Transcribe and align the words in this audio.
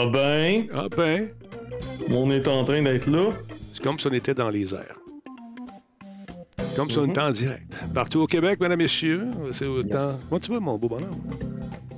Ah 0.00 0.06
ben, 0.06 0.66
Ah 0.74 0.86
ben, 0.96 1.28
on 2.10 2.30
est 2.30 2.46
en 2.46 2.64
train 2.64 2.82
d'être 2.82 3.06
là. 3.10 3.30
c'est 3.74 3.82
comme 3.82 3.98
si 3.98 4.06
on 4.06 4.12
était 4.12 4.34
dans 4.34 4.48
les 4.50 4.72
airs. 4.74 4.96
Comme 6.76 6.88
si 6.88 6.98
on 6.98 7.02
Mhm. 7.02 7.10
était 7.10 7.20
en 7.20 7.30
direct. 7.32 7.80
Partout 7.92 8.20
au 8.20 8.26
Québec, 8.26 8.60
mesdames, 8.60 8.78
messieurs, 8.78 9.26
c'est 9.50 9.66
autant... 9.66 9.88
Yes. 10.10 10.26
Comment 10.28 10.40
tu 10.40 10.52
vas, 10.52 10.60
mon 10.60 10.78
beau 10.78 10.88
bonhomme? 10.88 11.10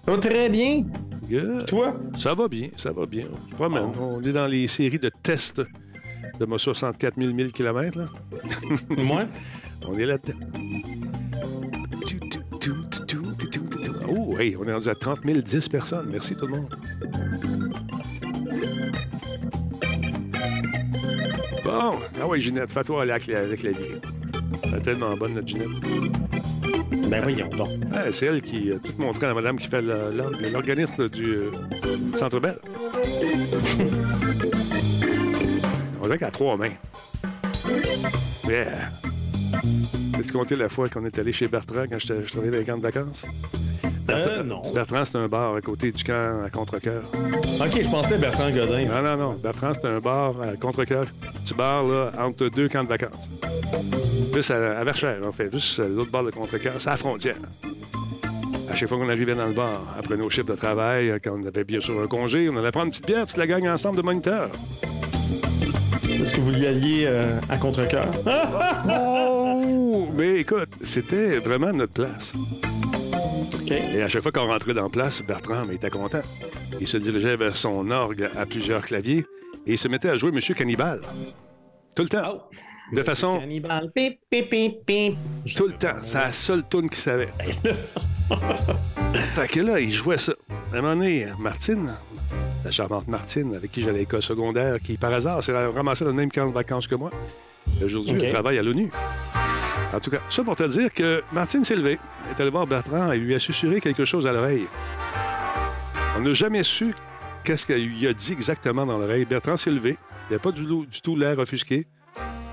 Ça 0.03 0.13
va 0.13 0.19
très 0.19 0.49
bien. 0.49 0.85
Good. 1.29 1.67
Toi? 1.67 1.95
Ça 2.19 2.35
va 2.35 2.49
bien, 2.49 2.69
ça 2.77 2.91
va 2.91 3.05
bien. 3.05 3.27
On 3.53 3.55
promène. 3.57 3.91
On 4.01 4.23
est 4.23 4.33
dans 4.33 4.47
les 4.47 4.67
séries 4.67 4.99
de 4.99 5.11
tests 5.23 5.61
de 6.41 6.47
ma 6.47 6.57
64 6.57 7.21
000 7.21 7.37
000 7.37 7.51
km. 7.51 7.99
Là. 7.99 8.09
Moi? 9.05 9.27
On 9.87 9.95
est 9.99 10.07
là-dedans. 10.07 10.39
Oh, 14.09 14.37
hey, 14.39 14.57
on 14.57 14.65
est 14.65 14.73
rendu 14.73 14.89
à 14.89 14.95
30 14.95 15.21
010 15.25 15.69
personnes. 15.69 16.09
Merci 16.11 16.35
tout 16.35 16.47
le 16.47 16.57
monde. 16.57 16.75
Bon, 21.71 22.01
ah 22.21 22.27
ouais, 22.27 22.41
Ginette, 22.41 22.73
fais-toi 22.73 23.03
aller 23.03 23.13
avec 23.13 23.29
la, 23.29 23.39
avec 23.39 23.63
la 23.63 23.71
vie. 23.71 23.79
Elle 24.65 24.75
est 24.75 24.81
tellement 24.81 25.17
bonne, 25.17 25.35
notre 25.35 25.47
Ginette. 25.47 25.69
Ben 27.09 27.23
voyons 27.23 27.49
donc. 27.51 27.69
C'est 28.11 28.27
elle 28.27 28.43
qui 28.43 28.73
a 28.73 28.79
tout 28.81 28.93
montré 28.99 29.27
à 29.27 29.29
la 29.29 29.35
madame 29.35 29.57
qui 29.57 29.69
fait 29.69 29.81
l'organisme 29.81 31.09
du 31.09 31.35
euh, 31.35 31.51
Centre 32.17 32.41
Bell. 32.41 32.57
On 36.01 36.05
dirait 36.05 36.19
qu'elle 36.19 36.29
a 36.29 36.33
trois 36.33 36.57
mains. 36.57 36.73
Yeah. 38.49 38.91
As-tu 40.19 40.33
compté 40.33 40.57
la 40.57 40.69
fois 40.69 40.89
qu'on 40.89 41.05
est 41.05 41.19
allé 41.21 41.33
chez 41.33 41.47
Bertrand 41.47 41.85
quand 41.89 42.01
je 42.01 42.23
je 42.23 42.33
travaillais 42.33 42.51
dans 42.53 42.59
les 42.59 42.65
camps 42.65 42.79
de 42.79 42.83
vacances? 42.83 43.27
Bertrand, 44.11 44.31
Euh, 44.41 44.43
non. 44.45 44.63
Bertrand, 44.75 45.05
c'est 45.05 45.17
un 45.19 45.29
bar 45.29 45.55
à 45.55 45.61
côté 45.61 45.93
du 45.93 46.03
camp 46.05 46.43
à 46.45 46.51
Contrecoeur. 46.51 47.03
Ok, 47.61 47.83
je 47.83 47.89
pensais 47.89 48.19
Bertrand 48.19 48.51
Godin. 48.51 48.85
Non, 48.87 49.03
non, 49.03 49.17
non. 49.17 49.33
Bertrand, 49.43 49.73
c'est 49.75 49.87
un 49.87 49.99
bar 50.01 50.35
à 50.41 50.57
Contrecoeur. 50.57 51.07
Petit 51.43 51.55
bar, 51.55 51.85
là, 51.85 52.13
entre 52.19 52.49
deux 52.49 52.69
camps 52.69 52.85
de 52.85 52.89
vacances. 52.89 53.29
Juste 54.35 54.51
à, 54.51 54.79
à 54.79 54.85
Verchères, 54.85 55.19
en 55.27 55.33
fait. 55.33 55.53
Juste 55.53 55.79
l'autre 55.79 56.11
bar 56.11 56.25
de 56.25 56.31
Contrecoeur. 56.31 56.75
C'est 56.79 56.89
à 56.89 56.93
la 56.93 56.97
frontière. 56.97 57.37
À 58.71 58.75
chaque 58.75 58.89
fois 58.89 58.99
qu'on 58.99 59.09
arrivait 59.09 59.35
dans 59.35 59.47
le 59.47 59.53
bar, 59.53 59.81
après 59.99 60.17
nos 60.17 60.31
chiffres 60.31 60.47
de 60.47 60.55
travail, 60.55 61.13
quand 61.25 61.33
on 61.37 61.45
avait 61.47 61.65
bien 61.65 61.81
sûr 61.81 62.01
un 62.01 62.07
congé, 62.07 62.49
on 62.49 62.57
allait 62.57 62.71
prendre 62.71 62.87
une 62.87 62.93
petite 62.93 63.07
bière, 63.07 63.27
toute 63.27 63.37
la 63.37 63.47
gang 63.49 63.67
ensemble 63.67 63.97
de 63.97 64.03
moniteurs. 64.03 64.49
Est-ce 66.09 66.35
que 66.35 66.41
vous 66.41 66.51
lui 66.51 66.67
alliez 66.67 67.05
euh, 67.07 67.39
à 67.49 67.57
contre-cœur? 67.57 68.09
Oh! 68.89 70.07
Mais 70.17 70.39
écoute, 70.41 70.69
c'était 70.83 71.39
vraiment 71.39 71.73
notre 71.73 71.93
place. 71.93 72.33
Et 73.71 74.03
à 74.03 74.09
chaque 74.09 74.23
fois 74.23 74.33
qu'on 74.33 74.47
rentrait 74.47 74.75
dans 74.75 74.85
la 74.85 74.89
place, 74.89 75.23
Bertrand 75.23 75.65
mais, 75.67 75.77
était 75.77 75.91
content. 75.91 76.23
Il 76.81 76.89
se 76.89 76.97
dirigeait 76.97 77.37
vers 77.37 77.57
son 77.57 77.91
orgue 77.91 78.29
à 78.37 78.45
plusieurs 78.47 78.83
claviers 78.83 79.25
et 79.67 79.73
il 79.73 79.79
se 79.79 79.89
mettait 79.89 80.09
à 80.09 80.17
jouer 80.17 80.33
Monsieur 80.33 80.55
Cannibal. 80.55 81.01
Tout 81.95 82.03
le 82.03 82.09
temps. 82.09 82.49
De 82.93 83.03
façon 83.03 83.39
Cannibal. 83.39 83.93
Pip, 83.95 84.19
pip, 84.29 84.51
pip, 84.51 84.85
pip. 84.85 85.17
Tout 85.57 85.69
le 85.69 85.73
temps. 85.75 85.97
C'est 86.03 86.19
la 86.19 86.33
seule 86.33 86.65
tune 86.69 86.89
qu'il 86.89 86.99
savait. 86.99 87.29
fait 89.35 89.49
que 89.49 89.61
là, 89.61 89.79
il 89.79 89.93
jouait 89.93 90.19
ça. 90.19 90.33
À 90.73 90.79
un 90.79 90.83
moment 90.83 90.97
donné, 90.97 91.27
Martine, 91.39 91.95
la 92.65 92.71
charmante 92.71 93.07
Martine, 93.07 93.55
avec 93.55 93.71
qui 93.71 93.83
j'allais 93.83 93.99
à 93.99 94.01
l'école 94.01 94.23
secondaire, 94.23 94.81
qui 94.81 94.97
par 94.97 95.13
hasard 95.13 95.45
s'est 95.45 95.53
ramassée 95.53 96.05
dans 96.05 96.11
le 96.11 96.17
même 96.17 96.31
camp 96.31 96.49
de 96.49 96.53
vacances 96.53 96.89
que 96.89 96.97
moi. 96.97 97.11
Aujourd'hui, 97.85 98.17
OK. 98.17 98.23
elle 98.25 98.33
travaille 98.33 98.59
à 98.59 98.63
l'ONU. 98.63 98.91
En 99.93 99.99
tout 100.01 100.11
cas, 100.11 100.19
ça 100.29 100.45
pour 100.45 100.55
te 100.57 100.63
dire 100.69 100.93
que 100.93 101.23
Martine 101.33 101.65
s'est 101.65 101.75
levée, 101.75 101.99
est 102.31 102.41
allée 102.41 102.51
voir 102.51 102.67
Bertrand 102.67 103.11
et 103.13 103.17
lui 103.19 103.35
a 103.35 103.39
susurré 103.39 103.81
quelque 103.81 104.05
chose 104.05 104.27
à 104.27 104.33
l'oreille. 104.33 104.67
On 106.17 106.21
n'a 106.21 106.33
jamais 106.33 106.63
su 106.63 106.95
qu'est-ce 107.45 107.67
qu'il 107.67 107.87
lui 107.89 108.07
a 108.07 108.13
dit 108.13 108.33
exactement 108.33 108.85
dans 108.87 108.99
l'oreille. 108.99 109.25
Bertrand 109.25 109.57
s'est 109.57 109.71
levé, 109.71 109.99
il 110.29 110.33
n'avait 110.33 110.39
pas 110.43 110.53
du, 110.53 110.67
tout- 110.67 110.87
du 110.87 111.01
tout 111.01 111.17
l'air 111.17 111.39
offusqué. 111.39 111.87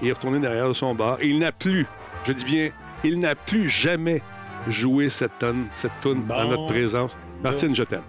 Il 0.01 0.07
est 0.07 0.13
retourné 0.13 0.39
derrière 0.39 0.73
son 0.75 0.95
bar 0.95 1.17
et 1.21 1.27
il 1.27 1.39
n'a 1.39 1.51
plus, 1.51 1.85
je 2.23 2.31
dis 2.31 2.43
bien, 2.43 2.69
il 3.03 3.19
n'a 3.19 3.35
plus 3.35 3.69
jamais 3.69 4.21
joué 4.67 5.09
cette 5.09 5.37
tonne, 5.39 5.65
cette 5.75 5.99
toune 6.01 6.21
Bon. 6.21 6.33
en 6.35 6.47
notre 6.49 6.65
présence. 6.67 7.15
Martine, 7.43 7.75
je 7.75 7.83
t'aime. 7.83 8.01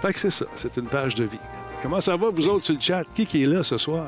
Fait 0.00 0.12
que 0.12 0.18
c'est 0.18 0.30
ça, 0.30 0.44
c'est 0.56 0.76
une 0.76 0.86
page 0.86 1.14
de 1.14 1.24
vie. 1.24 1.38
Comment 1.82 2.00
ça 2.00 2.16
va, 2.16 2.28
vous 2.30 2.48
autres, 2.48 2.64
sur 2.66 2.74
le 2.74 2.80
chat? 2.80 3.04
Qui 3.14 3.26
qui 3.26 3.42
est 3.42 3.46
là 3.46 3.62
ce 3.62 3.76
soir? 3.78 4.06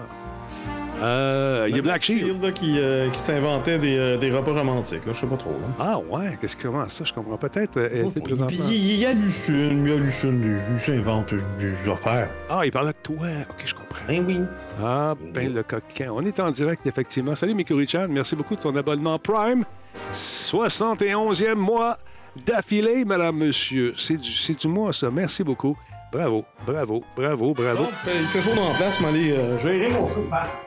Euh, 1.03 1.66
il 1.69 1.77
y 1.77 1.78
a 1.78 1.82
Black 1.82 2.03
Shield. 2.03 2.43
là, 2.43 2.53
qui, 2.53 2.78
euh, 2.78 3.10
qui 3.10 3.19
s'inventait 3.19 3.78
des, 3.78 3.99
euh, 3.99 4.16
des 4.16 4.31
repas 4.31 4.53
romantiques. 4.54 5.04
Là. 5.04 5.12
Je 5.12 5.21
sais 5.21 5.27
pas 5.27 5.37
trop. 5.37 5.50
Là. 5.50 5.66
Ah 5.78 5.99
ouais, 5.99 6.38
qu'est-ce 6.41 6.56
que 6.56 6.62
comment 6.69 6.88
ça? 6.88 7.04
Je 7.04 7.12
comprends 7.12 7.37
peut-être. 7.37 7.77
euh, 7.77 8.09
présentement. 8.25 8.65
il, 8.71 8.93
il 8.93 9.04
hallucine, 9.04 9.84
il 9.87 9.93
hallucine, 9.93 10.59
il 10.72 10.81
s'invente 10.81 11.34
des 11.60 11.91
affaires. 11.93 12.31
Ah, 12.48 12.62
il 12.65 12.71
parlait 12.72 12.93
de 12.93 12.97
toi. 13.03 13.27
OK, 13.50 13.62
je 13.66 13.75
comprends. 13.75 14.06
Ben 14.09 14.25
oui. 14.27 14.41
Ah, 14.83 15.15
ben 15.34 15.53
le 15.53 15.62
coquin. 15.62 16.12
On 16.15 16.22
est 16.25 16.41
en 16.41 16.50
direct, 16.50 16.87
effectivement. 16.87 17.34
Salut, 17.34 17.53
Mikuri-chan. 17.53 18.06
Merci 18.09 18.34
beaucoup 18.34 18.56
de 18.56 18.60
ton 18.62 18.75
abonnement 18.75 19.19
Prime. 19.19 19.65
71e 20.12 21.54
mois 21.56 21.98
d'affilée, 22.44 23.04
madame, 23.04 23.36
monsieur. 23.36 23.94
C'est 23.97 24.16
du, 24.16 24.30
c'est 24.30 24.54
du 24.54 24.69
ça. 24.92 25.10
Merci 25.10 25.42
beaucoup. 25.44 25.76
Bravo, 26.12 26.44
bravo, 26.66 27.04
bravo, 27.16 27.52
bravo. 27.54 27.86
Fait 28.04 28.42
chaud 28.42 28.54
dans 28.54 28.69
la 28.70 28.74
place, 28.74 29.00
mais 29.00 29.08
allez, 29.08 29.32
euh, 29.32 29.58
gérer 29.58 29.91
mon 29.91 30.06
feu. 30.08 30.22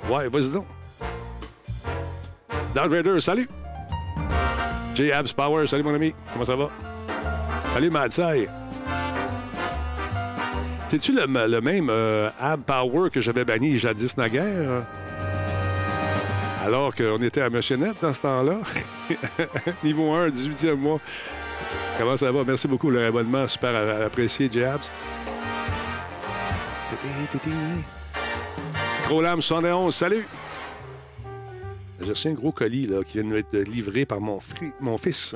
Ouais, 0.09 0.27
vas-y 0.27 0.51
donc. 0.51 0.65
Darth 2.75 2.89
Vader, 2.89 3.19
salut. 3.19 3.49
J. 4.93 5.11
Abs 5.11 5.33
Power, 5.33 5.65
salut, 5.65 5.83
mon 5.83 5.95
ami. 5.95 6.13
Comment 6.33 6.45
ça 6.45 6.55
va? 6.55 6.69
Salut, 7.73 7.89
Madsai. 7.89 8.49
T'es-tu 10.89 11.13
le, 11.13 11.25
le 11.25 11.61
même 11.61 11.87
euh, 11.89 12.29
Ab 12.39 12.61
Power 12.65 13.09
que 13.09 13.21
j'avais 13.21 13.45
banni 13.45 13.77
jadis 13.77 14.17
naguère? 14.17 14.83
Alors 16.65 16.93
qu'on 16.93 17.21
était 17.21 17.41
à 17.41 17.49
Motionnette 17.49 17.97
dans 18.01 18.13
ce 18.13 18.21
temps-là? 18.21 18.57
Niveau 19.83 20.11
1, 20.13 20.29
18e 20.29 20.75
mois. 20.75 20.99
Comment 21.97 22.15
ça 22.17 22.31
va? 22.31 22.43
Merci 22.45 22.67
beaucoup, 22.67 22.89
le 22.89 23.05
abonnement. 23.05 23.47
Super 23.47 24.05
apprécié, 24.05 24.49
J. 24.51 24.63
Abs. 24.63 24.91
Gros 29.07 29.21
lame 29.21 29.41
71, 29.41 29.93
salut! 29.95 30.25
J'ai 32.01 32.09
reçu 32.09 32.27
un 32.29 32.33
gros 32.33 32.51
colis 32.51 32.85
là, 32.87 33.03
qui 33.03 33.19
vient 33.19 33.29
de 33.29 33.37
être 33.37 33.53
livré 33.69 34.05
par 34.05 34.21
mon, 34.21 34.39
fri- 34.39 34.71
mon 34.79 34.97
fils. 34.97 35.35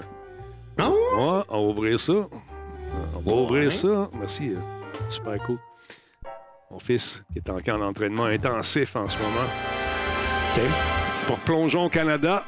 Ah 0.78 0.90
ouais? 0.90 0.96
Ouais, 0.96 1.42
on 1.50 1.66
va 1.66 1.70
ouvrir 1.72 2.00
ça. 2.00 2.14
On 3.16 3.20
va 3.20 3.32
ouvrir 3.34 3.72
ça. 3.72 4.10
Merci. 4.14 4.52
euh, 4.52 4.60
Super 5.10 5.38
cool. 5.44 5.58
Mon 6.72 6.80
fils 6.80 7.24
qui 7.34 7.40
est 7.40 7.50
en 7.50 7.60
camp 7.60 7.78
d'entraînement 7.80 8.26
intensif 8.26 8.96
en 8.96 9.08
ce 9.10 9.18
moment. 9.18 9.48
OK. 10.56 10.62
Pour 11.28 11.38
Plongeon 11.40 11.90
Canada. 11.90 12.44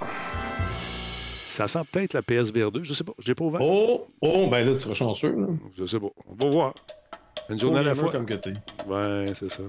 Ça 1.48 1.68
sent 1.68 1.82
peut-être 1.92 2.14
la 2.14 2.22
PSVR 2.22 2.72
2. 2.72 2.84
Je 2.84 2.94
sais 2.94 3.04
pas. 3.04 3.14
Je 3.20 3.28
l'ai 3.28 3.36
pas 3.36 3.46
ouvert. 3.46 3.62
Oh, 3.62 4.08
oh, 4.22 4.48
ben 4.50 4.66
là, 4.66 4.74
tu 4.74 4.80
seras 4.80 4.94
chanceux. 4.94 5.36
Là. 5.36 5.48
Je 5.78 5.86
sais 5.86 6.00
pas. 6.00 6.08
On 6.28 6.34
va 6.46 6.50
voir. 6.50 6.74
Une 7.50 7.60
journée 7.60 7.80
à 7.80 7.84
la 7.84 7.94
Gamer 7.94 8.04
fois. 8.04 8.12
comme 8.12 8.26
que 8.26 8.34
t'es. 8.34 8.54
Ouais, 8.88 9.28
c'est 9.34 9.50
ça. 9.52 9.64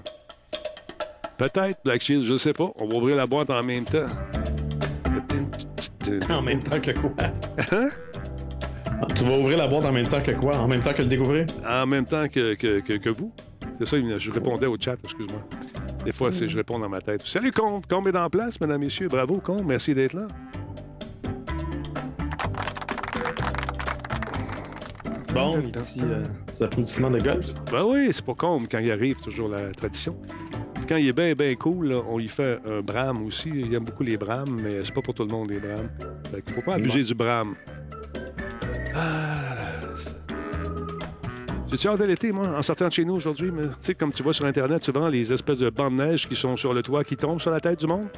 Peut-être 1.39 1.81
Black 1.85 2.01
Shield, 2.03 2.25
je 2.25 2.37
sais 2.37 2.55
pas. 2.55 2.71
On 2.77 2.89
va 2.89 2.97
ouvrir 2.97 3.17
la 3.17 3.27
boîte 3.27 3.51
en 3.51 3.63
même 3.63 3.85
temps. 3.85 4.07
En 6.31 6.41
même 6.41 6.63
temps 6.63 6.81
que 6.81 6.93
quoi? 6.93 7.11
Hein? 7.73 7.89
Tu 9.17 9.25
vas 9.25 9.39
ouvrir 9.39 9.59
la 9.59 9.67
boîte 9.67 9.85
en 9.87 9.93
même 9.93 10.07
temps 10.07 10.21
que 10.23 10.31
quoi? 10.31 10.57
En 10.57 10.69
même 10.69 10.81
temps 10.81 10.93
que 10.93 11.03
le 11.03 11.09
découvrir? 11.09 11.47
En 11.69 11.85
même 11.85 12.07
temps 12.07 12.29
que, 12.29 12.55
que, 12.55 12.79
que, 12.79 12.93
que 12.93 13.11
vous. 13.11 13.33
C'est 13.79 13.87
ça, 13.87 13.97
je 14.17 14.31
répondais 14.31 14.67
au 14.67 14.77
chat, 14.79 14.97
excuse-moi. 15.03 15.41
Des 16.05 16.13
fois, 16.13 16.31
c'est 16.31 16.47
je 16.49 16.57
réponds 16.57 16.79
dans 16.79 16.89
ma 16.89 17.01
tête. 17.01 17.23
Salut, 17.25 17.51
Combe. 17.51 17.85
Combe 17.87 18.07
est 18.07 18.17
en 18.17 18.31
place, 18.31 18.61
mesdames, 18.61 18.81
messieurs. 18.81 19.09
Bravo, 19.09 19.41
Combe. 19.41 19.67
Merci 19.67 19.95
d'être 19.95 20.13
là. 20.15 20.29
Bon, 25.37 25.53
petit 25.71 26.01
euh, 26.03 26.25
petit 26.47 26.65
applaudissement 26.65 27.11
de 27.11 27.19
golf. 27.19 27.53
Ben 27.71 27.85
oui, 27.85 28.09
c'est 28.11 28.25
pas 28.25 28.35
Combe 28.35 28.67
quand 28.71 28.79
il 28.79 28.91
arrive, 28.91 29.21
toujours 29.21 29.49
la 29.49 29.71
tradition. 29.71 30.17
Puis 30.75 30.85
Quand 30.89 30.97
il 30.97 31.09
est 31.09 31.13
bien, 31.13 31.35
bien 31.35 31.55
cool, 31.57 31.89
là, 31.89 32.01
on 32.09 32.17
lui 32.19 32.29
fait 32.29 32.59
un 32.67 32.81
brame 32.81 33.23
aussi. 33.27 33.51
Il 33.55 33.75
aime 33.75 33.85
beaucoup 33.85 34.03
les 34.03 34.17
brames, 34.17 34.61
mais 34.63 34.81
c'est 34.83 34.95
pas 34.95 35.03
pour 35.03 35.13
tout 35.15 35.25
le 35.25 35.29
monde, 35.31 35.51
les 35.51 35.59
brames. 35.61 35.91
Fait 36.31 36.41
qu'il 36.43 36.55
faut 36.55 36.63
pas 36.63 36.75
abuser 36.77 37.03
du 37.03 37.15
brame. 37.15 37.55
Ah, 38.95 39.55
là, 39.55 39.87
là, 39.89 39.95
c'est- 39.95 40.11
J'ai-tu 41.71 41.89
hâte 41.89 42.01
de 42.01 42.05
l'été, 42.05 42.33
moi, 42.33 42.57
en 42.57 42.63
sortant 42.63 42.89
de 42.89 42.93
chez 42.93 43.05
nous 43.05 43.15
aujourd'hui? 43.15 43.51
mais 43.53 43.65
Tu 43.65 43.75
sais, 43.81 43.95
comme 43.95 44.13
tu 44.13 44.23
vois 44.23 44.33
sur 44.33 44.47
Internet, 44.47 44.85
souvent, 44.85 45.09
les 45.09 45.33
espèces 45.33 45.59
de 45.59 45.69
bancs 45.69 45.91
de 45.93 45.97
neige 46.03 46.27
qui 46.29 46.35
sont 46.37 46.57
sur 46.57 46.73
le 46.73 46.83
toit, 46.83 47.05
qui 47.05 47.17
tombent 47.17 47.41
sur 47.41 47.51
la 47.51 47.61
tête 47.61 47.79
du 47.81 47.87
monde, 47.87 48.09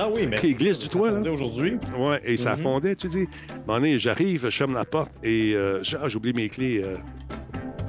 Ah 0.00 0.08
oui, 0.14 0.26
mais. 0.26 0.36
qui 0.36 0.54
glissent 0.54 0.78
du 0.78 0.88
toit, 0.88 1.10
là. 1.10 1.30
Aujourd'hui. 1.30 1.78
Ouais, 1.98 2.20
et 2.24 2.36
ça 2.36 2.56
Mhm. 2.56 2.62
fondait, 2.62 2.96
tu 2.96 3.06
dis. 3.08 3.28
Donné, 3.66 3.98
j'arrive, 3.98 4.44
je 4.48 4.56
ferme 4.56 4.74
la 4.74 4.84
porte 4.84 5.12
et 5.22 5.52
euh, 5.54 5.82
ah, 6.02 6.08
j'oublie 6.08 6.32
mes 6.32 6.48
clés. 6.48 6.80
euh, 6.82 6.96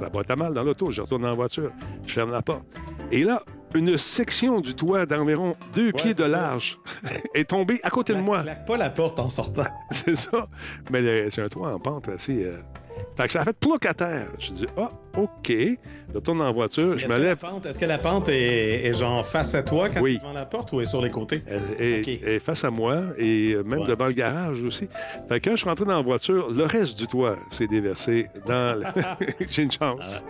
la 0.00 0.08
boîte 0.10 0.30
à 0.30 0.36
mal 0.36 0.52
dans 0.52 0.64
l'auto, 0.64 0.90
je 0.90 1.00
retourne 1.02 1.22
dans 1.22 1.28
la 1.28 1.34
voiture, 1.34 1.70
je 2.06 2.12
ferme 2.12 2.32
la 2.32 2.42
porte. 2.42 2.64
Et 3.12 3.22
là, 3.24 3.42
une 3.74 3.96
section 3.96 4.60
du 4.60 4.74
toit 4.74 5.06
d'environ 5.06 5.56
deux 5.74 5.92
pieds 5.92 6.14
de 6.14 6.22
ça. 6.22 6.28
large 6.28 6.78
est 7.34 7.48
tombée 7.48 7.80
à 7.82 7.90
côté 7.90 8.12
de 8.12 8.20
moi. 8.20 8.42
Claque 8.42 8.66
pas 8.66 8.76
la 8.76 8.90
porte 8.90 9.18
en 9.20 9.28
sortant. 9.30 9.62
C'est 9.90 10.14
ça. 10.16 10.46
Mais 10.92 11.00
le- 11.00 11.30
c'est 11.30 11.42
un 11.42 11.48
toit 11.48 11.72
en 11.74 11.78
pente 11.78 12.08
assez. 12.08 12.44
euh, 12.44 12.58
Fait 13.16 13.26
que 13.26 13.32
ça 13.32 13.42
a 13.42 13.44
fait 13.44 13.56
plouc 13.56 13.86
à 13.86 13.94
terre. 13.94 14.26
Je 14.40 14.50
dis, 14.50 14.66
ah, 14.76 14.90
OK. 15.16 15.48
Je 15.48 15.76
retourne 16.14 16.38
dans 16.38 16.44
la 16.46 16.50
voiture, 16.50 16.98
je 16.98 17.06
me 17.06 17.16
lève. 17.18 17.36
pente- 17.36 17.64
Est-ce 17.66 17.78
que 17.78 17.84
la 17.84 17.98
pente 17.98 18.28
est, 18.28 18.86
est 18.86 18.94
genre 18.94 19.24
face 19.24 19.54
à 19.54 19.62
toi 19.62 19.88
quand 19.88 20.00
Oui. 20.00 20.12
tu 20.14 20.16
es 20.16 20.20
devant 20.20 20.32
la 20.32 20.46
porte 20.46 20.72
ou 20.72 20.80
est 20.80 20.86
sur 20.86 21.00
les 21.02 21.10
côtés? 21.10 21.42
Elle 21.46 21.62
est, 21.78 22.00
OK. 22.00 22.20
elle 22.22 22.28
est 22.34 22.38
face 22.40 22.64
à 22.64 22.70
moi 22.70 23.02
et 23.18 23.54
même 23.64 23.80
Ouais. 23.80 23.86
devant 23.86 24.06
le 24.06 24.12
garage 24.12 24.62
aussi. 24.64 24.88
Fait 25.28 25.38
que 25.40 25.44
quand 25.48 25.52
je 25.56 25.60
suis 25.60 25.68
rentré 25.68 25.84
dans 25.84 25.96
la 25.96 26.02
voiture, 26.02 26.50
le 26.50 26.64
reste 26.64 26.98
du 26.98 27.06
toit 27.06 27.36
s'est 27.50 27.68
déversé 27.68 28.26
dans. 28.46 28.78
le- 28.80 29.26
J'ai 29.50 29.62
une 29.62 29.70
chance. 29.70 30.24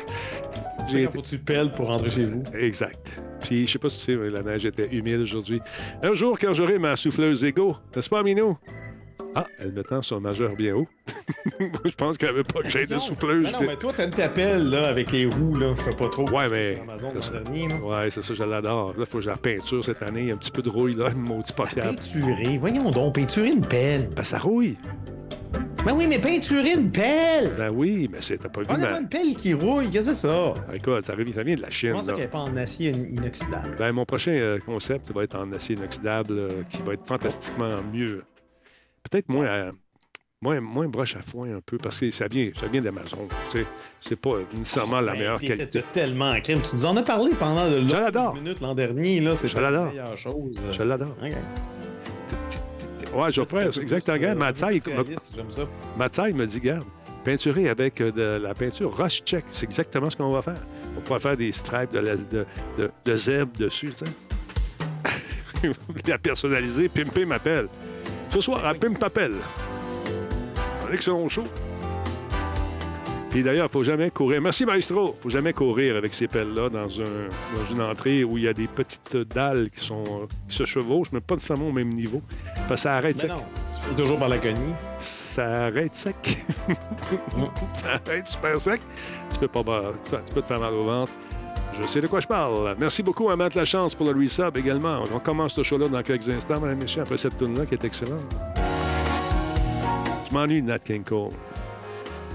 J'ai 0.90 1.04
Quand 1.04 1.10
été- 1.20 1.22
tu 1.22 1.38
pelles 1.38 1.72
pour 1.72 1.86
rentrer 1.86 2.10
chez 2.10 2.24
vous. 2.26 2.42
Exact. 2.54 3.18
Puis, 3.40 3.66
je 3.66 3.72
sais 3.72 3.78
pas 3.78 3.88
si 3.88 3.98
tu 4.04 4.12
sais, 4.12 4.16
mais 4.18 4.28
la 4.30 4.42
neige 4.42 4.64
était 4.66 4.88
humide 4.94 5.20
aujourd'hui. 5.20 5.60
Un 6.02 6.12
jour, 6.14 6.38
quand 6.38 6.52
j'aurai 6.54 6.78
ma 6.78 6.96
souffleuse 6.96 7.44
Ego, 7.44 7.76
n'est-ce 7.96 8.08
pas, 8.10 8.22
Minou? 8.22 8.56
Ah, 9.34 9.46
elle 9.58 9.72
me 9.72 9.82
tend 9.82 10.00
son 10.02 10.20
majeur 10.20 10.54
bien 10.54 10.74
haut. 10.76 10.86
Moi, 11.60 11.68
je 11.84 11.94
pense 11.94 12.16
qu'elle 12.18 12.34
veut 12.34 12.42
pas 12.44 12.62
que 12.62 12.68
j'aie 12.68 12.86
de 12.86 12.98
souffleuse. 12.98 13.50
Non, 13.52 13.60
non, 13.60 13.66
mais 13.66 13.76
toi, 13.76 13.92
t'as 13.96 14.04
une 14.04 14.10
tapelle 14.10 14.68
là, 14.70 14.88
avec 14.88 15.10
les 15.12 15.26
roues, 15.26 15.56
là. 15.56 15.74
Je 15.76 15.82
sais 15.82 15.96
pas 15.96 16.08
trop. 16.08 16.28
Ouais, 16.30 16.48
mais- 16.48 16.80
c'est 17.20 17.22
ça. 17.22 17.42
Ouais, 17.42 18.10
c'est 18.10 18.22
ça, 18.22 18.34
je 18.34 18.44
l'adore. 18.44 18.88
Là, 18.90 18.94
il 19.00 19.06
faut 19.06 19.18
que 19.18 19.24
j'ai 19.24 19.30
la 19.30 19.36
peinture 19.36 19.84
cette 19.84 20.02
année. 20.02 20.30
Un 20.30 20.36
petit 20.36 20.50
peu 20.50 20.62
de 20.62 20.68
rouille, 20.70 20.94
là, 20.94 21.10
maudit 21.16 21.52
pas 21.52 21.66
fiable. 21.66 21.96
Peinturer. 21.96 22.58
Voyons 22.58 22.90
donc, 22.90 23.14
peinturer 23.16 23.48
une 23.48 23.66
pelle. 23.66 24.08
Ben, 24.14 24.22
ça 24.24 24.38
rouille. 24.38 24.76
Ben 25.84 25.92
oui, 25.94 26.06
mais 26.08 26.18
peinturer 26.18 26.72
une 26.72 26.90
pelle! 26.90 27.52
Ben 27.56 27.70
oui, 27.70 28.08
mais 28.10 28.18
c'est- 28.20 28.38
t'as 28.38 28.48
pas 28.48 28.62
vu 28.62 28.66
On 28.70 28.74
a 28.74 28.78
ma... 28.78 28.86
pas 28.86 29.00
une 29.00 29.08
pelle 29.08 29.34
qui 29.36 29.52
rouille, 29.54 29.88
qu'est-ce 29.90 30.08
que 30.08 30.14
c'est 30.14 30.26
ça? 30.26 30.54
Écoute, 30.74 31.04
ça, 31.04 31.14
revient- 31.14 31.32
ça 31.34 31.42
vient 31.44 31.54
de 31.56 31.60
la 31.62 31.70
Chine, 31.70 31.94
ça 32.02 32.10
là. 32.10 32.16
qu'elle 32.16 32.24
est 32.24 32.30
pas 32.32 32.38
en 32.38 32.56
acier 32.56 32.90
in- 32.90 33.18
inoxydable? 33.20 33.76
Ben, 33.78 33.92
mon 33.92 34.04
prochain 34.04 34.32
euh, 34.32 34.58
concept 34.58 35.12
va 35.12 35.22
être 35.24 35.36
en 35.36 35.52
acier 35.52 35.76
inoxydable, 35.76 36.32
euh, 36.32 36.62
qui 36.70 36.80
va 36.82 36.94
être 36.94 37.06
fantastiquement 37.06 37.70
mieux. 37.92 38.22
Peut-être 39.10 39.28
moins, 39.28 39.46
à- 39.46 39.70
moins, 40.40 40.60
moins 40.60 40.88
broche 40.88 41.16
à 41.16 41.22
foin 41.22 41.56
un 41.56 41.60
peu, 41.64 41.78
parce 41.78 42.00
que 42.00 42.10
ça 42.10 42.26
vient, 42.26 42.50
ça 42.58 42.66
vient 42.66 42.82
d'Amazon. 42.82 43.28
C'est 44.00 44.16
pas 44.16 44.36
nécessairement 44.54 45.00
la 45.00 45.12
Ben, 45.12 45.18
meilleure 45.18 45.40
qualité. 45.40 45.84
tellement 45.92 46.30
en 46.30 46.40
crime. 46.40 46.60
Tu 46.68 46.76
nous 46.76 46.84
en 46.86 46.96
as 46.96 47.02
parlé 47.02 47.30
pendant 47.38 47.68
de 47.70 47.90
l'adore. 47.92 48.34
minutes 48.34 48.60
l'an 48.60 48.74
dernier, 48.74 49.20
là. 49.20 49.36
C'est 49.36 49.48
Je 49.48 49.58
l'adore. 49.58 49.84
la 49.86 49.90
meilleure 49.90 50.16
chose. 50.18 50.58
Je 50.72 50.82
l'adore. 50.82 51.16
Ouais, 53.14 53.30
je 53.30 53.42
faire 53.44 53.78
exactement. 53.80 54.34
Ça. 55.50 55.62
Matsai 55.96 56.32
me 56.32 56.46
dit, 56.46 56.60
garde, 56.60 56.86
peinturer 57.24 57.68
avec 57.68 58.00
euh, 58.00 58.10
de 58.10 58.42
la 58.42 58.54
peinture 58.54 58.92
Rush 58.96 59.22
Check, 59.24 59.44
c'est 59.46 59.64
exactement 59.66 60.10
ce 60.10 60.16
qu'on 60.16 60.32
va 60.32 60.42
faire. 60.42 60.60
On 60.96 61.00
pourra 61.00 61.20
faire 61.20 61.36
des 61.36 61.52
stripes 61.52 61.92
de, 61.92 62.00
la- 62.00 62.16
de, 62.16 62.44
de, 62.76 62.90
de 63.04 63.14
zèbre 63.14 63.52
dessus, 63.56 63.90
tu 63.90 64.04
sais. 64.04 65.70
la 66.08 66.18
personnaliser, 66.18 66.88
Pimpé 66.88 67.24
m'appelle. 67.24 67.68
Ce 68.34 68.40
soir, 68.40 68.66
à 68.66 68.74
Pimp 68.74 69.00
m'appelle. 69.00 69.36
Un 70.88 70.92
excellent 70.92 71.28
show. 71.28 71.44
Puis 73.30 73.44
d'ailleurs, 73.44 73.66
il 73.66 73.72
faut 73.72 73.84
jamais 73.84 74.10
courir. 74.10 74.40
Merci, 74.40 74.66
Maestro. 74.66 75.16
faut 75.22 75.30
jamais 75.30 75.52
courir 75.52 75.94
avec 75.94 76.12
ces 76.12 76.26
pelles-là 76.26 76.68
dans, 76.68 77.00
un, 77.00 77.28
dans 77.56 77.64
une 77.70 77.80
entrée 77.80 78.24
où 78.24 78.36
il 78.36 78.42
y 78.42 78.48
a 78.48 78.52
des 78.52 78.66
petites 78.66 79.16
dalles 79.16 79.70
qui, 79.70 79.84
sont, 79.84 80.02
euh, 80.02 80.26
qui 80.48 80.56
se 80.56 80.64
chevauchent, 80.64 81.12
mais 81.12 81.20
pas 81.20 81.36
nécessairement 81.36 81.68
au 81.68 81.72
même 81.72 81.90
niveau. 81.90 82.22
Parce 82.66 82.68
que 82.70 82.76
ça 82.76 82.96
arrête 82.96 83.14
Mais 83.22 83.22
sec. 83.22 83.30
non, 83.30 83.44
tu 83.68 83.88
fais 83.88 84.02
toujours 84.02 84.18
par 84.18 84.28
la 84.28 84.38
cognée. 84.38 84.74
Ça 84.98 85.66
arrête 85.66 85.94
sec. 85.94 86.38
ça 87.72 88.00
arrête 88.04 88.26
super 88.26 88.60
sec. 88.60 88.80
Tu 89.32 89.38
peux, 89.38 89.46
pas, 89.46 89.62
tu 90.10 90.32
peux 90.34 90.42
te 90.42 90.46
faire 90.48 90.58
mal 90.58 90.74
au 90.74 90.84
ventre. 90.84 91.12
Je 91.80 91.86
sais 91.86 92.00
de 92.00 92.06
quoi 92.06 92.20
je 92.20 92.26
parle. 92.26 92.76
Merci 92.78 93.02
beaucoup 93.02 93.30
à 93.30 93.36
Matt 93.36 93.54
Lachance 93.54 93.94
pour 93.94 94.06
le 94.06 94.18
resub 94.18 94.56
également. 94.56 95.02
On 95.12 95.18
commence 95.18 95.54
ce 95.54 95.62
show-là 95.62 95.88
dans 95.88 96.02
quelques 96.02 96.28
instants, 96.28 96.60
madame 96.60 96.78
et 96.78 96.82
messieurs, 96.82 97.02
après 97.02 97.18
cette 97.18 97.36
tune-là 97.36 97.66
qui 97.66 97.74
est 97.74 97.84
excellente. 97.84 98.22
Je 100.28 100.32
m'ennuie 100.32 100.62
de 100.62 100.68
Nat 100.68 100.78
King 100.78 101.02
Cole. 101.02 101.32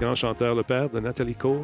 Grand 0.00 0.14
chanteur, 0.14 0.54
le 0.54 0.62
père 0.62 0.88
de 0.90 1.00
Nathalie 1.00 1.34
Cole. 1.34 1.62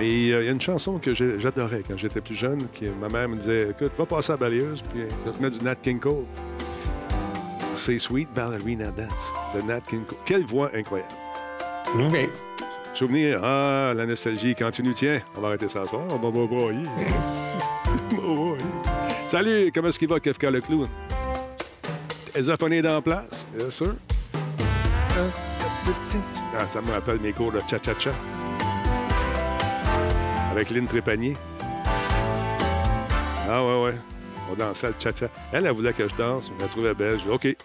Et 0.00 0.32
euh, 0.32 0.42
il 0.42 0.46
y 0.46 0.48
a 0.48 0.52
une 0.52 0.60
chanson 0.60 0.98
que 0.98 1.14
j'adorais 1.14 1.82
quand 1.86 1.96
j'étais 1.96 2.20
plus 2.20 2.34
jeune, 2.34 2.68
qui 2.72 2.88
ma 3.00 3.08
mère 3.08 3.28
me 3.28 3.36
disait 3.36 3.70
Écoute, 3.70 3.92
va 3.98 4.06
passer 4.06 4.32
à 4.32 4.34
la 4.34 4.40
balayeuse, 4.40 4.82
puis 4.82 5.00
je 5.02 5.30
vais 5.30 5.36
te 5.36 5.42
mettre 5.42 5.58
du 5.58 5.64
Nat 5.64 5.76
King 5.76 5.98
Cole. 5.98 6.24
C'est 7.74 7.98
Sweet 7.98 8.28
Ballerina 8.34 8.90
Dance 8.90 9.32
de 9.54 9.62
Nat 9.62 9.80
King 9.88 10.04
Cole. 10.04 10.18
Quelle 10.24 10.44
voix 10.44 10.70
incroyable. 10.74 11.12
OK. 11.98 12.28
Souvenir, 12.98 13.38
ah, 13.44 13.92
la 13.94 14.06
nostalgie 14.06 14.56
continue. 14.56 14.92
Tiens, 14.92 15.20
on 15.36 15.40
va 15.40 15.48
arrêter 15.48 15.68
ça 15.68 15.84
soir. 15.84 16.02
On 16.10 16.16
va 16.16 16.30
broyer. 16.32 16.84
Salut, 19.28 19.70
comment 19.72 19.86
est-ce 19.86 20.00
qu'il 20.00 20.08
va, 20.08 20.18
Kefka 20.18 20.50
le 20.50 20.60
clown? 20.60 20.88
Ezaphoné 22.34 22.82
dans 22.82 22.94
la 22.94 23.00
place, 23.00 23.46
bien 23.56 23.70
sûr. 23.70 23.94
Ah, 26.58 26.66
ça 26.66 26.82
me 26.82 26.90
rappelle 26.90 27.20
mes 27.20 27.32
cours 27.32 27.52
de 27.52 27.60
cha-cha-cha. 27.70 28.10
Avec 30.50 30.70
Lynn 30.70 30.88
Trépanier. 30.88 31.36
Ah 33.48 33.64
ouais, 33.64 33.80
ouais. 33.84 33.94
On 34.50 34.56
dansait 34.56 34.88
le 34.88 34.94
cha-cha. 34.98 35.28
Elle, 35.52 35.66
elle 35.66 35.72
voulait 35.72 35.92
que 35.92 36.08
je 36.08 36.16
danse. 36.16 36.50
On 36.58 36.60
la 36.60 36.68
trouvait 36.68 36.94
belle. 36.94 37.20
Je 37.20 37.26
dis, 37.26 37.30
OK, 37.30 37.56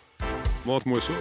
montre-moi 0.64 1.02
ça. 1.02 1.14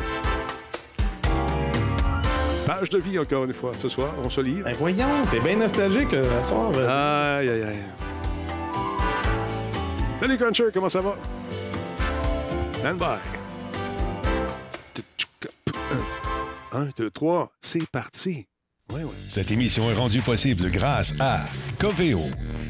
Page 2.66 2.90
de 2.90 2.98
vie, 2.98 3.18
encore 3.18 3.44
une 3.44 3.52
fois, 3.52 3.72
ce 3.76 3.88
soir. 3.88 4.12
On 4.22 4.30
se 4.30 4.40
livre. 4.40 4.64
Ben 4.64 4.74
voyons, 4.78 5.08
t'es 5.30 5.40
bien 5.40 5.56
nostalgique 5.56 6.12
euh, 6.12 6.38
à 6.38 6.42
soir. 6.42 6.70
euh. 6.76 7.38
Aïe, 7.40 7.48
aïe, 7.48 7.62
aïe. 7.62 7.82
Salut, 10.20 10.38
Cruncher, 10.38 10.64
comment 10.72 10.88
ça 10.88 11.00
va? 11.00 11.16
Stand 12.78 12.98
by. 12.98 13.18
Un, 16.74 16.88
deux, 16.96 17.10
trois, 17.10 17.50
c'est 17.60 17.86
parti. 17.90 18.46
Ouais, 18.92 19.02
ouais. 19.02 19.10
Cette 19.28 19.50
émission 19.50 19.90
est 19.90 19.94
rendue 19.94 20.20
possible 20.20 20.70
grâce 20.70 21.12
à 21.20 21.40
Coveo. 21.78 22.22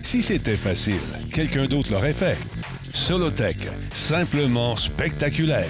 Si 0.02 0.22
c'était 0.22 0.56
facile, 0.56 0.98
quelqu'un 1.32 1.66
d'autre 1.66 1.92
l'aurait 1.92 2.12
fait. 2.12 2.36
Solotech, 2.94 3.68
simplement 3.92 4.74
spectaculaire. 4.76 5.68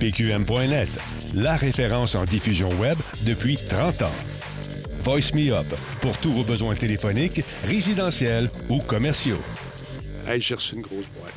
PQM.net, 0.00 0.88
la 1.34 1.56
référence 1.56 2.14
en 2.14 2.24
diffusion 2.24 2.68
web 2.80 2.96
depuis 3.22 3.56
30 3.68 4.02
ans. 4.02 4.16
Voice 5.02 5.34
Me 5.34 5.52
Up, 5.52 5.66
pour 6.00 6.16
tous 6.18 6.32
vos 6.32 6.44
besoins 6.44 6.74
téléphoniques, 6.74 7.42
résidentiels 7.66 8.50
ou 8.70 8.80
commerciaux. 8.80 9.40
Hey, 10.26 10.40
j'ai 10.40 10.54
reçu 10.54 10.76
une 10.76 10.80
grosse 10.82 11.06
boîte. 11.18 11.34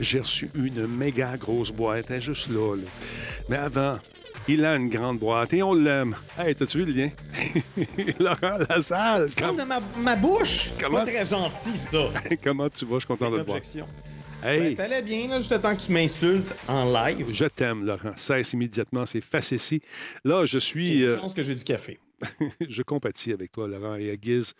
J'ai 0.00 0.20
reçu 0.20 0.48
une 0.54 0.86
méga 0.86 1.36
grosse 1.36 1.70
boîte, 1.72 2.06
elle 2.10 2.16
est 2.16 2.20
juste 2.22 2.48
là, 2.48 2.74
là. 2.76 2.82
Mais 3.50 3.58
avant, 3.58 3.98
il 4.48 4.64
a 4.64 4.76
une 4.76 4.88
grande 4.88 5.18
boîte 5.18 5.52
et 5.52 5.62
on 5.62 5.74
l'aime. 5.74 6.16
Hey, 6.38 6.54
t'as-tu 6.54 6.78
vu 6.78 6.84
le 6.86 6.92
lien? 6.92 7.10
Laurent 8.20 8.58
Lassalle, 8.70 9.28
Comme 9.36 9.48
com- 9.48 9.56
de 9.58 9.62
ma, 9.64 9.80
ma 10.00 10.16
bouche! 10.16 10.70
Comment- 10.80 10.98
Pas 11.00 11.06
très 11.06 11.26
gentil, 11.26 11.76
ça. 11.90 11.98
comment 12.42 12.68
tu 12.70 12.86
vas? 12.86 12.94
Je 12.94 12.98
suis 13.00 13.06
content 13.06 13.30
de 13.30 13.38
te 13.40 13.46
voir. 13.46 13.58
Hey, 14.42 14.60
Ben, 14.70 14.76
ça 14.76 14.84
allait 14.84 15.02
bien, 15.02 15.28
là, 15.28 15.38
juste 15.38 15.52
le 15.52 15.60
temps 15.60 15.76
que 15.76 15.82
tu 15.82 15.92
m'insultes 15.92 16.54
en 16.68 16.90
live. 16.92 17.26
je 17.32 17.44
t'aime, 17.44 17.84
Laurent. 17.84 18.12
Cesse 18.16 18.52
immédiatement, 18.52 19.04
c'est 19.06 19.20
facétie. 19.20 19.82
Là, 20.24 20.44
je 20.46 20.58
suis... 20.58 21.04
euh, 21.04 21.16
Je 21.16 21.20
pense 21.20 21.34
que 21.34 21.42
j'ai 21.42 21.54
du 21.54 21.64
café. 21.64 21.98
je 22.68 22.82
compatis 22.82 23.32
avec 23.32 23.52
toi, 23.52 23.68
Laurent, 23.68 23.96
et 23.96 24.10
à 24.10 24.14
Giz. 24.20 24.54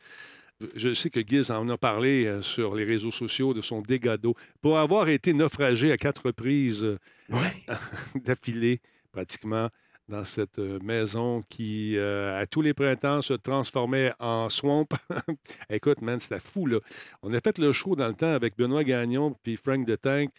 Je 0.76 0.92
sais 0.92 1.08
que 1.08 1.20
Giz 1.26 1.50
en 1.50 1.66
a 1.70 1.78
parlé 1.78 2.26
euh, 2.26 2.42
sur 2.42 2.74
les 2.74 2.84
réseaux 2.84 3.10
sociaux 3.10 3.54
de 3.54 3.62
son 3.62 3.80
dégât 3.80 4.18
d'eau. 4.18 4.34
Pour 4.60 4.78
avoir 4.78 5.08
été 5.08 5.32
naufragé 5.32 5.90
à 5.92 5.96
quatre 5.96 6.26
reprises 6.26 6.84
euh, 6.84 6.98
Ouais. 7.30 7.54
d'affilée, 8.24 8.80
pratiquement, 9.12 9.68
dans 10.10 10.24
cette 10.24 10.58
euh, 10.58 10.78
maison 10.82 11.42
qui, 11.48 11.96
euh, 11.96 12.38
à 12.38 12.46
tous 12.46 12.60
les 12.60 12.74
printemps, 12.74 13.22
se 13.22 13.32
transformait 13.32 14.12
en 14.18 14.50
swamp. 14.50 14.88
Écoute, 15.70 16.02
man, 16.02 16.20
c'était 16.20 16.40
fou, 16.40 16.66
là. 16.66 16.78
On 17.22 17.32
a 17.32 17.40
fait 17.40 17.56
le 17.58 17.72
show 17.72 17.96
dans 17.96 18.08
le 18.08 18.14
temps 18.14 18.32
avec 18.32 18.56
Benoît 18.58 18.84
Gagnon 18.84 19.34
puis 19.42 19.56
Frank 19.56 19.86
de 19.86 19.96
Tank 19.96 20.30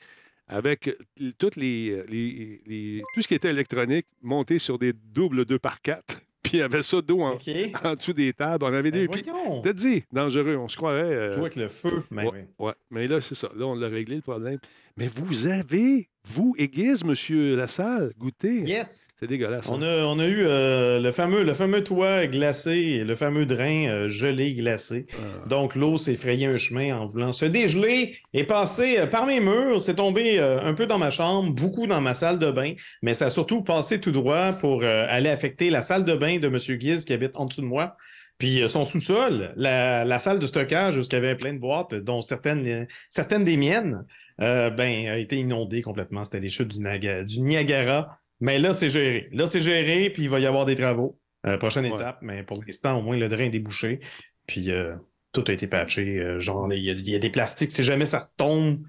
avec 0.47 0.95
tout 1.39 1.49
ce 1.55 3.27
qui 3.27 3.33
était 3.33 3.49
électronique 3.49 4.05
monté 4.21 4.59
sur 4.59 4.77
des 4.77 4.91
doubles 4.93 5.45
2 5.45 5.57
par 5.57 5.81
4 5.81 6.21
Puis 6.51 6.58
il 6.58 6.62
y 6.62 6.63
avait 6.63 6.81
ça 6.81 7.00
d'eau 7.01 7.22
en, 7.22 7.38
en 7.86 7.93
dessous 7.93 8.12
des 8.12 8.34
tables. 8.34 8.65
On 8.65 8.74
avait 8.74 8.91
Ben, 8.91 9.00
des. 9.03 9.08
Puis, 9.08 9.24
t'as 9.63 9.72
dit, 9.72 10.03
dangereux, 10.12 10.58
on 10.58 10.67
se 10.67 10.75
croirait. 10.75 11.00
euh, 11.03 11.31
Jouer 11.31 11.41
avec 11.43 11.55
le 11.55 11.70
feu. 11.70 12.03
Ben, 12.12 12.25
Ouais, 12.25 12.29
oui. 12.34 12.65
ouais. 12.67 12.74
Mais 12.91 13.08
là, 13.08 13.22
c'est 13.22 13.36
ça. 13.36 13.48
Là, 13.55 13.65
on 13.67 13.75
l'a 13.75 13.88
réglé 13.88 14.17
le 14.17 14.22
problème. 14.22 14.58
Mais 14.98 15.08
vous 15.08 15.48
avez, 15.48 16.10
vous, 16.25 16.53
aiguise, 16.60 17.05
monsieur 17.05 17.55
Lassalle, 17.55 18.12
goûté. 18.20 18.63
Yes. 18.65 19.13
C'est 19.17 19.25
dégueulasse. 19.27 19.70
On 19.72 19.81
hein? 19.81 20.01
a, 20.01 20.05
on 20.05 20.20
a 20.20 20.27
eu 20.27 20.43
euh, 20.46 21.00
le, 21.00 21.12
fameux, 21.12 21.43
le 21.43 21.53
fameux 21.53 21.81
toit 21.86 22.27
glacé 22.27 22.72
et 22.72 23.03
le 23.05 23.15
fameux 23.15 23.46
drain 23.46 23.88
euh, 23.88 24.08
gelé 24.10 24.53
glacé. 24.53 25.05
Ah. 25.13 25.48
Donc, 25.48 25.75
l'eau 25.75 25.98
s'est 25.98 26.15
frayé 26.15 26.48
un 26.48 26.58
chemin 26.58 26.93
en 26.98 27.05
voulant 27.05 27.31
se 27.31 27.46
dégeler 27.46 28.17
et 28.34 28.43
passer 28.43 28.98
euh, 29.00 29.08
par 29.08 29.25
mes 29.25 29.39
murs. 29.39 29.81
C'est 29.81 29.96
tombé 29.96 30.39
un 30.39 30.74
peu 30.74 30.86
dans 30.86 30.98
ma 30.98 31.10
chambre, 31.10 31.53
beaucoup 31.53 31.88
dans 31.88 32.01
ma 32.01 32.13
salle 32.13 32.38
de 32.38 32.51
bain, 32.51 32.74
mais 33.01 33.13
ça 33.13 33.27
a 33.27 33.29
surtout 33.29 33.62
passé 33.62 34.01
tout 34.01 34.12
droit 34.12 34.51
pour 34.51 34.84
aller 34.84 35.29
affecter 35.29 35.70
la 35.70 35.81
salle 35.81 36.03
de 36.03 36.13
bain 36.15 36.38
de 36.41 36.48
M. 36.48 36.77
Guiz 36.77 37.05
qui 37.05 37.13
habite 37.13 37.38
en 37.38 37.45
dessous 37.45 37.62
de 37.62 37.67
moi. 37.67 37.95
Puis 38.38 38.67
son 38.67 38.86
sous-sol, 38.86 39.53
la, 39.55 40.19
salle 40.19 40.39
de 40.39 40.45
stockage 40.45 40.98
où 40.98 41.01
il 41.01 41.13
y 41.13 41.15
avait 41.15 41.36
plein 41.36 41.53
de 41.53 41.60
boîtes, 41.60 41.93
dont 41.93 42.21
certaines, 42.21 42.88
certaines 43.10 43.43
des 43.43 43.55
miennes, 43.55 44.03
ben, 44.39 45.07
a 45.07 45.17
été 45.17 45.38
inondée 45.38 45.83
complètement. 45.83 46.25
C'était 46.25 46.39
les 46.39 46.50
chutes 46.50 46.69
du, 46.69 47.25
du 47.25 47.39
Niagara. 47.41 48.17
Mais 48.39 48.57
là, 48.57 48.74
c'est 48.74 48.89
géré. 48.89 49.29
Là, 49.31 49.45
c'est 49.45 49.60
géré, 49.60 50.10
puis 50.10 50.24
il 50.24 50.29
va 50.29 50.39
y 50.39 50.48
avoir 50.48 50.65
des 50.65 50.74
travaux. 50.74 51.19
prochaine 51.60 51.86
étape, 51.86 52.17
mais 52.24 52.41
pour 52.41 52.63
l'instant, 52.63 52.98
au 52.98 53.03
moins, 53.03 53.15
le 53.15 53.27
drain 53.29 53.43
est 53.43 53.50
débouché. 53.50 54.00
Puis 54.48 54.71
tout 55.33 55.43
a 55.48 55.51
été 55.51 55.67
patché. 55.67 56.39
genre, 56.39 56.74
il 56.74 56.83
y, 56.83 57.15
a 57.15 57.19
des 57.19 57.29
plastiques. 57.29 57.71
Si 57.71 57.83
jamais 57.83 58.07
ça 58.07 58.31
tombe, 58.38 58.79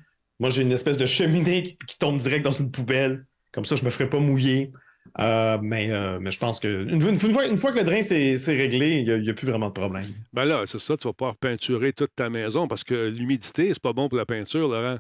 moi, 0.43 0.51
j'ai 0.51 0.63
une 0.63 0.73
espèce 0.73 0.97
de 0.97 1.07
cheminée 1.07 1.63
qui, 1.63 1.99
tombe 1.99 2.17
direct 2.17 2.45
dans 2.45 2.51
une 2.51 2.73
poubelle. 2.73 3.27
Comme 3.53 3.65
ça, 3.65 3.77
je 3.77 3.85
me 3.85 3.91
ferai 3.91 4.09
pas 4.09 4.19
mouiller. 4.19 4.73
Euh, 5.19 5.59
mais, 5.61 5.91
euh, 5.91 6.19
mais 6.21 6.31
je 6.31 6.39
pense 6.39 6.59
que 6.59 6.89
une, 6.89 7.19
fois, 7.19 7.47
une 7.47 7.59
fois, 7.59 7.73
que 7.73 7.79
le 7.79 7.85
drain 7.85 8.01
s'est 8.01 8.37
réglé, 8.47 9.01
il 9.01 9.23
n'y 9.23 9.31
a, 9.31 9.35
plus 9.35 9.47
vraiment 9.47 9.69
de 9.69 9.75
problème. 9.75 10.05
Ben 10.33 10.45
là, 10.45 10.63
c'est 10.65 10.79
ça, 10.79 10.97
tu 10.97 11.07
vas 11.07 11.13
pouvoir 11.13 11.37
peinturer 11.37 11.93
toute 11.93 12.15
ta 12.15 12.31
maison 12.31 12.67
parce 12.67 12.83
que 12.83 13.09
l'humidité, 13.09 13.69
c'est 13.69 13.83
pas 13.83 13.93
bon 13.93 14.09
pour 14.09 14.17
la 14.17 14.25
peinture, 14.25 14.69
Laurent. 14.69 14.99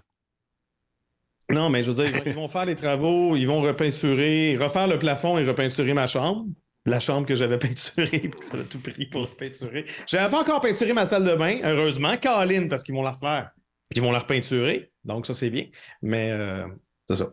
Non, 1.50 1.70
mais 1.70 1.82
je 1.82 1.90
veux 1.90 2.04
dire, 2.04 2.22
ils 2.26 2.32
vont, 2.32 2.48
faire 2.48 2.66
les 2.66 2.76
travaux, 2.76 3.36
ils 3.36 3.46
vont 3.46 3.60
repeinturer, 3.60 4.56
refaire 4.58 4.86
le 4.86 4.98
plafond 4.98 5.38
et 5.38 5.44
repeinturer 5.44 5.94
ma 5.94 6.06
chambre. 6.06 6.46
La 6.84 6.98
chambre 6.98 7.26
que 7.26 7.34
j'avais 7.34 7.58
peinturée, 7.60 8.30
ça 8.40 8.58
a 8.58 8.64
tout 8.64 8.80
pris 8.82 9.06
pour 9.06 9.28
peinturer. 9.36 9.86
J'avais 10.06 10.30
pas 10.30 10.40
encore 10.40 10.60
peinturé 10.60 10.92
ma 10.92 11.06
salle 11.06 11.24
de 11.24 11.34
bain, 11.34 11.60
heureusement. 11.64 12.16
Caroline, 12.16 12.68
parce 12.68 12.82
qu'ils 12.82 12.94
vont 12.94 13.02
la 13.02 13.12
refaire. 13.12 13.50
Puis 13.88 13.98
ils 13.98 14.02
vont 14.02 14.12
la 14.12 14.18
repeinturer. 14.18 14.92
Donc, 15.04 15.26
ça, 15.26 15.34
c'est 15.34 15.50
bien. 15.50 15.66
Mais 16.00 16.30
euh, 16.32 16.66
c'est 17.08 17.16
ça. 17.16 17.32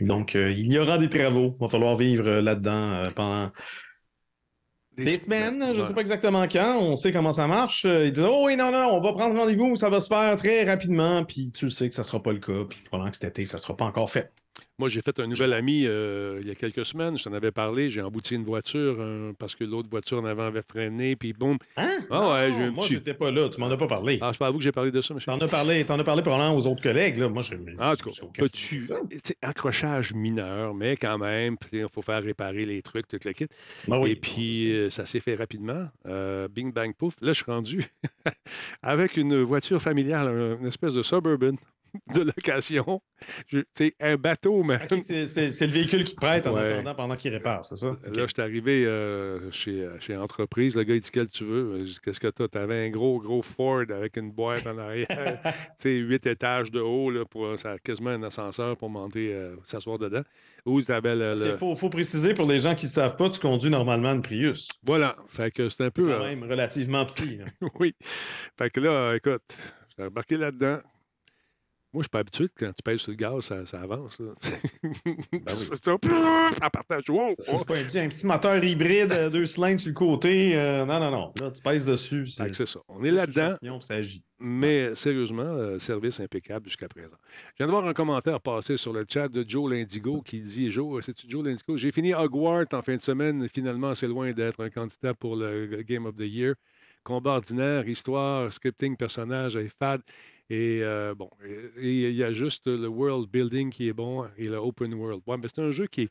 Donc, 0.00 0.34
euh, 0.34 0.50
il 0.50 0.72
y 0.72 0.78
aura 0.78 0.98
des 0.98 1.08
travaux. 1.08 1.54
Il 1.58 1.62
va 1.62 1.68
falloir 1.68 1.96
vivre 1.96 2.26
euh, 2.26 2.40
là-dedans 2.40 3.02
pendant 3.14 3.50
des, 4.96 5.18
semaines. 5.18 5.72
Je 5.74 5.80
ne 5.80 5.86
sais 5.86 5.94
pas 5.94 6.00
exactement 6.00 6.46
quand. 6.48 6.78
On 6.78 6.96
sait 6.96 7.12
comment 7.12 7.32
ça 7.32 7.46
marche. 7.46 7.84
Ils 7.84 8.12
disent 8.12 8.24
Oh 8.28 8.44
oui, 8.46 8.56
non, 8.56 8.70
non, 8.70 8.92
on 8.92 9.00
va 9.00 9.12
prendre 9.12 9.38
rendez-vous. 9.38 9.76
Ça 9.76 9.88
va 9.88 10.00
se 10.00 10.08
faire 10.08 10.36
très 10.36 10.64
rapidement. 10.64 11.24
Puis 11.24 11.50
tu 11.50 11.70
sais 11.70 11.88
que 11.88 11.94
ça 11.94 12.02
ne 12.02 12.06
sera 12.06 12.22
pas 12.22 12.32
le 12.32 12.40
cas. 12.40 12.64
Puis 12.68 12.80
probablement 12.84 13.10
que 13.10 13.16
cet 13.16 13.30
été, 13.30 13.44
ça 13.44 13.56
ne 13.56 13.60
sera 13.60 13.76
pas 13.76 13.84
encore 13.84 14.10
fait. 14.10 14.32
Moi, 14.78 14.88
j'ai 14.88 15.00
fait 15.02 15.20
un 15.20 15.28
nouvel 15.28 15.52
ami 15.52 15.84
euh, 15.86 16.40
il 16.42 16.48
y 16.48 16.50
a 16.50 16.56
quelques 16.56 16.84
semaines. 16.84 17.16
Je 17.16 17.24
t'en 17.24 17.32
avais 17.32 17.52
parlé. 17.52 17.90
J'ai 17.90 18.02
embouti 18.02 18.34
une 18.34 18.44
voiture 18.44 18.96
parce 19.38 19.54
que 19.54 19.62
l'autre 19.62 19.88
voiture 19.88 20.20
en 20.20 20.24
avant 20.24 20.46
avait 20.46 20.62
freiné. 20.68 21.14
Puis 21.14 21.32
boum. 21.32 21.58
Hein? 21.76 21.98
Ah 22.10 22.30
ouais, 22.30 22.52
j'ai 22.52 22.70
Moi, 22.70 22.84
je 22.88 22.94
n'étais 22.94 23.14
pas 23.14 23.30
là. 23.30 23.48
Tu 23.48 23.60
m'en 23.60 23.70
as 23.70 23.76
pas 23.76 23.86
parlé. 23.86 24.18
Ah, 24.20 24.30
c'est 24.32 24.38
pas 24.38 24.48
à 24.48 24.50
vous 24.50 24.58
que 24.58 24.64
j'ai 24.64 24.72
parlé 24.72 24.90
de 24.90 25.00
ça, 25.00 25.14
monsieur. 25.14 25.30
T'en 25.30 25.38
as 25.38 25.48
parlé, 25.48 25.86
en 25.88 25.98
as 25.98 26.04
parlé 26.04 26.22
probablement 26.22 26.56
aux 26.56 26.66
autres 26.66 26.82
collègues. 26.82 27.18
Là. 27.18 27.28
Moi, 27.28 27.42
j'ai. 27.42 27.58
Ah, 27.78 27.92
en 27.92 27.96
tout 27.96 28.10
cas. 28.10 28.96
Accrochage 29.42 30.12
mineur, 30.12 30.74
mais 30.74 30.96
quand 30.96 31.18
même, 31.18 31.56
il 31.72 31.86
faut 31.92 32.02
faire 32.02 32.22
réparer 32.22 32.64
les 32.64 32.82
trucs, 32.82 33.06
toute 33.06 33.24
la 33.24 33.32
kit. 33.32 33.46
Ben 33.86 34.04
Et 34.06 34.16
puis, 34.16 34.72
euh, 34.72 34.90
ça 34.90 35.06
s'est 35.06 35.20
fait 35.20 35.36
rapidement. 35.36 35.86
Euh, 36.06 36.48
bing, 36.48 36.72
bang, 36.72 36.92
pouf. 36.94 37.14
Là, 37.20 37.32
je 37.32 37.42
suis 37.42 37.50
rendu 37.50 37.84
avec 38.82 39.16
une 39.16 39.42
voiture 39.42 39.80
familiale, 39.80 40.58
une 40.60 40.66
espèce 40.66 40.94
de 40.94 41.02
suburban 41.02 41.54
de 42.14 42.22
location. 42.22 43.00
C'est 43.74 43.94
un 44.00 44.16
bateau, 44.16 44.62
mais. 44.62 44.78
c'est 44.88 45.60
le 45.60 45.72
véhicule 45.72 46.04
qui 46.04 46.14
te 46.14 46.20
prête 46.20 46.46
en 46.46 46.56
attendant 46.56 46.94
pendant 46.94 47.16
qu'il 47.16 47.32
répare, 47.32 47.64
c'est 47.64 47.76
ça? 47.76 47.96
Là, 48.04 48.26
je 48.26 48.26
suis 48.26 48.42
arrivé 48.42 48.84
euh, 48.86 49.50
chez, 49.50 49.88
chez 50.00 50.16
Entreprise. 50.16 50.76
Le 50.76 50.84
gars, 50.84 50.94
il 50.94 51.00
dit 51.00 51.10
Quel 51.12 51.28
tu 51.28 51.44
veux? 51.44 51.84
Qu'est-ce 52.02 52.20
que 52.20 52.28
tu 52.28 52.42
as 52.42 52.48
Tu 52.48 52.58
avais 52.58 52.86
un 52.86 52.90
gros, 52.90 53.18
gros 53.20 53.42
Ford 53.42 53.84
avec 53.90 54.16
une 54.16 54.32
boîte 54.32 54.66
en 54.66 54.78
arrière. 54.78 55.06
tu 55.42 55.50
sais, 55.78 55.96
huit 55.96 56.26
étages 56.26 56.70
de 56.70 56.80
haut, 56.80 57.10
là, 57.10 57.24
pour, 57.24 57.58
ça 57.58 57.78
quasiment 57.78 58.10
un 58.10 58.22
ascenseur 58.22 58.76
pour 58.76 58.90
monter, 58.90 59.32
euh, 59.32 59.56
s'asseoir 59.64 59.98
dedans. 59.98 60.22
Ou 60.66 60.78
le. 60.78 61.46
Il 61.46 61.56
faut, 61.58 61.74
faut, 61.74 61.90
préciser 61.90 62.32
pour 62.32 62.46
les 62.46 62.58
gens 62.58 62.74
qui 62.74 62.86
ne 62.86 62.90
savent 62.90 63.16
pas, 63.16 63.28
tu 63.28 63.38
conduis 63.38 63.70
normalement 63.70 64.12
une 64.12 64.22
Prius. 64.22 64.68
Voilà. 64.82 65.14
Fait 65.28 65.50
que 65.50 65.68
c'est 65.68 65.84
un 65.84 65.90
peu. 65.90 66.04
quand 66.04 66.22
euh, 66.22 66.24
même 66.24 66.44
relativement 66.44 67.04
petit. 67.04 67.38
oui. 67.80 67.94
Fait 68.56 68.70
que 68.70 68.80
là, 68.80 69.14
écoute, 69.14 69.42
j'ai 69.96 70.04
embarqué 70.04 70.36
là-dedans. 70.36 70.78
Moi, 71.94 72.02
je 72.02 72.06
suis 72.06 72.10
pas 72.10 72.18
habitué 72.18 72.48
quand 72.58 72.72
tu 72.72 72.82
pèses 72.82 73.02
sur 73.02 73.12
le 73.12 73.16
gaz, 73.16 73.38
ça, 73.44 73.64
ça 73.66 73.80
avance. 73.80 74.20
ben 74.20 75.44
partage. 76.72 77.04
C'est 77.38 77.66
pas 77.66 77.76
un, 77.76 78.08
petit 78.08 78.26
moteur 78.26 78.64
hybride, 78.64 79.12
euh, 79.12 79.30
deux 79.30 79.46
cylindres 79.46 79.80
sur 79.80 79.90
le 79.90 79.94
côté. 79.94 80.56
Euh, 80.56 80.84
non, 80.86 80.98
non, 80.98 81.12
non. 81.12 81.32
Là, 81.40 81.52
tu 81.52 81.62
pèses 81.62 81.86
dessus. 81.86 82.26
C'est 82.26 82.66
ça. 82.66 82.80
On 82.88 83.04
est 83.04 83.12
là-dedans. 83.12 83.56
Mais 84.40 84.92
sérieusement, 84.96 85.44
euh, 85.44 85.78
service 85.78 86.18
impeccable 86.18 86.66
jusqu'à 86.66 86.88
présent. 86.88 87.16
Je 87.52 87.58
viens 87.58 87.66
de 87.66 87.70
voir 87.70 87.86
un 87.86 87.94
commentaire 87.94 88.40
passer 88.40 88.76
sur 88.76 88.92
le 88.92 89.06
chat 89.08 89.28
de 89.28 89.44
Joe 89.48 89.70
Lindigo 89.70 90.20
qui 90.20 90.40
dit 90.40 90.72
Joe, 90.72 91.04
c'est-tu 91.04 91.30
Joe 91.30 91.46
Lindigo? 91.46 91.76
J'ai 91.76 91.92
fini 91.92 92.12
Hogwarts 92.12 92.66
en 92.72 92.82
fin 92.82 92.96
de 92.96 93.02
semaine. 93.02 93.48
Finalement, 93.48 93.94
c'est 93.94 94.08
loin 94.08 94.32
d'être 94.32 94.64
un 94.64 94.68
candidat 94.68 95.14
pour 95.14 95.36
le 95.36 95.82
Game 95.82 96.06
of 96.06 96.16
the 96.16 96.26
Year. 96.26 96.54
Combat 97.04 97.32
ordinaire, 97.32 97.86
histoire, 97.86 98.50
scripting, 98.50 98.96
personnage, 98.96 99.58
fad. 99.78 100.00
Et 100.50 100.80
euh, 100.82 101.14
bon, 101.14 101.30
il 101.80 102.12
y 102.12 102.22
a 102.22 102.32
juste 102.32 102.66
le 102.66 102.86
world 102.86 103.30
building 103.30 103.70
qui 103.70 103.88
est 103.88 103.94
bon 103.94 104.26
et 104.36 104.44
le 104.44 104.56
open 104.56 104.92
world. 104.92 105.22
Ouais, 105.26 105.36
mais 105.38 105.48
c'est 105.48 105.62
un 105.62 105.70
jeu 105.70 105.86
qui, 105.86 106.08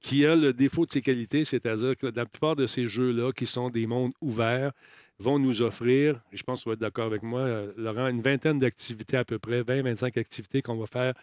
qui 0.00 0.24
a 0.24 0.36
le 0.36 0.52
défaut 0.52 0.86
de 0.86 0.92
ses 0.92 1.02
qualités, 1.02 1.44
c'est-à-dire 1.44 1.96
que 1.96 2.06
la 2.06 2.26
plupart 2.26 2.54
de 2.54 2.66
ces 2.66 2.86
jeux-là, 2.86 3.32
qui 3.32 3.46
sont 3.46 3.70
des 3.70 3.86
mondes 3.86 4.12
ouverts, 4.20 4.72
vont 5.18 5.38
nous 5.38 5.62
offrir, 5.62 6.20
et 6.32 6.36
je 6.36 6.42
pense 6.42 6.60
que 6.60 6.68
vous 6.68 6.74
êtes 6.74 6.80
d'accord 6.80 7.06
avec 7.06 7.22
moi, 7.22 7.40
euh, 7.40 7.72
Laurent, 7.76 8.08
une 8.08 8.22
vingtaine 8.22 8.58
d'activités 8.58 9.16
à 9.16 9.24
peu 9.24 9.38
près, 9.38 9.62
20-25 9.62 10.18
activités 10.18 10.62
qu'on 10.62 10.76
va 10.76 10.86
faire 10.86 11.14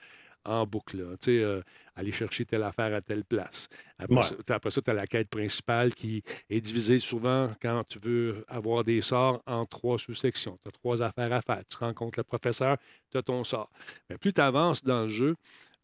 en 0.45 0.65
boucle. 0.65 0.97
Tu 1.21 1.37
sais, 1.37 1.43
euh, 1.43 1.61
aller 1.95 2.11
chercher 2.11 2.45
telle 2.45 2.63
affaire 2.63 2.93
à 2.93 3.01
telle 3.01 3.23
place. 3.23 3.67
Après, 3.97 4.69
ça, 4.69 4.81
tu 4.81 4.89
as 4.89 4.93
la 4.93 5.07
quête 5.07 5.29
principale 5.29 5.93
qui 5.93 6.23
est 6.49 6.61
divisée 6.61 6.99
souvent 6.99 7.51
quand 7.61 7.83
tu 7.87 7.99
veux 7.99 8.45
avoir 8.47 8.83
des 8.83 9.01
sorts 9.01 9.41
en 9.45 9.65
trois 9.65 9.97
sous-sections. 9.99 10.57
Tu 10.63 10.69
as 10.69 10.71
trois 10.71 11.01
affaires 11.01 11.33
à 11.33 11.41
faire. 11.41 11.61
Tu 11.69 11.77
rencontres 11.77 12.19
le 12.19 12.23
professeur, 12.23 12.77
tu 13.11 13.17
as 13.17 13.21
ton 13.21 13.43
sort. 13.43 13.69
Mais 14.09 14.17
plus 14.17 14.33
tu 14.33 14.41
avances 14.41 14.83
dans 14.83 15.03
le 15.03 15.09
jeu, 15.09 15.35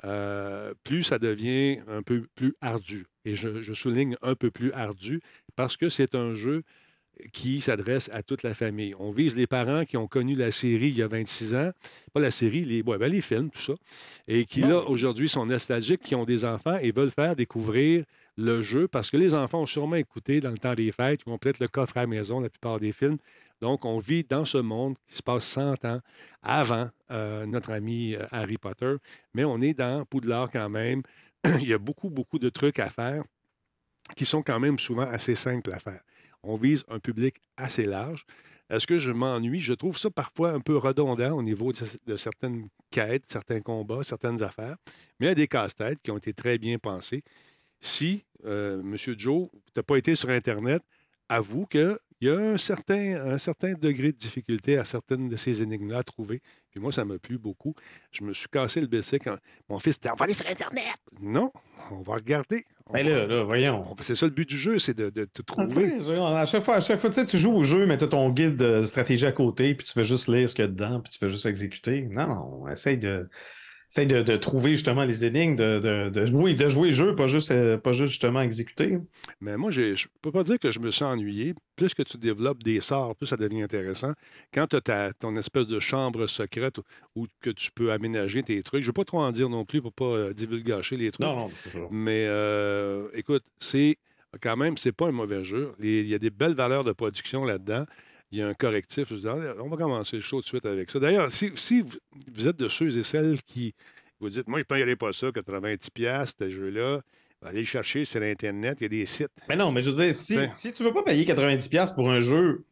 euh, 0.04 0.74
plus 0.84 1.04
ça 1.04 1.20
devient 1.20 1.80
un 1.88 2.02
peu 2.02 2.26
plus 2.36 2.56
ardu. 2.62 3.06
Et 3.24 3.36
je, 3.36 3.62
je 3.62 3.74
souligne 3.74 4.16
un 4.22 4.36
peu 4.36 4.52
plus 4.52 4.72
ardu 4.72 5.22
parce 5.56 5.78
que 5.78 5.90
c'est 5.90 6.16
un 6.16 6.34
jeu 6.34 6.64
qui 7.34 7.62
s'adresse 7.62 8.10
à 8.14 8.24
toute 8.24 8.44
la 8.44 8.54
famille. 8.54 8.94
On 9.00 9.12
vise 9.12 9.36
les 9.36 9.48
parents 9.48 9.86
qui 9.86 9.98
ont 9.98 10.08
connu 10.08 10.36
la 10.36 10.52
série 10.52 10.90
il 10.90 10.98
y 10.98 11.02
a 11.02 11.08
26 11.08 11.56
ans, 11.56 11.72
pas 12.14 12.20
la 12.20 12.32
série, 12.32 12.66
les, 12.66 12.84
ben, 12.84 12.98
les 12.98 13.22
films, 13.22 13.50
tout 13.50 13.62
ça, 13.62 13.74
et 14.28 14.46
qui, 14.46 14.62
là, 14.62 14.80
aujourd'hui, 14.88 15.30
sont 15.30 15.46
nostalgiques, 15.46 16.02
qui 16.02 16.16
ont 16.16 16.26
des 16.26 16.46
enfants 16.46 16.78
et 16.78 16.92
veulent 16.92 17.12
faire 17.12 17.36
découvrir 17.36 18.06
le 18.38 18.62
jeu 18.62 18.88
parce 18.88 19.10
que 19.10 19.18
les 19.18 19.34
enfants 19.34 19.62
ont 19.62 19.66
sûrement 19.66 19.96
écouté 19.96 20.42
dans 20.42 20.52
le 20.52 20.58
temps 20.58 20.74
des 20.74 20.92
fêtes, 20.92 21.22
ils 21.26 21.32
ont 21.32 21.38
peut-être 21.38 21.60
le 21.60 21.68
coffre 21.68 21.98
à 21.98 22.02
la 22.02 22.08
maison, 22.08 22.40
la 22.40 22.50
plupart 22.50 22.80
des 22.80 22.92
films. 22.92 23.18
Donc, 23.62 23.86
on 23.86 24.00
vit 24.00 24.26
dans 24.26 24.44
ce 24.44 24.58
monde 24.58 24.98
qui 25.08 25.16
se 25.16 25.24
passe 25.24 25.46
100 25.46 25.86
ans 25.86 26.02
avant 26.44 26.90
euh, 27.12 27.46
notre 27.46 27.72
ami 27.72 28.16
euh, 28.16 28.26
Harry 28.32 28.58
Potter, 28.58 28.96
mais 29.34 29.46
on 29.46 29.62
est 29.62 29.74
dans 29.74 30.04
Poudlard 30.06 30.52
quand 30.52 30.70
même. 30.70 31.02
Il 31.62 31.68
y 31.68 31.74
a 31.74 31.78
beaucoup, 31.78 32.10
beaucoup 32.10 32.40
de 32.40 32.50
trucs 32.50 32.80
à 32.80 32.90
faire 32.90 33.24
qui 34.16 34.26
sont 34.26 34.44
quand 34.44 34.60
même 34.60 34.78
souvent 34.78 35.10
assez 35.10 35.36
simples 35.36 35.72
à 35.72 35.80
faire 35.80 36.02
on 36.46 36.58
vise 36.58 36.84
un 36.90 37.00
public 37.00 37.36
assez 37.58 37.86
large. 37.86 38.26
Est-ce 38.70 38.88
que 38.88 38.98
je 38.98 39.12
m'ennuie? 39.12 39.60
Je 39.60 39.74
trouve 39.74 39.98
ça 39.98 40.10
parfois 40.10 40.52
un 40.52 40.60
peu 40.60 40.78
redondant 40.78 41.38
au 41.38 41.44
niveau 41.44 41.72
de, 41.72 42.16
certaines 42.16 42.68
quêtes, 42.90 43.26
certains 43.28 43.62
combats, 43.62 44.04
certaines 44.04 44.42
affaires, 44.42 44.78
mais 45.20 45.28
il 45.28 45.30
y 45.30 45.32
a 45.32 45.36
des 45.36 45.48
casse-têtes 45.48 46.00
qui 46.02 46.12
ont 46.12 46.18
été 46.18 46.34
très 46.34 46.58
bien 46.58 46.80
pensés. 46.80 47.24
Si, 47.80 48.24
euh, 48.46 48.82
M. 48.82 48.96
Joe, 49.18 49.50
tu 49.52 49.60
n'as 49.76 49.84
pas 49.84 49.98
été 49.98 50.16
sur 50.16 50.30
Internet, 50.30 50.82
avoue 51.30 51.68
qu'il 52.26 52.34
y 52.34 52.36
a 52.36 52.54
un 52.54 52.58
certain, 52.58 53.34
un 53.34 53.38
certain 53.38 53.74
degré 53.74 54.12
de 54.12 54.18
difficulté 54.18 54.78
à 54.78 54.86
certaines 54.86 55.30
de 55.30 55.36
ces 55.36 55.62
énigmes-là 55.62 56.00
à 56.00 56.04
trouver. 56.04 56.42
Puis 56.72 56.80
moi, 56.80 56.92
ça 56.92 57.06
m'a 57.06 57.18
plu 57.20 57.38
beaucoup. 57.38 57.76
Je 58.12 58.24
me 58.24 58.34
suis 58.34 58.48
cassé 58.48 58.82
le 58.82 58.88
BC 58.88 59.20
quand 59.20 59.36
mon 59.70 59.80
fils 59.80 59.98
était 59.98 60.10
«On 60.12 60.16
va 60.16 60.26
aller 60.26 60.34
sur 60.34 60.48
Internet!» 60.48 60.96
Non, 61.22 61.52
on 61.92 62.02
va 62.02 62.16
regarder. 62.16 62.64
Mais 62.94 63.04
ben 63.04 63.10
là, 63.10 63.28
là, 63.28 63.44
voyons. 63.44 63.84
C'est 64.02 64.16
ça 64.16 64.26
le 64.26 64.32
but 64.32 64.48
du 64.48 64.58
jeu, 64.58 64.78
c'est 64.80 64.96
de, 64.96 65.10
te 65.10 65.42
trouver. 65.42 65.98
à 66.22 66.46
chaque 66.46 66.64
fois, 66.64 66.76
à 66.76 66.80
chaque 66.80 67.00
fois 67.00 67.10
tu 67.10 67.38
joues 67.38 67.54
au 67.54 67.64
jeu, 67.64 67.86
mais 67.86 67.98
tu 67.98 68.06
as 68.06 68.08
ton 68.08 68.30
guide 68.30 68.58
de 68.58 68.86
stratégie 68.86 69.26
à 69.26 69.32
côté, 69.32 69.74
puis 69.74 69.88
tu 69.88 69.94
fais 69.94 70.04
juste 70.04 70.28
lire 70.28 70.48
ce 70.48 70.54
qu'il 70.54 70.66
y 70.66 70.68
a 70.68 70.72
dedans, 70.72 71.00
puis 71.02 71.12
tu 71.12 71.18
fais 71.18 71.30
juste 71.30 71.48
exécuter. 71.48 72.04
Non, 72.04 72.28
non, 72.28 72.60
on 72.62 72.68
essaye 72.68 72.98
de, 72.98 73.28
essaye 73.96 74.08
de, 74.08 74.38
trouver 74.38 74.72
justement 74.72 75.06
les 75.06 75.24
énigmes, 75.24 75.56
de, 75.56 76.10
de, 76.10 76.26
jouer, 76.26 76.54
de 76.54 76.70
jouer 76.70 76.90
le 76.90 76.94
jeu, 76.94 77.16
pas 77.16 77.28
juste, 77.28 77.52
euh, 77.52 77.78
pas 77.78 77.94
juste 77.94 78.12
justement 78.12 78.42
exécuter. 78.42 78.98
Mais 79.40 79.56
moi, 79.58 79.72
je 79.72 79.82
ne 79.82 79.96
peux 80.22 80.32
pas 80.32 80.44
dire 80.44 80.60
que 80.60 80.72
je 80.72 80.80
me 80.80 80.92
suis 80.92 81.06
ennuyé. 81.06 81.54
Plus 81.76 81.94
que 81.94 82.04
tu 82.04 82.18
développes 82.18 82.64
des 82.64 82.82
sorts, 82.82 83.16
plus 83.16 83.28
ça 83.28 83.38
devient 83.38 83.62
intéressant. 83.62 84.14
Quand 84.54 84.68
tu 84.68 84.92
as 84.92 85.14
ton 85.14 85.36
espèce 85.38 85.68
de 85.68 85.80
chambre 85.80 86.28
secrète 86.28 86.80
où, 87.16 87.26
que 87.42 87.50
tu 87.50 87.72
peux 87.72 87.92
aménager 87.92 88.44
tes 88.44 88.62
trucs, 88.64 88.82
je 88.82 88.88
ne 88.88 88.90
veux 88.90 88.94
pas 88.94 89.06
trop 89.06 89.22
en 89.22 89.32
dire 89.32 89.50
non 89.50 89.66
plus 89.66 89.82
pour 89.82 89.92
ne 89.92 90.12
pas 90.12 90.18
euh, 90.18 90.34
divulgacher 90.34 90.98
les 90.98 91.12
trucs. 91.12 91.26
Non, 91.26 91.50
non, 91.76 91.88
Mais 91.92 92.26
euh, 92.28 93.08
écoute, 93.14 93.44
c'est 93.60 93.98
quand 94.42 94.58
même, 94.58 94.78
c'est 94.78 94.92
pas 94.92 95.08
un 95.08 95.12
mauvais 95.12 95.44
jeu. 95.44 95.72
Il 95.80 96.08
y 96.08 96.14
a 96.14 96.20
des 96.20 96.30
belles 96.30 96.56
valeurs 96.56 96.84
de 96.84 96.92
production 96.92 97.46
là-dedans 97.46 97.86
il 98.36 98.40
y 98.40 98.42
a 98.42 98.48
un 98.50 98.54
correctif. 98.54 99.14
on 99.14 99.68
va 99.70 99.78
commencer 99.78 100.18
le 100.18 100.22
show 100.22 100.38
tout 100.38 100.44
de 100.44 100.48
suite 100.48 100.66
avec 100.66 100.92
ça. 100.92 101.00
D'ailleurs, 101.00 101.32
si, 101.32 101.52
vous 102.34 102.48
êtes 102.48 102.58
de 102.58 102.68
ceux 102.68 102.98
et 102.98 103.04
celles 103.04 103.42
qui 103.44 103.74
vous 104.20 104.30
dites, 104.30 104.48
moi, 104.50 104.60
je 104.60 104.64
ne 104.64 104.66
paierai 104.66 104.98
pas 104.98 105.14
ça, 105.14 105.28
90$, 105.28 106.34
ce 106.38 106.50
jeu-là, 106.50 107.02
allez 107.42 107.60
le 107.60 107.66
chercher 107.66 108.04
sur 108.04 108.22
Internet, 108.22 108.80
il 108.82 108.84
y 108.84 108.86
a 108.88 108.90
des 108.90 109.06
sites. 109.06 109.32
Mais 109.48 109.56
non, 109.56 109.72
mais 109.72 109.80
je 109.80 109.90
veux 109.90 110.06
dire, 110.06 110.14
si, 110.14 110.38
si 110.52 110.74
tu 110.74 110.84
ne 110.84 110.90
veux 110.90 110.94
pas 110.94 111.04
payer 111.04 111.24
90$ 111.24 111.96
pour 111.96 112.10
un 112.12 112.20
jeu 112.20 112.66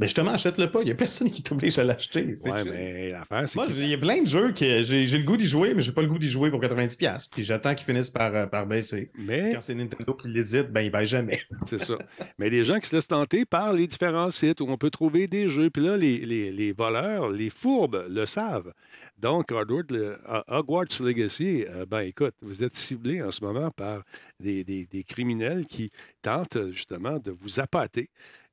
Ben 0.00 0.06
justement, 0.06 0.30
achète-le 0.30 0.70
pas. 0.70 0.80
Il 0.80 0.86
n'y 0.86 0.90
a 0.92 0.94
personne 0.94 1.30
qui 1.30 1.42
t'oblige 1.42 1.78
à 1.78 1.84
l'acheter. 1.84 2.34
Ouais, 2.46 2.64
mais 2.64 3.10
l'affaire, 3.12 3.46
c'est 3.46 3.56
Moi, 3.56 3.66
il 3.70 3.86
y 3.86 3.92
a 3.92 3.98
plein 3.98 4.22
de 4.22 4.26
jeux 4.26 4.52
que 4.52 4.80
j'ai 4.82 5.02
j'ai 5.04 5.18
le 5.18 5.24
goût 5.24 5.36
d'y 5.36 5.44
jouer, 5.46 5.74
mais 5.74 5.82
j'ai 5.82 5.92
pas 5.92 6.00
le 6.00 6.08
goût 6.08 6.18
d'y 6.18 6.26
jouer 6.30 6.50
pour 6.50 6.58
90$. 6.60 7.28
Puis 7.30 7.44
j'attends 7.44 7.74
qu'ils 7.74 7.84
finissent 7.84 8.08
par, 8.10 8.34
euh, 8.34 8.46
par 8.46 8.66
baisser. 8.66 9.10
mais 9.18 9.52
Quand 9.54 9.60
c'est 9.60 9.74
Nintendo 9.74 10.14
qui 10.14 10.28
l'hésite, 10.28 10.68
ben 10.72 10.80
il 10.80 10.90
baisse 10.90 11.10
jamais. 11.10 11.42
c'est 11.66 11.78
ça. 11.78 11.98
Mais 12.38 12.48
des 12.48 12.64
gens 12.64 12.80
qui 12.80 12.88
se 12.88 12.96
laissent 12.96 13.08
tenter 13.08 13.44
par 13.44 13.74
les 13.74 13.86
différents 13.86 14.30
sites 14.30 14.62
où 14.62 14.66
on 14.68 14.78
peut 14.78 14.88
trouver 14.90 15.28
des 15.28 15.50
jeux. 15.50 15.68
Puis 15.68 15.84
là, 15.84 15.98
les, 15.98 16.18
les- 16.24 16.50
les 16.50 16.72
voleurs, 16.72 17.28
les 17.30 17.50
fourbes 17.50 18.06
le 18.08 18.24
savent. 18.24 18.72
Donc, 19.18 19.52
Hogwarts, 19.52 19.82
le- 19.90 20.18
Hogwarts 20.48 20.86
Legacy, 21.00 21.66
euh, 21.68 21.84
ben 21.84 22.00
écoute, 22.00 22.34
vous 22.40 22.64
êtes 22.64 22.74
ciblé 22.74 23.22
en 23.22 23.30
ce 23.30 23.44
moment 23.44 23.70
par 23.70 24.02
des, 24.40 24.64
des- 24.64 24.86
des 24.86 25.04
criminels 25.04 25.66
qui 25.66 25.90
tentent 26.22 26.70
justement 26.72 27.18
de 27.18 27.30
vous 27.38 27.60
appâter, 27.60 28.08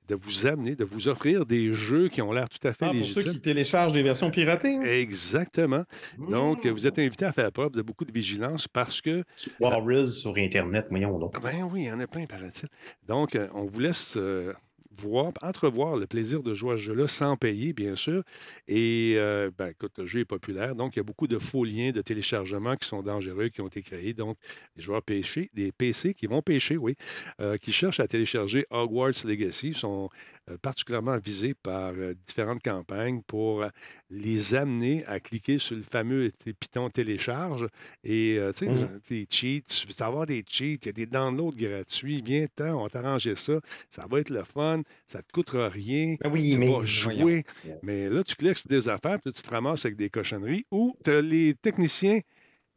de 0.07 0.15
vous 0.15 0.47
amener, 0.47 0.75
de 0.75 0.83
vous 0.85 1.07
offrir 1.07 1.45
des 1.45 1.73
jeux 1.73 2.07
qui 2.07 2.21
ont 2.21 2.31
l'air 2.31 2.47
tout 2.49 2.65
à 2.67 2.71
fait 2.73 2.85
Ah, 2.85 2.91
pour 2.91 2.93
ceux 3.05 3.15
légitimes. 3.15 3.31
qui 3.33 3.39
téléchargent 3.41 3.91
des 3.93 4.03
versions 4.03 4.31
piratées. 4.31 4.75
hein? 4.77 4.81
Exactement. 4.83 5.83
Donc, 6.17 6.65
Mmh. 6.65 6.69
vous 6.69 6.87
êtes 6.87 6.99
invité 6.99 7.25
à 7.25 7.33
faire 7.33 7.51
preuve 7.51 7.71
de 7.71 7.81
beaucoup 7.81 8.05
de 8.05 8.11
vigilance 8.11 8.67
parce 8.67 9.01
que 9.01 9.23
Warriors 9.59 10.07
sur 10.07 10.35
Internet, 10.37 10.87
voyons 10.89 11.17
donc. 11.19 11.41
Ben 11.41 11.63
oui, 11.71 11.81
il 11.83 11.87
y 11.87 11.91
en 11.91 11.99
a 11.99 12.07
plein, 12.07 12.25
paraît-il. 12.25 12.67
Donc, 13.07 13.35
euh, 13.35 13.47
on 13.53 13.65
vous 13.65 13.79
laisse 13.79 14.15
euh, 14.17 14.53
voir, 14.97 15.31
entrevoir 15.41 15.97
le 15.97 16.07
plaisir 16.07 16.43
de 16.43 16.53
jouer 16.53 16.73
à 16.73 16.77
ce 16.77 16.81
jeu-là 16.83 17.07
sans 17.07 17.35
payer, 17.37 17.73
bien 17.73 17.95
sûr. 17.95 18.23
Et, 18.67 19.13
euh, 19.17 19.51
ben, 19.57 19.67
écoute, 19.69 19.93
le 19.97 20.05
jeu 20.05 20.21
est 20.21 20.25
populaire. 20.25 20.75
Donc, 20.75 20.95
il 20.95 20.99
y 20.99 21.01
a 21.01 21.03
beaucoup 21.03 21.27
de 21.27 21.39
faux 21.39 21.63
liens 21.65 21.91
de 21.91 22.01
téléchargement 22.01 22.75
qui 22.75 22.87
sont 22.87 23.01
dangereux, 23.03 23.49
qui 23.49 23.61
ont 23.61 23.67
été 23.67 23.81
créés. 23.81 24.13
Donc, 24.13 24.37
les 24.75 24.83
joueurs 24.83 25.01
pêchés, 25.03 25.49
des 25.53 25.71
PC 25.71 26.13
qui 26.13 26.27
vont 26.27 26.41
pêcher, 26.41 26.77
oui, 26.77 26.95
euh, 27.39 27.57
qui 27.57 27.71
cherchent 27.71 27.99
à 27.99 28.07
télécharger 28.07 28.65
Hogwarts 28.69 29.25
Legacy 29.25 29.73
sont 29.73 30.09
euh, 30.49 30.57
particulièrement 30.61 31.17
visés 31.17 31.53
par 31.53 31.93
euh, 31.95 32.13
différentes 32.25 32.63
campagnes 32.63 33.21
pour 33.27 33.65
les 34.09 34.55
amener 34.55 35.05
à 35.05 35.19
cliquer 35.19 35.59
sur 35.59 35.75
le 35.75 35.83
fameux 35.83 36.31
piton 36.59 36.89
télécharge 36.89 37.67
et, 38.03 38.39
tu 38.55 38.65
sais, 38.65 38.71
Mhm. 38.71 38.99
des 39.09 39.27
cheats, 39.29 39.61
tu 39.67 39.87
veux 39.87 39.93
avoir 40.05 40.25
des 40.25 40.43
cheats, 40.47 40.77
il 40.81 40.85
y 40.85 40.89
a 40.89 40.91
des 40.91 41.05
downloads 41.05 41.51
gratuits, 41.55 42.21
viens-t'en, 42.23 42.79
on 42.79 42.83
va 42.83 42.89
t'arranger 42.89 43.35
ça, 43.35 43.59
ça 43.89 44.05
va 44.09 44.19
être 44.19 44.29
le 44.29 44.43
fun, 44.43 44.81
ça 45.05 45.21
te 45.21 45.31
coûtera 45.31 45.69
rien, 45.69 46.15
Ben 46.21 46.29
oui, 46.31 46.51
tu 46.53 46.57
mais. 46.59 46.71
vas 46.71 46.83
jouer. 46.85 47.15
voyons. 47.15 47.79
Mais 47.83 48.09
là, 48.09 48.23
tu 48.23 48.35
cliques 48.35 48.57
sur 48.57 48.69
des 48.69 48.89
affaires, 48.89 49.17
puis 49.23 49.33
tu 49.33 49.41
te 49.41 49.49
ramasses 49.49 49.85
avec 49.85 49.97
des 49.97 50.09
cochonneries, 50.09 50.65
ou 50.71 50.95
tu 51.03 51.11
as 51.11 51.21
les 51.21 51.53
techniciens 51.55 52.19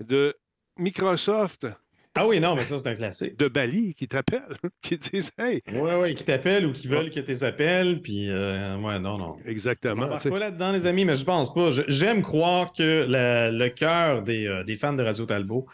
de 0.07 0.35
Microsoft, 0.79 1.67
Ah 2.15 2.27
oui, 2.27 2.41
non, 2.41 2.57
mais 2.57 2.65
ça, 2.65 2.77
c'est 2.79 2.89
un 2.89 2.95
classique. 2.95 3.39
de 3.39 3.47
Bali, 3.49 3.95
qui 3.95 4.09
t'appellent, 4.09 4.57
qui 4.83 4.97
disent 4.99 5.31
Hey, 5.39 5.63
Oui, 5.73 5.91
oui, 6.01 6.15
qui 6.15 6.25
t'appellent 6.25 6.67
ou 6.67 6.73
qui 6.73 6.89
veulent 6.89 7.11
que 7.11 7.21
tu 7.21 7.27
les 7.27 7.45
appelles. 7.45 8.01
Puis, 8.03 8.29
euh, 8.31 8.77
ouais, 8.79 8.99
non, 8.99 9.17
non. 9.19 9.37
On 9.45 9.49
exactement. 9.49 10.19
sais. 10.19 10.29
pas 10.31 10.39
là-dedans, 10.41 10.73
les 10.73 10.87
amis, 10.87 11.05
mais 11.05 11.15
je 11.15 11.25
pense 11.25 11.53
pas. 11.55 11.71
J'aime 11.87 12.23
croire 12.23 12.73
que 12.73 13.07
la- 13.09 13.51
le 13.53 13.69
cœur 13.69 14.23
des, 14.23 14.47
euh, 14.47 14.65
des 14.65 14.75
fans 14.75 14.93
de 14.95 15.03
Radio 15.05 15.25
Talbot 15.27 15.67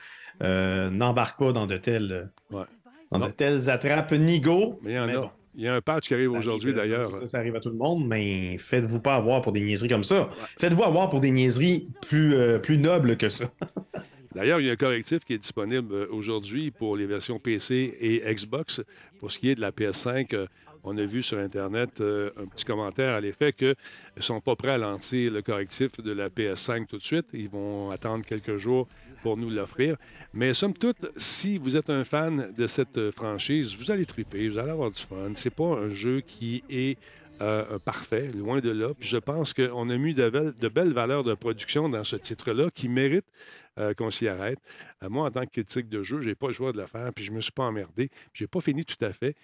euh, 0.42 0.90
n'embarque 0.90 1.38
pas 1.38 1.52
dans 1.52 1.66
de 1.66 1.78
telles, 1.78 2.30
Ouais. 2.50 2.64
dans 3.10 3.18
de 3.26 3.30
telles 3.30 3.70
attrapes 3.70 4.12
nigo. 4.12 4.78
Mais 4.82 4.90
il 4.92 4.96
y 4.96 4.98
en 4.98 5.08
a. 5.08 5.12
bon. 5.14 5.30
Il 5.56 5.64
y 5.64 5.68
a 5.68 5.74
un 5.74 5.80
patch 5.80 6.08
qui 6.08 6.14
arrive 6.14 6.32
aujourd'hui, 6.32 6.72
euh, 6.72 6.74
d'ailleurs. 6.74 7.16
Ça, 7.16 7.26
ça 7.26 7.38
arrive 7.38 7.56
à 7.56 7.60
tout 7.60 7.70
le 7.70 7.76
monde, 7.76 8.06
mais 8.06 8.58
faites-vous 8.58 9.00
pas 9.00 9.14
avoir 9.14 9.40
pour 9.40 9.52
des 9.52 9.62
niaiseries 9.62 9.88
comme 9.88 10.04
ça. 10.04 10.28
Faites-vous 10.58 10.84
avoir 10.84 11.08
pour 11.08 11.20
des 11.20 11.30
niaiseries 11.30 11.88
plus, 12.02 12.34
euh, 12.34 12.58
plus 12.58 12.76
nobles 12.76 13.16
que 13.16 13.30
ça. 13.30 13.50
D'ailleurs, 14.36 14.60
il 14.60 14.66
y 14.66 14.68
a 14.68 14.74
un 14.74 14.76
correctif 14.76 15.24
qui 15.24 15.32
est 15.32 15.38
disponible 15.38 15.94
euh, 15.94 16.06
aujourd'hui 16.10 16.70
pour 16.70 16.94
les 16.94 17.06
versions 17.06 17.38
PC 17.38 17.96
et 17.98 18.34
Xbox. 18.34 18.82
Pour 19.18 19.32
ce 19.32 19.38
qui 19.38 19.48
est 19.48 19.54
de 19.54 19.62
la 19.62 19.70
PS5, 19.70 20.34
euh, 20.34 20.46
on 20.84 20.94
a 20.98 21.04
vu 21.06 21.22
sur 21.22 21.38
Internet 21.38 22.02
euh, 22.02 22.30
un 22.36 22.44
petit 22.44 22.66
commentaire 22.66 23.14
à 23.14 23.20
l'effet 23.22 23.54
qu'ils 23.54 23.74
ne 24.14 24.20
sont 24.20 24.40
pas 24.40 24.54
prêts 24.54 24.72
à 24.72 24.78
lancer 24.78 25.30
le 25.30 25.40
correctif 25.40 26.02
de 26.02 26.12
la 26.12 26.28
PS5 26.28 26.86
tout 26.86 26.98
de 26.98 27.02
suite. 27.02 27.28
Ils 27.32 27.48
vont 27.48 27.90
attendre 27.90 28.26
quelques 28.26 28.58
jours 28.58 28.88
pour 29.22 29.36
nous 29.36 29.50
l'offrir. 29.50 29.96
Mais 30.32 30.54
somme 30.54 30.74
toute, 30.74 31.06
si 31.16 31.58
vous 31.58 31.76
êtes 31.76 31.90
un 31.90 32.04
fan 32.04 32.52
de 32.56 32.66
cette 32.66 32.98
euh, 32.98 33.12
franchise, 33.12 33.74
vous 33.76 33.90
allez 33.90 34.06
triper, 34.06 34.48
vous 34.48 34.58
allez 34.58 34.70
avoir 34.70 34.90
du 34.90 35.02
fun. 35.02 35.30
C'est 35.34 35.50
pas 35.50 35.64
un 35.64 35.90
jeu 35.90 36.20
qui 36.20 36.62
est 36.68 36.98
euh, 37.42 37.78
parfait, 37.78 38.28
loin 38.32 38.60
de 38.60 38.70
là. 38.70 38.88
Je 39.00 39.16
pense 39.18 39.52
qu'on 39.52 39.90
a 39.90 39.96
mis 39.96 40.14
de, 40.14 40.28
belles- 40.68 40.92
valeurs 40.92 41.24
de 41.24 41.34
production 41.34 41.88
dans 41.88 42.04
ce 42.04 42.16
titre-là 42.16 42.70
qui 42.74 42.88
mérite 42.88 43.26
euh, 43.78 43.92
qu'on 43.94 44.10
s'y 44.10 44.26
arrête. 44.26 44.58
Euh, 45.02 45.08
moi, 45.10 45.26
en 45.26 45.30
tant 45.30 45.44
que 45.44 45.50
critique 45.50 45.88
de 45.88 46.02
jeu, 46.02 46.20
j'ai 46.20 46.34
pas 46.34 46.46
le 46.46 46.52
choix 46.54 46.72
de 46.72 46.80
le 46.80 46.86
faire, 46.86 47.12
puis 47.14 47.24
je 47.24 47.32
me 47.32 47.40
suis 47.40 47.52
pas 47.52 47.64
emmerdé. 47.64 48.08
J'ai 48.32 48.46
pas 48.46 48.60
fini 48.60 48.84
tout 48.84 49.02
à 49.04 49.12
fait. 49.12 49.34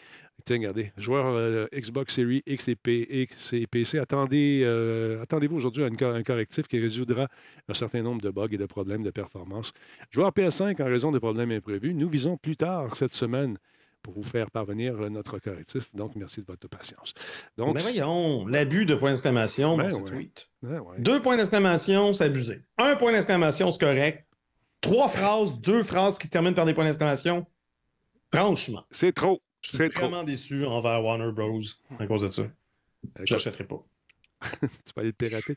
Tiens, 0.45 0.57
regardez, 0.57 0.93
joueur 0.97 1.27
euh, 1.27 1.67
Xbox 1.75 2.15
Series 2.15 2.43
X 2.47 2.69
et, 2.69 2.77
P- 2.77 3.07
X 3.23 3.53
et 3.53 3.67
PC, 3.67 3.99
attendez, 3.99 4.63
euh, 4.65 5.21
attendez-vous 5.23 5.57
aujourd'hui 5.57 5.85
à 5.85 5.87
un 5.87 6.23
correctif 6.23 6.67
qui 6.69 6.81
résoudra 6.81 7.29
un 7.69 7.75
certain 7.75 8.03
nombre 8.03 8.23
de 8.23 8.31
bugs 8.31 8.49
et 8.51 8.57
de 8.59 8.67
problèmes 8.67 9.03
de 9.03 9.11
performance. 9.11 9.73
Joueur 10.11 10.31
PS5, 10.31 10.81
en 10.83 10.87
raison 10.87 11.13
de 11.13 11.19
problèmes 11.19 11.51
imprévus, 11.53 11.95
nous 11.95 12.09
visons 12.09 12.37
plus 12.39 12.57
tard 12.57 12.97
cette 12.97 13.13
semaine 13.15 13.59
pour 14.03 14.15
vous 14.15 14.23
faire 14.23 14.51
parvenir 14.51 15.01
euh, 15.01 15.09
notre 15.09 15.39
correctif. 15.39 15.95
Donc, 15.95 16.17
merci 16.17 16.41
de 16.41 16.47
votre 16.47 16.69
patience. 16.69 17.15
Donc, 17.57 17.75
Mais 17.75 17.81
voyons, 17.81 18.47
l'abus 18.47 18.85
de 18.85 18.95
points 18.95 19.11
d'exclamation 19.11 19.77
Ben 19.77 19.89
dans 19.89 20.07
ce 20.07 20.13
tweet. 20.13 20.49
ouais. 20.63 20.79
Deux 20.99 21.23
points 21.23 21.37
d'exclamation, 21.37 22.13
c'est 22.13 22.25
abusé. 22.25 22.63
Un 22.79 22.97
point 22.97 23.13
d'exclamation, 23.13 23.71
c'est 23.71 23.81
correct. 23.81 24.27
Trois 24.81 25.09
phrases, 25.09 25.55
deux 25.61 25.83
phrases 25.83 26.19
qui 26.19 26.27
se 26.27 26.33
terminent 26.33 26.55
par 26.55 26.67
des 26.67 26.75
points 26.75 26.85
d'exclamation. 26.85 27.47
Franchement, 28.35 28.85
c'est 28.91 29.13
trop. 29.13 29.41
je 29.61 29.77
suis 29.77 29.91
trop. 29.91 30.01
vraiment 30.09 30.25
déçu 30.25 30.65
envers 30.65 31.05
Warner 31.05 31.31
Bros. 31.33 31.61
à 31.99 32.07
cause 32.07 32.23
de 32.23 32.29
ça. 32.31 32.43
Je 33.23 33.35
l'achèterai 33.35 33.65
pas. 33.65 33.85
tu 34.61 34.93
peux 34.95 35.01
aller 35.03 35.09
le 35.11 35.13
pirater. 35.13 35.57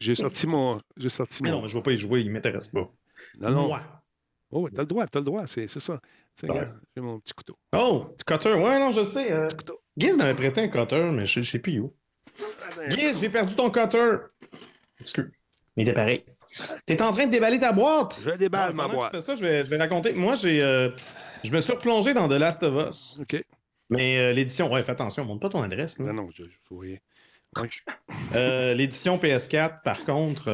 J'ai 0.00 0.14
sorti 0.14 0.46
mon. 0.46 0.80
J'ai 0.96 1.08
sorti 1.08 1.42
Mais 1.42 1.50
mon. 1.50 1.56
non, 1.56 1.62
mais 1.62 1.68
je 1.68 1.74
ne 1.76 1.80
vais 1.80 1.84
pas 1.84 1.92
y 1.92 1.96
jouer, 1.96 2.20
il 2.20 2.30
m'intéresse 2.30 2.68
pas. 2.68 2.90
non, 3.38 3.50
non. 3.50 3.66
Moi. 3.68 3.99
Oh, 4.52 4.62
ouais, 4.62 4.70
t'as 4.74 4.82
le 4.82 4.86
droit, 4.86 5.06
t'as 5.06 5.20
le 5.20 5.24
droit, 5.24 5.46
c'est 5.46 5.68
ça. 5.68 6.00
Ouais. 6.42 6.66
j'ai 6.96 7.02
mon 7.02 7.20
petit 7.20 7.32
couteau. 7.34 7.56
Oh, 7.76 8.06
du 8.18 8.24
cutter. 8.24 8.52
Ouais, 8.54 8.78
non, 8.80 8.90
je 8.90 9.04
sais. 9.04 9.30
euh, 9.30 9.48
m'avait 10.16 10.34
prêté 10.34 10.60
un 10.62 10.68
cutter, 10.68 11.10
mais 11.12 11.26
je 11.26 11.40
ne 11.40 11.44
sais 11.44 11.58
plus 11.58 11.78
où. 11.78 11.94
Giz, 12.88 13.20
j'ai 13.20 13.28
perdu 13.28 13.54
ton 13.54 13.70
cutter. 13.70 14.16
Excuse. 15.00 15.30
Mais 15.76 15.82
il 15.84 15.88
était 15.88 15.92
pareil. 15.92 16.24
T'es 16.86 17.00
en 17.02 17.12
train 17.12 17.26
de 17.26 17.30
déballer 17.30 17.60
ta 17.60 17.72
boîte. 17.72 18.18
Je 18.24 18.30
déballe 18.30 18.74
ma 18.74 18.88
boîte. 18.88 19.12
fais 19.12 19.20
ça, 19.20 19.34
je 19.36 19.42
vais, 19.42 19.64
je 19.64 19.70
vais 19.70 19.76
raconter. 19.76 20.14
Moi, 20.14 20.34
j'ai, 20.34 20.62
euh, 20.62 20.90
je 21.44 21.52
me 21.52 21.60
suis 21.60 21.72
replongé 21.72 22.12
dans 22.12 22.28
The 22.28 22.32
Last 22.32 22.62
of 22.64 22.88
Us. 22.88 23.18
OK. 23.20 23.40
Mais 23.88 24.18
euh, 24.18 24.32
l'édition, 24.32 24.72
ouais, 24.72 24.82
fais 24.82 24.92
attention, 24.92 25.24
montre 25.24 25.40
pas 25.40 25.48
ton 25.48 25.62
adresse. 25.62 25.98
là. 25.98 26.06
Non, 26.06 26.24
non, 26.24 26.26
je, 26.34 26.42
je 26.44 26.74
rien. 26.74 26.98
Ouais. 27.58 27.68
Euh, 28.36 28.74
l'édition 28.74 29.16
PS4, 29.16 29.82
par 29.82 30.04
contre, 30.04 30.44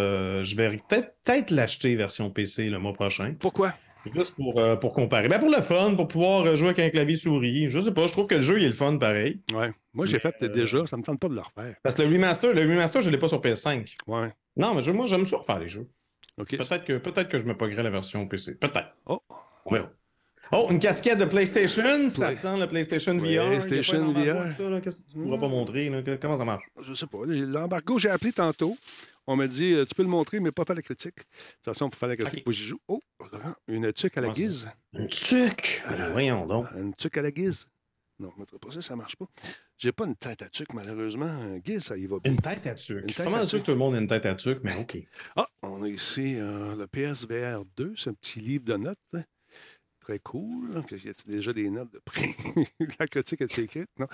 je 0.42 0.56
vais 0.56 0.78
peut-être 0.88 1.14
peut-être 1.24 1.50
l'acheter 1.50 1.94
version 1.94 2.30
PC 2.30 2.70
le 2.70 2.78
mois 2.78 2.94
prochain. 2.94 3.34
Pourquoi? 3.38 3.72
Juste 4.14 4.34
pour, 4.34 4.58
euh, 4.60 4.76
pour 4.76 4.92
comparer. 4.92 5.28
Ben 5.28 5.38
pour 5.38 5.50
le 5.50 5.60
fun, 5.60 5.94
pour 5.94 6.08
pouvoir 6.08 6.44
euh, 6.46 6.56
jouer 6.56 6.68
avec 6.68 6.78
un 6.78 6.90
clavier 6.90 7.16
souris. 7.16 7.70
Je 7.70 7.80
sais 7.80 7.92
pas, 7.92 8.06
je 8.06 8.12
trouve 8.12 8.26
que 8.26 8.34
le 8.36 8.40
jeu 8.40 8.58
il 8.58 8.64
est 8.64 8.68
le 8.68 8.72
fun 8.74 8.96
pareil. 8.98 9.40
Ouais. 9.52 9.70
Moi, 9.94 10.06
j'ai 10.06 10.18
fait 10.18 10.34
euh, 10.42 10.48
déjà, 10.48 10.86
ça 10.86 10.96
me 10.96 11.02
tente 11.02 11.18
pas 11.20 11.28
de 11.28 11.34
le 11.34 11.40
refaire. 11.40 11.74
Parce 11.82 11.94
que 11.96 12.02
le 12.02 12.08
remaster, 12.12 12.52
le 12.52 12.60
remaster, 12.62 13.00
je 13.02 13.10
l'ai 13.10 13.18
pas 13.18 13.28
sur 13.28 13.40
PS5. 13.40 13.96
Ouais. 14.06 14.32
Non, 14.56 14.74
mais 14.74 14.82
je- 14.82 14.90
moi 14.92 15.06
j'aime 15.06 15.26
ça 15.26 15.36
refaire 15.38 15.58
les 15.58 15.68
jeux. 15.68 15.86
Peut-être 16.36 16.84
que, 16.84 16.98
peut-être 16.98 17.28
que 17.28 17.38
je 17.38 17.44
me 17.44 17.56
poguerai 17.56 17.82
la 17.82 17.90
version 17.90 18.26
PC. 18.28 18.54
Peut-être. 18.56 18.94
Oh. 19.06 19.20
On 19.64 19.72
verra. 19.74 19.90
Oh, 20.52 20.68
une 20.70 20.78
casquette 20.78 21.18
de 21.18 21.24
PlayStation, 21.24 22.08
ça 22.08 22.32
sent 22.32 22.56
le 22.58 22.68
PlayStation 22.68 23.14
VR. 23.18 23.48
PlayStation 23.48 24.12
VR. 24.12 24.80
Qu'est-ce 24.82 25.02
que 25.02 25.10
tu 25.12 25.18
pourras 25.18 25.38
pas 25.40 25.48
montrer? 25.48 25.88
là? 25.90 26.02
Que- 26.02 26.14
Comment 26.16 26.36
ça 26.36 26.44
marche? 26.44 26.62
Je 26.82 26.94
sais 26.94 27.06
pas. 27.06 27.18
L'embargo, 27.26 27.98
j'ai 27.98 28.10
appelé 28.10 28.30
tantôt. 28.32 28.76
On 29.26 29.36
m'a 29.36 29.48
dit, 29.48 29.72
euh, 29.72 29.84
tu 29.84 29.94
peux 29.94 30.02
le 30.02 30.08
montrer, 30.08 30.38
mais 30.40 30.52
pas 30.52 30.64
faire 30.64 30.76
la 30.76 30.82
critique. 30.82 31.16
De 31.16 31.22
toute 31.22 31.64
façon, 31.64 31.90
pour 31.90 31.98
faire 31.98 32.08
la 32.08 32.16
critique, 32.16 32.38
OK. 32.38 32.44
faut 32.44 32.50
que 32.50 32.56
j'y 32.56 32.66
joue. 32.66 32.80
Oh, 32.86 33.00
une 33.66 33.92
tuque 33.92 34.16
à 34.18 34.20
la 34.20 34.28
guise. 34.28 34.68
Une 34.92 35.08
tuque! 35.08 35.82
Ben, 35.88 36.12
voyons 36.12 36.46
donc. 36.46 36.66
Une 36.76 36.94
tuque 36.94 37.18
à 37.18 37.22
la 37.22 37.30
guise. 37.30 37.66
Non, 38.18 38.30
je 38.30 38.36
ne 38.36 38.40
mettrai 38.40 38.58
pas 38.58 38.70
ça, 38.70 38.80
ça 38.80 38.96
marche 38.96 39.16
pas. 39.16 39.26
J'ai 39.76 39.92
pas 39.92 40.06
une 40.06 40.16
tête 40.16 40.40
à 40.40 40.48
tuque, 40.48 40.72
malheureusement. 40.72 41.26
Un 41.26 41.58
guise, 41.58 41.82
ça 41.84 41.96
y 41.98 42.06
va 42.06 42.18
bien. 42.18 42.32
Une 42.32 42.40
tête 42.40 42.66
à 42.66 42.74
tuque. 42.74 43.04
Je 43.06 43.12
suis 43.12 43.22
pas 43.22 43.30
mal 43.30 43.46
sûr 43.46 43.60
que 43.60 43.64
tout 43.66 43.72
le 43.72 43.76
monde 43.76 43.94
a 43.94 43.98
une 43.98 44.06
tête 44.06 44.24
à 44.24 44.34
tuque, 44.34 44.60
mais 44.62 44.74
OK. 44.76 44.96
Ah, 45.34 45.46
on 45.62 45.82
a 45.82 45.88
ici 45.88 46.36
euh, 46.36 46.76
le 46.76 46.86
PSVR 46.86 47.64
2, 47.76 47.94
c'est 47.96 48.10
un 48.10 48.14
petit 48.14 48.40
livre 48.40 48.64
de 48.64 48.76
notes. 48.76 48.98
Très 50.06 50.20
cool. 50.20 50.84
Y 50.92 51.08
a 51.08 51.12
déjà 51.26 51.52
des 51.52 51.68
notes 51.68 51.92
de 51.92 51.98
prix? 51.98 52.32
La 53.00 53.08
critique 53.08 53.40
est 53.40 53.58
écrite, 53.58 53.90
non? 53.98 54.06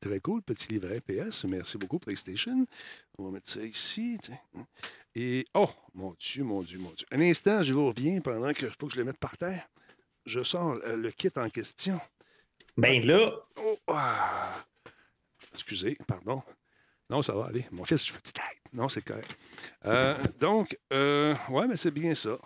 Très 0.00 0.18
cool, 0.18 0.42
petit 0.42 0.72
livret 0.72 1.00
PS. 1.00 1.44
Merci 1.44 1.78
beaucoup, 1.78 2.00
PlayStation. 2.00 2.66
On 3.16 3.26
va 3.26 3.30
mettre 3.30 3.48
ça 3.48 3.62
ici. 3.62 4.18
tiens. 4.20 4.40
Et, 5.14 5.46
oh, 5.54 5.70
mon 5.94 6.16
Dieu, 6.18 6.42
mon 6.42 6.62
Dieu, 6.62 6.80
mon 6.80 6.90
Dieu. 6.90 7.06
Un 7.12 7.20
instant, 7.20 7.62
je 7.62 7.72
vous 7.72 7.86
reviens 7.86 8.20
pendant 8.20 8.52
que 8.52 8.68
faut 8.70 8.88
que 8.88 8.94
je 8.94 8.98
le 8.98 9.04
mette 9.04 9.18
par 9.18 9.38
terre. 9.38 9.68
Je 10.26 10.42
sors 10.42 10.80
euh, 10.84 10.96
le 10.96 11.12
kit 11.12 11.30
en 11.36 11.48
question. 11.48 12.00
Ben 12.76 13.06
là, 13.06 13.32
Oh, 13.56 13.78
ah. 13.86 14.66
Excusez, 15.52 15.96
pardon. 16.08 16.42
Non, 17.08 17.22
ça 17.22 17.34
va 17.34 17.44
aller. 17.46 17.64
Mon 17.70 17.84
fils, 17.84 18.04
je 18.04 18.12
fais 18.12 18.20
tête. 18.20 18.42
Non, 18.72 18.88
c'est 18.88 19.02
correct. 19.02 19.38
Euh, 19.84 20.16
donc, 20.40 20.76
euh, 20.92 21.36
ouais, 21.50 21.68
mais 21.68 21.76
c'est 21.76 21.92
bien 21.92 22.16
ça. 22.16 22.36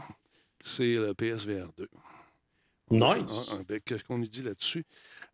C'est 0.60 0.96
le 0.96 1.14
PSVR 1.14 1.72
2. 1.78 1.88
Nice. 2.90 3.50
Avec, 3.52 3.84
qu'est-ce 3.84 4.04
qu'on 4.04 4.18
nous 4.18 4.26
dit 4.26 4.42
là-dessus? 4.42 4.84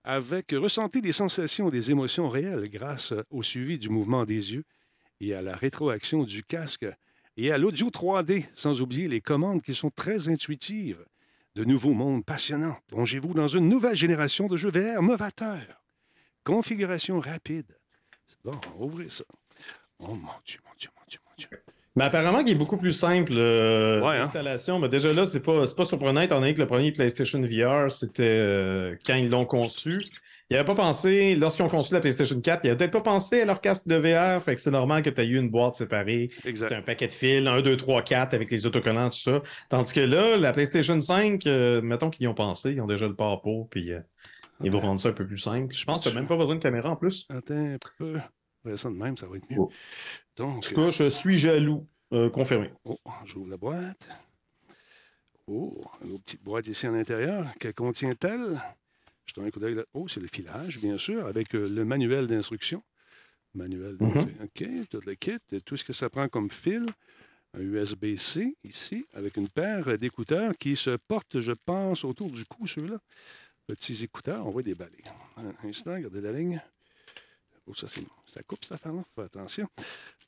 Avec 0.05 0.53
ressentir 0.53 1.03
des 1.03 1.13
sensations, 1.13 1.71
des 1.71 1.91
émotions 1.91 2.29
réelles 2.29 2.69
grâce 2.69 3.15
au 3.31 3.43
suivi 3.43 3.79
du 3.79 3.89
mouvement 3.89 4.25
des 4.25 4.53
yeux 4.53 4.65
et 5.21 5.35
à 5.35 5.43
la 5.43 5.57
rétroaction 5.57 6.25
du 6.25 6.43
casque 6.43 6.87
et 7.37 7.51
à 7.51 7.59
l'audio 7.59 7.89
3D, 7.89 8.47
sans 8.55 8.83
oublier 8.83 9.09
les 9.09 9.21
commandes 9.21 9.63
qui 9.63 9.75
sont 9.75 9.91
très 9.91 10.29
intuitives. 10.29 11.05
De 11.55 11.65
nouveaux 11.65 11.95
mondes 11.95 12.23
passionnants. 12.23 12.77
Plongez-vous 12.89 13.33
dans 13.33 13.49
une 13.49 13.71
nouvelle 13.71 13.97
génération 13.97 14.47
de 14.47 14.59
jeux 14.59 14.71
VR 14.71 15.03
novateurs. 15.03 15.83
Configuration 16.45 17.19
rapide. 17.19 17.75
Bon, 18.45 18.53
on 18.75 18.79
va 18.79 18.85
ouvrir 18.85 19.11
ça. 19.11 19.25
Oh 19.99 20.15
mon 20.15 20.29
Dieu, 20.45 20.61
mon 20.67 20.75
Dieu, 20.79 20.91
mon 20.95 21.05
Dieu, 21.09 21.19
mon 21.27 21.33
Dieu. 21.39 21.49
Mais 21.97 22.05
apparemment, 22.05 22.41
il 22.41 22.51
est 22.51 22.55
beaucoup 22.55 22.77
plus 22.77 22.93
simple 22.93 23.33
euh, 23.37 24.01
Ouais, 24.01 24.09
hein? 24.09 24.19
l'installation. 24.21 24.79
Mais 24.79 24.89
déjà 24.89 25.13
là, 25.13 25.25
c'est 25.25 25.41
pas, 25.41 25.65
pas 25.75 25.85
surprenant, 25.87 26.21
étant 26.21 26.39
donné 26.41 26.53
que 26.53 26.61
le 26.61 26.67
premier 26.67 26.93
PlayStation 26.93 27.41
VR, 27.41 27.91
c'était 27.91 28.23
euh, 28.23 28.95
quand 29.05 29.15
ils 29.15 29.31
l'ont 29.31 29.47
conçu. 29.47 29.99
Ils 30.49 30.55
n'avaient 30.55 30.67
pas 30.67 30.75
pensé, 30.77 31.35
lorsqu'ils 31.35 31.63
ont 31.63 31.69
conçu 31.69 31.93
la 31.93 32.01
PlayStation 32.01 32.41
4, 32.41 32.61
ils 32.63 32.67
n'avaient 32.69 32.77
peut-être 32.77 32.93
pas 32.93 33.01
pensé 33.01 33.41
à 33.41 33.45
leur 33.47 33.61
casque 33.61 33.89
de 33.89 33.97
VR. 33.97 34.41
Fait 34.43 34.55
que 34.55 34.61
c'est 34.61 34.71
normal 34.71 35.03
que 35.03 35.11
tu 35.11 35.21
aies 35.21 35.27
eu 35.27 35.39
une 35.39 35.49
boîte 35.51 35.75
séparée. 35.75 36.31
Exact. 36.45 36.69
C'est 36.69 36.75
un 36.77 36.83
paquet 36.83 37.09
de 37.09 37.13
fils, 37.13 37.45
1, 37.45 37.63
2, 37.63 37.77
3, 37.77 38.03
4 38.03 38.35
avec 38.35 38.51
les 38.51 38.67
autocollants, 38.67 39.11
tout 39.11 39.19
ça. 39.19 39.43
Tandis 39.71 39.93
que 39.93 40.01
là, 40.01 40.37
la 40.37 40.53
PlayStation 40.53 41.01
5, 41.01 41.47
euh, 41.47 41.81
mettons 41.81 42.11
qu'ils 42.11 42.25
y 42.25 42.29
ont 42.29 42.35
pensé, 42.35 42.73
ils 42.73 42.81
ont 42.81 42.87
déjà 42.87 43.09
le 43.09 43.17
port 43.17 43.41
pour, 43.43 43.69
puis 43.71 43.93
euh, 43.93 44.01
ils 44.63 44.71
vont 44.71 44.81
rendre 44.81 45.01
ça 45.01 45.09
un 45.09 45.13
peu 45.13 45.27
plus 45.27 45.39
simple. 45.39 45.75
Je 45.75 45.85
pense 45.85 46.03
que 46.03 46.11
tu 46.11 46.15
n'as 46.15 46.21
même 46.21 46.29
pas 46.29 46.37
besoin 46.37 46.55
de 46.55 46.61
caméra 46.61 46.91
en 46.91 46.97
plus. 46.97 47.27
Attends 47.31 47.55
un 47.55 47.79
peu. 47.99 48.17
Ça 48.75 48.91
de 48.91 48.95
même, 48.97 49.17
ça 49.17 49.27
va 49.27 49.37
être 49.37 49.49
mieux. 49.51 49.59
Oh. 49.61 49.71
En 50.41 50.45
Donc, 50.45 50.63
tout 50.65 50.75
cas, 50.75 50.91
je 50.91 51.09
suis 51.09 51.39
jaloux. 51.39 51.87
Euh, 52.13 52.31
confirmé? 52.31 52.73
oh, 52.85 52.97
j'ouvre 53.25 53.51
la 53.51 53.57
boîte. 53.57 54.09
Oh, 55.47 55.81
une 56.05 56.21
petite 56.21 56.43
boîte 56.43 56.67
ici 56.67 56.87
à 56.87 56.91
l'intérieur. 56.91 57.47
Que 57.61 57.69
contient-elle? 57.69 58.61
Je 59.27 59.35
donne 59.35 59.47
un 59.47 59.51
coup 59.51 59.61
d'œil 59.61 59.75
là. 59.75 59.85
Oh, 59.95 60.09
c'est 60.09 60.21
le 60.21 60.29
filage, 60.29 60.79
bien 60.81 60.99
sûr, 60.99 61.27
avec 61.27 61.55
euh, 61.55 61.69
le 61.69 61.85
manuel 61.85 62.27
d'instruction. 62.27 62.83
Manuel 63.55 63.97
d'instruction. 63.97 64.45
OK, 64.45 64.89
tout 64.91 65.01
le 65.07 65.15
kit, 65.15 65.39
tout 65.65 65.77
ce 65.77 65.85
que 65.85 65.93
ça 65.93 66.09
prend 66.11 66.29
comme 66.29 66.51
fil. 66.51 66.87
Un 67.55 67.61
USB-C 67.61 68.55
ici, 68.65 69.07
avec 69.15 69.37
une 69.37 69.49
paire 69.49 69.97
d'écouteurs 69.97 70.53
qui 70.59 70.77
se 70.77 70.91
portent, 71.09 71.41
je 71.41 71.53
pense, 71.53 72.05
autour 72.05 72.31
du 72.31 72.45
cou, 72.45 72.67
ceux-là. 72.67 72.99
Petits 73.67 74.05
écouteurs, 74.05 74.47
on 74.47 74.51
va 74.51 74.63
déballer. 74.63 75.03
Un 75.39 75.69
instant, 75.69 75.95
regardez 75.95 76.21
la 76.21 76.33
ligne. 76.33 76.61
Oh, 77.67 77.75
ça, 77.75 77.89
c'est 77.89 78.05
ça 78.27 78.43
coupe, 78.43 78.65
cette 78.65 78.73
affaire-là. 78.73 79.05
Fais 79.15 79.23
attention. 79.23 79.67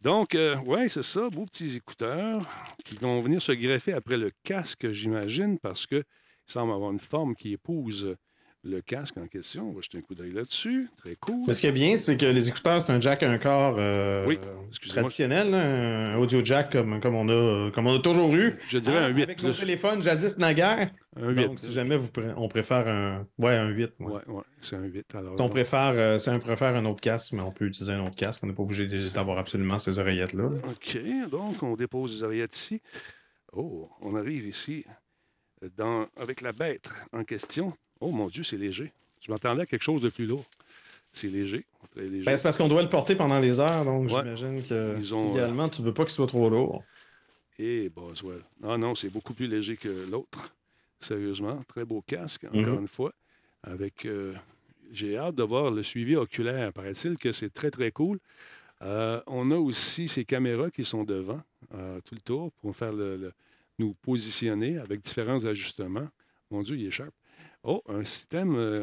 Donc, 0.02 0.34
euh, 0.34 0.56
ouais, 0.62 0.88
c'est 0.88 1.04
ça, 1.04 1.28
beaux 1.28 1.46
petits 1.46 1.76
écouteurs 1.76 2.42
qui 2.84 2.96
vont 2.96 3.20
venir 3.20 3.40
se 3.40 3.52
greffer 3.52 3.92
après 3.92 4.16
le 4.16 4.32
casque, 4.42 4.90
j'imagine, 4.90 5.58
parce 5.58 5.86
que 5.86 5.96
il 5.96 6.52
semble 6.52 6.72
avoir 6.72 6.90
une 6.90 6.98
forme 6.98 7.34
qui 7.34 7.52
épouse 7.52 8.16
le 8.64 8.80
casque 8.80 9.16
en 9.18 9.26
question. 9.26 9.70
On 9.70 9.72
va 9.72 9.80
jeter 9.80 9.98
un 9.98 10.00
coup 10.00 10.14
d'œil 10.14 10.32
là-dessus. 10.32 10.88
Très 10.98 11.14
cool. 11.16 11.44
Mais 11.46 11.54
ce 11.54 11.60
qui 11.60 11.66
est 11.68 11.72
bien, 11.72 11.96
c'est 11.96 12.16
que 12.16 12.26
les 12.26 12.48
écouteurs, 12.48 12.82
c'est 12.82 12.90
un 12.92 13.00
jack 13.00 13.22
à 13.22 13.30
un 13.30 13.38
corps 13.38 13.76
euh, 13.78 14.26
Oui, 14.26 14.36
euh, 14.44 14.88
traditionnel, 14.88 15.50
là, 15.50 15.60
un 16.14 16.16
audio 16.16 16.44
jack 16.44 16.72
comme, 16.72 17.00
comme, 17.00 17.14
on 17.14 17.28
a, 17.28 17.70
comme 17.70 17.86
on 17.86 17.96
a 17.96 17.98
toujours 18.00 18.34
eu. 18.34 18.56
Je 18.68 18.78
dirais 18.78 18.98
un 18.98 19.08
8 19.08 19.22
Avec 19.22 19.42
nos 19.42 19.50
plus. 19.50 19.60
téléphones 19.60 20.02
jadis 20.02 20.38
naguère. 20.38 20.90
Un 21.16 21.30
8. 21.30 21.46
Donc, 21.46 21.58
si 21.60 21.72
jamais 21.72 21.96
vous 21.96 22.08
on 22.36 22.48
préfère 22.48 22.86
un. 22.88 23.26
Ouais, 23.38 23.54
un 23.54 23.68
8. 23.68 23.92
ouais. 24.00 24.06
Ouais, 24.06 24.20
ouais, 24.26 24.42
c'est 24.60 24.76
un 24.76 24.84
8. 24.84 25.14
Alors, 25.14 25.36
Si 25.36 25.42
on 25.42 25.48
préfère, 25.48 25.92
euh, 25.94 26.18
si 26.18 26.28
on 26.28 26.38
préfère 26.38 26.74
un 26.74 26.84
autre 26.84 27.00
casque, 27.00 27.32
mais 27.32 27.42
on 27.42 27.52
peut 27.52 27.66
utiliser 27.66 27.92
un 27.92 28.02
autre 28.04 28.16
casque. 28.16 28.42
On 28.42 28.48
n'est 28.48 28.52
pas 28.54 28.62
obligé 28.62 28.86
d'avoir 29.14 29.38
absolument 29.38 29.78
ces 29.78 29.98
oreillettes-là. 29.98 30.46
OK, 30.46 30.98
donc 31.30 31.62
on 31.62 31.76
dépose 31.76 32.14
les 32.16 32.22
oreillettes 32.24 32.56
ici. 32.56 32.82
Oh, 33.52 33.88
on 34.02 34.14
arrive 34.14 34.46
ici 34.46 34.84
dans, 35.76 36.06
avec 36.16 36.40
la 36.40 36.52
bête 36.52 36.90
en 37.12 37.24
question. 37.24 37.72
Oh 38.00 38.10
mon 38.12 38.28
Dieu, 38.28 38.42
c'est 38.42 38.56
léger. 38.56 38.92
Je 39.20 39.30
m'attendais 39.32 39.62
à 39.62 39.66
quelque 39.66 39.82
chose 39.82 40.00
de 40.00 40.08
plus 40.08 40.26
lourd. 40.26 40.44
C'est 41.12 41.28
léger, 41.28 41.64
très 41.92 42.04
léger. 42.04 42.24
Ben, 42.24 42.36
c'est 42.36 42.42
parce 42.42 42.56
qu'on 42.56 42.68
doit 42.68 42.82
le 42.82 42.88
porter 42.88 43.16
pendant 43.16 43.38
les 43.40 43.60
heures, 43.60 43.84
donc 43.84 44.04
Ouais. 44.10 44.22
j'imagine 44.22 44.62
que 44.62 44.96
Ils 44.98 45.14
ont, 45.14 45.28
euh, 45.28 45.32
idéalement, 45.32 45.68
tu 45.68 45.82
veux 45.82 45.94
pas 45.94 46.04
qu'il 46.04 46.12
soit 46.12 46.26
trop 46.26 46.48
lourd. 46.48 46.84
Et 47.58 47.88
Boswell. 47.88 48.42
Ah 48.62 48.78
non, 48.78 48.94
c'est 48.94 49.10
beaucoup 49.10 49.34
plus 49.34 49.48
léger 49.48 49.76
que 49.76 49.88
l'autre. 50.10 50.54
Sérieusement, 51.00 51.62
très 51.66 51.84
beau 51.84 52.02
casque, 52.06 52.44
encore 52.44 52.74
Mhm. 52.74 52.80
une 52.82 52.88
fois. 52.88 53.12
Avec, 53.64 54.04
euh, 54.06 54.32
j'ai 54.92 55.16
hâte 55.16 55.34
de 55.34 55.42
voir 55.42 55.70
le 55.70 55.82
suivi 55.82 56.14
oculaire. 56.14 56.72
Paraît-il 56.72 57.18
que 57.18 57.32
c'est 57.32 57.52
très, 57.52 57.70
très 57.70 57.90
cool. 57.90 58.18
Euh, 58.82 59.20
on 59.26 59.50
a 59.50 59.56
aussi 59.56 60.06
ces 60.06 60.24
caméras 60.24 60.70
qui 60.70 60.84
sont 60.84 61.02
devant 61.02 61.40
euh, 61.74 62.00
tout 62.04 62.14
le 62.14 62.20
tour 62.20 62.52
pour 62.62 62.76
faire 62.76 62.92
le, 62.92 63.16
le- 63.16 63.32
nous 63.80 63.92
positionner 64.02 64.78
avec 64.78 65.00
différents 65.00 65.44
ajustements. 65.44 66.08
Mon 66.52 66.62
Dieu, 66.62 66.76
il 66.76 66.86
est 66.86 66.90
sharp. 66.92 67.10
Oh, 67.70 67.82
un 67.86 68.02
système, 68.04 68.54
euh, 68.56 68.82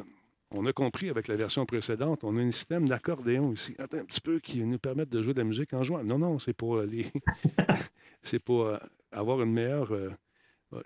on 0.52 0.64
a 0.68 0.72
compris 0.74 1.10
avec 1.10 1.28
la 1.28 1.36
version 1.36 1.66
précédente, 1.66 2.24
on 2.24 2.38
a 2.38 2.42
un 2.42 2.52
système 2.52 2.88
d'accordéon 2.88 3.52
ici. 3.52 3.74
Attends 3.80 3.98
un 3.98 4.06
petit 4.06 4.22
peu 4.22 4.38
qui 4.40 4.60
nous 4.64 4.78
permettre 4.78 5.10
de 5.10 5.24
jouer 5.24 5.34
de 5.34 5.40
la 5.40 5.44
musique 5.44 5.74
en 5.74 5.84
jouant. 5.84 6.04
Non, 6.04 6.20
non, 6.20 6.38
c'est 6.38 6.54
pour 6.54 6.82
les. 6.82 7.08
c'est 8.22 8.38
pour 8.38 8.66
euh, 8.66 8.78
avoir 9.12 9.42
une 9.42 9.52
meilleure 9.54 9.92
euh, 9.92 10.12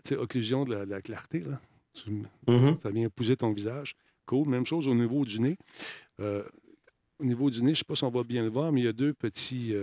sais, 0.06 0.16
occlusion 0.16 0.64
de 0.64 0.76
la, 0.76 0.86
de 0.86 0.92
la 0.92 1.02
clarté. 1.02 1.42
Là. 1.42 1.60
Tu- 1.94 2.24
Mhm. 2.48 2.78
ça 2.82 2.90
vient 2.90 3.08
épouser 3.08 3.36
ton 3.36 3.52
visage. 3.52 3.96
Cool. 4.26 4.48
Même 4.48 4.66
chose 4.66 4.88
au 4.88 4.96
niveau 4.96 5.26
du 5.26 5.40
nez. 5.42 5.58
Au 6.20 7.26
niveau 7.26 7.50
du 7.50 7.60
nez, 7.62 7.68
je 7.68 7.72
ne 7.72 7.76
sais 7.76 7.84
pas 7.84 7.96
si 7.96 8.04
on 8.06 8.10
va 8.12 8.24
bien 8.24 8.44
le 8.44 8.50
voir, 8.50 8.72
mais 8.72 8.80
il 8.82 8.86
y 8.86 8.88
a 8.88 8.94
deux 8.94 9.14
petits. 9.14 9.74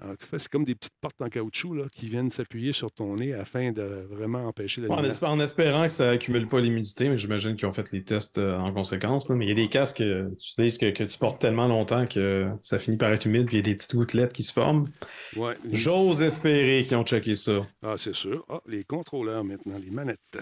En 0.00 0.14
tout 0.14 0.26
cas, 0.30 0.38
c'est 0.38 0.48
comme 0.48 0.64
des 0.64 0.76
petites 0.76 0.96
portes 1.00 1.20
en 1.20 1.28
caoutchouc 1.28 1.74
là, 1.74 1.84
qui 1.92 2.08
viennent 2.08 2.30
s'appuyer 2.30 2.72
sur 2.72 2.92
ton 2.92 3.16
nez 3.16 3.34
afin 3.34 3.72
de 3.72 4.06
vraiment 4.08 4.46
empêcher 4.46 4.80
la 4.80 4.88
En, 4.90 4.98
en 4.98 5.40
espérant 5.40 5.86
que 5.86 5.92
ça 5.92 6.10
accumule 6.10 6.48
pas 6.48 6.60
l'humidité, 6.60 7.08
mais 7.08 7.16
j'imagine 7.16 7.56
qu'ils 7.56 7.66
ont 7.66 7.72
fait 7.72 7.90
les 7.90 8.04
tests 8.04 8.38
euh, 8.38 8.56
en 8.58 8.72
conséquence. 8.72 9.28
là. 9.28 9.34
Mais 9.34 9.46
il 9.46 9.48
y 9.48 9.52
a 9.52 9.56
des 9.56 9.68
casques 9.68 10.00
euh, 10.00 10.28
tu 10.38 10.52
utilises 10.52 10.78
que, 10.78 10.90
que 10.90 11.02
tu 11.02 11.18
portes 11.18 11.40
tellement 11.40 11.66
longtemps 11.66 12.06
que 12.06 12.48
ça 12.62 12.78
finit 12.78 12.96
par 12.96 13.12
être 13.12 13.26
humide, 13.26 13.46
puis 13.46 13.56
il 13.56 13.58
y 13.58 13.62
a 13.62 13.64
des 13.64 13.74
petites 13.74 13.96
gouttelettes 13.96 14.32
qui 14.32 14.44
se 14.44 14.52
forment. 14.52 14.86
Ouais. 15.34 15.56
J'ose 15.72 16.22
espérer 16.22 16.84
qu'ils 16.84 16.96
ont 16.96 17.04
checké 17.04 17.34
ça. 17.34 17.66
Ah, 17.82 17.94
c'est 17.96 18.14
sûr. 18.14 18.44
Ah, 18.48 18.60
les 18.66 18.84
contrôleurs 18.84 19.42
maintenant, 19.42 19.78
les 19.78 19.90
manettes. 19.90 20.38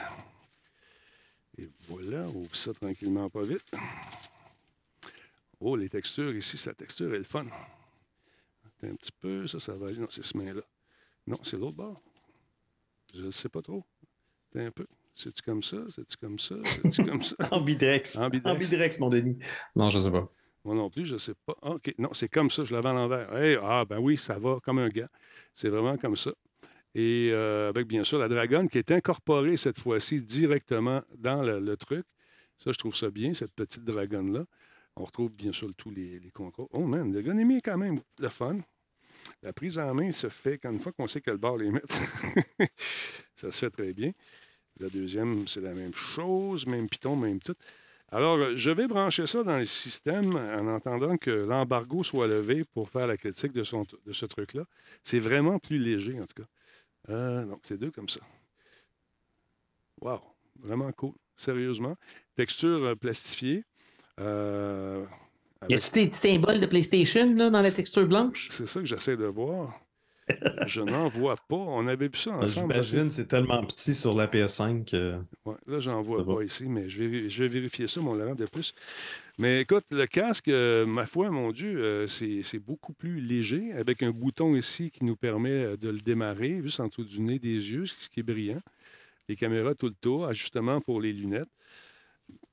Et 1.58 1.70
voilà, 1.88 2.26
on 2.34 2.40
ouvre 2.40 2.54
ça 2.54 2.74
tranquillement, 2.74 3.30
pas 3.30 3.40
vite. 3.42 3.64
Oh, 5.60 5.74
les 5.76 5.88
textures 5.88 6.36
ici, 6.36 6.58
sa 6.58 6.74
texture 6.74 7.14
est 7.14 7.18
le 7.18 7.24
fun. 7.24 7.44
Attends 8.78 8.92
un 8.92 8.96
petit 8.96 9.12
peu, 9.20 9.46
ça, 9.46 9.60
ça 9.60 9.74
va 9.74 9.86
aller. 9.86 9.98
Non, 9.98 10.06
c'est 10.10 10.24
ce 10.24 10.36
main-là. 10.36 10.62
Non, 11.26 11.38
c'est 11.42 11.56
l'autre 11.56 11.76
bord. 11.76 12.02
Je 13.14 13.24
ne 13.24 13.30
sais 13.30 13.48
pas 13.48 13.62
trop. 13.62 13.82
Attends 14.50 14.66
un 14.66 14.70
peu. 14.70 14.86
C'est-tu 15.14 15.42
comme 15.42 15.62
ça? 15.62 15.78
C'est-tu 15.88 16.16
comme 16.18 16.38
ça? 16.38 16.56
C'est-tu 16.64 17.04
comme 17.04 17.22
ça? 17.22 17.36
Ambidex. 17.50 18.16
Ambidex. 18.16 18.46
Ambidex, 18.46 18.98
mon 18.98 19.08
Denis. 19.08 19.38
Non, 19.74 19.88
je 19.88 19.98
sais 19.98 20.10
pas. 20.10 20.28
Moi 20.64 20.74
non 20.74 20.90
plus, 20.90 21.06
je 21.06 21.14
ne 21.14 21.18
sais 21.18 21.34
pas. 21.46 21.56
Ah, 21.62 21.70
OK, 21.70 21.94
non, 21.96 22.10
c'est 22.12 22.28
comme 22.28 22.50
ça, 22.50 22.64
je 22.64 22.74
l'avais 22.74 22.88
à 22.88 22.92
l'envers. 22.92 23.34
Hey, 23.36 23.56
ah, 23.62 23.84
ben 23.88 23.98
oui, 23.98 24.16
ça 24.16 24.38
va 24.38 24.58
comme 24.62 24.78
un 24.78 24.88
gars. 24.88 25.08
C'est 25.54 25.68
vraiment 25.68 25.96
comme 25.96 26.16
ça. 26.16 26.32
Et 26.94 27.30
euh, 27.32 27.68
avec, 27.68 27.86
bien 27.86 28.04
sûr, 28.04 28.18
la 28.18 28.28
dragonne 28.28 28.68
qui 28.68 28.78
est 28.78 28.90
incorporée 28.90 29.56
cette 29.56 29.78
fois-ci 29.78 30.22
directement 30.22 31.02
dans 31.16 31.42
le, 31.42 31.60
le 31.60 31.76
truc. 31.76 32.04
Ça, 32.58 32.72
je 32.72 32.78
trouve 32.78 32.96
ça 32.96 33.10
bien, 33.10 33.32
cette 33.32 33.52
petite 33.52 33.84
dragonne-là. 33.84 34.44
On 34.96 35.04
retrouve, 35.04 35.30
bien 35.30 35.52
sûr, 35.52 35.70
tous 35.76 35.90
les, 35.90 36.18
les 36.18 36.30
contrôles. 36.30 36.68
Oh, 36.72 36.86
man, 36.86 37.12
l'ergonomie 37.12 37.58
est 37.58 37.62
quand 37.62 37.78
même 37.78 38.00
le 38.18 38.28
fun. 38.28 38.56
La 39.42 39.52
prise 39.52 39.78
en 39.78 39.94
main 39.94 40.12
se 40.12 40.28
fait 40.28 40.58
quand 40.58 40.72
une 40.72 40.80
fois 40.80 40.92
qu'on 40.92 41.08
sait 41.08 41.20
quel 41.20 41.36
bord 41.36 41.58
les 41.58 41.70
mettre. 41.70 41.94
ça 43.36 43.52
se 43.52 43.58
fait 43.58 43.70
très 43.70 43.92
bien. 43.92 44.12
La 44.78 44.88
deuxième, 44.88 45.46
c'est 45.48 45.60
la 45.60 45.74
même 45.74 45.94
chose, 45.94 46.66
même 46.66 46.88
piton, 46.88 47.16
même 47.16 47.40
tout. 47.40 47.54
Alors, 48.12 48.36
euh, 48.36 48.56
je 48.56 48.70
vais 48.70 48.86
brancher 48.86 49.26
ça 49.26 49.42
dans 49.42 49.56
le 49.56 49.64
système 49.64 50.34
en 50.36 50.74
attendant 50.74 51.16
que 51.16 51.30
l'embargo 51.30 52.04
soit 52.04 52.26
levé 52.26 52.64
pour 52.64 52.88
faire 52.88 53.06
la 53.06 53.16
critique 53.16 53.52
de, 53.52 53.62
ce 53.64 54.26
truc-là. 54.26 54.64
C'est 55.02 55.18
vraiment 55.18 55.58
plus 55.58 55.78
léger, 55.78 56.20
en 56.20 56.26
tout 56.26 56.42
cas. 56.42 56.48
Euh, 57.08 57.44
donc, 57.46 57.60
c'est 57.62 57.78
deux 57.78 57.90
comme 57.90 58.08
ça. 58.08 58.20
Wow! 60.00 60.20
Vraiment 60.60 60.92
cool. 60.92 61.14
Sérieusement. 61.36 61.96
Texture 62.34 62.82
euh, 62.82 62.94
plastifiée. 62.94 63.64
Euh, 64.20 65.04
Y 65.68 65.74
avec- 65.74 65.84
a-tu 65.84 65.90
des 65.92 66.06
petits 66.06 66.18
symboles 66.18 66.60
de 66.60 66.66
PlayStation 66.66 67.34
là, 67.34 67.50
dans 67.50 67.60
la 67.60 67.70
texture 67.70 68.06
blanche? 68.06 68.48
C'est 68.50 68.66
ça 68.66 68.80
que 68.80 68.86
j'essaie 68.86 69.16
de 69.16 69.24
voir. 69.26 69.80
Je 70.66 70.80
n'en 70.80 71.08
vois 71.08 71.36
pas. 71.36 71.54
On 71.56 71.86
avait 71.86 72.08
vu 72.08 72.18
ça 72.18 72.32
ensemble. 72.32 72.72
J'imagine 72.82 73.10
c'est 73.12 73.26
tellement 73.28 73.64
petit 73.64 73.94
sur 73.94 74.16
la 74.16 74.26
PS5 74.26 74.84
que. 74.90 75.18
Ouais, 75.44 75.54
là, 75.68 75.78
j'en 75.78 76.02
vois 76.02 76.24
va. 76.24 76.34
pas 76.36 76.42
ici, 76.42 76.64
mais 76.66 76.88
je 76.88 77.04
vais, 77.04 77.30
je 77.30 77.42
vais 77.44 77.48
vérifier 77.48 77.86
ça, 77.86 78.00
mon 78.00 78.12
Laurent, 78.14 78.34
de 78.34 78.44
plus. 78.46 78.74
Mais 79.38 79.60
écoute, 79.60 79.84
le 79.92 80.04
casque, 80.06 80.48
euh, 80.48 80.84
ma 80.84 81.06
foi, 81.06 81.30
mon 81.30 81.52
Dieu, 81.52 81.78
euh, 81.80 82.06
c'est 82.08 82.42
c'est 82.42 82.58
beaucoup 82.58 82.92
plus 82.92 83.20
léger, 83.20 83.72
avec 83.74 84.02
un 84.02 84.10
bouton 84.10 84.56
ici 84.56 84.90
qui 84.90 85.04
nous 85.04 85.14
permet 85.14 85.50
euh, 85.50 85.76
de 85.76 85.90
le 85.90 85.98
démarrer, 86.00 86.60
juste 86.60 86.80
en 86.80 86.88
dessous 86.88 87.04
du 87.04 87.20
nez, 87.20 87.38
des 87.38 87.70
yeux, 87.70 87.86
ce 87.86 88.08
qui 88.08 88.18
est 88.18 88.24
brillant. 88.24 88.60
Les 89.28 89.36
caméras 89.36 89.76
tout 89.76 89.86
le 89.86 89.94
tour, 90.00 90.26
ajustement 90.26 90.80
pour 90.80 91.00
les 91.00 91.12
lunettes. 91.12 91.48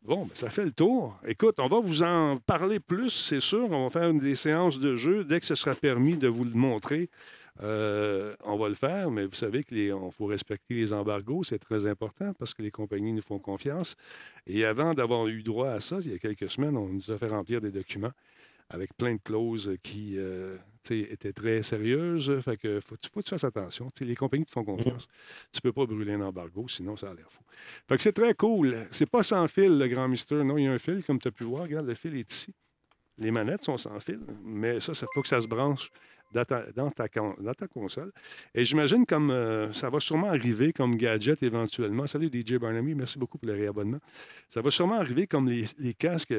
Bon, 0.03 0.25
ben, 0.25 0.35
ça 0.35 0.49
fait 0.49 0.65
le 0.65 0.71
tour. 0.73 1.17
Écoute, 1.25 1.55
on 1.59 1.67
va 1.67 1.79
vous 1.79 2.03
en 2.03 2.37
parler 2.37 2.81
plus, 2.81 3.09
c'est 3.09 3.39
sûr. 3.39 3.71
On 3.71 3.85
va 3.85 3.89
faire 3.89 4.09
une 4.09 4.19
des 4.19 4.35
séances 4.35 4.77
de 4.77 4.97
jeu. 4.97 5.23
Dès 5.23 5.39
que 5.39 5.45
ce 5.45 5.55
sera 5.55 5.75
permis 5.75 6.17
de 6.17 6.27
vous 6.27 6.43
le 6.43 6.51
montrer, 6.51 7.09
euh, 7.61 8.35
on 8.43 8.57
va 8.57 8.67
le 8.67 8.75
faire, 8.75 9.11
mais 9.11 9.25
vous 9.25 9.35
savez 9.35 9.63
qu'il 9.63 9.95
faut 10.11 10.25
respecter 10.25 10.73
les 10.73 10.91
embargos. 10.91 11.45
C'est 11.45 11.59
très 11.59 11.85
important 11.85 12.33
parce 12.37 12.53
que 12.53 12.61
les 12.61 12.71
compagnies 12.71 13.13
nous 13.13 13.21
font 13.21 13.39
confiance. 13.39 13.95
Et 14.45 14.65
avant 14.65 14.93
d'avoir 14.93 15.27
eu 15.27 15.41
droit 15.41 15.69
à 15.69 15.79
ça, 15.79 15.99
il 16.01 16.11
y 16.11 16.15
a 16.15 16.17
quelques 16.17 16.51
semaines, 16.51 16.75
on 16.75 16.89
nous 16.89 17.09
a 17.09 17.17
fait 17.17 17.27
remplir 17.27 17.61
des 17.61 17.71
documents 17.71 18.11
avec 18.69 18.93
plein 18.97 19.13
de 19.13 19.21
clauses 19.23 19.77
qui 19.83 20.15
euh, 20.17 20.57
étaient 20.91 21.33
très 21.33 21.63
sérieuses. 21.63 22.39
Fait 22.41 22.57
que 22.57 22.79
faut, 22.79 22.95
faut 23.13 23.19
que 23.19 23.25
tu 23.25 23.29
fasses 23.29 23.43
attention. 23.43 23.87
les 24.01 24.15
compagnies 24.15 24.45
te 24.45 24.51
font 24.51 24.63
confiance. 24.63 25.07
Tu 25.51 25.61
peux 25.61 25.71
pas 25.71 25.85
brûler 25.85 26.13
un 26.13 26.21
embargo, 26.21 26.67
sinon 26.67 26.97
ça 26.97 27.11
a 27.11 27.13
l'air 27.13 27.27
fou. 27.29 27.43
Fait 27.87 27.97
que 27.97 28.03
c'est 28.03 28.13
très 28.13 28.33
cool. 28.33 28.87
C'est 28.91 29.09
pas 29.09 29.23
sans 29.23 29.47
fil, 29.47 29.77
le 29.77 29.87
grand 29.87 30.07
Mister. 30.07 30.43
Non, 30.43 30.57
il 30.57 30.65
y 30.65 30.67
a 30.67 30.71
un 30.71 30.77
fil, 30.77 31.03
comme 31.03 31.19
tu 31.19 31.27
as 31.27 31.31
pu 31.31 31.43
voir. 31.43 31.63
Regarde, 31.63 31.87
le 31.87 31.95
fil 31.95 32.15
est 32.15 32.31
ici. 32.31 32.53
Les 33.17 33.31
manettes 33.31 33.63
sont 33.63 33.77
sans 33.77 33.99
fil, 33.99 34.19
mais 34.43 34.79
ça, 34.79 34.93
ça 34.93 35.05
faut 35.13 35.21
que 35.21 35.27
ça 35.27 35.39
se 35.39 35.47
branche 35.47 35.91
dans 36.33 36.45
ta, 36.45 36.71
dans 36.71 36.89
ta, 36.89 37.67
console. 37.67 38.11
Et 38.55 38.65
j'imagine 38.65 39.05
comme 39.05 39.29
euh, 39.29 39.71
ça 39.71 39.89
va 39.89 39.99
sûrement 39.99 40.29
arriver 40.29 40.73
comme 40.73 40.97
gadget 40.97 41.43
éventuellement. 41.43 42.07
Salut 42.07 42.27
DJ 42.27 42.55
Barnamy, 42.55 42.95
merci 42.95 43.19
beaucoup 43.19 43.37
pour 43.37 43.47
le 43.47 43.53
réabonnement. 43.53 43.99
Ça 44.49 44.61
va 44.61 44.71
sûrement 44.71 44.95
arriver 44.95 45.27
comme 45.27 45.47
les, 45.47 45.65
les 45.77 45.93
casques 45.93 46.33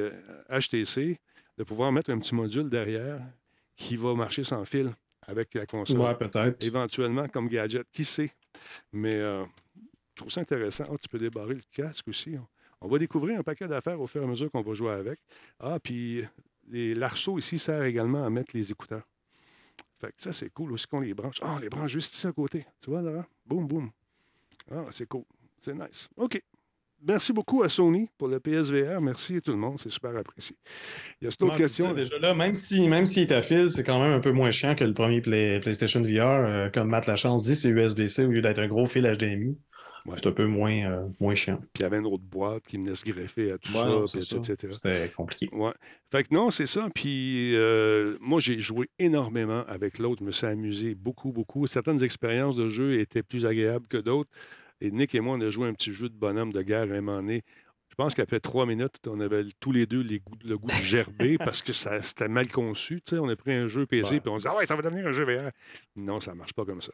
HTC 0.50 1.20
de 1.56 1.64
pouvoir 1.64 1.92
mettre 1.92 2.10
un 2.10 2.18
petit 2.18 2.34
module 2.34 2.68
derrière 2.68 3.20
qui 3.76 3.96
va 3.96 4.14
marcher 4.14 4.44
sans 4.44 4.64
fil 4.64 4.92
avec 5.26 5.54
la 5.54 5.66
console. 5.66 6.00
Ouais, 6.00 6.14
peut-être. 6.14 6.62
Éventuellement, 6.64 7.28
comme 7.28 7.48
gadget. 7.48 7.86
Qui 7.90 8.04
sait? 8.04 8.30
Mais 8.92 9.14
euh, 9.14 9.44
je 9.74 10.16
trouve 10.16 10.30
ça 10.30 10.40
intéressant. 10.40 10.84
Oh, 10.90 10.98
tu 10.98 11.08
peux 11.08 11.18
débarrer 11.18 11.54
le 11.54 11.62
casque 11.72 12.08
aussi. 12.08 12.36
On 12.80 12.88
va 12.88 12.98
découvrir 12.98 13.38
un 13.38 13.42
paquet 13.42 13.66
d'affaires 13.66 14.00
au 14.00 14.06
fur 14.06 14.20
et 14.20 14.24
à 14.24 14.28
mesure 14.28 14.50
qu'on 14.50 14.62
va 14.62 14.74
jouer 14.74 14.92
avec. 14.92 15.18
Ah, 15.58 15.78
puis 15.82 16.22
l'arceau 16.70 17.38
ici 17.38 17.58
sert 17.58 17.82
également 17.82 18.24
à 18.24 18.30
mettre 18.30 18.54
les 18.56 18.70
écouteurs. 18.70 19.02
Fait 20.00 20.08
que 20.08 20.22
ça, 20.22 20.32
c'est 20.32 20.50
cool 20.50 20.72
aussi 20.72 20.86
qu'on 20.86 21.00
les 21.00 21.14
branche? 21.14 21.36
Ah, 21.40 21.54
on 21.56 21.58
les 21.58 21.68
branche 21.68 21.92
juste 21.92 22.14
ici 22.14 22.26
à 22.26 22.32
côté. 22.32 22.66
Tu 22.80 22.90
vois, 22.90 23.00
là? 23.00 23.26
Boum, 23.46 23.66
boum. 23.66 23.90
Ah, 24.70 24.86
c'est 24.90 25.06
cool. 25.06 25.24
C'est 25.60 25.74
nice. 25.74 26.08
OK. 26.16 26.42
Merci 27.06 27.32
beaucoup 27.32 27.62
à 27.62 27.68
Sony 27.68 28.08
pour 28.16 28.28
le 28.28 28.40
PSVR. 28.40 29.00
Merci 29.00 29.36
à 29.36 29.40
tout 29.40 29.50
le 29.50 29.58
monde. 29.58 29.78
C'est 29.78 29.90
super 29.90 30.16
apprécié. 30.16 30.56
Il 31.20 31.24
y 31.24 31.28
a 31.28 31.30
cette 31.30 31.42
autre 31.42 31.56
question? 31.56 31.92
déjà 31.92 32.18
là, 32.18 32.34
même 32.34 32.54
s'il 32.54 32.88
même 32.88 33.04
est 33.04 33.32
à 33.32 33.42
fil, 33.42 33.70
c'est 33.70 33.84
quand 33.84 34.00
même 34.00 34.12
un 34.12 34.20
peu 34.20 34.32
moins 34.32 34.50
chiant 34.50 34.74
que 34.74 34.84
le 34.84 34.94
premier 34.94 35.20
PlayStation 35.20 36.00
VR. 36.00 36.22
Euh, 36.22 36.68
comme 36.70 36.88
Matt 36.88 37.06
Lachance 37.06 37.44
dit, 37.44 37.56
c'est 37.56 37.68
USB-C 37.68 38.24
au 38.24 38.30
lieu 38.30 38.40
d'être 38.40 38.58
un 38.58 38.68
gros 38.68 38.86
fil 38.86 39.04
HDMI. 39.04 39.56
C'est 40.16 40.26
un 40.26 40.32
peu 40.32 40.46
moins, 40.46 40.84
euh, 40.84 41.08
moins 41.18 41.34
chiant. 41.34 41.56
Puis 41.72 41.80
il 41.80 41.82
y 41.82 41.84
avait 41.86 41.98
une 41.98 42.06
autre 42.06 42.22
boîte 42.22 42.64
qui 42.64 42.76
venait 42.76 42.94
se 42.94 43.04
greffer 43.04 43.52
à 43.52 43.58
tout 43.58 43.72
ça, 43.72 44.18
etc. 44.18 44.74
C'était 44.74 45.08
compliqué. 45.16 45.48
Ouais. 45.52 45.72
Fait 46.10 46.24
que 46.24 46.34
non, 46.34 46.50
c'est 46.50 46.66
ça. 46.66 46.88
Puis 46.94 47.54
euh, 47.54 48.14
moi, 48.20 48.38
j'ai 48.38 48.60
joué 48.60 48.90
énormément 48.98 49.64
avec 49.66 49.98
l'autre. 49.98 50.20
Je 50.20 50.26
me 50.26 50.30
suis 50.30 50.46
amusé 50.46 50.94
beaucoup, 50.94 51.32
beaucoup. 51.32 51.66
Certaines 51.66 52.02
expériences 52.04 52.56
de 52.56 52.68
jeu 52.68 52.98
étaient 52.98 53.22
plus 53.22 53.46
agréables 53.46 53.86
que 53.86 53.96
d'autres. 53.96 54.30
Et 54.84 54.90
Nick 54.90 55.14
et 55.14 55.20
moi, 55.20 55.38
on 55.38 55.40
a 55.40 55.48
joué 55.48 55.66
un 55.66 55.72
petit 55.72 55.94
jeu 55.94 56.10
de 56.10 56.14
bonhomme 56.14 56.52
de 56.52 56.60
guerre 56.60 56.92
à 56.92 56.94
un 56.96 57.00
moment 57.00 57.16
donné. 57.16 57.42
Je 57.96 58.02
pense 58.02 58.16
qu'après 58.16 58.40
trois 58.40 58.66
minutes, 58.66 58.96
on 59.06 59.20
avait 59.20 59.44
tous 59.60 59.70
les 59.70 59.86
deux 59.86 60.02
le 60.02 60.58
goût 60.58 60.66
de 60.66 60.82
gerber 60.82 61.38
parce 61.38 61.62
que 61.62 61.72
ça, 61.72 62.02
c'était 62.02 62.26
mal 62.26 62.48
conçu. 62.48 63.00
On 63.12 63.28
a 63.28 63.36
pris 63.36 63.52
un 63.52 63.68
jeu 63.68 63.86
PC 63.86 64.16
et 64.16 64.28
on 64.28 64.36
dit 64.36 64.46
Ah 64.48 64.56
ouais, 64.56 64.66
ça 64.66 64.74
va 64.74 64.82
devenir 64.82 65.06
un 65.06 65.12
jeu 65.12 65.22
VR. 65.22 65.52
Non, 65.94 66.18
ça 66.18 66.32
ne 66.32 66.38
marche 66.38 66.54
pas 66.54 66.64
comme 66.64 66.82
ça. 66.82 66.90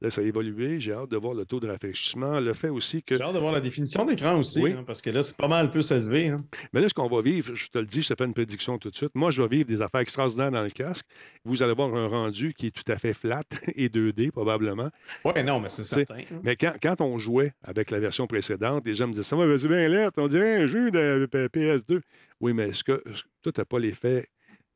Là, 0.00 0.10
ça 0.10 0.20
a 0.20 0.24
évolué. 0.24 0.78
J'ai 0.78 0.92
hâte 0.92 1.10
de 1.10 1.16
voir 1.16 1.34
le 1.34 1.44
taux 1.44 1.58
de 1.58 1.66
rafraîchissement. 1.66 2.38
Le 2.38 2.52
fait 2.52 2.68
aussi 2.68 3.02
que. 3.02 3.16
J'ai 3.16 3.24
hâte 3.24 3.34
de 3.34 3.40
voir 3.40 3.52
la 3.52 3.60
définition 3.60 4.04
d'écran 4.04 4.38
aussi, 4.38 4.60
oui. 4.62 4.74
Hein, 4.78 4.84
parce 4.86 5.02
que 5.02 5.10
là, 5.10 5.24
c'est 5.24 5.36
pas 5.36 5.48
mal 5.48 5.72
plus 5.72 5.90
élevé. 5.90 6.28
Hein. 6.28 6.36
Mais 6.72 6.80
là, 6.80 6.88
ce 6.88 6.94
qu'on 6.94 7.08
va 7.08 7.20
vivre, 7.20 7.52
je 7.56 7.68
te 7.68 7.78
le 7.78 7.86
dis, 7.86 8.02
je 8.02 8.10
te 8.10 8.14
fais 8.16 8.24
une 8.24 8.34
prédiction 8.34 8.78
tout 8.78 8.90
de 8.90 8.96
suite. 8.96 9.16
Moi, 9.16 9.32
je 9.32 9.42
vais 9.42 9.48
vivre 9.48 9.66
des 9.66 9.82
affaires 9.82 10.02
extraordinaires 10.02 10.52
dans 10.52 10.62
le 10.62 10.70
casque. 10.70 11.06
Vous 11.44 11.64
allez 11.64 11.74
voir 11.74 11.92
un 11.96 12.06
rendu 12.06 12.54
qui 12.54 12.68
est 12.68 12.70
tout 12.70 12.92
à 12.92 12.96
fait 12.96 13.12
flat 13.12 13.42
et 13.74 13.88
2D, 13.88 14.30
probablement. 14.30 14.90
Oui, 15.24 15.32
non, 15.42 15.58
mais 15.58 15.68
c'est 15.68 15.82
certain. 15.82 16.14
Hein. 16.14 16.40
Mais 16.44 16.54
quand, 16.54 16.74
quand, 16.80 17.00
on 17.00 17.18
jouait 17.18 17.54
avec 17.64 17.90
la 17.90 17.98
version 17.98 18.28
précédente, 18.28 18.86
les 18.86 18.94
gens 18.94 19.08
me 19.08 19.12
disaient 19.14 19.24
Ça 19.24 19.34
va, 19.34 19.58
c'est 19.58 19.66
bien 19.66 19.88
lettre, 19.88 20.22
on 20.22 20.28
dirait 20.28 20.43
un 20.44 20.66
jeu 20.66 20.90
de 20.90 21.26
PS2. 21.26 22.00
Oui, 22.40 22.52
mais 22.52 22.70
est-ce 22.70 22.84
que 22.84 23.02
toi, 23.42 23.52
tu 23.52 23.60
n'as 23.60 23.64
pas 23.64 23.78
l'effet 23.78 24.28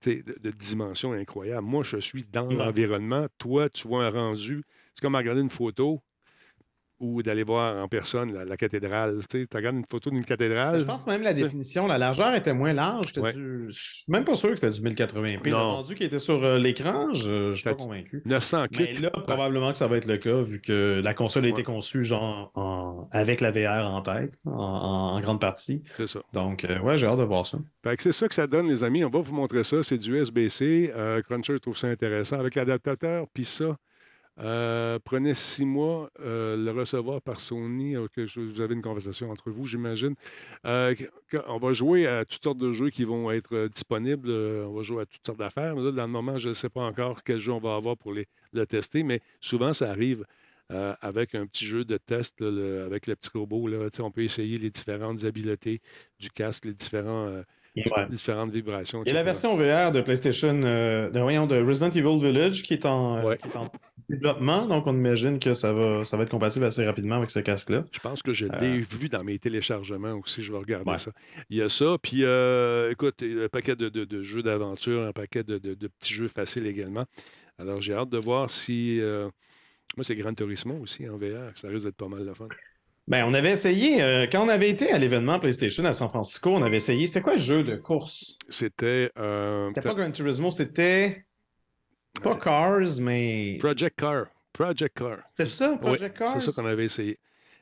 de, 0.05 0.23
de, 0.41 0.51
dimension 0.51 1.13
incroyable? 1.13 1.67
Moi, 1.67 1.83
je 1.83 1.99
suis 1.99 2.25
dans 2.25 2.51
l'environnement. 2.51 3.27
Toi, 3.39 3.69
tu 3.69 3.89
vois 3.89 4.07
un 4.07 4.11
rendu. 4.11 4.65
C'est 4.95 5.03
comme 5.03 5.17
regarder 5.17 5.41
une 5.41 5.51
photo 5.51 6.01
ou 7.01 7.23
d'aller 7.23 7.45
voir 7.45 7.83
en 7.83 7.89
personne 7.89 8.33
la, 8.33 8.57
cathédrale. 8.57 9.21
Tu 9.29 9.43
sais, 9.43 9.49
regardes 9.55 9.77
une 9.77 9.85
photo 9.85 10.11
d'une 10.11 10.25
cathédrale. 10.25 10.81
Je 10.81 10.85
pense 10.85 11.07
même 11.07 11.23
la 11.23 11.33
définition, 11.33 11.87
la 11.87 11.99
largeur 11.99 12.35
était 12.35 12.53
moins 12.53 12.73
large. 12.73 13.13
Je 13.15 13.21
ne 13.21 13.71
suis 13.71 14.05
même 14.09 14.25
pas 14.25 14.35
sûr 14.35 14.51
que 14.51 14.57
c'était 14.57 14.73
du 14.73 14.83
1080p. 14.83 15.49
Le 15.49 15.57
rendu 15.57 15.95
qui 15.95 16.05
était 16.05 16.19
sur 16.19 16.43
euh, 16.45 16.59
l'écran, 16.59 17.13
je 17.15 17.53
suis 17.53 17.65
pas 17.65 17.75
convaincu. 17.75 18.23
900 18.25 18.67
Mais 18.79 18.93
là, 18.95 19.11
probablement 19.11 19.73
que 19.73 19.79
ça 19.79 19.87
va 19.87 19.97
être 19.97 20.07
le 20.07 20.19
cas, 20.19 20.43
vu 20.43 20.61
que 20.61 21.01
la 21.03 21.15
console 21.15 21.47
a 21.47 21.49
été 21.49 21.63
conçue 21.63 22.05
genre 22.05 22.53
avec 23.13 23.41
la 23.41 23.51
VR 23.51 23.93
en 23.93 24.03
tête, 24.03 24.33
en, 24.45 25.21
grande 25.21 25.41
partie. 25.41 25.83
C'est 25.95 26.09
ça. 26.09 26.21
Donc, 26.33 26.65
euh, 26.65 26.81
ouais, 26.81 26.97
j'ai 26.99 27.07
hâte 27.07 27.19
de 27.19 27.25
voir 27.25 27.47
ça. 27.47 27.59
c'est 27.99 28.13
ça 28.13 28.29
que 28.29 28.35
ça 28.35 28.47
donne, 28.47 28.69
les 28.69 28.85
amis. 28.85 29.05
On 29.05 29.11
va 29.11 29.21
vous 29.21 29.35
montrer 29.35 29.65
ça. 29.65 29.83
C'est 29.83 29.99
du 29.99 30.19
USB-C. 30.19 30.93
Euh, 30.95 31.23
Cruncher 31.23 31.59
trouve 31.61 31.77
ça 31.77 31.89
intéressant. 31.89 32.39
Avec 32.39 32.55
l'adaptateur, 32.55 33.27
puis 33.33 33.45
ça, 33.45 33.77
euh, 34.41 34.99
prenez 35.03 35.35
six 35.35 35.65
mois 35.65 36.11
euh, 36.21 36.57
le 36.57 36.71
recevoir 36.71 37.21
par 37.21 37.41
Sony. 37.41 37.95
que 38.13 38.39
vous 38.39 38.61
avez 38.61 38.75
une 38.75 38.83
conversation 38.83 39.31
entre 39.31 39.51
vous, 39.51 39.67
j'imagine. 39.67 40.15
Euh, 40.65 40.95
on 41.49 41.59
va 41.59 41.73
jouer 41.73 42.07
à 42.07 42.25
toutes 42.25 42.43
sortes 42.43 42.59
de 42.59 42.73
jeux 42.73 42.91
qui 42.91 43.05
vont 43.05 43.31
être 43.31 43.69
disponibles. 43.69 44.31
on 44.31 44.75
va 44.75 44.83
jouer 44.83 45.03
à 45.03 45.07
toutes 45.07 45.27
sortes 45.27 45.39
d'affaires. 45.39 45.75
Dans 45.75 46.07
le 46.07 46.07
moment, 46.07 46.39
je 46.39 46.51
ne 46.51 46.55
sais 46.55 46.69
pas 46.69 46.83
encore 46.83 47.23
quel 47.25 47.41
jeu 47.41 47.53
on 47.53 47.61
va 47.61 47.75
avoir 47.75 47.97
pour 47.97 48.13
les, 48.13 48.27
le 48.53 48.67
tester, 48.67 49.03
mais 49.03 49.21
souvent, 49.41 49.73
ça 49.73 49.91
arrive. 49.91 50.25
avec 51.01 51.35
un 51.35 51.47
petit 51.47 51.65
jeu 51.65 51.85
de 51.85 51.97
test, 51.97 52.43
avec 52.43 53.07
le 53.07 53.17
petit 53.17 53.31
robot, 53.35 53.69
on 54.01 54.11
peut 54.11 54.23
essayer 54.23 54.59
les 54.59 54.71
différentes 54.71 55.25
habiletés 55.25 55.81
du 56.21 56.31
casque, 56.31 56.67
les 56.67 56.75
différents 56.75 57.43
différentes 58.11 58.53
vibrations. 58.53 59.03
Il 59.05 59.09
y 59.09 59.11
a 59.13 59.15
la 59.15 59.23
version 59.23 59.57
VR 59.57 59.93
de 59.93 60.01
PlayStation, 60.01 60.55
de, 60.55 61.11
de 61.11 61.63
Resident 61.63 61.91
Evil 61.91 62.19
Village 62.19 62.63
qui 62.63 62.75
est 62.75 62.87
en, 62.87 63.23
développement, 64.09 64.67
donc 64.67 64.87
on 64.87 64.95
imagine 64.95 65.39
que 65.39 65.53
ça 65.53 65.73
va, 65.73 66.05
ça 66.05 66.17
va 66.17 66.23
être 66.23 66.31
compatible 66.31 66.65
assez 66.65 66.85
rapidement 66.85 67.17
avec 67.17 67.31
ce 67.31 67.41
casque-là. 67.41 67.85
Je 67.93 67.99
pense 68.01 68.23
que 68.23 68.33
je 68.33 68.47
l'ai 68.47 68.79
euh, 68.79 68.85
vu 68.91 69.09
dans 69.09 69.23
mes 69.23 69.39
téléchargements 69.39 70.15
aussi, 70.15 70.43
je 70.43 70.51
vais 70.51 70.59
regarder 70.59 70.97
ça. 70.97 71.11
Il 71.51 71.59
y 71.59 71.63
a 71.63 71.69
ça, 71.69 71.97
puis 72.03 72.25
euh, 72.25 72.91
écoute, 72.91 73.23
un 73.23 73.49
paquet 73.49 73.77
de, 73.77 74.23
jeux 74.23 74.43
d'aventure, 74.43 75.03
un 75.03 75.13
paquet 75.13 75.45
de, 75.45 75.59
petits 75.59 76.15
jeux 76.15 76.29
faciles 76.29 76.67
également. 76.67 77.05
Alors 77.59 77.83
j'ai 77.83 77.95
hâte 77.95 78.11
de 78.11 78.19
voir 78.19 78.51
si... 78.51 78.99
Euh, 79.01 79.29
moi, 79.97 80.05
c'est 80.05 80.15
Gran 80.15 80.33
Turismo 80.33 80.79
aussi 80.81 81.09
en 81.09 81.19
VR, 81.19 81.51
ça 81.57 81.69
risque 81.69 81.87
d'être 81.87 81.97
pas 81.97 82.09
mal 82.09 82.25
de 82.25 82.33
fun. 82.33 82.47
Ben, 83.09 83.25
on 83.27 83.35
avait 83.35 83.53
essayé, 83.53 84.29
quand 84.31 84.45
on 84.45 84.49
avait 84.49 84.71
été 84.71 84.93
à 84.93 84.99
l'événement 84.99 85.41
PlayStation 85.41 85.85
à 85.85 85.93
San 85.95 86.09
Francisco, 86.09 86.51
on 86.51 86.63
avait 86.63 86.77
essayé, 86.77 87.07
c'était 87.07 87.23
quoi 87.23 87.35
le 87.35 87.41
jeu 87.41 87.65
de 87.65 87.75
course? 87.77 88.37
C'était... 88.49 89.11
c'était 89.17 89.89
pas 89.89 89.95
Gran 89.95 90.11
Turismo, 90.13 90.51
c'était... 90.51 91.25
Pas 92.23 92.37
Cars, 92.37 93.01
mais. 93.01 93.57
Project 93.59 93.99
Car. 93.99 94.27
Project 94.53 94.99
Car. 94.99 95.19
C'était 95.29 95.49
ça, 95.49 95.77
Project 95.81 96.17
Car? 96.17 96.29
C'est 96.29 96.41
ça 96.41 96.53
qu'on 96.53 96.69
avait 96.69 96.85
essayé. 96.85 97.19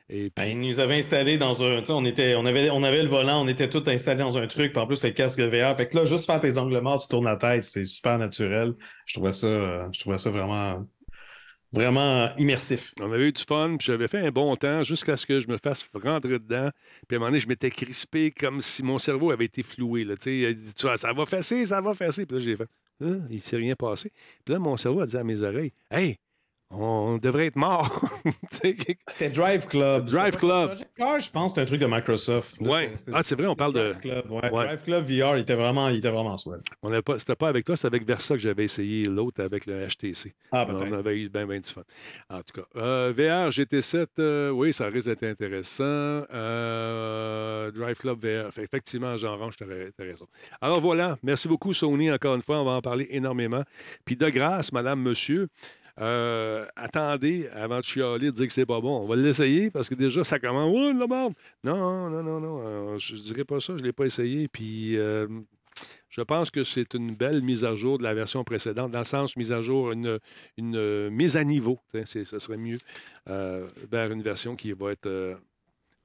Et 0.09 0.31
ben, 0.35 0.45
ils 0.45 0.59
nous 0.59 0.79
avaient 0.79 0.97
installé 0.97 1.37
dans 1.37 1.61
un. 1.63 1.81
On, 1.89 2.05
était, 2.05 2.35
on, 2.35 2.45
avait, 2.45 2.69
on 2.69 2.81
avait 2.83 3.03
le 3.03 3.09
volant, 3.09 3.43
on 3.43 3.47
était 3.47 3.69
tous 3.69 3.83
installés 3.87 4.19
dans 4.19 4.37
un 4.37 4.47
truc, 4.47 4.71
puis 4.71 4.81
en 4.81 4.87
plus, 4.87 5.03
le 5.03 5.11
casque 5.11 5.39
VR. 5.39 5.75
Fait 5.75 5.89
que 5.89 5.97
là, 5.97 6.05
juste 6.05 6.25
faire 6.25 6.39
tes 6.39 6.57
angles 6.57 6.79
morts, 6.79 7.01
tu 7.01 7.09
tournes 7.09 7.25
la 7.25 7.35
tête, 7.35 7.65
c'est 7.65 7.83
super 7.83 8.17
naturel. 8.17 8.73
Je 9.05 9.15
trouvais 9.15 9.33
ça, 9.33 9.91
je 9.91 9.99
trouvais 9.99 10.17
ça 10.17 10.29
vraiment 10.29 10.85
vraiment 11.71 12.35
immersif. 12.37 12.93
On 13.01 13.11
avait 13.11 13.27
eu 13.29 13.31
du 13.31 13.43
fun, 13.43 13.75
puis 13.77 13.85
j'avais 13.87 14.07
fait 14.07 14.25
un 14.25 14.31
bon 14.31 14.55
temps 14.55 14.83
jusqu'à 14.83 15.17
ce 15.17 15.25
que 15.25 15.39
je 15.39 15.47
me 15.47 15.57
fasse 15.57 15.87
rentrer 15.93 16.39
dedans. 16.39 16.69
Puis 17.07 17.15
à 17.15 17.17
un 17.17 17.19
moment 17.19 17.29
donné, 17.29 17.39
je 17.39 17.47
m'étais 17.47 17.69
crispé 17.69 18.31
comme 18.31 18.61
si 18.61 18.83
mon 18.83 18.97
cerveau 18.97 19.31
avait 19.31 19.45
été 19.45 19.63
floué. 19.63 20.03
Là, 20.03 20.15
tu 20.17 20.55
vois, 20.81 20.97
ça 20.97 21.13
va 21.13 21.25
fesser, 21.25 21.65
ça 21.65 21.81
va 21.81 21.93
fesser. 21.93 22.25
Puis 22.25 22.37
là, 22.37 22.43
j'ai 22.43 22.55
fait, 22.55 22.69
ah, 23.03 23.05
il 23.29 23.41
s'est 23.41 23.57
rien 23.57 23.75
passé. 23.75 24.11
Puis 24.43 24.53
là, 24.53 24.59
mon 24.59 24.77
cerveau 24.77 25.01
a 25.01 25.05
dit 25.05 25.17
à 25.17 25.23
mes 25.23 25.41
oreilles 25.41 25.71
Hey, 25.91 26.17
on 26.69 27.17
devrait 27.17 27.47
être 27.47 27.55
mort. 27.55 27.89
C'était 28.51 29.29
Drive 29.29 29.67
Club. 29.67 30.05
Drive 30.05 30.35
Club. 30.35 30.77
je 30.97 31.29
pense 31.31 31.53
que 31.53 31.55
c'est 31.55 31.61
un 31.61 31.65
truc 31.65 31.79
de 31.79 31.85
Microsoft. 31.85 32.57
Oui. 32.59 32.89
Ah, 33.13 33.21
c'est 33.23 33.35
vrai, 33.35 33.47
on 33.47 33.55
parle 33.55 33.73
de. 33.73 33.95
Drive 34.03 34.83
Club 34.83 35.05
VR, 35.05 35.37
il 35.37 35.41
était 35.41 35.55
vraiment, 35.55 35.87
il 35.89 35.97
était 35.97 36.09
vraiment 36.09 36.37
swell. 36.37 36.61
C'était 37.17 37.35
pas 37.35 37.47
avec 37.47 37.63
toi, 37.63 37.75
c'était 37.75 37.87
avec 37.87 38.05
Versa 38.05 38.35
que 38.35 38.41
j'avais 38.41 38.65
essayé 38.65 39.05
l'autre 39.05 39.41
avec 39.41 39.65
le 39.65 39.87
HTC. 39.87 40.33
Ah, 40.51 40.65
on 40.67 40.91
avait 40.93 41.17
eu 41.17 41.29
bien, 41.29 41.47
bien 41.47 41.59
du 41.59 41.69
fun. 41.69 41.83
En 42.29 42.41
tout 42.41 42.61
cas, 42.61 42.67
euh, 42.75 43.13
VR, 43.15 43.49
GT7, 43.51 44.07
euh, 44.19 44.49
oui, 44.49 44.73
ça 44.73 44.87
risque 44.87 45.07
d'être 45.07 45.23
intéressant. 45.23 45.83
Euh, 45.83 47.71
Drive 47.71 47.97
Club 47.97 48.19
VR. 48.23 48.49
effectivement, 48.59 49.15
Jean 49.17 49.37
Range, 49.37 49.55
tu 49.55 49.63
as 49.63 50.03
raison. 50.03 50.27
Alors 50.61 50.81
voilà, 50.81 51.15
merci 51.23 51.47
beaucoup, 51.47 51.73
Sony, 51.73 52.11
encore 52.11 52.35
une 52.35 52.41
fois. 52.41 52.59
On 52.59 52.65
va 52.65 52.71
en 52.71 52.81
parler 52.81 53.07
énormément. 53.11 53.63
Puis 54.05 54.15
de 54.15 54.29
grâce, 54.29 54.71
madame, 54.71 55.01
monsieur. 55.01 55.47
Euh, 55.99 56.65
attendez 56.75 57.47
avant 57.53 57.79
de 57.79 57.83
chialer, 57.83 58.27
de 58.27 58.31
dire 58.31 58.47
que 58.47 58.53
c'est 58.53 58.65
pas 58.65 58.79
bon. 58.81 58.99
On 59.01 59.07
va 59.07 59.15
l'essayer 59.15 59.69
parce 59.71 59.89
que 59.89 59.95
déjà, 59.95 60.23
ça 60.23 60.39
commence. 60.39 60.71
Oh, 60.75 60.91
la 60.97 61.07
merde! 61.07 61.33
Non, 61.63 62.09
non, 62.09 62.23
non, 62.23 62.39
non. 62.39 62.61
euh, 62.65 62.97
je 62.99 63.15
dirais 63.15 63.43
pas 63.45 63.59
ça. 63.59 63.75
Je 63.77 63.83
l'ai 63.83 63.93
pas 63.93 64.05
essayé. 64.05 64.47
Puis. 64.47 64.97
euh, 64.97 65.27
je 66.09 66.21
pense 66.21 66.49
que 66.49 66.63
c'est 66.63 66.95
une 66.95 67.13
belle 67.15 67.43
mise 67.43 67.63
à 67.63 67.75
jour 67.75 67.99
de 67.99 68.03
la 68.03 68.15
version 68.15 68.43
précédente, 68.43 68.91
dans 68.91 68.97
le 68.99 69.05
sens 69.05 69.35
mise 69.35 69.51
à 69.51 69.61
jour, 69.61 69.91
une, 69.91 70.17
euh, 70.59 71.09
mise 71.11 71.37
à 71.37 71.43
niveau, 71.43 71.79
ce 71.93 72.23
serait 72.23 72.57
mieux, 72.57 72.79
vers 73.27 74.11
une 74.11 74.23
version 74.23 74.55
qui 74.55 74.71
va 74.71 74.93
être, 74.93 75.37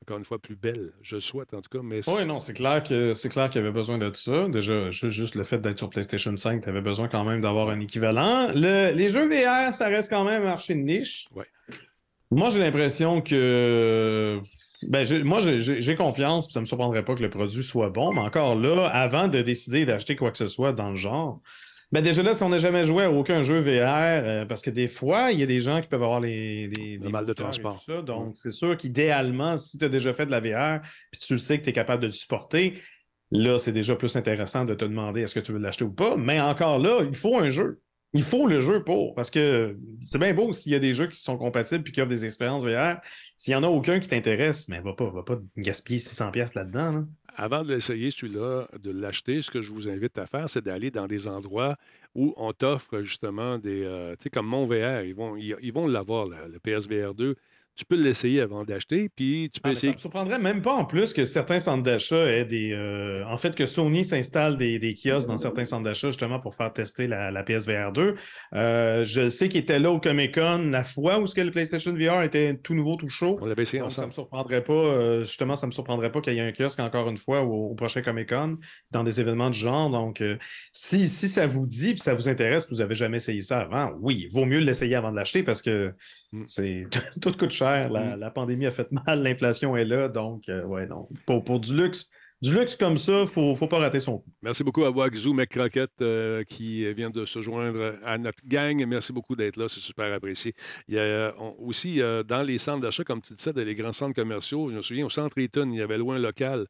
encore 0.03 0.19
une 0.19 0.25
fois, 0.25 0.39
plus 0.39 0.57
belle. 0.57 0.91
Je 1.03 1.15
le 1.17 1.21
souhaite, 1.21 1.55
en 1.55 1.61
tout 1.61 1.71
cas. 1.71 1.83
Mais 1.83 2.01
Oui, 2.09 2.27
non, 2.27 2.39
c'est 2.41 2.53
clair 2.53 2.83
que 2.83 3.15
c'est 3.15 3.29
clair 3.29 3.49
qu'il 3.49 3.61
y 3.61 3.65
avait 3.65 3.73
besoin 3.73 3.99
de 3.99 4.13
ça. 4.15 4.49
Déjà, 4.49 4.91
ju- 4.91 5.11
juste 5.11 5.35
le 5.35 5.45
fait 5.45 5.59
d'être 5.59 5.79
sur 5.79 5.89
PlayStation 5.89 6.37
5, 6.37 6.63
tu 6.63 6.69
avais 6.69 6.81
besoin 6.81 7.09
quand 7.09 7.25
même 7.25 7.41
d'avoir 7.41 7.71
un 7.71 7.81
équivalent. 7.81 8.49
Le- 8.55 8.93
les 8.95 9.09
jeux 9.09 9.27
VR, 9.29 9.73
ça 9.75 9.89
reste 9.89 10.11
quand 10.11 10.25
même 10.25 10.43
un 10.43 10.47
marché 10.47 10.75
de 10.75 10.81
niche. 10.81 11.27
Ouais. 11.35 11.47
Moi, 12.31 12.51
j'ai 12.51 12.59
l'impression 12.59 13.21
que. 13.23 14.41
Ben, 14.83 15.07
moi, 15.25 15.39
j'ai 15.41 15.95
confiance, 15.97 16.47
puis 16.47 16.55
ça 16.55 16.59
ne 16.61 16.63
me 16.63 16.67
surprendrait 16.67 17.05
pas 17.05 17.15
que 17.15 17.23
le 17.23 17.31
produit 17.31 17.63
soit 17.63 17.91
bon, 17.91 18.13
mais 18.13 18.21
encore 18.21 18.57
là, 18.57 18.87
avant 18.89 19.29
de 19.29 19.41
décider 19.41 19.85
d'acheter 19.85 20.17
quoi 20.17 20.33
que 20.33 20.39
ce 20.39 20.49
soit 20.49 20.73
dans 20.73 20.91
le 20.91 20.97
genre, 20.97 21.41
ben 21.93 22.03
déjà 22.03 22.23
là, 22.23 22.33
si 22.33 22.43
on 22.43 22.49
n'a 22.49 22.59
jamais 22.59 22.85
joué 22.85 23.05
à 23.05 23.11
aucun 23.11 23.43
jeu 23.43 23.59
VR, 23.59 24.25
euh, 24.25 24.45
parce 24.47 24.63
que 24.63 24.71
des 24.71 24.89
fois, 24.89 25.31
il 25.31 25.39
y 25.39 25.43
a 25.43 25.47
des 25.47 25.61
gens 25.61 25.81
qui 25.83 25.89
peuvent 25.89 26.03
avoir 26.03 26.21
les, 26.21 26.69
les, 26.69 26.97
Le 26.97 27.05
les 27.05 27.11
mal 27.11 27.27
de 27.27 27.33
transport. 27.35 27.83
ça. 27.85 28.01
donc, 28.01 28.35
c'est 28.35 28.51
sûr 28.51 28.77
qu'idéalement, 28.79 29.59
si 29.59 29.77
tu 29.77 29.85
as 29.85 29.91
déjà 29.91 30.13
fait 30.15 30.25
de 30.25 30.31
la 30.31 30.41
VR, 30.41 30.81
puis 31.11 31.21
tu 31.21 31.35
le 31.35 31.39
sais 31.39 31.59
que 31.59 31.65
tu 31.65 31.71
es 31.71 31.73
capable 31.75 32.01
de 32.01 32.07
le 32.07 32.13
supporter, 32.13 32.81
là, 33.31 33.59
c'est 33.59 33.73
déjà 33.73 33.95
plus 33.95 34.17
intéressant 34.17 34.65
de 34.65 34.75
te 34.75 34.87
demander 34.87 35.21
est-ce 35.21 35.35
que 35.35 35.41
tu 35.41 35.53
veux 35.53 35.59
l'acheter 35.59 35.85
ou 35.85 35.93
pas. 35.93 36.17
Mais 36.17 36.41
encore 36.41 36.79
là, 36.79 37.01
il 37.07 37.15
faut 37.15 37.39
un 37.39 37.51
jeu. 37.51 37.81
Il 38.15 38.23
faut 38.23 38.47
le 38.47 38.61
jeu 38.61 38.85
pour. 38.85 39.15
Parce 39.15 39.31
que 39.31 39.77
c'est 40.05 40.19
bien 40.19 40.35
beau 40.35 40.53
s'il 40.53 40.73
y 40.73 40.75
a 40.75 40.79
des 40.79 40.93
jeux 40.93 41.07
qui 41.07 41.19
sont 41.21 41.39
compatibles 41.39 41.83
puis 41.83 41.93
qui 41.93 42.01
offrent 42.01 42.11
des 42.11 42.25
expériences 42.25 42.65
VR. 42.65 43.01
S'il 43.37 43.53
n'y 43.53 43.57
en 43.57 43.63
a 43.63 43.69
aucun 43.69 43.99
qui 44.01 44.09
t'intéresse, 44.09 44.69
mais 44.69 44.81
va 44.81 44.93
pas, 44.93 45.09
va 45.11 45.23
pas 45.23 45.39
gaspiller 45.57 45.99
600$ 45.99 46.31
piastres 46.31 46.59
là-dedans. 46.59 46.93
là. 46.93 47.05
Avant 47.37 47.63
de 47.65 47.73
l'essayer, 47.73 48.11
celui-là, 48.11 48.67
de 48.83 48.91
l'acheter, 48.91 49.41
ce 49.41 49.51
que 49.51 49.63
je 49.63 49.73
vous 49.73 49.89
invite 49.89 50.19
à 50.19 50.27
faire, 50.27 50.51
c'est 50.51 50.63
d'aller 50.63 50.91
dans 50.91 51.07
des 51.07 51.27
endroits 51.27 51.77
où 52.15 52.35
on 52.37 52.53
t'offre 52.53 53.01
justement 53.03 53.59
des. 53.59 53.85
euh, 53.85 54.13
tu 54.17 54.25
sais, 54.25 54.31
comme 54.31 54.47
mon 54.47 54.67
VR, 54.67 55.03
ils 55.05 55.15
vont 55.15 55.37
ils, 55.37 55.57
ils 55.63 55.73
vont 55.73 55.87
l'avoir, 55.87 56.27
là, 56.27 56.37
le 56.53 56.59
PSVR 56.59 57.15
2. 57.15 57.37
Tu 57.75 57.87
peux 57.87 57.97
l'essayer 57.97 58.43
avant 58.43 58.65
d'acheter, 58.65 59.09
puis 59.17 59.49
tu 59.53 59.59
peux 59.61 59.71
Ah, 59.71 59.73
essayer. 59.73 59.93
ça 59.93 59.97
me 59.97 60.01
surprendrait 60.01 60.39
même 60.39 60.61
pas 60.61 60.75
en 60.75 60.85
plus 60.85 61.15
que 61.15 61.25
certains 61.25 61.59
centres 61.59 61.83
d'achat 61.83 62.27
aient 62.31 62.45
des. 62.45 62.71
euh, 62.73 63.25
En 63.27 63.39
fait, 63.39 63.55
que 63.55 63.65
Sony 63.65 64.05
s'installe 64.05 64.59
des, 64.59 64.79
des 64.79 64.95
kiosques 64.95 65.27
dans 65.29 65.39
certains 65.39 65.65
centres 65.65 65.85
d'achat 65.85 66.09
justement 66.09 66.39
pour 66.39 66.55
faire 66.55 66.71
tester 66.73 67.07
la, 67.07 67.31
la 67.31 67.43
PSVR 67.43 67.93
2. 67.93 68.15
Euh, 68.55 69.05
je 69.05 69.27
sais 69.29 69.49
qu'il 69.49 69.61
était 69.61 69.79
là 69.79 69.91
au 69.91 69.99
Comic 70.01 70.35
Con 70.35 70.69
la 70.71 70.85
fois 70.85 71.19
où 71.19 71.27
ce 71.27 71.35
que 71.35 71.41
le 71.41 71.51
PlayStation 71.51 71.95
VR 71.95 72.23
était 72.23 72.59
tout 72.59 72.75
nouveau, 72.75 72.97
tout 72.97 73.09
chaud. 73.09 73.39
On 73.41 73.47
l'avait 73.47 73.63
essayé 73.63 73.81
Donc, 73.81 73.91
ça 73.91 74.03
me 74.03 74.07
ensemble. 74.09 74.13
surprendrait 74.15 74.65
pas, 74.65 74.73
euh, 74.75 75.25
justement, 75.25 75.57
ça 75.57 75.67
me 75.67 75.73
surprendrait 75.73 76.13
pas 76.13 76.21
qu'il 76.21 76.35
y 76.35 76.39
ait 76.39 76.41
un 76.43 76.53
kiosque 76.53 76.79
encore 76.81 77.09
une 77.09 77.17
fois 77.17 77.41
au, 77.43 77.71
au 77.71 77.75
prochain 77.75 78.03
Comic 78.03 78.29
Con 78.29 78.59
dans 78.91 79.03
des 79.03 79.19
événements 79.19 79.49
du 79.49 79.59
genre. 79.59 79.89
Donc, 79.89 80.23
si, 80.73 81.09
si 81.09 81.27
ça 81.29 81.47
vous 81.47 81.67
dit 81.67 81.93
puis 81.93 82.01
ça 82.01 82.13
vous 82.13 82.29
intéresse, 82.29 82.67
puis 82.67 82.75
vous 82.75 82.83
avez 82.83 82.95
jamais 82.95 83.17
essayé 83.17 83.41
ça 83.41 83.61
avant, 83.61 83.93
oui, 84.03 84.27
il 84.29 84.33
vaut 84.33 84.45
mieux 84.45 84.59
l'essayer 84.59 84.95
avant 84.95 85.11
de 85.11 85.17
l'acheter 85.17 85.43
parce 85.43 85.63
que 85.63 85.95
Mm. 86.35 86.45
c'est 86.47 86.87
tout 87.21 87.31
coûte 87.33 87.51
cher. 87.51 87.62
La, 87.63 88.17
Mm. 88.17 88.21
la 88.21 88.31
pandémie 88.31 88.67
a 88.67 88.71
fait 88.71 88.91
mal, 88.93 89.23
l'inflation 89.23 89.77
est 89.77 89.85
là. 89.85 90.09
Donc, 90.09 90.49
euh, 90.49 90.65
ouais, 90.65 90.87
non. 90.87 91.09
Pour, 91.27 91.43
pour 91.45 91.61
du 91.61 91.77
luxe, 91.77 92.09
du 92.41 92.53
luxe 92.53 92.75
comme 92.75 92.97
ça, 92.97 93.25
faut, 93.27 93.55
faut 93.55 93.69
pas 93.69 93.79
rater 93.79 94.01
son 94.01 94.19
coup. 94.19 94.31
Merci 94.43 94.65
beaucoup 94.65 94.83
à 94.85 94.91
Wagzoo 94.91 95.33
McCrockett 95.33 95.91
euh, 96.01 96.43
qui 96.43 96.93
vient 96.93 97.11
de 97.11 97.25
se 97.25 97.41
joindre 97.41 97.95
à 98.05 98.19
notre 98.19 98.43
gang. 98.45 98.85
Merci 98.87 99.13
beaucoup 99.13 99.37
d'être 99.37 99.57
là, 99.57 99.67
c'est 99.69 99.79
super 99.81 100.13
apprécié. 100.13 100.53
Il 100.89 100.95
y 100.97 100.99
a 100.99 101.03
euh, 101.03 101.33
on- 101.39 101.55
aussi 101.61 102.03
euh, 102.03 102.25
dans 102.25 102.43
les 102.43 102.59
centres 102.59 102.81
d'achat, 102.83 103.05
comme 103.05 103.21
tu 103.23 103.35
disais, 103.35 103.53
dans 103.53 103.65
les 103.65 103.75
grands 103.77 103.93
centres 103.93 104.15
commerciaux, 104.15 104.69
je 104.71 104.77
me 104.77 104.83
souviens 104.83 105.07
au 105.07 105.11
centre 105.11 105.39
Eaton, 105.39 105.69
il 105.71 105.77
y 105.77 105.83
avait 105.83 105.99
loin 105.99 106.19
local 106.19 106.67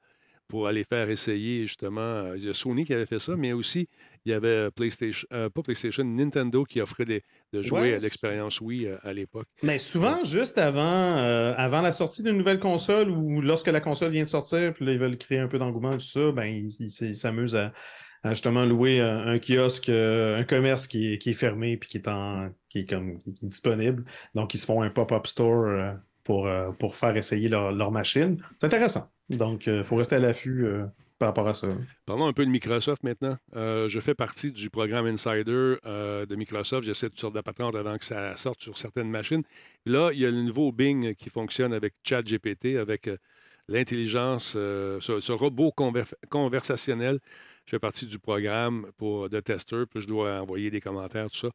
pour 0.52 0.66
aller 0.68 0.84
faire 0.84 1.08
essayer 1.08 1.62
justement. 1.62 2.00
euh, 2.02 2.36
Il 2.36 2.44
y 2.44 2.50
a 2.50 2.52
Sony 2.52 2.84
qui 2.84 2.92
avait 2.92 3.06
fait 3.06 3.18
ça, 3.18 3.34
mais 3.38 3.54
aussi 3.54 3.88
il 4.26 4.32
y 4.32 4.34
avait 4.34 4.70
PlayStation, 4.70 5.26
euh, 5.32 5.48
pas 5.48 5.62
PlayStation, 5.62 6.04
Nintendo 6.04 6.64
qui 6.64 6.82
offrait 6.82 7.06
des, 7.06 7.22
de 7.54 7.62
jouer 7.62 7.80
Ouais. 7.80 7.94
à 7.94 7.98
l'expérience 7.98 8.60
Wii 8.60 8.86
euh, 8.86 8.98
à 9.02 9.14
l'époque. 9.14 9.46
Mais 9.62 9.78
souvent, 9.78 10.22
juste 10.24 10.58
avant, 10.58 10.82
euh, 11.16 11.54
avant 11.56 11.80
la 11.80 11.90
sortie 11.90 12.22
d'une 12.22 12.36
nouvelle 12.36 12.58
console 12.58 13.08
ou 13.08 13.40
lorsque 13.40 13.68
la 13.68 13.80
console 13.80 14.10
vient 14.12 14.24
de 14.24 14.28
sortir, 14.28 14.74
puis 14.74 14.84
là, 14.84 14.92
ils 14.92 14.98
veulent 14.98 15.16
créer 15.16 15.38
un 15.38 15.48
peu 15.48 15.58
d'engouement, 15.58 15.94
tout 15.94 16.00
ça, 16.00 16.30
ben, 16.32 16.44
ils 16.44 16.90
s'amusent 17.16 17.56
à, 17.56 17.72
à 18.22 18.34
justement 18.34 18.66
louer 18.66 19.00
un, 19.00 19.26
un 19.28 19.38
kiosque, 19.38 19.88
euh, 19.88 20.36
un 20.38 20.44
commerce 20.44 20.86
qui 20.86 21.14
est, 21.14 21.18
qui 21.18 21.30
est 21.30 21.32
fermé 21.32 21.78
puis 21.78 21.88
qui 21.88 21.96
est, 21.96 22.08
en, 22.08 22.50
qui 22.68 22.80
est, 22.80 22.86
comme, 22.86 23.18
qui 23.22 23.30
est 23.46 23.48
disponible. 23.48 24.04
Donc, 24.34 24.52
ils 24.52 24.58
se 24.58 24.66
font 24.66 24.82
un 24.82 24.90
pop-up 24.90 25.26
store 25.26 25.64
euh, 25.66 25.92
pour, 26.24 26.46
euh, 26.46 26.70
pour 26.72 26.96
faire 26.96 27.16
essayer 27.16 27.48
leur, 27.48 27.72
leur 27.72 27.90
machine. 27.90 28.42
C'est 28.60 28.66
intéressant. 28.66 29.10
Donc, 29.30 29.66
il 29.66 29.84
faut 29.84 29.96
rester 29.96 30.16
à 30.16 30.18
l'affût 30.18 30.66
euh, 30.66 30.84
par 31.18 31.28
rapport 31.28 31.48
à 31.48 31.54
ça. 31.54 31.68
Parlons 32.04 32.26
un 32.26 32.32
peu 32.32 32.44
de 32.44 32.50
Microsoft 32.50 33.02
maintenant. 33.02 33.36
Euh, 33.56 33.88
je 33.88 34.00
fais 34.00 34.14
partie 34.14 34.52
du 34.52 34.68
programme 34.70 35.06
Insider 35.06 35.76
euh, 35.86 36.26
de 36.26 36.36
Microsoft. 36.36 36.84
J'essaie 36.84 37.08
toutes 37.08 37.20
sortes 37.20 37.34
de 37.34 37.40
patentes 37.40 37.74
avant 37.74 37.96
que 37.96 38.04
ça 38.04 38.36
sorte 38.36 38.60
sur 38.60 38.76
certaines 38.76 39.08
machines. 39.08 39.42
Là, 39.86 40.10
il 40.12 40.20
y 40.20 40.26
a 40.26 40.30
le 40.30 40.42
nouveau 40.42 40.72
Bing 40.72 41.14
qui 41.14 41.30
fonctionne 41.30 41.72
avec 41.72 41.94
ChatGPT, 42.04 42.76
avec 42.76 43.08
euh, 43.08 43.16
l'intelligence, 43.68 44.54
euh, 44.56 45.00
ce, 45.00 45.32
robot 45.32 45.72
conver- 45.76 46.12
conversationnel. 46.28 47.18
Je 47.64 47.70
fais 47.70 47.78
partie 47.78 48.06
du 48.06 48.18
programme 48.18 48.88
pour, 48.96 49.28
de 49.30 49.38
testeur, 49.40 49.86
puis 49.88 50.00
je 50.00 50.08
dois 50.08 50.40
envoyer 50.40 50.70
des 50.70 50.80
commentaires, 50.80 51.30
tout 51.30 51.38
ça. 51.38 51.50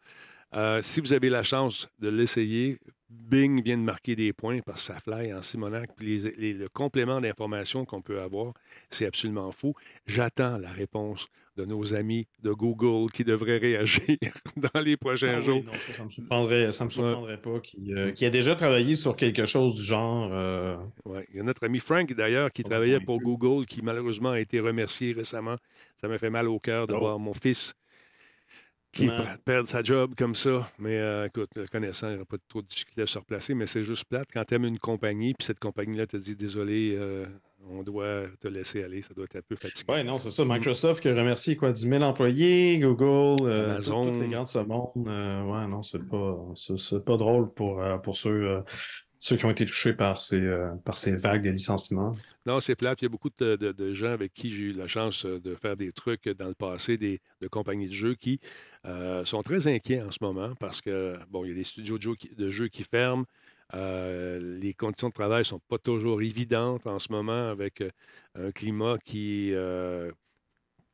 Euh, 0.55 0.81
si 0.81 1.01
vous 1.01 1.13
avez 1.13 1.29
la 1.29 1.43
chance 1.43 1.89
de 1.99 2.09
l'essayer, 2.09 2.77
Bing 3.09 3.61
vient 3.63 3.77
de 3.77 3.83
marquer 3.83 4.15
des 4.15 4.33
points 4.33 4.59
parce 4.65 4.85
que 4.87 4.93
ça 4.93 4.99
fly 4.99 5.33
en 5.33 5.41
Simonac. 5.41 5.89
Puis 5.97 6.19
les- 6.19 6.31
les- 6.37 6.53
le 6.53 6.69
complément 6.69 7.19
d'informations 7.21 7.85
qu'on 7.85 8.01
peut 8.01 8.19
avoir, 8.21 8.53
c'est 8.89 9.05
absolument 9.05 9.51
fou. 9.51 9.73
J'attends 10.05 10.57
la 10.57 10.71
réponse 10.71 11.27
de 11.57 11.65
nos 11.65 11.93
amis 11.95 12.27
de 12.43 12.51
Google 12.51 13.11
qui 13.11 13.23
devraient 13.23 13.57
réagir 13.57 14.17
dans 14.73 14.79
les 14.81 14.95
prochains 14.95 15.35
Ah 15.35 15.39
oui, 15.39 15.45
jours. 15.45 15.63
non, 15.65 15.71
ça, 15.73 15.93
ça 15.93 16.03
me 16.05 16.09
surprendrait, 16.09 16.71
ça 16.71 16.85
me 16.85 16.89
surprendrait 16.89 17.41
pas 17.41 17.59
qu'il 17.61 17.97
euh, 17.97 18.13
ait 18.21 18.29
déjà 18.29 18.55
travaillé 18.55 18.95
sur 18.95 19.15
quelque 19.15 19.45
chose 19.45 19.75
du 19.75 19.83
genre. 19.83 20.29
euh, 20.33 20.77
Ouais. 21.05 21.25
Il 21.31 21.37
y 21.37 21.39
a 21.39 21.43
notre 21.43 21.65
ami 21.65 21.79
Frank, 21.79 22.13
d'ailleurs, 22.13 22.51
qui 22.51 22.63
Pas 22.63 22.69
travaillait 22.71 22.99
convaincu. 23.03 23.05
pour 23.05 23.37
Google, 23.39 23.65
qui 23.65 23.81
malheureusement 23.81 24.31
a 24.31 24.39
été 24.39 24.59
remercié 24.59 25.13
récemment. 25.13 25.55
Ça 25.99 26.07
m'a 26.07 26.17
fait 26.17 26.29
mal 26.29 26.47
au 26.47 26.59
cœur 26.59 26.87
de 26.87 26.93
Oh. 26.93 26.99
voir 26.99 27.19
mon 27.19 27.33
fils 27.33 27.73
qui 28.97 29.09
Ouais. 29.09 29.15
per- 29.15 29.23
perdre 29.45 29.69
sa 29.69 29.81
job 29.83 30.13
comme 30.17 30.35
ça. 30.35 30.67
Mais 30.79 30.97
euh, 30.99 31.25
écoute, 31.27 31.49
le 31.55 31.67
connaissant, 31.67 32.07
il 32.07 32.11
n'y 32.11 32.15
aura 32.17 32.25
pas 32.25 32.37
trop 32.47 32.61
de 32.61 32.67
difficulté 32.67 33.01
à 33.03 33.07
se 33.07 33.17
replacer, 33.17 33.53
mais 33.53 33.67
c'est 33.67 33.83
juste 33.83 34.05
plate. 34.05 34.27
Quand 34.33 34.43
tu 34.43 34.55
aimes 34.55 34.65
une 34.65 34.79
compagnie, 34.79 35.33
puis 35.33 35.45
cette 35.45 35.59
compagnie-là 35.59 36.07
te 36.07 36.17
dit 36.17 36.35
désolé, 36.35 36.95
euh, 36.97 37.25
on 37.69 37.83
doit 37.83 38.23
te 38.39 38.47
laisser 38.47 38.83
aller, 38.83 39.01
ça 39.01 39.13
doit 39.13 39.25
être 39.25 39.35
un 39.35 39.41
peu 39.47 39.55
fatigant. 39.55 39.93
Oui, 39.93 40.03
non, 40.03 40.17
c'est 40.17 40.29
ça. 40.29 40.43
Microsoft 40.45 41.01
qui 41.01 41.09
a 41.09 41.15
remercié 41.15 41.55
quoi, 41.55 41.71
10 41.73 41.87
000 41.87 42.01
employés, 42.03 42.79
Google, 42.79 43.45
euh, 43.45 43.63
tout- 43.65 43.71
Amazon. 43.71 44.05
toutes 44.11 44.21
les 44.21 44.27
grands 44.29 44.43
de 44.43 44.47
ce 44.47 44.59
monde. 44.59 44.91
Ouais, 44.95 45.67
non, 45.67 45.83
c'est 45.83 45.99
pas, 46.07 46.37
c'est, 46.55 47.03
pas 47.03 47.17
drôle 47.17 47.51
pour, 47.53 47.81
pour 48.03 48.15
ceux, 48.17 48.61
ceux 49.19 49.35
qui 49.37 49.45
ont 49.45 49.49
été 49.49 49.65
touchés 49.65 49.93
par 49.93 50.19
ces, 50.19 50.39
euh, 50.39 50.69
par 50.85 50.97
ces 50.97 51.15
vagues 51.15 51.43
de 51.43 51.49
licenciements? 51.49 52.11
Non, 52.45 52.59
c'est 52.59 52.75
plate. 52.75 53.01
Il 53.01 53.05
y 53.05 53.07
a 53.07 53.09
beaucoup 53.09 53.29
de, 53.37 53.55
de- 53.55 53.93
gens 53.93 54.11
avec 54.11 54.33
qui 54.33 54.53
j'ai 54.53 54.63
eu 54.63 54.71
la 54.73 54.87
chance 54.87 55.25
euh, 55.25 55.39
de 55.39 55.55
faire 55.55 55.75
des 55.75 55.91
trucs 55.91 56.29
dans 56.29 56.47
le 56.47 56.53
passé, 56.53 56.97
des, 56.97 57.19
de 57.41 57.47
compagnies 57.47 57.87
de 57.87 57.93
jeux 57.93 58.15
qui 58.15 58.39
euh, 58.85 59.25
sont 59.25 59.41
très 59.43 59.67
inquiets 59.67 60.01
en 60.01 60.11
ce 60.11 60.19
moment 60.21 60.53
parce 60.59 60.81
que, 60.81 61.17
bon, 61.29 61.43
il 61.45 61.49
y 61.49 61.51
a 61.51 61.55
des 61.55 61.63
studios 61.63 61.97
de 61.97 62.49
jeux 62.49 62.67
qui, 62.67 62.83
ferment. 62.83 63.25
Les 63.73 64.73
conditions 64.77 65.09
de 65.09 65.13
travail 65.13 65.39
ne 65.39 65.43
sont 65.43 65.59
pas 65.67 65.77
toujours 65.77 66.21
évidentes 66.21 66.87
en 66.87 66.99
ce 66.99 67.11
moment 67.11 67.49
avec 67.49 67.83
un 68.35 68.51
climat 68.51 68.97
qui 69.03 69.51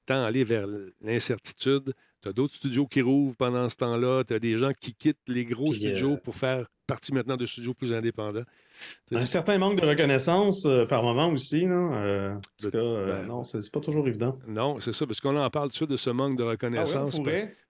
tend 0.06 0.24
à 0.24 0.28
aller 0.28 0.44
vers 0.44 0.68
l'incertitude. 1.02 1.94
Tu 2.24 2.30
as 2.30 2.34
d'autres 2.34 2.56
studios 2.56 2.88
qui 2.88 3.02
rouvrent 3.02 3.36
pendant 3.36 3.68
ce 3.68 3.76
temps-là. 3.76 4.24
Tu 4.24 4.34
as 4.34 4.40
des 4.40 4.58
gens 4.58 4.72
qui 4.80 4.94
quittent 4.94 5.18
les 5.28 5.44
gros 5.44 5.72
Puis, 5.72 5.86
euh, 5.86 5.90
studios 5.90 6.18
pour 6.24 6.36
faire 6.36 6.66
partie 6.88 7.14
maintenant 7.14 7.36
de 7.36 7.46
studios 7.46 7.74
plus 7.74 7.92
indépendants. 7.94 8.44
Un 9.12 9.18
certain 9.20 9.58
manque 9.58 9.80
de 9.80 9.86
reconnaissance 9.86 10.66
euh, 10.66 10.86
par 10.86 11.04
moment 11.04 11.28
aussi. 11.30 11.62
Là, 11.62 11.76
euh, 11.76 12.34
en 12.34 12.40
tout 12.62 12.72
cas, 12.72 12.78
ben, 12.80 13.26
non, 13.28 13.44
c'est, 13.44 13.70
pas 13.72 13.82
toujours 13.82 14.08
évident. 14.08 14.38
Non, 14.48 14.80
c'est 14.80 14.94
ça, 14.94 15.06
parce 15.06 15.20
qu'on 15.20 15.36
en 15.36 15.50
parle 15.50 15.68
tout 15.68 15.72
de 15.74 15.76
suite 15.78 15.90
de 15.90 15.98
ce 15.98 16.10
manque 16.10 16.38
de 16.38 16.44
Ah 16.44 16.50
reconnaissance. 16.52 17.12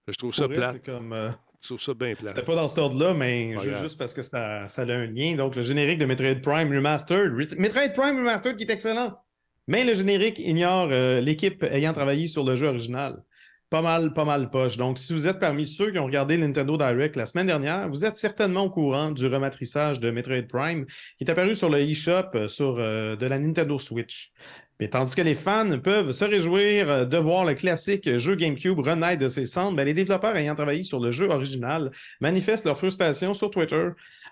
je 0.08 0.14
trouve 0.16 0.34
ça 0.34 0.44
Pourrait, 0.44 0.56
plate. 0.56 0.84
comme, 0.84 1.14
Je 1.60 1.66
trouve 1.66 1.80
ça 1.80 1.94
bien 1.94 2.14
plate. 2.14 2.34
C'était 2.36 2.46
pas 2.46 2.54
dans 2.56 2.68
cet 2.68 2.78
ordre-là, 2.78 3.12
mais 3.12 3.56
juste 3.58 3.98
parce 3.98 4.14
que 4.14 4.22
ça, 4.22 4.68
ça 4.68 4.82
a 4.82 4.92
un 4.92 5.06
lien. 5.06 5.34
Donc, 5.34 5.56
le 5.56 5.62
générique 5.62 5.98
de 5.98 6.06
Metroid 6.06 6.36
Prime 6.42 6.72
Remastered. 6.72 7.32
Re- 7.32 7.58
Metroid 7.58 7.88
Prime 7.94 8.16
Remastered 8.18 8.56
qui 8.56 8.64
est 8.64 8.70
excellent. 8.70 9.18
Mais 9.66 9.84
le 9.84 9.94
générique 9.94 10.38
ignore 10.38 10.88
euh, 10.92 11.20
l'équipe 11.20 11.62
ayant 11.64 11.92
travaillé 11.92 12.26
sur 12.26 12.44
le 12.44 12.54
jeu 12.54 12.66
original. 12.68 13.24
Pas 13.70 13.82
mal, 13.82 14.12
pas 14.12 14.24
mal 14.24 14.50
poche. 14.50 14.76
Donc, 14.76 14.98
si 14.98 15.12
vous 15.12 15.26
êtes 15.26 15.40
parmi 15.40 15.66
ceux 15.66 15.90
qui 15.90 15.98
ont 15.98 16.04
regardé 16.04 16.36
Nintendo 16.36 16.76
Direct 16.76 17.16
la 17.16 17.26
semaine 17.26 17.46
dernière, 17.46 17.88
vous 17.88 18.04
êtes 18.04 18.14
certainement 18.14 18.64
au 18.64 18.70
courant 18.70 19.10
du 19.10 19.26
rematrissage 19.26 19.98
de 20.00 20.10
Metroid 20.10 20.46
Prime 20.48 20.86
qui 21.18 21.24
est 21.24 21.30
apparu 21.30 21.56
sur 21.56 21.68
le 21.70 21.80
eShop 21.80 22.34
euh, 22.34 22.46
euh, 22.60 23.16
de 23.16 23.26
la 23.26 23.38
Nintendo 23.38 23.78
Switch. 23.78 24.32
Mais 24.80 24.88
tandis 24.88 25.14
que 25.14 25.22
les 25.22 25.34
fans 25.34 25.78
peuvent 25.78 26.10
se 26.10 26.24
réjouir 26.24 26.90
euh, 26.90 27.04
de 27.04 27.16
voir 27.16 27.44
le 27.44 27.54
classique 27.54 28.16
jeu 28.16 28.34
GameCube 28.34 28.78
renaître 28.78 29.22
de 29.22 29.28
ses 29.28 29.44
cendres, 29.44 29.76
ben, 29.76 29.84
les 29.84 29.94
développeurs 29.94 30.36
ayant 30.36 30.54
travaillé 30.54 30.82
sur 30.82 31.00
le 31.00 31.10
jeu 31.10 31.28
original 31.28 31.90
manifestent 32.20 32.64
leur 32.64 32.76
frustration 32.76 33.34
sur 33.34 33.50
Twitter 33.50 33.88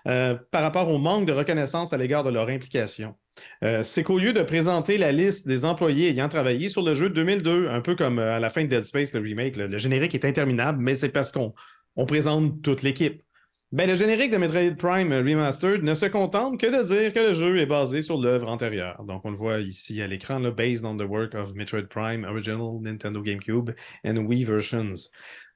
euh, 0.07 0.35
par 0.51 0.61
rapport 0.61 0.89
au 0.89 0.97
manque 0.97 1.25
de 1.25 1.31
reconnaissance 1.31 1.93
à 1.93 1.97
l'égard 1.97 2.23
de 2.23 2.29
leur 2.29 2.49
implication. 2.49 3.15
Euh, 3.63 3.83
c'est 3.83 4.03
qu'au 4.03 4.19
lieu 4.19 4.33
de 4.33 4.43
présenter 4.43 4.97
la 4.97 5.11
liste 5.11 5.47
des 5.47 5.63
employés 5.63 6.09
ayant 6.09 6.27
travaillé 6.27 6.67
sur 6.67 6.81
le 6.81 6.93
jeu 6.93 7.09
de 7.09 7.15
2002, 7.15 7.69
un 7.69 7.81
peu 7.81 7.95
comme 7.95 8.19
à 8.19 8.39
la 8.39 8.49
fin 8.49 8.63
de 8.63 8.67
Dead 8.67 8.83
Space, 8.83 9.13
le 9.13 9.21
remake, 9.21 9.55
le, 9.55 9.77
générique 9.77 10.13
est 10.13 10.25
interminable, 10.25 10.79
mais 10.81 10.95
c'est 10.95 11.09
parce 11.09 11.31
qu'on 11.31 11.53
on 11.95 12.05
présente 12.05 12.61
toute 12.61 12.81
l'équipe. 12.81 13.23
Ben, 13.73 13.89
le 13.89 13.95
générique 13.95 14.29
de 14.29 14.37
Metroid 14.37 14.75
Prime 14.77 15.11
Remastered 15.11 15.81
ne 15.81 15.95
se 15.95 16.05
contente 16.05 16.59
que 16.59 16.67
de 16.67 16.83
dire 16.83 17.11
que 17.11 17.19
le 17.19 17.33
jeu 17.33 17.57
est 17.57 17.65
basé 17.65 18.03
sur 18.03 18.21
l'œuvre 18.21 18.47
antérieure. 18.47 19.03
Donc, 19.03 19.25
on 19.25 19.31
le 19.31 19.35
voit 19.35 19.61
ici 19.61 19.99
à 19.99 20.05
l'écran, 20.05 20.39
based 20.51 20.85
on 20.85 20.95
the 20.95 21.09
work 21.09 21.33
of 21.33 21.55
Metroid 21.55 21.87
Prime, 21.87 22.23
Original 22.23 22.79
Nintendo 22.79 23.23
GameCube 23.23 23.73
and 24.05 24.27
Wii 24.27 24.45
versions. 24.45 25.09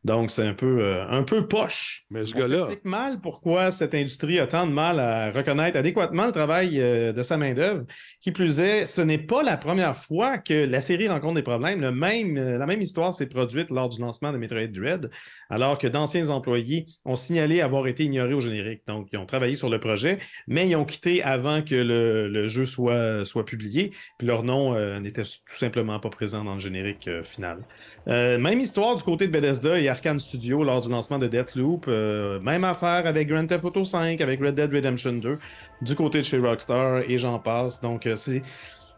Donc, 0.07 0.31
c'est 0.31 0.47
un 0.47 0.53
peu, 0.53 0.79
euh, 0.79 1.05
un 1.09 1.23
peu 1.23 1.49
poche. 1.49 2.05
Mais 2.09 2.25
ce 2.25 2.33
gars-là, 2.33 2.59
s'explique 2.59 2.85
mal 2.85 3.19
pourquoi 3.19 3.71
cette 3.71 3.93
industrie 3.93 4.39
a 4.39 4.47
tant 4.47 4.65
de 4.65 4.71
mal 4.71 5.01
à 5.01 5.31
reconnaître 5.31 5.77
adéquatement 5.77 6.27
le 6.27 6.31
travail 6.31 6.79
euh, 6.79 7.11
de 7.11 7.23
sa 7.23 7.35
main-d'œuvre. 7.35 7.83
Qui 8.21 8.31
plus 8.31 8.61
est, 8.61 8.85
ce 8.85 9.01
n'est 9.01 9.17
pas 9.17 9.43
la 9.43 9.57
première 9.57 9.97
fois 9.97 10.37
que 10.37 10.65
la 10.65 10.79
série 10.79 11.09
rencontre 11.09 11.35
des 11.35 11.41
problèmes. 11.41 11.81
Le 11.81 11.91
même, 11.91 12.37
euh, 12.37 12.57
la 12.57 12.65
même 12.65 12.81
histoire 12.81 13.13
s'est 13.13 13.25
produite 13.25 13.69
lors 13.69 13.89
du 13.89 13.99
lancement 13.99 14.31
de 14.31 14.37
Metroid 14.37 14.67
Dread, 14.67 15.11
alors 15.49 15.77
que 15.77 15.87
d'anciens 15.87 16.29
employés 16.29 16.85
ont 17.03 17.17
signalé 17.17 17.59
avoir 17.59 17.85
été 17.87 18.05
ignorés 18.05 18.33
au 18.33 18.39
générique. 18.39 18.83
Donc, 18.87 19.09
ils 19.11 19.19
ont 19.19 19.25
travaillé 19.25 19.55
sur 19.55 19.69
le 19.69 19.81
projet, 19.81 20.19
mais 20.47 20.69
ils 20.69 20.77
ont 20.77 20.85
quitté 20.85 21.21
avant 21.21 21.61
que 21.61 21.75
le, 21.75 22.29
le 22.29 22.47
jeu 22.47 22.63
soit, 22.63 23.25
soit 23.25 23.43
publié. 23.43 23.91
Puis 24.17 24.25
leur 24.25 24.43
nom 24.43 24.73
n'était 25.01 25.23
tout 25.23 25.57
simplement 25.57 25.99
pas 25.99 26.09
présent 26.09 26.45
dans 26.45 26.53
le 26.53 26.61
générique 26.61 27.09
final. 27.23 27.59
Même 28.05 28.59
histoire 28.61 28.95
du 28.95 29.03
côté 29.03 29.27
de 29.27 29.33
Bethesda 29.33 29.77
et 29.77 29.89
Arkane 29.97 30.19
Studio 30.19 30.63
lors 30.63 30.81
du 30.81 30.89
lancement 30.89 31.17
de 31.17 31.27
Deathloop. 31.27 31.85
Euh, 31.87 32.39
même 32.39 32.63
affaire 32.63 33.07
avec 33.07 33.27
Grand 33.27 33.45
Theft 33.45 33.65
Auto 33.65 33.83
5, 33.83 34.21
avec 34.21 34.39
Red 34.39 34.55
Dead 34.55 34.71
Redemption 34.71 35.13
2, 35.13 35.39
du 35.81 35.95
côté 35.95 36.19
de 36.19 36.23
chez 36.23 36.37
Rockstar 36.37 36.99
et 37.07 37.17
j'en 37.17 37.39
passe. 37.39 37.81
Donc, 37.81 38.05
euh, 38.05 38.15
c'est, 38.15 38.43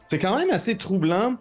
c'est 0.03 0.19
quand 0.19 0.37
même 0.37 0.49
assez 0.51 0.77
troublant 0.77 1.37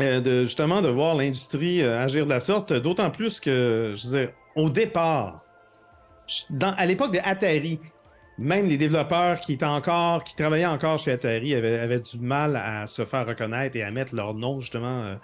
euh, 0.00 0.20
de 0.20 0.42
justement 0.42 0.82
de 0.82 0.88
voir 0.88 1.14
l'industrie 1.14 1.80
euh, 1.80 2.02
agir 2.02 2.24
de 2.24 2.30
la 2.30 2.40
sorte, 2.40 2.72
d'autant 2.72 3.10
plus 3.10 3.38
que, 3.38 3.94
je 3.94 4.08
dire, 4.08 4.30
au 4.56 4.68
départ, 4.68 5.44
à 6.60 6.86
l'époque 6.86 7.12
de 7.12 7.20
Atari, 7.22 7.78
même 8.36 8.66
les 8.66 8.76
développeurs 8.76 9.38
qui 9.38 9.52
étaient 9.52 9.64
encore, 9.64 10.24
qui 10.24 10.34
travaillaient 10.34 10.66
encore 10.66 10.98
chez 10.98 11.12
Atari 11.12 11.54
avaient, 11.54 12.00
du 12.00 12.18
mal 12.18 12.56
à 12.56 12.88
se 12.88 13.04
faire 13.04 13.24
reconnaître 13.24 13.76
et 13.76 13.84
à 13.84 13.92
mettre 13.92 14.16
leur 14.16 14.34
nom 14.34 14.60
justement 14.60 15.16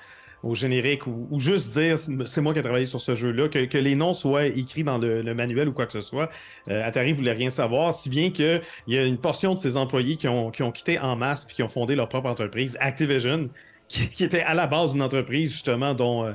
au 0.43 0.55
générique 0.55 1.07
ou, 1.07 1.29
ou 1.31 1.41
juste 1.41 1.73
dire 1.73 1.97
c'est 1.99 2.41
moi 2.41 2.53
qui 2.53 2.59
ai 2.59 2.63
travaillé 2.63 2.87
sur 2.87 3.01
ce 3.01 3.15
jeu-là, 3.15 3.49
que, 3.49 3.65
que 3.67 3.79
les 3.79 3.95
noms 3.95 4.15
soient 4.15 4.47
écrits 4.47 4.85
dans 4.85 4.99
le, 4.99 5.23
le 5.23 5.35
manuel 5.35 5.69
ou 5.69 5.73
quoi 5.73 5.87
que 5.87 5.93
ce 5.93 6.01
soit. 6.01 6.31
Euh, 6.69 6.87
Atari 6.87 7.13
voulait 7.13 7.33
rien 7.33 7.51
savoir, 7.51 7.93
si 7.95 8.09
bien 8.09 8.31
qu'il 8.31 8.63
y 8.87 8.99
a 8.99 9.05
une 9.05 9.19
portion 9.19 9.55
de 9.55 9.59
ses 9.59 9.77
employés 9.77 10.17
qui 10.17 10.29
ont, 10.29 10.51
qui 10.51 10.63
ont 10.63 10.73
quitté 10.73 10.99
en 10.99 11.17
masse 11.17 11.45
puis 11.45 11.57
qui 11.57 11.63
ont 11.63 11.69
fondé 11.69 11.95
leur 11.95 12.09
propre 12.09 12.29
entreprise, 12.29 12.77
Activision, 12.81 13.51
qui, 13.89 14.09
qui 14.09 14.25
était 14.25 14.43
à 14.43 14.55
la 14.55 14.67
base 14.67 14.93
d'une 14.93 15.03
entreprise 15.03 15.53
justement 15.53 15.95
dont, 15.95 16.25
euh, 16.25 16.33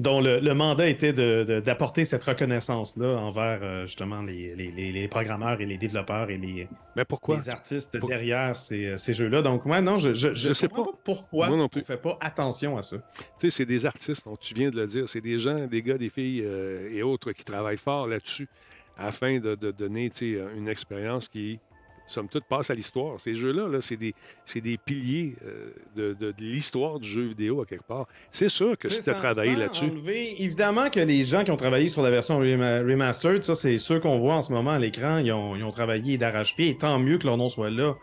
dont 0.00 0.20
le, 0.20 0.40
le 0.40 0.54
mandat 0.54 0.88
était 0.88 1.12
d'apporter 1.60 2.04
cette 2.04 2.24
reconnaissance-là 2.24 3.16
envers 3.18 3.60
euh, 3.62 3.86
justement 3.86 4.22
les, 4.22 4.54
les- 4.54 4.70
les- 4.70 4.92
les 4.92 5.08
programmeurs 5.08 5.60
et 5.60 5.66
les 5.66 5.76
développeurs 5.76 6.30
et 6.30 6.38
les, 6.38 6.68
mais 6.96 7.04
pourquoi? 7.04 7.36
les 7.36 7.48
artistes 7.48 7.98
Pour- 7.98 8.08
derrière 8.08 8.56
ces, 8.56 8.96
ces 8.96 9.12
jeux-là. 9.14 9.42
Donc, 9.42 9.66
ouais, 9.66 9.82
non, 9.82 9.98
je, 9.98 10.14
je, 10.14 10.32
Je 10.34 10.52
sais 10.52 10.68
pas. 10.68 10.82
pourquoi 11.04 11.48
Moi 11.48 11.56
non 11.56 11.68
on 11.72 11.78
ne 11.78 11.82
fait 11.84 11.96
pas 11.96 12.16
attention 12.20 12.76
à 12.78 12.82
ça. 12.82 12.96
Tu 12.96 13.22
sais, 13.38 13.50
c'est 13.50 13.66
des 13.66 13.84
artistes, 13.86 14.24
donc 14.24 14.40
tu 14.40 14.54
viens 14.54 14.70
de 14.70 14.76
le 14.76 14.86
dire. 14.86 15.08
C'est 15.08 15.20
des 15.20 15.38
gens, 15.38 15.66
des 15.66 15.82
gars, 15.82 15.98
des 15.98 16.08
filles 16.08 16.42
euh, 16.44 16.88
et 16.92 17.02
autres 17.02 17.32
qui 17.32 17.44
travaillent 17.44 17.76
fort 17.76 18.06
là-dessus 18.08 18.48
afin 18.96 19.38
de, 19.38 19.54
de 19.54 19.70
donner 19.70 20.10
une 20.56 20.68
expérience 20.68 21.28
qui, 21.28 21.58
somme 22.10 22.28
toute, 22.28 22.44
passe 22.44 22.70
à 22.70 22.74
l'histoire. 22.74 23.20
Ces 23.20 23.34
jeux-là, 23.34 23.68
là, 23.68 23.80
c'est 23.80 23.96
des, 23.96 24.14
des 24.54 24.78
piliers 24.78 25.36
euh, 25.44 25.70
de, 25.96 26.12
de- 26.14 26.32
de 26.32 26.42
l'histoire 26.42 26.98
du 26.98 27.08
jeu 27.08 27.22
vidéo, 27.22 27.60
à 27.62 27.66
quelque 27.66 27.86
part. 27.86 28.06
C'est 28.30 28.48
sûr 28.48 28.76
que 28.78 28.88
si 28.88 29.02
Tu 29.02 29.10
as 29.10 29.14
travaillé 29.14 29.56
là-dessus, 29.56 29.90
évidemment 30.38 30.90
que 30.90 31.00
les 31.00 31.24
gens 31.24 31.44
qui 31.44 31.50
ont 31.50 31.56
travaillé 31.56 31.88
sur 31.88 32.02
la 32.02 32.10
version 32.10 32.40
rema- 32.40 32.80
remastered, 32.86 33.42
ça, 33.42 33.54
c'est 33.54 33.78
ceux 33.78 34.00
qu'on 34.00 34.18
voit 34.18 34.34
en 34.34 34.42
ce 34.42 34.52
moment 34.52 34.72
à 34.72 34.78
l'écran, 34.78 35.18
ils 35.18 35.32
ont, 35.32 35.56
ils 35.56 35.64
ont 35.64 35.70
travaillé 35.70 36.18
d'arrache-pied, 36.18 36.68
et 36.68 36.76
tant 36.76 36.98
mieux 36.98 37.18
que 37.18 37.26
leur 37.26 37.36
nom 37.36 37.48
soit 37.48 37.70
là. 37.70 37.94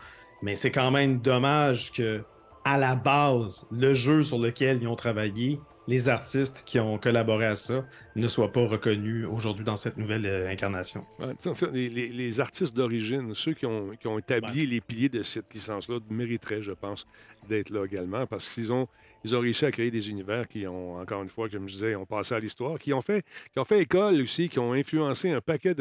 Mais 0.42 0.54
c'est 0.56 0.70
quand 0.70 0.90
même 0.90 1.18
dommage 1.20 1.90
que, 1.92 2.22
à 2.64 2.78
la 2.78 2.94
base, 2.96 3.66
le 3.72 3.94
jeu 3.94 4.22
sur 4.22 4.38
lequel 4.38 4.78
ils 4.82 4.88
ont 4.88 4.96
travaillé, 4.96 5.58
les 5.88 6.08
artistes 6.08 6.62
qui 6.66 6.78
ont 6.78 6.98
collaboré 6.98 7.46
à 7.46 7.54
ça, 7.56 7.84
ne 8.14 8.28
soient 8.28 8.52
pas 8.52 8.64
reconnus 8.66 9.26
aujourd'hui 9.26 9.64
dans 9.64 9.76
cette 9.78 9.96
nouvelle 9.96 10.26
euh, 10.26 10.48
incarnation. 10.50 11.04
Ouais, 11.18 11.34
les, 11.72 11.88
les- 11.88 12.08
les 12.12 12.40
artistes 12.40 12.76
d'origine, 12.76 13.34
ceux 13.34 13.54
qui 13.54 13.66
ont, 13.66 13.90
qui 13.96 14.06
ont 14.06 14.18
établi 14.18 14.66
les 14.66 14.80
piliers 14.82 15.08
de 15.08 15.22
cette 15.22 15.52
licence-là, 15.54 15.98
mériteraient, 16.10 16.62
je 16.62 16.72
pense, 16.72 17.06
d'être 17.48 17.70
là 17.70 17.84
également 17.86 18.26
parce 18.26 18.48
qu'ils 18.50 18.70
ont, 18.70 18.86
ils 19.24 19.34
ont 19.34 19.40
réussi 19.40 19.64
à 19.64 19.70
créer 19.72 19.90
des 19.90 20.10
univers 20.10 20.46
qui 20.46 20.66
ont, 20.66 20.96
encore 21.00 21.22
une 21.22 21.28
fois, 21.30 21.48
comme 21.48 21.66
je 21.66 21.72
disais, 21.72 21.96
ont 21.96 22.04
passé 22.06 22.34
à 22.34 22.38
l'histoire, 22.40 22.78
qui 22.78 22.92
ont 22.92 23.00
fait, 23.00 23.24
qui 23.52 23.58
ont 23.58 23.64
fait 23.64 23.80
école 23.80 24.20
aussi, 24.20 24.48
qui 24.50 24.58
ont 24.58 24.74
influencé 24.74 25.30
un 25.30 25.40
paquet 25.40 25.74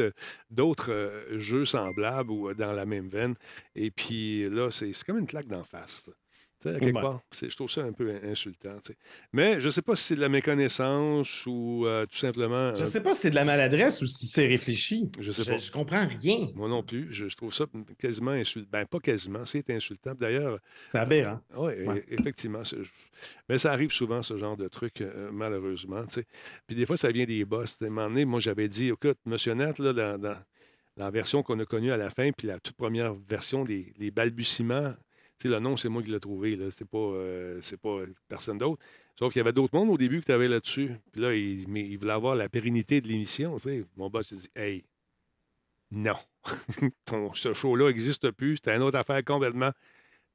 d'autres 0.49 0.91
euh, 0.91 1.37
jeux 1.37 1.65
semblables 1.65 2.31
ou 2.31 2.49
euh, 2.49 2.53
dans 2.53 2.71
la 2.71 2.85
même 2.85 3.09
veine. 3.09 3.35
Et 3.75 3.91
puis 3.91 4.49
là, 4.49 4.71
c'est 4.71 4.93
c'est 4.93 5.05
comme 5.05 5.19
une 5.19 5.27
claque 5.27 5.47
d'en 5.47 5.63
face. 5.65 6.09
Quelque 6.73 6.95
Ouais. 6.95 7.01
part, 7.01 7.21
je 7.41 7.55
trouve 7.55 7.69
ça 7.69 7.83
un 7.83 7.91
peu 7.93 8.09
in- 8.09 8.31
insultant. 8.31 8.75
Mais 9.33 9.59
je 9.59 9.65
ne 9.65 9.71
sais 9.71 9.81
pas 9.81 9.95
si 9.95 10.03
c'est 10.03 10.15
de 10.15 10.21
la 10.21 10.29
méconnaissance 10.29 11.45
ou 11.45 11.85
euh, 11.85 12.05
tout 12.05 12.17
simplement. 12.17 12.75
Je 12.75 12.83
euh, 12.83 12.85
sais 12.85 13.01
pas 13.01 13.13
si 13.13 13.21
c'est 13.21 13.29
de 13.29 13.35
la 13.35 13.45
maladresse 13.45 14.01
ou 14.01 14.05
si 14.07 14.27
c'est 14.27 14.45
réfléchi. 14.47 15.09
Je 15.19 15.31
sais 15.31 15.49
pas. 15.49 15.57
Je 15.57 15.71
comprends 15.71 16.07
rien. 16.07 16.49
Moi 16.55 16.69
non 16.69 16.83
plus. 16.83 17.07
Je, 17.11 17.29
je 17.29 17.35
trouve 17.35 17.53
ça 17.53 17.65
quasiment 17.99 18.31
insultant. 18.31 18.69
Ben, 18.71 18.85
pas 18.85 18.99
quasiment, 18.99 19.45
c'est 19.45 19.69
insultant. 19.69 20.13
D'ailleurs, 20.13 20.59
C'est 20.89 20.99
aberrant. 20.99 21.39
oui, 21.57 21.73
Ouais. 21.85 22.03
effectivement. 22.09 22.63
c'est- 22.63 22.77
Mais 23.49 23.57
ça 23.57 23.71
arrive 23.71 23.91
souvent, 23.91 24.21
ce 24.21 24.37
genre 24.37 24.57
de 24.57 24.67
truc, 24.67 25.01
euh, 25.01 25.29
malheureusement. 25.31 26.01
Puis 26.67 26.75
des 26.75 26.85
fois, 26.85 26.97
ça 26.97 27.11
vient 27.11 27.25
des 27.25 27.45
boss. 27.45 27.81
À 27.81 27.85
un 27.85 27.89
moment 27.89 28.09
donné, 28.09 28.25
moi, 28.25 28.39
j'avais 28.39 28.67
dit, 28.67 28.89
écoute, 28.89 29.17
Monsieur 29.25 29.53
là, 29.55 29.71
dans, 29.73 30.17
dans 30.19 30.35
la 30.97 31.09
version 31.11 31.43
qu'on 31.43 31.59
a 31.59 31.65
connue 31.65 31.91
à 31.91 31.97
la 31.97 32.09
fin, 32.09 32.31
puis 32.31 32.47
la 32.47 32.59
toute 32.59 32.75
première 32.75 33.13
version 33.13 33.63
des 33.63 33.93
les 33.97 34.11
balbutiements, 34.11 34.93
sais, 35.43 35.47
le 35.49 35.59
nom, 35.59 35.77
c'est 35.77 35.89
moi 35.89 36.01
qui 36.03 36.11
l'ai 36.11 36.19
trouvé. 36.19 36.57
C'est 36.71 36.87
pas, 36.87 36.97
euh, 36.97 37.59
c'est 37.61 37.79
pas 37.79 37.99
personne 38.27 38.57
d'autre. 38.57 38.83
Sauf 39.17 39.31
qu'il 39.33 39.39
y 39.39 39.41
avait 39.41 39.53
d'autres 39.53 39.75
mondes 39.77 39.89
au 39.89 39.97
début 39.97 40.21
que 40.21 40.25
tu 40.25 40.31
avais 40.31 40.47
là-dessus. 40.47 40.91
Puis 41.11 41.21
là, 41.21 41.33
il, 41.33 41.65
mais 41.67 41.81
il 41.87 41.97
voulait 41.97 42.13
avoir 42.13 42.35
la 42.35 42.49
pérennité 42.49 43.01
de 43.01 43.07
l'émission. 43.07 43.57
Mon 43.95 44.09
boss, 44.09 44.31
il 44.31 44.37
dit 44.39 44.49
Hey, 44.55 44.83
non. 45.91 46.15
Ton, 47.05 47.33
ce 47.33 47.53
show-là 47.53 47.87
n'existe 47.87 48.31
plus. 48.31 48.55
C'était 48.57 48.75
une 48.75 48.81
autre 48.81 48.97
affaire 48.97 49.23
complètement. 49.23 49.71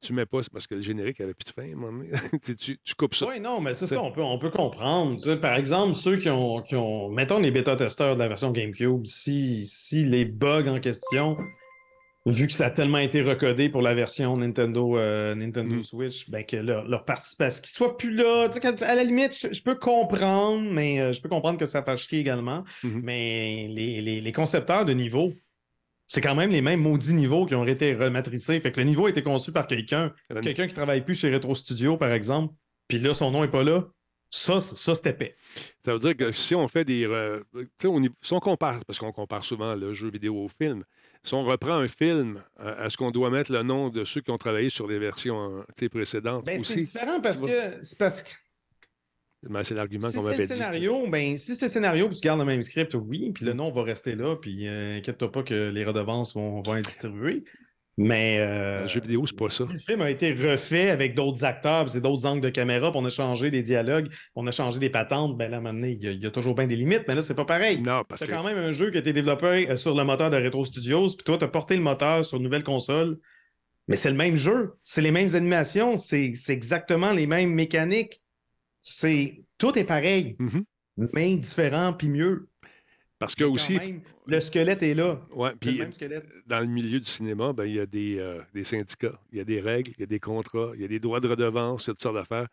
Tu 0.00 0.12
mets 0.12 0.26
pas, 0.26 0.42
c'est 0.42 0.52
parce 0.52 0.66
que 0.66 0.74
le 0.74 0.80
générique 0.80 1.20
avait 1.20 1.32
plus 1.34 1.44
de 1.44 1.50
fin 1.50 1.92
tu, 2.44 2.56
tu- 2.56 2.78
tu 2.82 2.94
coupes 2.96 3.14
ça. 3.14 3.26
Oui, 3.28 3.38
non, 3.38 3.60
mais 3.60 3.72
c'est 3.72 3.86
C'est- 3.86 3.94
ça, 3.94 4.02
on 4.02 4.10
peut, 4.10 4.22
on 4.22 4.36
peut 4.36 4.50
comprendre. 4.50 5.14
Tu 5.16 5.26
sais, 5.26 5.36
par 5.36 5.54
exemple, 5.54 5.94
ceux 5.94 6.16
qui 6.16 6.28
ont, 6.28 6.60
qui 6.62 6.74
ont. 6.74 7.08
Mettons 7.10 7.38
les 7.38 7.52
bêta-testeurs 7.52 8.14
de 8.16 8.18
la 8.20 8.26
version 8.26 8.50
GameCube, 8.50 9.06
si, 9.06 9.64
si 9.66 10.04
les 10.04 10.24
bugs 10.24 10.66
en 10.66 10.80
question, 10.80 11.36
vu 12.26 12.46
que 12.46 12.52
ça 12.52 12.66
a 12.66 12.70
tellement 12.70 12.98
été 12.98 13.20
recodé 13.22 13.68
pour 13.68 13.82
la 13.82 13.94
version 13.94 14.36
Nintendo, 14.36 14.96
euh, 14.96 15.34
Nintendo 15.34 15.76
Mm. 15.76 15.82
Switch, 15.82 16.30
ben 16.30 16.44
que 16.44 16.56
leur, 16.56 16.86
leur 16.86 17.04
participation, 17.04 17.60
qu'ils 17.62 17.72
soient 17.72 17.96
plus 17.96 18.14
là. 18.14 18.48
Tu 18.48 18.60
sais, 18.60 18.84
à 18.84 18.94
la 18.94 19.02
limite, 19.04 19.36
je, 19.36 19.52
je 19.52 19.62
peux 19.62 19.74
comprendre, 19.74 20.62
mais 20.70 21.00
euh, 21.00 21.12
je 21.12 21.20
peux 21.20 21.28
comprendre 21.28 21.58
que 21.58 21.66
ça 21.66 21.82
fasse 21.82 22.00
chier 22.00 22.20
également. 22.20 22.64
Mhm. 22.84 23.00
Mais 23.02 23.66
les, 23.70 24.00
les- 24.02 24.20
les 24.20 24.32
concepteurs 24.32 24.84
de 24.84 24.92
niveau, 24.92 25.32
c'est 26.06 26.20
quand 26.20 26.34
même 26.34 26.50
les 26.50 26.62
mêmes 26.62 26.80
maudits 26.82 27.14
niveaux 27.14 27.46
qui 27.46 27.54
ont 27.54 27.66
été 27.66 27.94
rematricés. 27.94 28.60
Fait 28.60 28.70
que 28.70 28.80
le 28.80 28.86
niveau 28.86 29.06
a 29.06 29.10
été 29.10 29.22
conçu 29.22 29.50
par 29.50 29.66
quelqu'un 29.66 30.12
quelqu'un 30.42 30.66
qui 30.66 30.74
travaille 30.74 31.04
plus 31.04 31.14
chez 31.14 31.32
Retro 31.32 31.54
Studio, 31.54 31.96
par 31.96 32.12
exemple, 32.12 32.54
puis 32.88 32.98
là, 32.98 33.14
son 33.14 33.30
nom 33.30 33.42
est 33.44 33.48
pas 33.50 33.64
là, 33.64 33.84
ça, 34.28 34.60
ça 34.60 34.94
c'est 34.94 35.06
épais. 35.08 35.34
Ça 35.84 35.92
veut 35.92 35.98
dire 35.98 36.16
que 36.16 36.32
si 36.32 36.54
on 36.54 36.68
fait 36.68 36.84
des. 36.84 37.06
euh, 37.06 37.40
si 38.22 38.32
on 38.32 38.40
compare, 38.40 38.84
parce 38.86 38.98
qu'on 38.98 39.12
compare 39.12 39.44
souvent 39.44 39.74
le 39.74 39.92
jeu 39.92 40.10
vidéo 40.10 40.36
au 40.36 40.48
film, 40.48 40.84
si 41.24 41.34
on 41.34 41.44
reprend 41.44 41.74
un 41.78 41.86
film, 41.86 42.42
euh, 42.60 42.84
est-ce 42.86 42.96
qu'on 42.96 43.10
doit 43.10 43.30
mettre 43.30 43.52
le 43.52 43.62
nom 43.62 43.88
de 43.90 44.04
ceux 44.04 44.20
qui 44.20 44.30
ont 44.30 44.38
travaillé 44.38 44.70
sur 44.70 44.86
les 44.88 44.98
versions 44.98 45.64
euh, 45.82 45.88
précédentes 45.88 46.44
Ben, 46.44 46.56
c'est 46.56 46.60
aussi? 46.60 46.80
différent 46.86 47.20
parce 47.20 47.36
que 47.36 47.82
c'est 47.82 47.98
parce 47.98 48.22
que 48.22 48.30
Ben, 49.44 49.62
c'est 49.64 49.74
l'argument 49.74 50.08
si 50.08 50.14
qu'on 50.16 50.22
c'est 50.22 50.30
m'avait 50.30 50.42
le 50.42 50.48
dit. 50.48 50.54
scénario, 50.54 51.06
ben 51.08 51.38
si 51.38 51.56
c'est 51.56 51.66
le 51.66 51.70
scénario 51.70 52.08
puis 52.08 52.16
tu 52.16 52.22
gardes 52.26 52.40
le 52.40 52.44
même 52.46 52.62
script, 52.62 52.94
oui, 52.94 53.30
puis 53.32 53.44
le 53.44 53.52
Mm. 53.54 53.56
nom 53.56 53.70
va 53.72 53.82
rester 53.82 54.14
là, 54.14 54.36
puis 54.36 54.66
euh, 54.68 54.98
inquiète-toi 54.98 55.30
pas 55.32 55.42
que 55.42 55.70
les 55.70 55.84
redevances 55.84 56.34
vont, 56.34 56.60
vont 56.60 56.76
être 56.76 56.86
distribuées. 56.86 57.44
Mais 57.98 58.38
euh, 58.40 58.84
Un 58.84 58.86
jeu 58.86 59.00
vidéo, 59.00 59.26
c'est 59.26 59.36
pas 59.36 59.50
ça. 59.50 59.64
le 59.70 59.78
film 59.78 60.00
a 60.00 60.10
été 60.10 60.32
refait 60.32 60.88
avec 60.88 61.14
d'autres 61.14 61.44
acteurs, 61.44 61.84
puis 61.84 61.92
c'est 61.92 62.00
d'autres 62.00 62.24
angles 62.24 62.40
de 62.40 62.48
caméra, 62.48 62.90
puis 62.90 62.98
on 63.00 63.04
a 63.04 63.10
changé 63.10 63.50
des 63.50 63.62
dialogues, 63.62 64.08
on 64.34 64.46
a 64.46 64.50
changé 64.50 64.78
des 64.78 64.88
patentes, 64.88 65.36
ben 65.36 65.50
là, 65.50 65.58
à 65.58 65.60
un 65.60 65.62
moment 65.62 65.74
donné, 65.74 65.92
il 65.92 66.02
y, 66.02 66.08
a- 66.08 66.12
il 66.12 66.22
y 66.22 66.26
a 66.26 66.30
toujours 66.30 66.54
bien 66.54 66.66
des 66.66 66.76
limites, 66.76 67.02
mais 67.06 67.14
là, 67.14 67.20
c'est 67.20 67.34
pas 67.34 67.44
pareil. 67.44 67.80
Non, 67.82 68.02
parce 68.08 68.20
C'est 68.20 68.26
que. 68.26 68.32
quand 68.32 68.44
même 68.44 68.56
un 68.56 68.72
jeu 68.72 68.90
qui 68.90 68.96
a 68.96 69.00
été 69.00 69.12
développé 69.12 69.68
euh, 69.70 69.76
sur 69.76 69.94
le 69.94 70.04
moteur 70.04 70.30
de 70.30 70.36
Retro 70.36 70.64
Studios, 70.64 71.08
puis 71.08 71.24
toi, 71.24 71.36
tu 71.36 71.44
as 71.44 71.48
porté 71.48 71.76
le 71.76 71.82
moteur 71.82 72.24
sur 72.24 72.38
une 72.38 72.44
nouvelle 72.44 72.64
console. 72.64 73.18
Mais 73.88 73.96
c'est 73.96 74.10
le 74.10 74.16
même 74.16 74.36
jeu, 74.36 74.72
c'est 74.84 75.02
les 75.02 75.10
mêmes 75.10 75.34
animations, 75.34 75.96
c'est 75.96 76.32
c'est 76.36 76.52
exactement 76.52 77.12
les 77.12 77.26
mêmes 77.26 77.50
mécaniques. 77.52 78.22
C'est 78.80 79.42
tout 79.58 79.76
est 79.78 79.84
pareil, 79.84 80.36
Mhm. 80.38 80.64
mais 81.12 81.34
différent 81.36 81.92
puis 81.92 82.08
mieux. 82.08 82.48
Parce 83.22 83.34
que 83.34 83.44
aussi, 83.44 83.74
même, 83.78 84.00
le 84.26 84.40
squelette 84.40 84.82
est 84.82 84.94
là. 84.94 85.20
ouais, 85.34 85.52
puis 85.60 85.80
dans 86.46 86.60
le 86.60 86.66
milieu 86.66 87.00
du 87.00 87.10
cinéma, 87.10 87.52
ben, 87.52 87.64
il 87.64 87.74
y 87.74 87.80
a 87.80 87.86
des, 87.86 88.18
euh, 88.18 88.40
des 88.54 88.64
syndicats, 88.64 89.18
il 89.32 89.38
y 89.38 89.40
a 89.40 89.44
des 89.44 89.60
règles, 89.60 89.92
il 89.96 90.00
y 90.00 90.02
a 90.02 90.06
des 90.06 90.20
contrats, 90.20 90.72
il 90.74 90.80
y 90.82 90.84
a 90.84 90.88
des 90.88 91.00
droits 91.00 91.20
de 91.20 91.28
redevance, 91.28 91.84
toutes 91.84 92.00
sortes 92.02 92.14
d'affaires. 92.16 92.48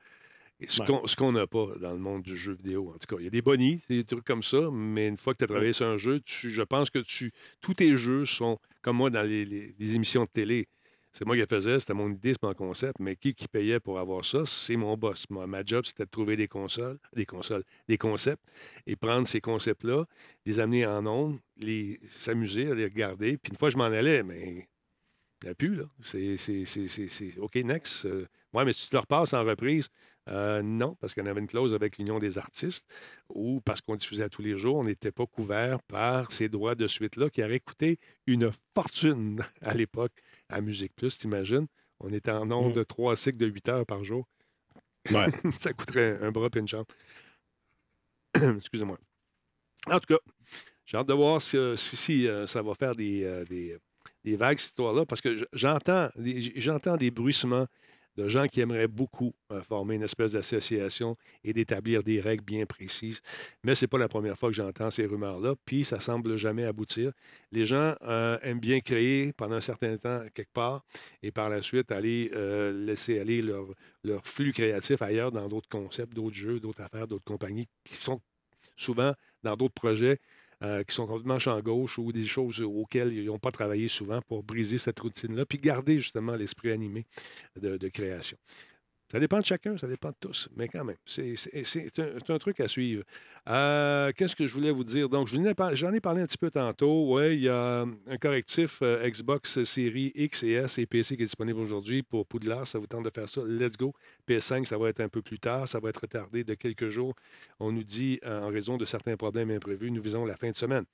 Et 0.61 0.67
ce 0.67 0.81
Ouais. 0.81 0.87
qu'on 0.87 1.07
ce 1.07 1.15
qu'on 1.15 1.31
n'a 1.31 1.47
pas 1.47 1.67
dans 1.79 1.93
le 1.93 1.99
monde 1.99 2.21
du 2.21 2.35
jeu 2.35 2.51
vidéo, 2.53 2.89
en 2.89 2.97
tout 2.97 3.07
cas. 3.07 3.15
Il 3.19 3.23
y 3.23 3.27
a 3.27 3.29
des 3.29 3.41
bonnies, 3.41 3.81
des 3.89 4.03
trucs 4.03 4.25
comme 4.25 4.43
ça, 4.43 4.69
mais 4.71 5.07
une 5.07 5.15
fois 5.17 5.31
que 5.33 5.37
tu 5.37 5.45
as 5.45 5.47
travaillé 5.47 5.71
sur 5.71 5.85
un 5.85 5.97
jeu, 5.97 6.19
tu- 6.19 6.49
je 6.49 6.61
pense 6.63 6.89
que 6.89 6.99
tu, 6.99 7.31
tous 7.61 7.75
tes 7.75 7.95
jeux 7.95 8.25
sont, 8.25 8.59
comme 8.81 8.97
moi, 8.97 9.09
dans 9.09 9.23
les, 9.23 9.45
les- 9.45 9.73
les 9.79 9.95
émissions 9.95 10.23
de 10.23 10.29
télé. 10.29 10.67
C'est 11.11 11.25
moi 11.25 11.35
qui 11.35 11.41
le 11.41 11.47
faisais, 11.47 11.79
c'était 11.79 11.93
mon 11.93 12.09
idée, 12.11 12.33
c'est 12.33 12.43
mon 12.43 12.53
concept, 12.53 12.99
mais 12.99 13.15
qui, 13.15 13.33
qui 13.33 13.47
payait 13.47 13.79
pour 13.79 13.99
avoir 13.99 14.23
ça? 14.23 14.45
C'est 14.45 14.75
mon 14.75 14.95
boss. 14.95 15.25
Moi, 15.29 15.47
ma 15.47 15.63
job, 15.65 15.85
c'était 15.85 16.05
de 16.05 16.09
trouver 16.09 16.35
des 16.35 16.47
consoles, 16.47 16.97
des 17.13 17.25
consoles, 17.25 17.63
des 17.87 17.97
concepts, 17.97 18.43
et 18.85 18.95
prendre 18.95 19.27
ces 19.27 19.41
concepts-là, 19.41 20.05
les 20.45 20.59
amener 20.59 20.85
en 20.85 21.05
ondes, 21.07 21.39
s'amuser, 22.17 22.73
les 22.75 22.85
regarder. 22.85 23.37
Puis 23.37 23.51
une 23.51 23.57
fois, 23.57 23.69
je 23.69 23.77
m'en 23.77 23.85
allais, 23.85 24.21
mais 24.23 24.67
il 25.41 25.45
n'y 25.45 25.49
a 25.49 25.55
plus, 25.55 25.75
là. 25.75 25.85
C'est- 26.01 27.37
OK, 27.39 27.55
next. 27.55 28.05
Euh, 28.05 28.25
ouais, 28.53 28.65
mais 28.65 28.73
si 28.73 28.83
tu 28.83 28.89
te 28.89 28.95
le 28.95 28.99
repasses 28.99 29.33
en 29.33 29.43
reprise, 29.43 29.89
euh, 30.29 30.61
non, 30.61 30.95
parce 30.95 31.13
qu'on 31.15 31.25
avait 31.25 31.39
une 31.39 31.47
clause 31.47 31.73
avec 31.73 31.97
l'Union 31.97 32.19
des 32.19 32.37
artistes 32.37 32.85
ou 33.29 33.61
parce 33.61 33.81
qu'on 33.81 33.95
diffusait 33.95 34.23
à 34.23 34.29
tous 34.29 34.41
les 34.41 34.57
jours, 34.57 34.75
on 34.77 34.83
n'était 34.83 35.11
pas 35.11 35.25
couvert 35.25 35.81
par 35.83 36.31
ces 36.31 36.49
droits 36.49 36.75
de 36.75 36.87
suite-là 36.87 37.29
qui 37.29 37.43
auraient 37.43 37.59
coûté 37.59 37.97
une 38.27 38.51
fortune 38.75 39.41
à 39.61 39.73
l'époque 39.73 40.13
à 40.49 40.61
Musique 40.61 40.93
Plus, 40.95 41.17
t'imagines? 41.17 41.67
On 41.99 42.13
était 42.13 42.31
en 42.31 42.45
nombre 42.45 42.69
Mm. 42.69 42.73
de 42.73 42.83
trois 42.83 43.15
cycles 43.15 43.37
de 43.37 43.47
8 43.47 43.69
heures 43.69 43.85
par 43.85 44.03
jour. 44.03 44.27
Ouais. 45.11 45.25
ça 45.51 45.73
coûterait 45.73 46.17
un 46.21 46.31
bras 46.31 46.49
et 46.55 46.59
une 46.59 46.67
chambre. 46.67 46.85
Excusez-moi. 48.57 48.97
En 49.87 49.99
tout 49.99 50.13
cas, 50.13 50.19
j'ai 50.85 50.97
hâte 50.97 51.07
de 51.07 51.13
voir 51.13 51.41
si, 51.41 51.57
euh, 51.57 51.75
si- 51.75 51.95
si, 51.97 52.27
euh, 52.27 52.45
ça 52.47 52.61
va 52.61 52.73
faire 52.75 52.95
des, 52.95 53.43
des, 53.49 53.77
des 54.23 54.35
vagues, 54.35 54.59
cette 54.59 54.69
histoire-là, 54.69 55.05
parce 55.05 55.21
que 55.21 55.35
j'entends 55.53 56.97
des 56.97 57.11
bruissements 57.11 57.65
de 58.19 58.27
gens 58.27 58.47
qui 58.47 58.59
aimeraient 58.59 58.87
beaucoup 58.87 59.33
euh, 59.51 59.61
former 59.61 59.95
une 59.95 60.03
espèce 60.03 60.31
d'association 60.31 61.15
et 61.43 61.53
d'établir 61.53 62.03
des 62.03 62.19
règles 62.19 62.43
bien 62.43 62.65
précises. 62.65 63.21
Mais 63.63 63.75
ce 63.75 63.85
n'est 63.85 63.87
pas 63.87 63.97
la 63.97 64.09
première 64.09 64.37
fois 64.37 64.49
que 64.49 64.55
j'entends 64.55 64.91
ces 64.91 65.05
rumeurs-là, 65.05 65.55
puis 65.65 65.85
ça 65.85 65.99
semble 66.01 66.35
jamais 66.35 66.65
aboutir. 66.65 67.13
Les 67.51 67.65
gens 67.65 67.95
euh, 68.01 68.37
aiment 68.41 68.59
bien 68.59 68.81
créer 68.81 69.31
pendant 69.33 69.55
un 69.55 69.61
certain 69.61 69.97
temps 69.97 70.21
quelque 70.33 70.51
part 70.51 70.83
et 71.23 71.31
par 71.31 71.49
la 71.49 71.61
suite 71.61 71.91
aller 71.91 72.29
euh, 72.33 72.73
laisser 72.85 73.19
aller 73.19 73.41
leur, 73.41 73.65
leur 74.03 74.27
flux 74.27 74.51
créatif 74.51 75.01
ailleurs 75.01 75.31
dans 75.31 75.47
d'autres 75.47 75.69
concepts, 75.69 76.13
d'autres 76.13 76.35
jeux, 76.35 76.59
d'autres 76.59 76.81
affaires, 76.81 77.07
d'autres 77.07 77.23
compagnies 77.23 77.67
qui 77.85 77.95
sont 77.95 78.19
souvent 78.75 79.13
dans 79.43 79.55
d'autres 79.55 79.73
projets 79.73 80.19
euh, 80.63 80.83
qui 80.83 80.95
sont 80.95 81.07
complètement 81.07 81.39
champ 81.39 81.59
gauche 81.61 81.97
ou 81.97 82.11
des 82.11 82.27
choses 82.27 82.61
auxquelles 82.61 83.13
ils 83.13 83.25
n'ont 83.25 83.39
pas 83.39 83.51
travaillé 83.51 83.87
souvent 83.87 84.21
pour 84.21 84.43
briser 84.43 84.77
cette 84.77 84.99
routine-là, 84.99 85.45
puis 85.45 85.57
garder 85.57 85.97
justement 85.97 86.35
l'esprit 86.35 86.71
animé 86.71 87.05
de, 87.59 87.77
de 87.77 87.87
création. 87.87 88.37
Ça 89.11 89.19
dépend 89.19 89.39
de 89.39 89.45
chacun, 89.45 89.75
ça 89.75 89.87
dépend 89.87 90.09
de 90.09 90.15
tous, 90.19 90.49
mais 90.55 90.67
quand 90.67 90.83
même, 90.83 90.95
c'est 91.03 91.33
un, 91.97 92.37
truc 92.37 92.59
à 92.59 92.67
suivre. 92.67 93.03
Euh, 93.47 94.11
Qu'est-ce 94.15 94.35
que 94.35 94.45
je 94.45 94.53
voulais 94.53 94.69
vous 94.69 94.83
dire? 94.83 95.09
Donc, 95.09 95.27
j'en 95.27 95.43
ai 95.43 95.99
parlé 95.99 96.21
un 96.21 96.27
petit 96.27 96.37
peu 96.37 96.51
tantôt. 96.51 97.15
Oui, 97.15 97.35
il 97.37 97.41
y 97.41 97.49
a 97.49 97.81
un 97.81 98.17
correctif 98.21 98.83
euh, 98.83 99.09
Xbox 99.09 99.63
série 99.63 100.11
X 100.13 100.43
et 100.43 100.51
S 100.51 100.77
et 100.77 100.85
PC 100.85 101.15
qui 101.17 101.23
est 101.23 101.25
disponible 101.25 101.59
aujourd'hui 101.59 102.03
pour 102.03 102.27
Poudlard. 102.27 102.67
Ça 102.67 102.77
vous 102.77 102.85
tente 102.85 103.03
de 103.03 103.09
faire 103.09 103.27
ça? 103.27 103.41
Let's 103.47 103.77
go. 103.77 103.93
PS5, 104.27 104.65
ça 104.65 104.77
va 104.77 104.89
être 104.89 104.99
un 104.99 105.09
peu 105.09 105.23
plus 105.23 105.39
tard. 105.39 105.67
Ça 105.67 105.79
va 105.79 105.89
être 105.89 106.01
retardé 106.01 106.43
de 106.43 106.53
quelques 106.53 106.89
jours. 106.89 107.15
On 107.59 107.71
nous 107.71 107.83
dit, 107.83 108.19
euh, 108.25 108.43
en 108.43 108.49
raison 108.49 108.77
de 108.77 108.85
certains 108.85 109.17
problèmes 109.17 109.49
imprévus, 109.49 109.89
nous 109.89 110.03
visons 110.03 110.23
la 110.25 110.37
fin 110.37 110.51
de 110.51 110.55
semaine 110.55 110.85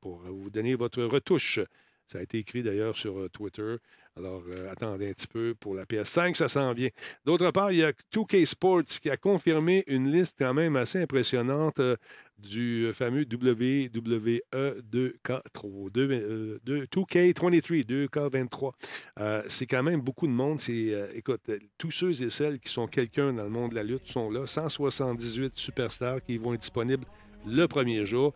pour 0.00 0.22
euh, 0.24 0.30
vous 0.30 0.50
donner 0.50 0.76
votre 0.76 1.02
retouche. 1.02 1.58
Ça 2.06 2.18
a 2.18 2.22
été 2.22 2.38
écrit 2.38 2.62
d'ailleurs 2.62 2.96
sur 2.96 3.18
euh, 3.18 3.28
Twitter. 3.28 3.76
Alors, 4.16 4.44
euh, 4.48 4.70
attendez 4.70 5.10
un 5.10 5.12
petit 5.12 5.26
peu 5.26 5.56
pour 5.58 5.74
la 5.74 5.86
PS5, 5.86 6.36
ça 6.36 6.46
s'en 6.46 6.72
vient. 6.72 6.90
D'autre 7.24 7.50
part, 7.50 7.72
il 7.72 7.78
y 7.78 7.82
a 7.82 7.90
2K 8.12 8.46
Sports 8.46 8.84
qui 9.02 9.10
a 9.10 9.16
confirmé 9.16 9.82
une 9.88 10.08
liste 10.08 10.36
quand 10.38 10.54
même 10.54 10.76
assez 10.76 11.02
impressionnante 11.02 11.80
euh, 11.80 11.96
du 12.38 12.92
fameux 12.92 13.22
WWE 13.22 13.88
2K3, 13.92 15.90
2, 15.90 16.08
euh, 16.12 16.58
2, 16.64 16.84
2K23, 16.84 17.84
2K23. 17.84 18.72
Euh, 19.18 19.42
c'est 19.48 19.66
quand 19.66 19.82
même 19.82 20.00
beaucoup 20.00 20.28
de 20.28 20.32
monde. 20.32 20.60
C'est, 20.60 21.10
écoute, 21.14 21.50
tous 21.76 21.90
ceux 21.90 22.22
et 22.22 22.30
celles 22.30 22.60
qui 22.60 22.70
sont 22.70 22.86
quelqu'un 22.86 23.32
dans 23.32 23.44
le 23.44 23.50
monde 23.50 23.70
de 23.70 23.74
la 23.74 23.82
lutte 23.82 24.06
sont 24.06 24.30
là. 24.30 24.46
178 24.46 25.56
superstars 25.56 26.22
qui 26.24 26.38
vont 26.38 26.54
être 26.54 26.60
disponibles 26.60 27.04
le 27.46 27.66
premier 27.66 28.06
jour. 28.06 28.32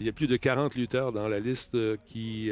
Il 0.00 0.06
y 0.06 0.08
a 0.08 0.12
plus 0.12 0.26
de 0.26 0.36
40 0.36 0.74
lutteurs 0.74 1.12
dans 1.12 1.28
la 1.28 1.38
liste 1.38 1.76
qui 2.06 2.50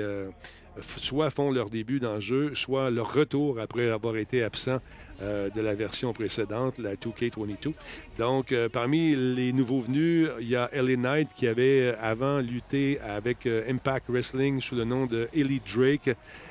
soit 0.81 1.31
font 1.31 1.51
leur 1.51 1.71
début 1.71 2.01
dans 2.01 2.17
le 2.17 2.21
jeu, 2.21 2.55
soit 2.55 2.91
leur 2.91 3.13
retour 3.13 3.59
après 3.61 3.91
avoir 3.91 4.17
été 4.17 4.43
absent 4.43 4.79
euh, 5.21 5.51
de 5.51 5.61
la 5.61 5.75
version 5.75 6.13
précédente, 6.13 6.79
la 6.79 6.95
2K22. 6.95 7.73
Donc, 8.19 8.53
euh, 8.53 8.69
parmi 8.69 9.17
les 9.17 9.53
nouveaux 9.53 9.81
venus, 9.81 10.29
il 10.41 10.49
y 10.49 10.57
a 10.57 10.71
LA 10.73 10.97
Knight 10.97 11.29
qui 11.35 11.47
avait 11.47 11.89
euh, 11.89 11.97
avant 12.01 12.39
lutté 12.39 13.01
avec 13.01 13.47
Impact 13.47 14.07
Wrestling 14.09 14.61
sous 14.61 14.77
le 14.77 14.85
nom 14.85 15.07
de 15.07 15.29
Elite 15.35 15.65
Drake 15.75 16.11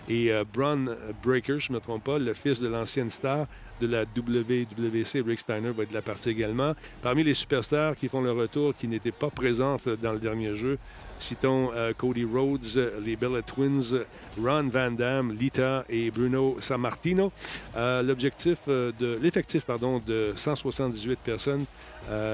et 0.10 0.32
Braun 0.54 0.96
Breaker, 1.24 1.60
je 1.60 1.72
ne 1.72 1.78
me 1.78 1.82
trompe 1.82 2.04
pas, 2.04 2.20
le 2.20 2.34
fils 2.34 2.60
de 2.60 2.68
l'ancienne 2.68 3.10
star 3.10 3.48
de 3.80 3.88
la 3.88 4.04
WWC, 4.04 5.22
Rick 5.26 5.40
Steiner 5.40 5.72
va 5.72 5.84
être 5.84 5.90
de 5.90 5.94
la 5.94 6.02
partie 6.02 6.30
également. 6.30 6.74
Parmi 7.02 7.24
les 7.24 7.34
superstars 7.34 7.96
qui 7.96 8.08
font 8.08 8.22
le 8.22 8.32
retour, 8.32 8.76
qui 8.76 8.88
n'étaient 8.88 9.12
pas 9.12 9.30
présentes 9.30 9.88
dans 9.88 10.14
le 10.14 10.20
dernier 10.20 10.56
jeu, 10.56 10.78
citons 11.20 11.72
euh, 11.74 11.94
Cody 11.98 12.26
Rhodes, 12.26 12.92
les 13.04 13.16
Bella 13.16 13.42
Twins, 13.42 14.06
Ron 14.42 14.70
Van 14.70 14.92
Damme, 14.92 15.34
Lita 15.34 15.86
et 15.90 16.12
Bruno 16.12 16.58
Sammartino. 16.60 17.32
Euh, 17.76 18.04
euh, 18.04 19.20
l'effectif 19.22 19.68
de 19.68 20.34
178 20.36 21.20
personnes 21.20 21.66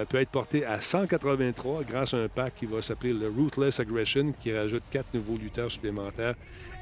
peut 0.10 0.20
être 0.20 0.30
porté 0.30 0.66
à 0.66 0.82
183 0.82 1.84
grâce 1.84 2.14
à 2.14 2.18
un 2.18 2.28
pack 2.28 2.56
qui 2.56 2.66
va 2.66 2.82
s'appeler 2.82 3.14
le 3.14 3.28
Ruthless 3.30 3.80
Aggression 3.80 4.34
qui 4.40 4.56
rajoute 4.56 4.84
quatre 4.92 5.14
nouveaux 5.14 5.38
lutteurs 5.38 5.72
supplémentaires 5.72 6.36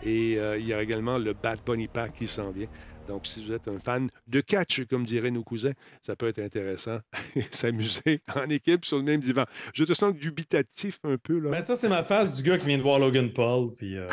et 0.04 0.34
il 0.34 0.68
y 0.68 0.74
a 0.74 0.82
également 0.82 1.18
le 1.18 1.34
Bad 1.34 1.60
Bunny 1.66 1.88
Pack 1.88 2.14
qui 2.14 2.28
s'en 2.28 2.50
vient. 2.52 2.68
Donc, 3.08 3.28
si 3.28 3.44
vous 3.44 3.52
êtes 3.52 3.68
un 3.68 3.80
fan 3.80 4.10
de 4.28 4.42
catch, 4.42 4.86
comme 4.86 5.04
diraient 5.06 5.32
nos 5.32 5.44
cousins, 5.44 5.74
ça 6.02 6.16
peut 6.16 6.28
être 6.28 6.40
intéressant 6.40 7.00
s'amuser 7.52 8.22
en 8.36 8.50
équipe 8.50 8.86
sur 8.86 8.98
le 8.98 9.04
même 9.04 9.20
divan. 9.20 9.44
Je 9.74 9.84
te 9.84 9.94
sens 9.94 10.14
dubitatif 10.14 11.00
un 11.04 11.18
peu, 11.18 11.40
là. 11.40 11.50
Ben, 11.50 11.62
ça, 11.62 11.76
c'est 11.76 11.90
ma 11.90 12.04
face 12.04 12.32
du 12.34 12.44
gars 12.44 12.58
qui 12.58 12.68
vient 12.68 12.78
de 12.78 12.84
voir 12.84 13.00
Logan 13.00 13.32
Paul. 13.34 13.74
Puis, 13.76 13.98
euh, 13.98 14.08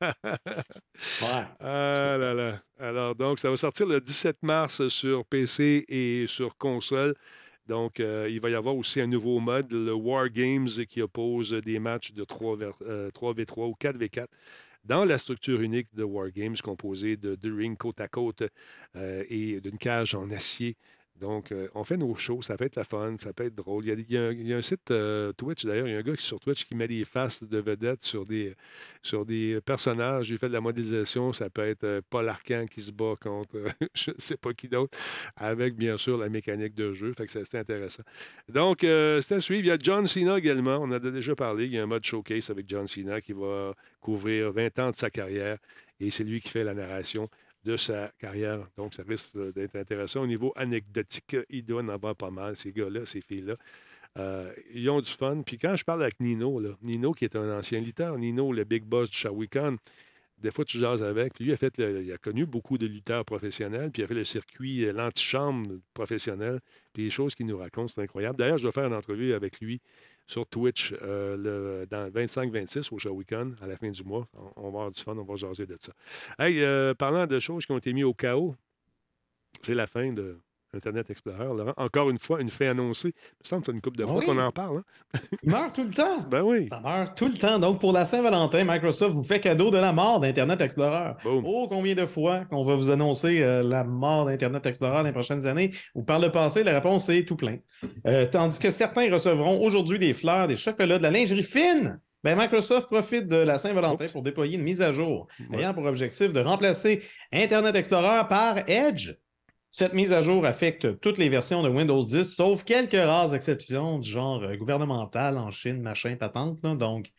ouais. 0.02 1.44
Ah 1.60 2.16
là 2.18 2.34
là. 2.34 2.60
Alors, 2.78 3.14
donc, 3.14 3.38
ça 3.38 3.50
va 3.50 3.56
sortir 3.56 3.86
le 3.86 4.00
17 4.00 4.38
mars 4.42 4.86
sur 4.88 5.24
PC 5.24 5.84
et 5.88 6.24
sur 6.26 6.56
console. 6.56 7.14
Donc, 7.66 8.00
euh, 8.00 8.28
il 8.30 8.40
va 8.40 8.48
y 8.50 8.54
avoir 8.54 8.74
aussi 8.76 9.00
un 9.00 9.06
nouveau 9.06 9.40
mode, 9.40 9.70
le 9.72 9.92
War 9.92 10.30
Games, 10.30 10.68
qui 10.88 11.02
oppose 11.02 11.52
des 11.52 11.78
matchs 11.78 12.12
de 12.12 12.24
3, 12.24 12.56
vers- 12.56 12.72
euh, 12.86 13.10
3v3 13.10 13.68
ou 13.68 13.74
4v4 13.78 14.26
dans 14.88 15.04
la 15.04 15.18
structure 15.18 15.60
unique 15.60 15.94
de 15.94 16.02
War 16.02 16.30
Games, 16.30 16.56
composée 16.64 17.18
de 17.18 17.34
deux 17.34 17.54
rings 17.54 17.76
côte 17.76 18.00
à 18.00 18.08
côte 18.08 18.42
euh, 18.96 19.22
et 19.28 19.60
d'une 19.60 19.76
cage 19.76 20.14
en 20.14 20.30
acier. 20.30 20.76
Donc, 21.20 21.52
euh, 21.52 21.68
on 21.74 21.84
fait 21.84 21.96
nos 21.96 22.14
shows, 22.14 22.42
ça 22.42 22.56
peut 22.56 22.64
être 22.64 22.76
la 22.76 22.84
fun, 22.84 23.16
ça 23.20 23.32
peut 23.32 23.44
être 23.44 23.54
drôle. 23.54 23.84
Il 23.86 24.10
y 24.10 24.16
a, 24.16 24.56
un, 24.56 24.62
site 24.62 24.90
euh, 24.90 25.32
Twitch, 25.32 25.64
d'ailleurs, 25.64 25.88
il 25.88 25.92
y 25.92 25.96
a 25.96 25.98
un 25.98 26.02
gars 26.02 26.16
qui, 26.16 26.24
sur 26.24 26.38
Twitch 26.38 26.64
qui 26.64 26.74
met 26.74 26.86
des 26.86 27.04
faces 27.04 27.42
de 27.42 27.58
vedettes 27.58 28.04
sur 28.04 28.24
des, 28.24 28.54
sur 29.02 29.26
des 29.26 29.60
personnages. 29.64 30.26
J'ai 30.26 30.38
fait 30.38 30.48
de 30.48 30.52
la 30.52 30.60
modélisation, 30.60 31.32
ça 31.32 31.50
peut 31.50 31.66
être 31.66 31.84
euh, 31.84 32.00
Paul 32.08 32.28
Arcan 32.28 32.66
qui 32.70 32.82
se 32.82 32.92
bat 32.92 33.14
contre 33.20 33.58
je 33.94 34.10
ne 34.10 34.16
sais 34.18 34.36
pas 34.36 34.52
qui 34.52 34.68
d'autre, 34.68 34.96
avec 35.36 35.74
bien 35.74 35.98
sûr 35.98 36.16
la 36.18 36.28
mécanique 36.28 36.74
de 36.74 36.92
jeu. 36.92 37.12
Fait 37.16 37.26
que 37.26 37.32
c'est 37.32 37.58
intéressant. 37.58 38.02
Donc, 38.48 38.78
c'est 38.80 39.32
à 39.32 39.40
suivre. 39.40 39.64
Il 39.64 39.68
y 39.68 39.70
a 39.70 39.78
John 39.80 40.06
Cena 40.06 40.38
également, 40.38 40.76
on 40.76 40.84
en 40.84 40.92
a 40.92 40.98
déjà 40.98 41.34
parlé. 41.34 41.66
Il 41.66 41.72
y 41.72 41.78
a 41.78 41.82
un 41.82 41.86
mode 41.86 42.04
showcase 42.04 42.50
avec 42.50 42.68
John 42.68 42.86
Cena 42.86 43.20
qui 43.20 43.32
va 43.32 43.74
couvrir 44.00 44.52
20 44.52 44.78
ans 44.78 44.90
de 44.90 44.96
sa 44.96 45.10
carrière 45.10 45.58
et 46.00 46.10
c'est 46.10 46.24
lui 46.24 46.40
qui 46.40 46.48
fait 46.48 46.64
la 46.64 46.74
narration 46.74 47.28
de 47.68 47.76
sa 47.76 48.10
carrière. 48.18 48.66
Donc, 48.78 48.94
ça 48.94 49.02
risque 49.06 49.36
d'être 49.52 49.76
intéressant. 49.76 50.22
Au 50.22 50.26
niveau 50.26 50.52
anecdotique, 50.56 51.36
il 51.50 51.64
doit 51.64 51.82
en 51.82 51.88
avoir 51.88 52.16
pas 52.16 52.30
mal, 52.30 52.56
ces 52.56 52.72
gars-là, 52.72 53.04
ces 53.04 53.20
filles-là. 53.20 53.54
Euh, 54.16 54.50
ils 54.72 54.88
ont 54.88 55.02
du 55.02 55.10
fun. 55.10 55.42
Puis 55.44 55.58
quand 55.58 55.76
je 55.76 55.84
parle 55.84 56.02
avec 56.02 56.18
Nino, 56.18 56.60
là, 56.60 56.70
Nino 56.82 57.12
qui 57.12 57.26
est 57.26 57.36
un 57.36 57.58
ancien 57.58 57.80
lutteur, 57.80 58.16
Nino, 58.16 58.54
le 58.54 58.64
big 58.64 58.84
boss 58.84 59.10
du 59.10 59.16
Shawikan, 59.16 59.76
des 60.38 60.50
fois, 60.50 60.64
tu 60.64 60.78
jases 60.78 61.02
avec. 61.02 61.34
Puis 61.34 61.44
lui, 61.44 61.52
a, 61.52 61.56
fait 61.58 61.74
il 61.78 62.10
a 62.10 62.16
connu 62.16 62.46
beaucoup 62.46 62.78
de 62.78 62.86
lutteurs 62.86 63.26
professionnels, 63.26 63.90
puis 63.90 64.00
il 64.00 64.04
a 64.06 64.08
fait 64.08 64.14
le 64.14 64.24
circuit, 64.24 64.86
euh, 64.86 64.92
l'antichambre 64.94 65.74
professionnelle. 65.92 66.60
Puis 66.94 67.04
les 67.04 67.10
choses 67.10 67.34
qu'il 67.34 67.46
nous 67.46 67.58
raconte, 67.58 67.90
c'est 67.90 68.00
incroyable. 68.00 68.38
D'ailleurs, 68.38 68.58
je 68.58 68.66
vais 68.66 68.72
faire 68.72 68.86
une 68.86 68.94
entrevue 68.94 69.34
avec 69.34 69.60
lui 69.60 69.78
sur 70.28 70.46
Twitch 70.46 70.94
euh, 71.02 71.86
dans 71.86 72.04
le 72.04 72.10
25-26 72.10 72.94
au 72.94 72.98
Shawicon 72.98 73.52
à 73.60 73.66
la 73.66 73.76
fin 73.76 73.90
du 73.90 74.04
mois. 74.04 74.26
On, 74.34 74.52
on 74.56 74.62
va 74.62 74.68
avoir 74.68 74.90
du 74.92 75.02
fun, 75.02 75.16
on 75.16 75.24
va 75.24 75.34
jaser 75.36 75.66
de 75.66 75.76
ça. 75.80 75.92
Hey, 76.38 76.62
euh, 76.62 76.94
parlant 76.94 77.26
de 77.26 77.38
choses 77.40 77.66
qui 77.66 77.72
ont 77.72 77.78
été 77.78 77.92
mises 77.92 78.04
au 78.04 78.14
chaos, 78.14 78.54
c'est 79.62 79.74
la 79.74 79.86
fin 79.86 80.12
de 80.12 80.38
Internet 80.74 81.08
Explorer. 81.10 81.44
Laurent. 81.44 81.72
Encore 81.76 82.10
une 82.10 82.18
fois, 82.18 82.40
une 82.40 82.50
fait 82.50 82.68
annoncée. 82.68 83.08
Il 83.16 83.42
me 83.44 83.48
semble 83.48 83.62
que 83.62 83.66
c'est 83.66 83.72
une 83.72 83.80
couple 83.80 83.96
de 83.98 84.04
fois 84.06 84.18
Oui. 84.18 84.26
qu'on 84.26 84.38
en 84.38 84.50
parle. 84.52 84.78
hein? 85.14 85.18
Il 85.42 85.50
meurt 85.50 85.74
tout 85.74 85.84
le 85.84 85.90
temps. 85.90 86.20
Ben 86.30 86.42
oui. 86.42 86.68
Ça 86.68 86.80
meurt 86.80 87.16
tout 87.16 87.26
le 87.26 87.34
temps. 87.34 87.58
Donc, 87.58 87.80
pour 87.80 87.92
la 87.92 88.04
Saint-Valentin, 88.04 88.64
Microsoft 88.64 89.14
vous 89.14 89.22
fait 89.22 89.40
cadeau 89.40 89.70
de 89.70 89.78
la 89.78 89.92
mort 89.92 90.20
d'Internet 90.20 90.60
Explorer. 90.60 91.12
Boom. 91.24 91.44
Oh, 91.46 91.66
combien 91.70 91.94
de 91.94 92.04
fois 92.04 92.44
qu'on 92.46 92.64
va 92.64 92.74
vous 92.74 92.90
annoncer 92.90 93.42
euh, 93.42 93.62
la 93.62 93.82
mort 93.84 94.26
d'Internet 94.26 94.66
Explorer 94.66 94.96
dans 94.98 95.02
les 95.02 95.12
prochaines 95.12 95.46
années 95.46 95.72
ou 95.94 96.02
par 96.02 96.18
le 96.18 96.30
passé, 96.30 96.62
la 96.64 96.72
réponse 96.74 97.08
est 97.08 97.24
tout 97.26 97.36
plein. 97.36 97.56
Euh, 98.06 98.26
tandis 98.26 98.58
que 98.58 98.70
certains 98.70 99.10
recevront 99.12 99.64
aujourd'hui 99.64 99.98
des 99.98 100.12
fleurs, 100.12 100.48
des 100.48 100.56
chocolats, 100.56 100.98
de 100.98 101.02
la 101.02 101.10
lingerie 101.10 101.42
fine. 101.42 102.00
Ben, 102.24 102.36
Microsoft 102.36 102.88
profite 102.88 103.28
de 103.28 103.36
la 103.36 103.58
Saint-Valentin 103.58 104.04
Oups. 104.04 104.12
pour 104.12 104.22
déployer 104.22 104.56
une 104.58 104.64
mise 104.64 104.82
à 104.82 104.90
jour 104.92 105.28
Ouais. 105.50 105.60
ayant 105.60 105.72
pour 105.72 105.84
objectif 105.86 106.32
de 106.32 106.40
remplacer 106.40 107.00
Internet 107.32 107.76
Explorer 107.76 108.26
par 108.28 108.68
Edge. 108.68 109.14
Cette 109.70 109.92
mise 109.92 110.12
à 110.14 110.22
jour 110.22 110.46
affecte 110.46 110.98
toutes 111.00 111.18
les 111.18 111.28
versions 111.28 111.62
de 111.62 111.68
Windows 111.68 112.02
10, 112.02 112.24
sauf 112.24 112.64
quelques 112.64 112.92
rares 112.94 113.34
exceptions 113.34 113.98
du 113.98 114.08
genre 114.08 114.42
euh, 114.42 114.56
gouvernemental 114.56 115.36
en 115.36 115.50
Chine, 115.50 115.82
machin, 115.82 116.16
patente. 116.16 116.62
Donc, 116.62 117.12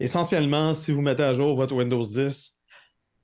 essentiellement, 0.00 0.74
si 0.74 0.92
vous 0.92 1.00
mettez 1.00 1.22
à 1.22 1.32
jour 1.32 1.56
votre 1.56 1.74
Windows 1.74 2.02
10, 2.02 2.54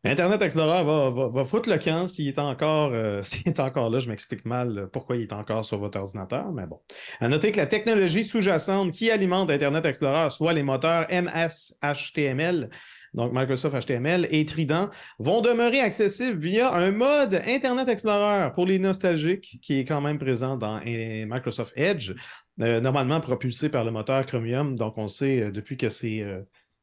Internet 0.02 0.40
Explorer 0.40 0.82
va, 0.82 1.44
foutre 1.44 1.68
le 1.68 1.76
camp 1.76 2.06
s'il 2.06 2.26
est 2.26 2.38
encore 2.38 2.92
euh, 2.94 3.20
est 3.44 3.60
encore 3.60 3.90
là. 3.90 3.98
Je 3.98 4.08
m'explique 4.08 4.46
mal 4.46 4.78
euh, 4.78 4.86
pourquoi 4.86 5.16
il 5.16 5.22
est 5.22 5.32
encore 5.34 5.66
sur 5.66 5.78
votre 5.78 5.98
ordinateur, 5.98 6.50
mais 6.52 6.66
bon. 6.66 6.80
À 7.20 7.28
noter 7.28 7.52
que 7.52 7.58
la 7.58 7.66
technologie 7.66 8.24
sous-jacente 8.24 8.92
qui 8.92 9.10
alimente 9.10 9.50
Internet 9.50 9.84
Explorer, 9.84 10.30
soit 10.30 10.54
les 10.54 10.62
moteurs 10.62 11.06
MS 11.10 11.74
HTML, 11.82 12.70
donc 13.14 13.32
Microsoft 13.32 13.86
HTML 13.86 14.28
et 14.30 14.44
Trident, 14.44 14.90
vont 15.18 15.40
demeurer 15.40 15.80
accessibles 15.80 16.38
via 16.38 16.72
un 16.74 16.90
mode 16.92 17.40
Internet 17.46 17.88
Explorer 17.88 18.52
pour 18.54 18.66
les 18.66 18.78
nostalgiques 18.78 19.58
qui 19.62 19.80
est 19.80 19.84
quand 19.84 20.00
même 20.00 20.18
présent 20.18 20.56
dans 20.56 20.80
eh, 20.84 21.24
Microsoft 21.26 21.72
Edge, 21.76 22.12
euh, 22.60 22.80
normalement 22.80 23.20
propulsé 23.20 23.68
par 23.68 23.84
le 23.84 23.90
moteur 23.90 24.24
Chromium. 24.26 24.76
Donc, 24.76 24.98
on 24.98 25.08
sait 25.08 25.40
euh, 25.40 25.50
depuis 25.50 25.76
que 25.76 25.88
c'est 25.88 26.20
euh, 26.20 26.40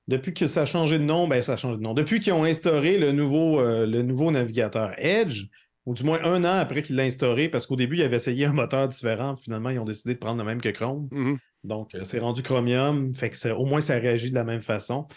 depuis 0.08 0.34
que 0.34 0.48
ça 0.48 0.62
a 0.62 0.66
changé 0.66 1.00
de 1.00 1.04
nom, 1.04 1.28
ben 1.28 1.42
ça 1.42 1.54
a 1.54 1.56
changé 1.58 1.78
de 1.78 1.82
nom. 1.82 1.94
Depuis 1.94 2.20
qu'ils 2.20 2.32
ont 2.34 2.46
instauré 2.46 2.98
le 2.98 3.12
nouveau, 3.12 3.62
le 3.62 4.02
nouveau 4.04 4.32
navigateur 4.32 4.94
Edge, 4.98 5.48
ou 5.86 5.94
du 5.94 6.04
moins 6.06 6.24
un 6.24 6.46
an 6.46 6.58
après 6.58 6.82
qu'il 6.82 6.96
l'a 6.96 7.04
instauré, 7.04 7.50
parce 7.50 7.66
qu'au 7.68 7.76
début, 7.76 7.98
il 7.98 8.02
avait 8.04 8.16
essayé 8.16 8.46
un 8.46 8.54
moteur 8.54 8.88
différent. 8.88 9.36
Finalement, 9.36 9.70
ils 9.70 9.80
ont 9.80 9.84
décidé 9.86 10.14
de 10.14 10.20
prendre 10.20 10.38
le 10.38 10.46
même 10.46 10.62
que 10.62 10.70
Chrome. 10.70 11.10
Mhm. 11.12 11.38
Donc, 11.66 11.90
c'est 12.04 12.20
rendu 12.20 12.42
Chromium, 12.42 13.14
fait 13.14 13.30
que 13.30 13.36
ça- 13.36 13.58
au 13.58 13.66
moins 13.66 13.82
ça 13.82 13.96
réagit 13.96 14.30
de 14.30 14.36
la 14.36 14.46
même 14.46 14.62
façon. 14.62 15.08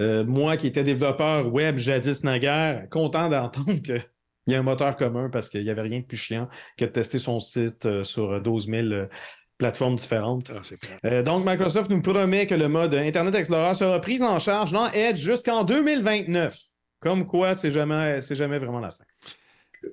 Euh, 0.00 0.24
moi 0.24 0.56
qui 0.56 0.66
étais 0.66 0.82
développeur 0.82 1.52
web 1.52 1.76
jadis 1.76 2.24
naguère, 2.24 2.88
content 2.90 3.28
d'entendre 3.28 3.80
qu'il 3.82 4.04
y 4.46 4.54
a 4.54 4.58
un 4.58 4.62
moteur 4.62 4.96
commun 4.96 5.28
parce 5.30 5.48
qu'il 5.48 5.62
n'y 5.62 5.70
avait 5.70 5.82
rien 5.82 6.00
de 6.00 6.04
plus 6.04 6.16
chiant 6.16 6.48
que 6.76 6.84
de 6.84 6.90
tester 6.90 7.18
son 7.18 7.40
site 7.40 7.86
euh, 7.86 8.02
sur 8.02 8.40
12 8.40 8.66
000 8.66 8.86
euh, 8.88 9.06
plateformes 9.60 9.94
différentes. 9.94 10.50
Ah. 10.52 10.60
Euh, 11.04 11.22
donc, 11.22 11.46
Microsoft 11.46 11.90
nous 11.90 12.02
promet 12.02 12.46
que 12.46 12.54
le 12.54 12.68
mode 12.68 12.94
Internet 12.94 13.34
Explorer 13.34 13.74
sera 13.74 14.00
pris 14.00 14.22
en 14.22 14.38
charge 14.38 14.72
dans 14.72 14.90
Edge 14.90 15.18
jusqu'en 15.18 15.62
2029. 15.62 16.56
Comme 17.00 17.26
quoi, 17.26 17.54
c'est 17.54 17.70
jamais, 17.70 18.20
c'est 18.22 18.34
jamais 18.34 18.58
vraiment 18.58 18.80
la 18.80 18.90
fin. 18.90 19.04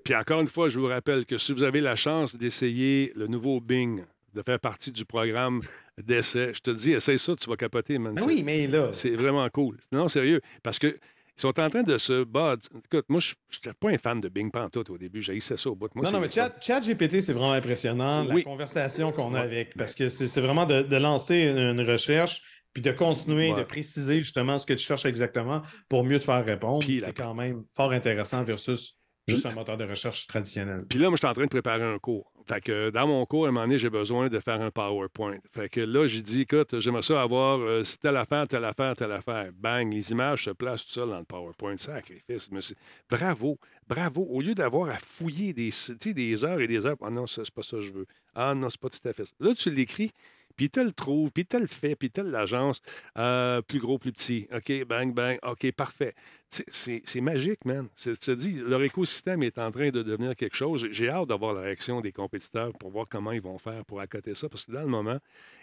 Puis 0.03 0.15
encore 0.15 0.41
une 0.41 0.47
fois, 0.47 0.69
je 0.69 0.79
vous 0.79 0.87
rappelle 0.87 1.25
que 1.25 1.37
si 1.37 1.53
vous 1.53 1.63
avez 1.63 1.79
la 1.79 1.95
chance 1.95 2.35
d'essayer 2.35 3.13
le 3.15 3.27
nouveau 3.27 3.61
Bing, 3.61 4.03
de 4.33 4.41
faire 4.41 4.59
partie 4.59 4.91
du 4.91 5.05
programme 5.05 5.61
d'essai, 6.01 6.53
je 6.53 6.61
te 6.61 6.71
dis, 6.71 6.91
essaye 6.93 7.19
ça, 7.19 7.35
tu 7.35 7.49
vas 7.49 7.55
capoter, 7.55 7.97
man. 7.97 8.15
Ben 8.15 8.23
oui, 8.25 8.43
mais 8.43 8.67
là, 8.67 8.91
C'est 8.91 9.15
vraiment 9.15 9.47
cool. 9.49 9.77
Non, 9.91 10.07
sérieux. 10.07 10.41
Parce 10.63 10.79
que 10.79 10.87
ils 10.87 11.41
sont 11.41 11.59
en 11.59 11.69
train 11.69 11.83
de 11.83 11.97
se 11.99 12.23
battre. 12.23 12.67
Écoute, 12.91 13.05
moi, 13.09 13.19
je 13.19 13.33
n'étais 13.57 13.71
pas 13.79 13.89
un 13.91 13.97
fan 13.99 14.19
de 14.19 14.27
Bing 14.27 14.51
Pantoute 14.51 14.89
au 14.89 14.97
début. 14.97 15.21
J'ai 15.21 15.39
ça 15.39 15.55
au 15.69 15.75
bout. 15.75 15.87
Moi, 15.93 16.05
non, 16.05 16.13
non, 16.13 16.19
mais 16.19 16.31
chat, 16.31 16.55
chat 16.59 16.79
GPT, 16.81 17.21
c'est 17.21 17.33
vraiment 17.33 17.51
impressionnant, 17.53 18.25
Oui. 18.27 18.37
la 18.37 18.43
conversation 18.43 19.11
qu'on 19.11 19.35
a 19.35 19.41
avec, 19.41 19.75
parce 19.77 19.93
que 19.93 20.07
c'est 20.07 20.41
vraiment 20.41 20.65
de, 20.65 20.81
de 20.81 20.95
lancer 20.97 21.35
une, 21.41 21.59
une 21.59 21.81
recherche, 21.87 22.41
puis 22.73 22.81
de 22.81 22.91
continuer, 22.91 23.51
Ouais. 23.51 23.59
de 23.59 23.63
préciser 23.65 24.19
justement 24.21 24.57
ce 24.57 24.65
que 24.65 24.73
tu 24.73 24.83
cherches 24.83 25.05
exactement 25.05 25.61
pour 25.89 26.03
mieux 26.03 26.19
te 26.19 26.25
faire 26.25 26.43
répondre. 26.43 26.83
C'est 26.83 27.13
quand 27.15 27.35
même 27.35 27.65
fort 27.75 27.91
intéressant 27.91 28.43
versus 28.43 28.97
juste 29.27 29.45
un 29.45 29.53
moteur 29.53 29.77
de 29.77 29.83
recherche 29.85 30.25
traditionnel. 30.25 30.79
Puis 30.89 30.97
là, 30.97 31.09
moi, 31.09 31.17
je 31.17 31.19
suis 31.19 31.27
en 31.27 31.33
train 31.33 31.43
de 31.45 31.49
préparer 31.49 31.83
un 31.83 31.99
cours. 31.99 32.31
Fait 32.47 32.61
que 32.61 32.89
dans 32.91 33.05
mon 33.05 33.25
cours, 33.25 33.45
à 33.45 33.49
un 33.49 33.51
moment 33.51 33.65
donné, 33.65 33.77
j'ai 33.77 33.89
besoin 33.89 34.29
de 34.29 34.39
faire 34.39 34.61
un 34.61 34.71
PowerPoint. 34.71 35.37
Fait 35.51 35.67
que 35.67 35.81
là, 35.81 36.07
j'ai 36.07 36.21
dit, 36.21 36.41
écoute, 36.41 36.79
j'aimerais 36.79 37.01
ça 37.01 37.21
avoir 37.21 37.59
euh, 37.59 37.83
telle 38.01 38.15
affaire, 38.15 38.47
telle 38.47 38.63
affaire, 38.63 38.95
telle 38.95 39.11
affaire. 39.11 39.51
Bang, 39.53 39.91
les 39.91 40.11
images 40.11 40.45
se 40.45 40.51
placent 40.51 40.85
tout 40.85 40.93
seul 40.93 41.09
dans 41.09 41.19
le 41.19 41.25
PowerPoint. 41.25 41.75
Sacrifice. 41.77 42.49
Mais 42.51 42.61
bravo, 43.09 43.57
bravo. 43.87 44.25
Au 44.29 44.39
lieu 44.39 44.55
d'avoir 44.55 44.89
à 44.89 44.97
fouiller 44.97 45.51
des, 45.51 45.71
des 46.05 46.45
heures 46.45 46.61
et 46.61 46.67
des 46.67 46.85
heures, 46.85 46.95
ah 47.01 47.09
non, 47.09 47.27
c'est 47.27 47.51
pas 47.51 47.63
ça 47.63 47.77
que 47.77 47.81
je 47.81 47.91
veux. 47.91 48.05
Ah 48.33 48.55
non, 48.55 48.69
c'est 48.69 48.79
pas 48.79 48.89
tout 48.89 49.05
à 49.05 49.11
fait 49.11 49.25
ça. 49.25 49.33
Là, 49.41 49.53
tu 49.53 49.69
l'écris, 49.69 50.11
puis 50.57 50.69
tu 50.71 50.83
le 50.83 50.91
trouves, 50.91 51.31
puis 51.31 51.45
tu 51.45 51.59
le 51.59 51.67
fait, 51.67 51.95
puis 51.95 52.09
tu 52.09 52.23
l'agence. 52.23 52.81
Euh, 53.17 53.61
plus 53.61 53.79
gros, 53.79 53.99
plus 53.99 54.11
petit. 54.11 54.47
OK, 54.53 54.85
bang, 54.85 55.13
bang. 55.13 55.37
OK, 55.43 55.71
parfait. 55.71 56.15
C'est 56.49 57.21
magique, 57.21 57.63
man. 57.65 57.87
Tu 57.95 58.17
te 58.17 58.31
dis, 58.31 58.53
leur 58.53 58.81
écosystème 58.81 59.43
est 59.43 59.59
en 59.59 59.69
train 59.71 59.89
de 59.91 60.01
devenir 60.01 60.35
quelque 60.35 60.55
chose. 60.55 60.87
J'ai- 60.91 61.09
hâte 61.09 61.27
d'avoir 61.29 61.53
la 61.53 61.61
réaction 61.61 62.01
des 62.01 62.11
compétiteurs 62.11 62.71
pour 62.79 62.89
voir 62.89 63.05
comment 63.09 63.31
ils 63.31 63.41
vont 63.41 63.57
faire 63.59 63.85
pour 63.85 63.99
accoter 64.01 64.33
ça. 64.33 64.49
Parce 64.49 64.65
que 64.65 64.71
dans 64.71 64.81
le 64.81 64.87
moment, 64.87 65.19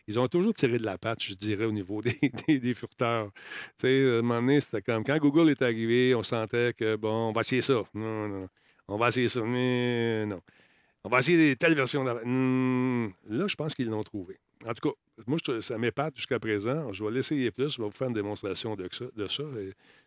ils 0.06 0.18
ont 0.18 0.28
toujours 0.28 0.54
tiré 0.54 0.78
de 0.78 0.84
la 0.84 0.96
patte, 0.98 1.22
je 1.22 1.34
dirais, 1.34 1.64
au 1.64 1.72
niveau 1.72 2.00
des, 2.48 2.58
des, 2.58 2.74
furteurs. 2.74 3.30
Tu 3.78 3.86
sais, 3.88 4.04
à 4.04 4.18
un 4.18 4.22
moment 4.22 4.40
donné, 4.40 4.60
c'était 4.60 4.82
comme 4.82 5.04
quand 5.04 5.18
Google 5.18 5.50
est 5.50 5.62
arrivé, 5.62 6.14
on 6.14 6.22
sentait 6.22 6.72
que, 6.74 6.96
bon, 6.96 7.30
on 7.30 7.32
va 7.32 7.40
essayer 7.40 7.62
ça. 7.62 7.82
Non, 7.94 8.28
non. 8.28 8.48
On 8.88 8.96
va 8.98 9.08
essayer 9.08 9.28
ça. 9.28 9.40
Mais 9.42 10.26
non. 10.26 10.40
On 11.04 11.08
va 11.10 11.18
essayer 11.20 11.56
telle 11.56 11.74
version. 11.74 12.04
Hmm, 12.24 13.08
Là, 13.28 13.46
je 13.46 13.54
pense 13.56 13.74
qu'ils 13.74 13.88
l'ont 13.88 14.02
trouvé. 14.04 14.38
En 14.64 14.74
tout 14.74 14.88
cas, 14.90 14.94
moi, 15.26 15.38
je- 15.46 15.60
ça 15.60 15.78
m'épate 15.78 16.16
jusqu'à 16.16 16.38
présent. 16.40 16.92
Je 16.92 17.04
vais 17.04 17.10
l'essayer 17.10 17.50
plus. 17.50 17.70
Je 17.74 17.78
vais 17.78 17.84
vous 17.84 17.90
faire 17.92 18.08
une 18.08 18.14
démonstration 18.14 18.74
de 18.76 18.88
ça. 18.92 19.04
De 19.14 19.26
ça. 19.28 19.42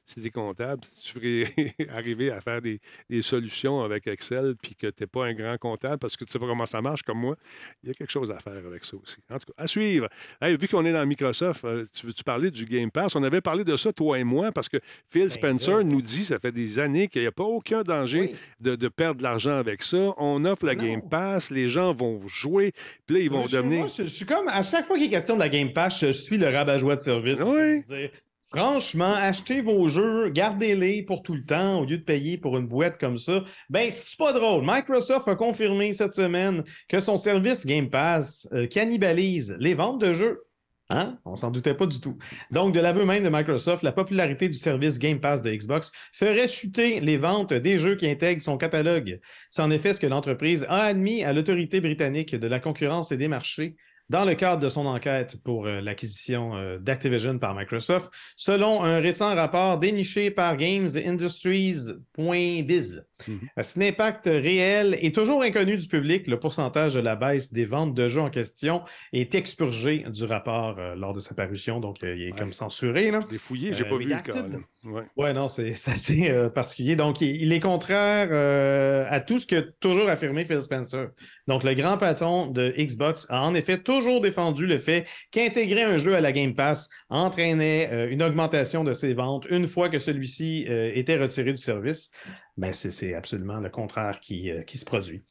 Si 0.08 0.22
tu 0.22 0.28
es 0.28 0.30
comptable, 0.32 0.82
si 0.96 1.04
tu 1.14 1.20
ferais 1.20 1.76
arriver 1.90 2.32
à 2.32 2.40
faire 2.42 2.62
des, 2.62 2.80
des 3.10 3.22
solutions 3.22 3.82
avec 3.84 4.08
Excel, 4.08 4.56
puis 4.62 4.74
que 4.74 4.88
tu 4.88 5.04
n'es 5.04 5.08
pas 5.08 5.26
un 5.26 5.34
grand 5.34 5.58
comptable 5.58 5.98
parce 6.00 6.16
que 6.16 6.24
tu 6.24 6.32
sais 6.32 6.40
pas 6.40 6.48
comment 6.48 6.66
ça 6.66 6.82
marche 6.82 7.04
comme 7.04 7.20
moi, 7.20 7.36
il 7.84 7.90
y 7.90 7.92
a 7.92 7.94
quelque 7.94 8.10
chose 8.12 8.32
à 8.32 8.40
faire 8.40 8.66
avec 8.66 8.86
ça 8.86 8.96
aussi. 8.96 9.18
En 9.30 9.38
tout 9.38 9.48
cas, 9.48 9.64
à 9.64 9.68
suivre. 9.68 10.08
Hey, 10.42 10.56
vu 10.56 10.68
qu'on 10.70 10.86
est 10.86 10.94
dans 10.94 11.06
Microsoft, 11.06 11.66
euh, 11.66 11.86
tu 11.94 12.08
veux-tu 12.08 12.24
parler 12.24 12.50
du 12.52 12.64
Game 12.66 12.90
Pass? 12.90 13.16
On 13.18 13.24
avait 13.24 13.42
parlé 13.42 13.66
de 13.66 13.76
ça, 13.76 13.92
toi 13.92 14.18
et 14.18 14.24
moi, 14.24 14.52
parce 14.54 14.70
que 14.70 14.78
Phil 15.10 15.30
Spencer 15.30 15.78
là. 15.78 15.84
nous 15.84 16.02
dit, 16.02 16.24
ça 16.24 16.40
fait 16.40 16.54
des 16.54 16.80
années 16.80 17.10
qu'il 17.10 17.22
n'y 17.22 17.28
a 17.28 17.32
pas 17.34 17.44
aucun 17.44 17.84
danger 17.84 18.20
Oui. 18.22 18.36
de, 18.62 18.76
de 18.78 18.88
perdre 18.88 19.18
de 19.18 19.24
l'argent 19.24 19.58
avec 19.58 19.84
ça. 19.84 20.14
On 20.18 20.46
offre 20.46 20.66
la 20.66 20.76
Non. 20.76 20.84
Game 20.84 21.10
Pass, 21.10 21.52
les 21.52 21.68
gens 21.68 21.94
vont 21.94 22.26
jouer, 22.28 22.72
puis 23.06 23.18
là, 23.18 23.22
ils 23.22 23.30
vont 23.30 23.46
je- 23.46 23.58
devenir... 23.58 23.80
moi, 23.80 23.88
je, 23.96 24.04
je 24.04 24.10
suis 24.10 24.26
comme, 24.26 24.48
à 24.48 24.64
chaque 24.64 24.86
fois 24.86 24.96
qu'il 24.98 25.08
est 25.08 25.10
question 25.10 25.36
de 25.36 25.40
la 25.42 25.50
Game 25.50 25.74
Pass, 25.74 26.00
je, 26.00 26.08
je 26.08 26.12
suis 26.14 26.38
le 26.38 26.48
rabat-joie 26.48 26.96
de 26.96 27.02
service. 27.02 27.42
Oui. 27.42 27.84
Franchement, 28.50 29.14
achetez 29.14 29.60
vos 29.60 29.90
jeux, 29.90 30.30
gardez-les 30.30 31.04
pour 31.04 31.22
tout 31.22 31.34
le 31.34 31.44
temps 31.44 31.82
au 31.82 31.86
lieu 31.86 31.98
de 31.98 32.04
payer 32.04 32.38
pour 32.38 32.58
une 32.58 32.66
boîte 32.66 32.98
comme 32.98 33.18
ça. 33.18 33.44
Ben, 33.70 33.90
c'est 33.92 34.18
pas 34.18 34.32
drôle? 34.32 34.64
Microsoft 34.66 35.28
a 35.28 35.36
confirmé 35.36 35.92
cette 35.92 36.14
semaine 36.14 36.64
que 36.88 37.02
son 37.02 37.18
service 37.18 37.66
Game 37.66 37.90
Pass 37.90 38.48
euh, 38.54 38.66
cannibalise 38.66 39.58
les 39.60 39.74
ventes 39.74 40.00
de 40.00 40.14
jeux. 40.14 40.44
Hein? 40.90 41.20
On 41.26 41.36
s'en 41.36 41.52
doutait 41.52 41.74
pas 41.74 41.88
du 41.88 42.00
tout. 42.00 42.18
Donc, 42.50 42.74
de 42.74 42.80
l'aveu 42.80 43.04
même 43.04 43.22
de 43.22 43.30
Microsoft, 43.30 43.84
la 43.84 43.92
popularité 43.92 44.48
du 44.48 44.58
service 44.58 44.98
Game 44.98 45.20
Pass 45.20 45.44
de 45.44 45.52
Xbox 45.52 45.92
ferait 46.14 46.48
chuter 46.48 47.02
les 47.02 47.18
ventes 47.18 47.54
des 47.54 47.78
jeux 47.78 47.96
qui 47.96 48.10
intègrent 48.10 48.42
son 48.42 48.58
catalogue. 48.58 49.20
C'est 49.50 49.62
en 49.62 49.72
effet 49.72 49.92
ce 49.92 50.00
que 50.00 50.08
l'entreprise 50.08 50.66
a 50.70 50.84
admis 50.84 51.26
à 51.26 51.34
l'autorité 51.34 51.82
britannique 51.82 52.34
de 52.34 52.48
la 52.48 52.62
concurrence 52.62 53.12
et 53.12 53.18
des 53.18 53.28
marchés 53.28 53.76
dans 54.10 54.26
le 54.26 54.34
cadre 54.36 54.62
de 54.62 54.70
son 54.70 54.86
enquête 54.86 55.38
pour 55.44 55.66
euh, 55.68 55.82
l'acquisition 55.82 56.56
euh, 56.56 56.78
d'Activision 56.80 57.38
par 57.40 57.56
Microsoft, 57.56 58.12
selon 58.36 58.84
un 58.84 59.00
récent 59.00 59.34
rapport 59.36 59.78
déniché 59.80 60.32
par 60.32 60.56
GamesIndustries.biz. 60.58 63.06
Mhm. 63.28 63.40
À 63.56 63.64
Cet 63.64 63.82
impact 63.82 64.26
réel 64.28 64.96
est 65.02 65.14
toujours 65.16 65.42
inconnu 65.42 65.76
du 65.76 65.88
public. 65.88 66.28
Le 66.28 66.38
pourcentage 66.40 66.94
de 66.94 67.00
la 67.00 67.16
baisse 67.16 67.52
des 67.52 67.66
ventes 67.66 67.96
de 67.96 68.08
jeux 68.08 68.22
en 68.22 68.30
question 68.30 68.84
est 69.12 69.34
expurgé 69.34 70.06
du 70.08 70.24
rapport 70.24 70.76
euh, 70.78 70.94
lors 70.96 71.14
de 71.14 71.20
sa 71.20 71.34
parution, 71.34 71.80
donc 71.80 71.96
euh, 72.04 72.16
il 72.16 72.24
est 72.24 72.28
Ouais. 72.34 72.40
comme 72.40 72.54
censuré. 72.54 73.10
Là. 73.10 73.22
Je 73.28 73.32
l'ai 73.34 73.38
fouillé, 73.40 73.74
j'ai 73.74 73.86
Euh, 73.86 73.90
pas 73.90 73.98
vu 73.98 74.08
là. 74.08 74.22
Ouais. 75.16 75.34
Non, 75.34 75.48
c'est 75.48 75.72
assez 75.88 76.30
euh, 76.30 76.50
particulier. 76.50 76.96
Donc, 76.96 77.22
il, 77.22 77.42
il 77.42 77.52
est 77.54 77.60
contraire 77.60 78.28
euh, 78.32 79.06
à 79.10 79.20
tout 79.20 79.40
ce 79.40 79.48
que 79.48 79.74
toujours 79.80 80.10
affirmé 80.10 80.44
Phil 80.44 80.62
Spencer. 80.62 81.08
Donc, 81.48 81.64
le 81.64 81.74
grand 81.74 81.98
patron 81.98 82.46
de 82.48 82.72
Xbox 82.78 83.26
a 83.30 83.42
en 83.42 83.56
effet 83.56 83.80
toujours 83.80 83.97
toujours 83.98 84.22
défendu 84.22 84.68
le 84.68 84.78
fait 84.78 85.08
qu'intégrer 85.32 85.82
un 85.82 85.98
jeu 85.98 86.16
à 86.16 86.22
la 86.22 86.32
Game 86.32 86.54
Pass 86.54 86.88
entraînait 87.10 87.90
euh, 87.92 88.10
une 88.10 88.22
augmentation 88.22 88.84
de 88.84 88.94
ses 88.94 89.14
ventes 89.14 89.48
une 89.50 89.66
fois 89.66 89.90
que 89.90 89.98
celui-ci 89.98 90.66
euh, 90.70 90.92
était 90.94 91.18
retiré 91.18 91.52
du 91.52 91.58
service. 91.58 92.12
Ben, 92.58 92.74
c'est 92.74 93.14
absolument 93.16 93.58
le 93.58 93.70
contraire 93.70 94.20
qui, 94.20 94.52
euh, 94.52 94.62
qui 94.62 94.78
se 94.78 94.86
produit. 94.86 95.24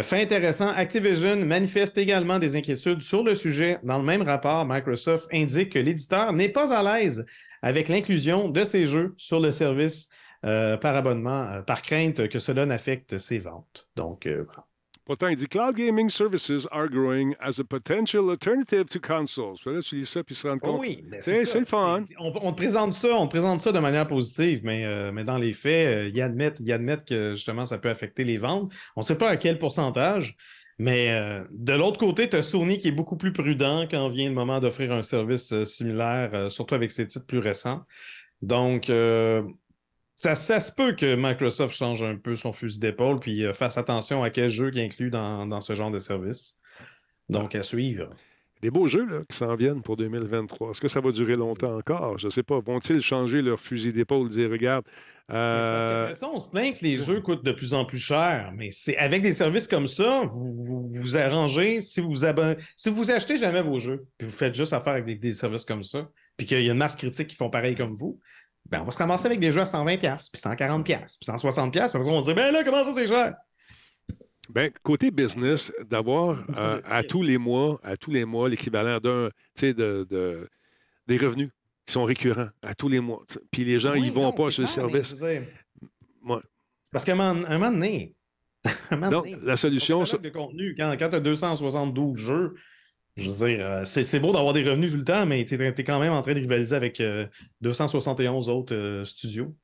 fait 0.00 0.22
intéressant, 0.22 0.68
Activision 0.68 1.36
manifeste 1.44 1.98
également 1.98 2.38
des 2.38 2.54
inquiétudes 2.54 3.02
sur 3.02 3.24
le 3.24 3.34
sujet. 3.34 3.78
Dans 3.82 3.98
le 3.98 4.04
même 4.04 4.22
rapport, 4.22 4.66
Microsoft 4.66 5.26
indique 5.32 5.72
que 5.72 5.78
l'éditeur 5.78 6.32
n'est 6.32 6.48
pas 6.48 6.72
à 6.72 6.82
l'aise 6.82 7.24
avec 7.60 7.88
l'inclusion 7.88 8.48
de 8.48 8.62
ces 8.62 8.86
jeux 8.86 9.14
sur 9.16 9.40
le 9.40 9.50
service 9.50 10.08
par 10.42 10.96
abonnement, 10.96 11.62
par 11.64 11.82
crainte 11.82 12.26
que 12.26 12.40
cela 12.40 12.66
n'affecte 12.66 13.16
ses 13.18 13.38
ventes. 13.38 13.86
Donc, 13.94 14.28
Pourtant, 15.04 15.26
il 15.26 15.36
dit 15.36 15.48
Cloud 15.48 15.74
gaming 15.74 16.08
services 16.08 16.68
are 16.70 16.88
growing 16.88 17.34
as 17.40 17.58
a 17.58 17.64
potential 17.64 18.30
alternative 18.30 18.84
to 18.84 19.00
consoles. 19.00 19.58
Là, 19.66 19.80
tu 19.82 19.96
lis 19.96 20.06
ça 20.06 20.22
puis 20.22 20.34
se 20.34 20.46
rends 20.46 20.58
compte. 20.58 20.80
oui, 20.80 21.04
c'est 21.18 21.58
le 21.58 21.64
fun. 21.64 22.04
On, 22.20 22.32
on, 22.40 22.52
te 22.52 22.56
présente 22.56 22.92
ça, 22.92 23.08
on 23.16 23.26
présente 23.26 23.60
ça 23.60 23.72
de 23.72 23.80
manière 23.80 24.06
positive, 24.06 24.60
mais, 24.62 24.84
euh, 24.84 25.10
mais 25.10 25.24
dans 25.24 25.38
les 25.38 25.52
faits, 25.52 25.88
euh, 25.88 26.10
ils, 26.14 26.22
admettent, 26.22 26.60
ils 26.60 26.72
admettent 26.72 27.04
que 27.04 27.34
justement 27.34 27.66
ça 27.66 27.78
peut 27.78 27.90
affecter 27.90 28.22
les 28.22 28.38
ventes. 28.38 28.72
On 28.94 29.00
ne 29.00 29.04
sait 29.04 29.16
pas 29.16 29.28
à 29.28 29.36
quel 29.36 29.58
pourcentage. 29.58 30.36
Mais 30.78 31.10
euh, 31.10 31.42
de 31.50 31.72
l'autre 31.74 31.98
côté, 31.98 32.28
tu 32.28 32.36
as 32.36 32.42
Sony 32.42 32.78
qui 32.78 32.88
est 32.88 32.92
beaucoup 32.92 33.16
plus 33.16 33.32
prudent 33.32 33.86
quand 33.90 34.08
vient 34.08 34.28
le 34.28 34.34
moment 34.34 34.60
d'offrir 34.60 34.92
un 34.92 35.02
service 35.02 35.64
similaire, 35.64 36.50
surtout 36.50 36.74
avec 36.74 36.90
ses 36.92 37.06
titres 37.06 37.26
plus 37.26 37.38
récents. 37.38 37.82
Donc, 38.40 38.90
ça, 40.14 40.34
se 40.34 40.70
peut 40.70 40.94
que 40.94 41.16
Microsoft 41.16 41.74
change 41.74 42.02
un 42.02 42.16
peu 42.16 42.34
son 42.34 42.52
fusil 42.52 42.78
d'épaule 42.78 43.18
puis 43.18 43.44
euh, 43.44 43.52
fasse 43.52 43.78
attention 43.78 44.22
à 44.22 44.30
quel 44.30 44.48
jeu 44.48 44.70
qui 44.70 44.80
inclut 44.80 45.10
dans, 45.10 45.46
dans 45.46 45.60
ce 45.60 45.74
genre 45.74 45.90
de 45.90 45.98
service. 45.98 46.56
Donc, 47.28 47.54
à 47.54 47.62
suivre. 47.62 48.10
Des 48.62 48.70
beaux 48.70 48.86
jeux 48.86 49.04
là, 49.06 49.22
qui 49.28 49.36
s'en 49.36 49.56
viennent 49.56 49.82
pour 49.82 49.96
2023. 49.96 50.70
Est-ce 50.70 50.80
que 50.80 50.86
ça 50.86 51.00
va 51.00 51.10
durer 51.10 51.34
longtemps 51.34 51.76
encore? 51.76 52.18
Je 52.18 52.26
ne 52.26 52.30
sais 52.30 52.44
pas. 52.44 52.60
Vont-ils 52.60 53.00
changer 53.00 53.42
leur 53.42 53.58
fusil 53.58 53.92
d'épaule, 53.92 54.28
dire 54.28 54.48
regarde. 54.50 54.84
Euh... 55.32 56.06
Parce 56.06 56.20
que, 56.20 56.26
on 56.26 56.38
se 56.38 56.48
plaint 56.48 56.78
que 56.78 56.84
les 56.84 56.94
jeux 56.94 57.20
coûtent 57.20 57.44
de 57.44 57.50
plus 57.50 57.74
en 57.74 57.84
plus 57.84 57.98
cher, 57.98 58.52
mais 58.56 58.70
c'est 58.70 58.96
avec 58.98 59.20
des 59.22 59.32
services 59.32 59.66
comme 59.66 59.88
ça, 59.88 60.22
vous 60.30 60.88
vous, 60.92 61.16
arrangez. 61.16 61.80
Si 61.80 62.00
vous, 62.00 62.14
si 62.76 62.90
vous 62.90 63.10
achetez 63.10 63.36
jamais 63.36 63.62
vos 63.62 63.80
jeux, 63.80 64.04
puis 64.16 64.28
vous 64.28 64.34
faites 64.34 64.54
juste 64.54 64.72
affaire 64.72 64.92
avec 64.92 65.06
des, 65.06 65.16
des 65.16 65.32
services 65.32 65.64
comme 65.64 65.82
ça, 65.82 66.08
puis 66.36 66.46
qu'il 66.46 66.62
y 66.62 66.68
a 66.68 66.72
une 66.72 66.78
masse 66.78 66.94
critique 66.94 67.26
qui 67.28 67.36
font 67.36 67.50
pareil 67.50 67.74
comme 67.74 67.94
vous, 67.94 68.20
ben, 68.68 68.80
on 68.80 68.84
va 68.84 68.90
se 68.90 68.98
ramasser 68.98 69.26
avec 69.26 69.40
des 69.40 69.52
jeux 69.52 69.60
à 69.60 69.64
120$, 69.64 69.98
puis 69.98 70.40
140$, 70.40 70.82
puis 70.82 70.94
160$. 70.94 71.70
Puis 71.70 72.10
on 72.10 72.14
va 72.14 72.20
se 72.20 72.24
dire, 72.26 72.34
ben 72.34 72.52
là, 72.52 72.64
comment 72.64 72.84
ça, 72.84 72.92
c'est 72.92 73.06
cher? 73.06 73.34
Ben, 74.48 74.70
côté 74.82 75.10
business, 75.10 75.72
d'avoir 75.88 76.42
euh, 76.56 76.80
à 76.84 77.02
tous 77.02 77.22
les 77.22 77.38
mois, 77.38 77.78
à 77.82 77.96
tous 77.96 78.10
les 78.10 78.24
mois, 78.24 78.48
l'équivalent 78.48 78.98
d'un, 78.98 79.28
tu 79.28 79.66
sais, 79.66 79.74
de, 79.74 80.48
des 81.06 81.18
revenus 81.18 81.50
qui 81.86 81.92
sont 81.92 82.04
récurrents 82.04 82.48
à 82.62 82.74
tous 82.74 82.88
les 82.88 83.00
mois. 83.00 83.22
Puis 83.50 83.64
les 83.64 83.78
gens, 83.78 83.94
ils 83.94 84.12
vont 84.12 84.32
pas 84.32 84.50
sur 84.50 84.62
le 84.62 84.68
service. 84.68 85.16
Parce 86.92 87.04
qu'à 87.04 87.12
un, 87.12 87.34
moment 87.34 87.70
donné, 87.70 88.14
Donc, 89.10 89.26
la 89.42 89.56
solution. 89.56 90.02
De 90.02 90.28
contenu, 90.28 90.74
quand, 90.76 90.94
quand 90.98 91.08
tu 91.08 91.16
as 91.16 91.20
272 91.20 92.16
jeux, 92.16 92.54
je 93.16 93.30
veux 93.30 93.46
dire, 93.46 93.66
euh, 93.66 93.84
c'est 93.84 94.20
beau 94.20 94.32
d'avoir 94.32 94.54
des 94.54 94.62
revenus 94.62 94.90
tout 94.90 94.96
le 94.96 95.04
temps, 95.04 95.26
mais 95.26 95.44
tu 95.44 95.54
es, 95.54 95.84
quand 95.84 95.98
même 95.98 96.12
en 96.12 96.22
train 96.22 96.34
de 96.34 96.40
rivaliser 96.40 96.74
avec 96.74 97.02
271 97.60 98.48
euh, 98.48 98.52
autres 98.52 98.74
euh, 98.74 99.04
studios. 99.04 99.54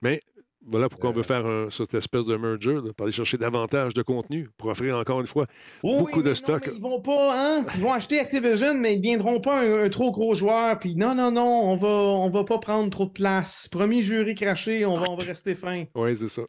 Mais 0.00 0.20
voilà 0.66 0.88
pourquoi 0.88 1.10
on 1.10 1.12
veut 1.12 1.22
faire 1.22 1.44
cette 1.70 1.92
espèce 1.92 2.24
de 2.24 2.36
merger, 2.36 2.78
pour 2.96 3.04
aller 3.04 3.12
chercher 3.12 3.36
davantage 3.36 3.92
de 3.92 4.00
contenu, 4.00 4.48
pour 4.56 4.70
offrir 4.70 4.96
encore 4.96 5.20
une 5.20 5.26
fois 5.26 5.46
beaucoup 5.82 6.22
de 6.22 6.32
stock. 6.32 6.70
ils 6.74 6.80
vont 6.80 7.02
pas, 7.02 7.58
hein? 7.58 7.66
Ils 7.74 7.82
vont 7.82 7.92
acheter 7.92 8.18
Activision, 8.18 8.74
mais 8.74 8.94
ils 8.94 8.98
ne 8.98 9.02
viendront 9.02 9.40
pas 9.40 9.60
un, 9.60 9.90
trop 9.90 10.10
gros 10.10 10.34
joueur. 10.34 10.78
Puis 10.78 10.96
non, 10.96 11.14
non, 11.14 11.30
non, 11.30 11.70
on 11.70 11.76
va, 11.76 11.88
on 11.88 12.28
va 12.30 12.44
pas 12.44 12.58
prendre 12.58 12.88
trop 12.88 13.04
de 13.04 13.12
place. 13.12 13.68
Premier 13.70 14.00
jury 14.00 14.34
craché, 14.34 14.86
on 14.86 14.96
va, 14.96 15.04
on 15.10 15.16
va 15.16 15.24
rester 15.24 15.54
fin. 15.54 15.84
Oui, 15.94 16.16
c'est 16.16 16.28
ça. 16.28 16.42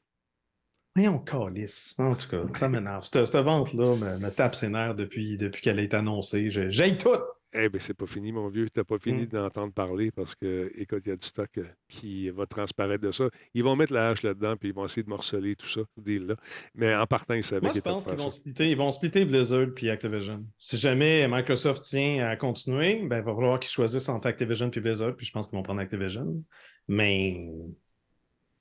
On 0.97 1.19
calisse. 1.19 1.95
En 1.97 2.15
tout 2.15 2.29
cas, 2.29 2.43
ça 2.57 2.69
m'énerve. 2.69 3.03
Cette, 3.03 3.25
cette 3.25 3.43
vente-là 3.43 4.17
me, 4.19 4.29
tape 4.29 4.55
ses 4.55 4.69
nerfs 4.69 4.95
depuis, 4.95 5.37
depuis 5.37 5.61
qu'elle 5.61 5.79
a 5.79 5.81
été 5.81 5.97
annoncée. 5.97 6.49
J'ai 6.49 6.97
tout. 6.97 7.09
Eh 7.57 7.69
bien, 7.69 7.79
c'est 7.79 7.93
pas 7.93 8.05
fini, 8.05 8.33
mon 8.33 8.49
vieux. 8.49 8.65
Tu 8.69 8.79
n'as 8.79 8.83
pas 8.83 8.97
fini 8.99 9.23
mm. 9.23 9.27
d'entendre 9.27 9.73
parler 9.73 10.11
parce 10.11 10.35
que, 10.35 10.69
écoute, 10.75 11.03
il 11.05 11.09
y 11.09 11.11
a 11.13 11.15
du 11.15 11.25
stock 11.25 11.49
euh, 11.57 11.63
qui 11.87 12.29
va 12.29 12.45
transparaître 12.45 13.01
de 13.01 13.11
ça. 13.11 13.29
Ils 13.53 13.63
vont 13.63 13.77
mettre 13.77 13.93
la 13.93 14.09
hache 14.09 14.23
là-dedans 14.23 14.55
puis 14.57 14.69
ils 14.69 14.75
vont 14.75 14.85
essayer 14.85 15.03
de 15.03 15.09
morceler 15.09 15.55
tout 15.55 15.67
ça, 15.67 15.81
ce 15.95 16.01
deal-là. 16.01 16.35
Mais 16.73 16.93
en 16.93 17.05
partant, 17.05 17.33
ils 17.33 17.43
savaient 17.43 17.69
qu'ils 17.69 17.77
étaient 17.77 17.89
Je 17.89 17.95
pense 17.95 18.05
qu'ils 18.05 18.17
vont 18.17 18.29
splitter, 18.29 18.71
ils 18.71 18.77
vont 18.77 18.91
splitter 18.91 19.23
Blizzard 19.23 19.67
puis 19.73 19.89
Activision. 19.89 20.45
Si 20.57 20.75
jamais 20.75 21.27
Microsoft 21.29 21.83
tient 21.83 22.27
à 22.27 22.35
continuer, 22.35 23.03
ben, 23.05 23.19
il 23.19 23.23
va 23.23 23.33
falloir 23.33 23.59
qu'ils 23.59 23.71
choisissent 23.71 24.09
entre 24.09 24.27
Activision 24.27 24.69
puis 24.69 24.81
Blizzard, 24.81 25.15
puis 25.15 25.25
je 25.25 25.31
pense 25.31 25.47
qu'ils 25.47 25.57
vont 25.57 25.63
prendre 25.63 25.79
Activision. 25.79 26.43
Mais, 26.89 27.49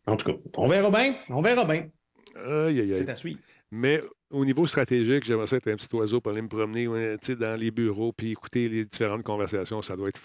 en 0.07 0.17
tout 0.17 0.33
cas, 0.33 0.39
on 0.57 0.69
verra 0.69 0.91
bien. 0.91 1.17
On 1.31 1.43
verra 1.43 1.65
bien. 1.65 1.89
C'est 2.35 3.09
à 3.09 3.17
suivre. 3.17 3.41
Mais 3.71 4.01
au 4.31 4.45
niveau 4.45 4.67
stratégique, 4.67 5.25
j'aimerais 5.25 5.49
ça 5.49 5.57
être 5.57 5.69
un 5.69 5.77
petit 5.77 5.93
oiseau 5.95 6.21
pour 6.21 6.31
aller 6.33 6.43
me 6.43 6.49
promener 6.49 6.87
dans 6.87 7.59
les 7.59 7.71
bureaux 7.71 8.13
puis 8.13 8.31
écouter 8.31 8.69
les 8.69 8.85
différentes 8.85 9.23
conversations. 9.23 9.83
Ça 9.83 9.97
doit 9.97 10.09
être 10.09 10.21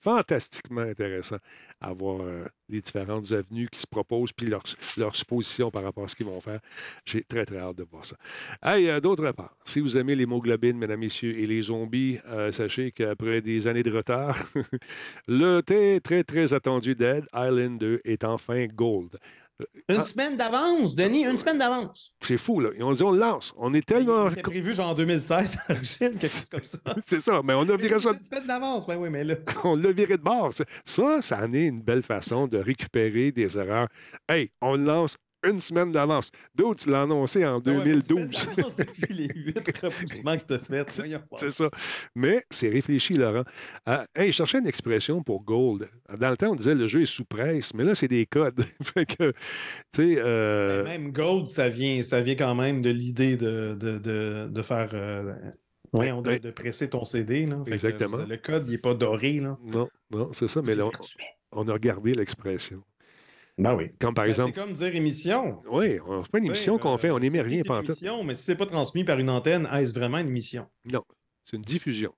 fantastiquement 0.00 0.80
intéressant 0.80 1.36
à 1.80 1.92
voir 1.92 2.20
euh, 2.22 2.44
les 2.68 2.80
différentes 2.80 3.30
avenues 3.32 3.68
qui 3.68 3.80
se 3.80 3.86
proposent 3.86 4.32
puis 4.32 4.46
leur, 4.46 4.62
leur 4.96 5.14
supposition 5.14 5.70
par 5.70 5.82
rapport 5.82 6.04
à 6.04 6.08
ce 6.08 6.16
qu'ils 6.16 6.26
vont 6.26 6.40
faire. 6.40 6.60
J'ai 7.04 7.22
très, 7.22 7.44
très 7.44 7.58
hâte 7.58 7.76
de 7.76 7.84
voir 7.84 8.04
ça. 8.04 8.16
Hey, 8.62 8.88
euh, 8.88 9.00
d'autre 9.00 9.30
part, 9.32 9.56
si 9.64 9.80
vous 9.80 9.98
aimez 9.98 10.14
l'hémoglobine, 10.14 10.78
mesdames, 10.78 11.00
messieurs, 11.00 11.38
et 11.38 11.46
les 11.46 11.62
zombies, 11.62 12.18
euh, 12.26 12.52
sachez 12.52 12.90
qu'après 12.92 13.40
des 13.40 13.66
années 13.66 13.82
de 13.82 13.94
retard, 13.94 14.36
le 15.28 15.60
très, 15.60 16.00
très, 16.00 16.24
très 16.24 16.54
attendu 16.54 16.94
Dead 16.94 17.24
Island 17.34 17.78
2 17.78 18.00
est 18.04 18.24
enfin 18.24 18.66
gold. 18.66 19.18
Une 19.88 19.96
ah. 19.96 20.04
semaine 20.04 20.36
d'avance, 20.36 20.94
Denis, 20.94 21.24
une 21.24 21.36
semaine 21.36 21.58
d'avance. 21.58 22.14
C'est 22.20 22.36
fou, 22.36 22.60
là. 22.60 22.70
Ils 22.76 22.84
ont 22.84 22.92
dit, 22.92 23.02
on 23.02 23.10
le 23.10 23.18
lance. 23.18 23.52
On 23.56 23.74
est 23.74 23.84
tellement. 23.84 24.30
C'était 24.30 24.42
prévu 24.42 24.72
genre 24.72 24.90
en 24.90 24.94
2016 24.94 25.56
quelque 25.98 26.20
chose 26.20 26.46
comme 26.50 26.64
ça. 26.64 26.78
C'est 27.06 27.20
ça, 27.20 27.40
mais 27.42 27.54
on 27.54 27.62
a 27.62 27.76
viré 27.76 27.98
ça. 27.98 28.12
Une 28.12 28.22
semaine 28.22 28.46
d'avance, 28.46 28.86
ben 28.86 28.96
oui, 28.96 29.10
mais 29.10 29.24
là. 29.24 29.34
on 29.64 29.74
l'a 29.74 29.90
viré 29.90 30.16
de 30.16 30.22
bord. 30.22 30.52
Ça, 30.84 31.22
ça 31.22 31.44
en 31.44 31.52
est 31.52 31.66
une 31.66 31.82
belle 31.82 32.02
façon 32.02 32.46
de 32.46 32.58
récupérer 32.58 33.32
des 33.32 33.58
erreurs. 33.58 33.88
Hey, 34.28 34.50
on 34.60 34.76
le 34.76 34.84
lance 34.84 35.16
une 35.44 35.60
semaine 35.60 35.92
d'avance. 35.92 36.30
D'autres, 36.54 36.80
tu 36.80 36.90
l'as 36.90 37.02
annoncé 37.02 37.44
en 37.44 37.60
2012. 37.60 38.50
Ah 38.50 38.62
depuis 38.78 39.14
les 39.14 39.28
huit 39.34 39.78
repoussements 39.82 40.36
que 40.36 40.44
tu 40.44 40.54
as 40.54 40.58
fait. 40.58 41.02
C'est 41.36 41.50
ça. 41.50 41.70
Mais 42.14 42.42
c'est 42.50 42.68
réfléchi, 42.68 43.14
Laurent. 43.14 43.44
Euh, 43.88 44.04
hey, 44.14 44.32
je 44.32 44.36
cherchais 44.36 44.58
une 44.58 44.66
expression 44.66 45.22
pour 45.22 45.44
Gold. 45.44 45.88
Dans 46.18 46.30
le 46.30 46.36
temps, 46.36 46.50
on 46.50 46.56
disait 46.56 46.74
le 46.74 46.86
jeu 46.86 47.02
est 47.02 47.06
sous 47.06 47.24
presse, 47.24 47.72
mais 47.74 47.84
là, 47.84 47.94
c'est 47.94 48.08
des 48.08 48.26
codes. 48.26 48.64
fait 48.82 49.06
que. 49.06 49.32
Euh... 49.98 50.82
Ben, 50.82 51.00
même 51.00 51.12
Gold, 51.12 51.46
ça 51.46 51.68
vient, 51.68 52.02
ça 52.02 52.20
vient 52.20 52.36
quand 52.36 52.54
même 52.54 52.82
de 52.82 52.90
l'idée 52.90 53.36
de, 53.36 53.76
de, 53.78 53.98
de, 53.98 54.48
de, 54.50 54.62
faire. 54.62 54.90
Euh... 54.92 55.34
de, 55.94 56.50
presser 56.50 56.88
ton 56.88 57.04
CD. 57.04 57.46
Là. 57.46 57.62
Exactement. 57.66 58.18
le 58.18 58.36
code, 58.36 58.64
il 58.66 58.72
n'est 58.72 58.78
pas 58.78 58.94
doré. 58.94 59.34
Là. 59.34 59.56
Non, 59.62 59.88
non, 60.10 60.32
c'est 60.32 60.48
ça. 60.48 60.62
Mais 60.62 60.74
là, 60.74 60.84
on, 60.86 61.62
on 61.62 61.68
a 61.68 61.72
regardé 61.72 62.12
l'expression. 62.12 62.82
Ben 63.58 63.74
oui. 63.74 63.90
Comme 63.98 64.14
par 64.14 64.24
ben, 64.24 64.30
exemple. 64.30 64.52
C'est 64.54 64.62
comme 64.62 64.72
dire 64.72 64.94
émission. 64.94 65.62
Oui, 65.70 65.98
c'est 66.22 66.30
pas 66.30 66.38
une 66.38 66.46
émission 66.46 66.78
qu'on 66.78 66.96
fait, 66.96 67.10
on 67.10 67.18
n'émet 67.18 67.40
rien 67.40 67.62
pendant 67.64 67.82
tout. 67.82 67.94
Mais 68.24 68.34
si 68.34 68.44
c'est 68.44 68.56
pas 68.56 68.66
transmis 68.66 69.04
par 69.04 69.18
une 69.18 69.30
antenne, 69.30 69.68
est-ce 69.72 69.92
vraiment 69.92 70.18
une 70.18 70.28
émission? 70.28 70.66
Non, 70.84 71.02
c'est 71.44 71.56
une 71.56 71.62
diffusion. 71.62 72.14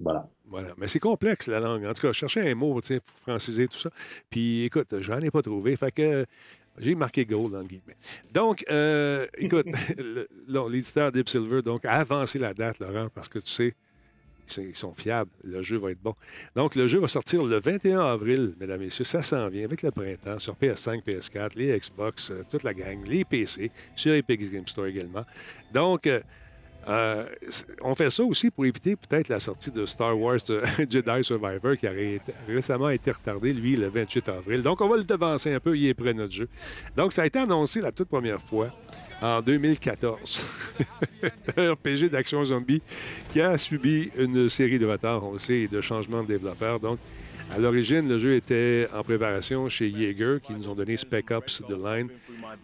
Voilà. 0.00 0.28
Voilà. 0.44 0.74
Mais 0.76 0.88
c'est 0.88 0.98
complexe, 0.98 1.46
la 1.46 1.60
langue. 1.60 1.86
En 1.86 1.94
tout 1.94 2.02
cas, 2.02 2.08
je 2.08 2.18
cherchais 2.18 2.50
un 2.50 2.54
mot 2.54 2.74
pour 2.74 3.00
franciser 3.22 3.68
tout 3.68 3.78
ça. 3.78 3.90
Puis, 4.28 4.64
écoute, 4.64 5.00
j'en 5.00 5.20
ai 5.20 5.30
pas 5.30 5.42
trouvé. 5.42 5.76
Fait 5.76 5.92
que 5.92 6.26
j'ai 6.78 6.94
marqué 6.94 7.24
gold, 7.24 7.52
dans 7.52 7.60
le 7.60 7.66
guillemets. 7.66 7.96
Donc, 8.32 8.64
euh, 8.70 9.26
écoute, 9.38 9.66
l'éditeur 10.70 11.12
Deep 11.12 11.28
Silver 11.28 11.62
donc, 11.62 11.84
a 11.84 11.92
avancé 11.92 12.38
la 12.38 12.52
date, 12.52 12.80
Laurent, 12.80 13.08
parce 13.14 13.28
que 13.28 13.38
tu 13.38 13.50
sais, 13.50 13.74
ils 14.58 14.76
sont 14.76 14.94
fiables. 14.94 15.30
Le 15.44 15.62
jeu 15.62 15.78
va 15.78 15.90
être 15.90 16.02
bon. 16.02 16.14
Donc, 16.54 16.74
le 16.74 16.88
jeu 16.88 16.98
va 16.98 17.08
sortir 17.08 17.44
le 17.44 17.58
21 17.58 18.00
avril, 18.00 18.54
mesdames 18.60 18.82
et 18.82 18.86
messieurs. 18.86 19.04
Ça 19.04 19.22
s'en 19.22 19.48
vient 19.48 19.64
avec 19.64 19.82
le 19.82 19.90
printemps 19.90 20.38
sur 20.38 20.54
PS5, 20.54 21.02
PS4, 21.02 21.52
les 21.56 21.78
Xbox, 21.78 22.30
euh, 22.30 22.44
toute 22.50 22.62
la 22.62 22.74
gang, 22.74 23.04
les 23.06 23.24
PC, 23.24 23.70
sur 23.94 24.12
Epic 24.12 24.52
Game 24.52 24.66
Store 24.66 24.86
également. 24.86 25.24
Donc, 25.72 26.08
euh, 26.88 27.26
on 27.82 27.94
fait 27.94 28.10
ça 28.10 28.24
aussi 28.24 28.50
pour 28.50 28.66
éviter 28.66 28.96
peut-être 28.96 29.28
la 29.28 29.38
sortie 29.38 29.70
de 29.70 29.86
Star 29.86 30.18
Wars 30.18 30.38
Jedi 30.78 31.24
Survivor 31.24 31.76
qui 31.76 31.86
a 31.86 31.92
récemment 32.48 32.90
été 32.90 33.10
retardé, 33.10 33.52
lui, 33.52 33.76
le 33.76 33.88
28 33.88 34.28
avril. 34.28 34.62
Donc, 34.62 34.80
on 34.80 34.88
va 34.88 34.96
le 34.96 35.04
devancer 35.04 35.52
un 35.52 35.60
peu. 35.60 35.76
Il 35.76 35.86
est 35.86 35.94
prêt, 35.94 36.12
notre 36.12 36.32
jeu. 36.32 36.48
Donc, 36.96 37.12
ça 37.12 37.22
a 37.22 37.26
été 37.26 37.38
annoncé 37.38 37.80
la 37.80 37.92
toute 37.92 38.08
première 38.08 38.40
fois 38.40 38.70
en 39.22 39.40
2014. 39.40 40.46
un 41.56 41.72
RPG 41.72 42.10
d'action 42.10 42.44
zombie 42.44 42.82
qui 43.32 43.40
a 43.40 43.56
subi 43.56 44.10
une 44.16 44.48
série 44.48 44.78
de 44.78 44.86
retards, 44.86 45.24
on 45.24 45.34
le 45.34 45.38
sait, 45.38 45.60
et 45.60 45.68
de 45.68 45.80
changements 45.80 46.22
de 46.22 46.28
développeurs. 46.28 46.80
Donc, 46.80 46.98
À 47.54 47.58
l'origine, 47.58 48.08
le 48.08 48.18
jeu 48.18 48.34
était 48.34 48.88
en 48.94 49.02
préparation 49.02 49.68
chez 49.68 49.90
Jaeger, 49.90 50.40
qui 50.40 50.54
nous 50.54 50.68
ont 50.68 50.74
donné 50.74 50.96
Spec 50.96 51.30
Ops 51.30 51.62
The 51.68 51.76
Line, 51.76 52.08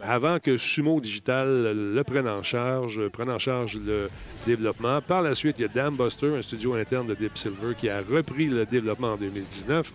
avant 0.02 0.38
que 0.38 0.56
Sumo 0.56 0.98
Digital 0.98 1.74
le 1.94 2.02
prenne 2.04 2.26
en 2.26 2.42
charge, 2.42 3.06
prenne 3.08 3.28
en 3.28 3.38
charge 3.38 3.76
le 3.76 4.08
développement. 4.46 5.02
Par 5.02 5.20
la 5.20 5.34
suite, 5.34 5.56
il 5.58 5.62
y 5.62 5.64
a 5.66 5.68
Dam 5.68 5.94
Buster, 5.94 6.34
un 6.38 6.40
studio 6.40 6.72
interne 6.72 7.06
de 7.06 7.14
Deep 7.14 7.36
Silver, 7.36 7.74
qui 7.76 7.90
a 7.90 8.00
repris 8.00 8.46
le 8.46 8.64
développement 8.64 9.12
en 9.12 9.16
2019. 9.16 9.92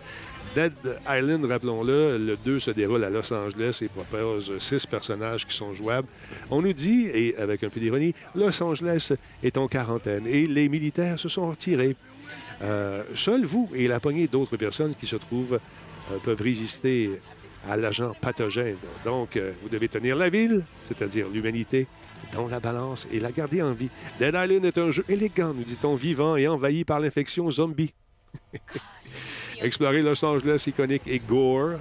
Dead 0.56 0.74
Island, 1.10 1.46
rappelons-le, 1.46 2.20
le 2.20 2.38
2 2.38 2.60
se 2.60 2.70
déroule 2.70 3.04
à 3.04 3.10
Los 3.10 3.34
Angeles 3.34 3.80
et 3.82 3.88
propose 3.88 4.56
six 4.60 4.86
personnages 4.86 5.48
qui 5.48 5.56
sont 5.56 5.74
jouables. 5.74 6.08
On 6.52 6.62
nous 6.62 6.74
dit, 6.74 7.08
et 7.12 7.36
avec 7.38 7.64
un 7.64 7.70
peu 7.70 7.80
d'ironie, 7.80 8.14
Los 8.36 8.62
Angeles 8.62 9.14
est 9.42 9.58
en 9.58 9.68
quarantaine 9.68 10.28
et 10.28 10.46
les 10.46 10.70
militaires 10.70 11.18
se 11.18 11.30
sont 11.30 11.50
retirés. 11.50 11.96
Euh, 12.62 13.04
seul 13.16 13.46
vous 13.46 13.70
et 13.74 13.88
la 13.88 14.00
poignée 14.00 14.28
d'autres 14.28 14.58
personnes 14.58 14.96
qui 14.96 15.08
se 15.08 15.16
trouvent 15.16 15.60
euh, 16.12 16.18
peuvent 16.24 16.42
résister 16.42 17.20
à 17.70 17.78
l'agent 17.78 18.14
pathogène. 18.20 18.78
Donc, 19.06 19.38
euh, 19.38 19.54
vous 19.62 19.70
devez 19.70 19.88
tenir 19.88 20.16
la 20.16 20.30
ville, 20.30 20.66
c'est-à-dire 20.84 21.28
l'humanité, 21.30 21.88
dans 22.34 22.48
la 22.48 22.60
balance 22.60 23.08
et 23.12 23.20
la 23.20 23.32
garder 23.32 23.62
en 23.62 23.74
vie. 23.74 23.90
Dead 24.20 24.36
Island 24.36 24.66
est 24.66 24.78
un 24.78 24.92
jeu 24.92 25.06
élégant, 25.08 25.54
nous 25.54 25.64
dit-on, 25.64 25.96
vivant 25.96 26.36
et 26.36 26.48
envahi 26.48 26.84
par 26.84 27.00
l'infection 27.00 27.50
zombie. 27.52 27.94
Explorer 29.62 30.02
Los 30.02 30.24
Angeles 30.26 30.64
iconique 30.68 31.08
et 31.08 31.20
gore, 31.20 31.80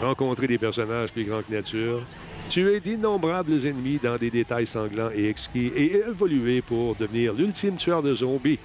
rencontrer 0.00 0.46
des 0.46 0.58
personnages 0.58 1.12
plus 1.12 1.24
grands 1.24 1.42
que 1.42 1.52
nature, 1.52 2.02
tuer 2.48 2.80
d'innombrables 2.80 3.66
ennemis 3.66 3.98
dans 4.02 4.16
des 4.16 4.30
détails 4.30 4.66
sanglants 4.66 5.10
et 5.14 5.28
exquis 5.28 5.70
et 5.76 5.96
évoluer 5.96 6.62
pour 6.62 6.94
devenir 6.94 7.34
l'ultime 7.34 7.76
tueur 7.76 8.02
de 8.02 8.14
zombies. 8.14 8.58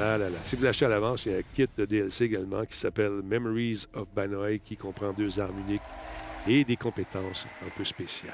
Ah 0.00 0.18
là 0.18 0.28
là. 0.30 0.38
Si 0.44 0.56
vous 0.56 0.64
l'achetez 0.64 0.86
à 0.86 0.88
l'avance, 0.88 1.26
il 1.26 1.32
y 1.32 1.34
a 1.34 1.38
un 1.38 1.42
kit 1.54 1.66
de 1.76 1.84
DLC 1.84 2.24
également 2.24 2.64
qui 2.64 2.76
s'appelle 2.76 3.20
Memories 3.24 3.86
of 3.94 4.08
Banoi 4.14 4.58
qui 4.58 4.76
comprend 4.76 5.12
deux 5.12 5.38
armes 5.38 5.58
uniques 5.68 5.82
et 6.48 6.64
des 6.64 6.76
compétences 6.76 7.46
un 7.64 7.70
peu 7.76 7.84
spéciales. 7.84 8.32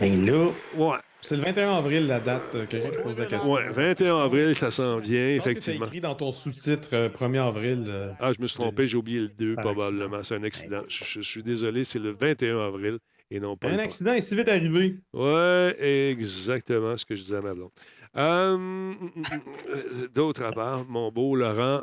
Ben 0.00 0.24
là, 0.26 0.48
Ouais, 0.76 0.96
c'est 1.20 1.36
le 1.36 1.42
21 1.42 1.76
avril 1.76 2.06
la 2.06 2.20
date. 2.20 2.42
euh, 2.54 2.66
Quelqu'un 2.66 2.90
qui 2.90 3.02
pose 3.02 3.18
la 3.18 3.26
question. 3.26 3.52
ouais 3.52 3.68
21 3.70 4.16
avril, 4.18 4.54
ça 4.54 4.70
s'en 4.70 4.98
vient, 4.98 5.36
Je 5.36 5.36
que 5.36 5.48
effectivement. 5.50 5.78
C'est 5.84 5.86
écrit 5.88 6.00
dans 6.00 6.14
ton 6.14 6.32
sous-titre 6.32 6.88
euh, 6.92 7.08
1er 7.08 7.46
avril. 7.46 7.84
euh, 7.88 8.10
Ah, 8.18 8.32
je 8.36 8.40
me 8.42 8.46
suis 8.46 8.56
trompé, 8.56 8.86
j'ai 8.86 8.96
oublié 8.96 9.20
le 9.20 9.28
2 9.28 9.54
Par 9.56 9.64
probablement. 9.74 10.22
C'est 10.24 10.34
un 10.36 10.42
accident. 10.42 10.82
Je, 10.88 11.04
je- 11.04 11.20
je 11.20 11.28
suis 11.28 11.42
désolé, 11.42 11.84
c'est 11.84 11.98
le 11.98 12.10
21 12.12 12.58
avril 12.66 12.98
et 13.30 13.40
non 13.40 13.56
pas 13.56 13.68
un 13.68 13.78
accident 13.78 14.12
est 14.12 14.20
si 14.20 14.34
vite 14.36 14.48
arrivé. 14.48 14.96
Ouais, 15.12 16.10
exactement 16.10 16.96
ce 16.96 17.04
que 17.04 17.14
je 17.16 17.22
disais 17.22 17.36
à 17.36 17.40
ma 17.40 17.54
blonde. 17.54 17.70
Euh, 18.16 18.56
mm, 18.58 18.92
mm, 18.92 19.22
euh, 19.68 20.08
D'autre 20.08 20.50
part, 20.52 20.84
mon 20.86 21.10
beau 21.12 21.36
Laurent. 21.36 21.82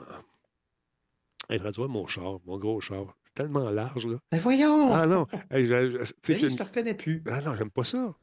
Hey, 1.50 1.60
toi 1.72 1.88
mon 1.88 2.06
char, 2.08 2.40
mon 2.46 2.58
gros 2.58 2.82
char. 2.82 3.16
C'est 3.24 3.34
tellement 3.34 3.70
large, 3.70 4.06
là. 4.06 4.18
Ben 4.32 4.40
voyons! 4.40 4.94
Ah 4.94 5.06
non! 5.06 5.26
Hey, 5.50 5.66
je- 5.68 5.92
je- 5.92 5.98
Ben, 5.98 6.14
j'ai 6.28 6.50
je 6.50 6.56
te 6.58 6.64
reconnais 6.64 6.94
plus. 6.94 7.24
Ah 7.30 7.42
non, 7.42 7.56
j'aime 7.56 7.72
pas 7.72 7.84
ça. 7.86 8.14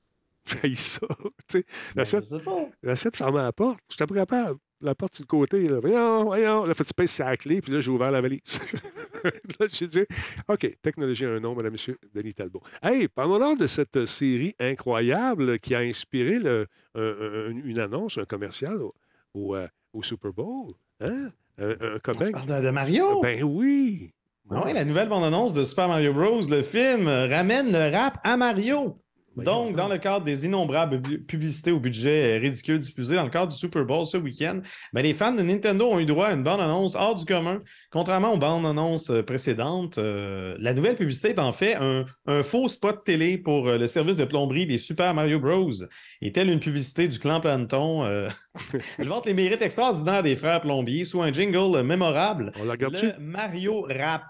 J'ai 0.63 0.75
ça. 0.75 1.07
Sais, 1.51 1.65
Ben, 1.95 2.03
de 2.03 3.17
fermer 3.17 3.39
la 3.39 3.53
porte. 3.53 3.81
Je 3.89 3.95
n'étais 3.95 4.07
pas 4.07 4.15
capable. 4.27 4.59
La 4.85 4.95
porte 4.95 5.17
du 5.17 5.27
côté, 5.27 5.67
là. 5.67 5.81
Voyons, 5.81 6.25
voyons. 6.25 6.67
Là, 6.67 6.75
fait, 6.75 6.85
pèses 6.95 7.11
sur 7.13 7.25
la 7.25 7.37
clé, 7.39 7.61
puis 7.63 7.73
là, 7.73 7.81
j'ai 7.81 7.91
ouvert 7.91 8.11
la 8.11 8.21
valise. 8.21 8.61
là, 9.25 9.67
j'ai 9.73 9.87
dit, 9.87 10.05
OK, 10.49 10.77
technologie 10.83 11.25
a 11.25 11.31
un 11.31 11.41
nom, 11.41 11.55
madame, 11.55 11.73
monsieur, 11.73 11.97
Denis 12.15 12.35
Talbot. 12.35 12.61
Hey, 12.83 13.09
parlons 13.09 13.55
de 13.55 13.67
cette 13.67 14.05
série 14.05 14.55
incroyable 14.61 15.59
qui 15.59 15.75
a 15.75 15.79
inspiré 15.79 16.39
le- 16.39 16.67
un- 16.95 17.01
un- 17.01 17.65
une 17.65 17.79
annonce, 17.81 18.19
un 18.19 18.27
commercial 18.27 18.77
au, 18.77 18.95
au, 19.33 19.57
euh, 19.57 19.67
au 19.95 20.03
Super 20.03 20.33
Bowl. 20.33 20.73
Hein? 21.01 21.31
Un, 21.59 21.71
un 21.71 21.95
Tu 21.95 22.01
copain. 22.03 22.31
parles 22.31 22.63
de, 22.63 22.71
Mario? 22.71 23.21
Ben 23.23 23.43
oui. 23.43 24.13
Ah 24.51 24.67
ouais, 24.67 24.75
la 24.75 24.85
nouvelle 24.85 25.09
bande-annonce 25.09 25.55
de 25.55 25.65
Super 25.65 25.89
Mario 25.89 26.13
Bros. 26.13 26.43
Le 26.51 26.61
film 26.61 27.09
euh, 27.09 27.27
ramène 27.29 27.73
le 27.73 27.91
rap 27.97 28.19
à 28.23 28.37
Mario. 28.37 28.99
Donc, 29.37 29.75
dans 29.75 29.89
le 29.89 29.99
cadre 29.99 30.25
des 30.25 30.47
innombrables 30.47 31.01
publicités 31.01 31.73
au 31.73 31.81
budget 31.81 32.37
euh, 32.37 32.41
ridicule 32.41 32.79
diffusées 32.79 33.17
dans 33.17 33.25
le 33.25 33.31
cadre 33.31 33.53
du 33.53 33.57
Super 33.57 33.85
Bowl 33.85 34.07
ce 34.07 34.17
week-end, 34.17 34.61
ben, 34.93 35.03
les 35.03 35.13
fans 35.13 35.33
de 35.33 35.43
Nintendo 35.43 35.87
ont 35.87 35.99
eu 35.99 36.07
droit 36.07 36.27
à 36.27 36.35
une 36.35 36.43
bande-annonce 36.43 36.95
hors 36.95 37.15
du 37.15 37.25
commun. 37.25 37.63
Contrairement 37.91 38.33
aux 38.33 38.39
bandes-annonces 38.39 39.11
euh, 39.11 39.23
précédentes, 39.23 39.99
euh, 39.99 40.57
la 40.59 40.75
nouvelle 40.75 40.97
publicité 40.97 41.31
est 41.31 41.39
en 41.39 41.53
fait 41.53 41.75
un, 41.75 42.05
un 42.27 42.43
faux 42.43 42.69
spot 42.69 43.05
télé 43.05 43.39
pour 43.39 43.67
le 43.67 43.87
service 43.87 44.17
de 44.17 44.25
plomberie 44.25 44.67
des 44.67 44.79
Super 44.79 45.15
Mario 45.15 45.41
Bros. 45.41 45.85
Et 46.21 46.33
telle 46.33 46.51
une 46.51 46.61
publicité 46.61 47.09
du 47.09 47.19
clan 47.19 47.41
Planton, 47.41 48.05
euh, 48.05 48.29
elle 48.99 49.09
vante 49.09 49.27
les 49.27 49.35
mérites 49.35 49.63
extraordinaires 49.63 50.23
des 50.23 50.35
frères 50.35 50.61
plombiers 50.61 51.05
sous 51.05 51.23
un 51.23 51.33
jingle 51.33 51.83
mémorable. 51.83 52.53
On 52.61 52.65
la? 52.65 52.75
Le 52.75 53.19
Mario 53.19 53.87
Rap. 53.89 54.25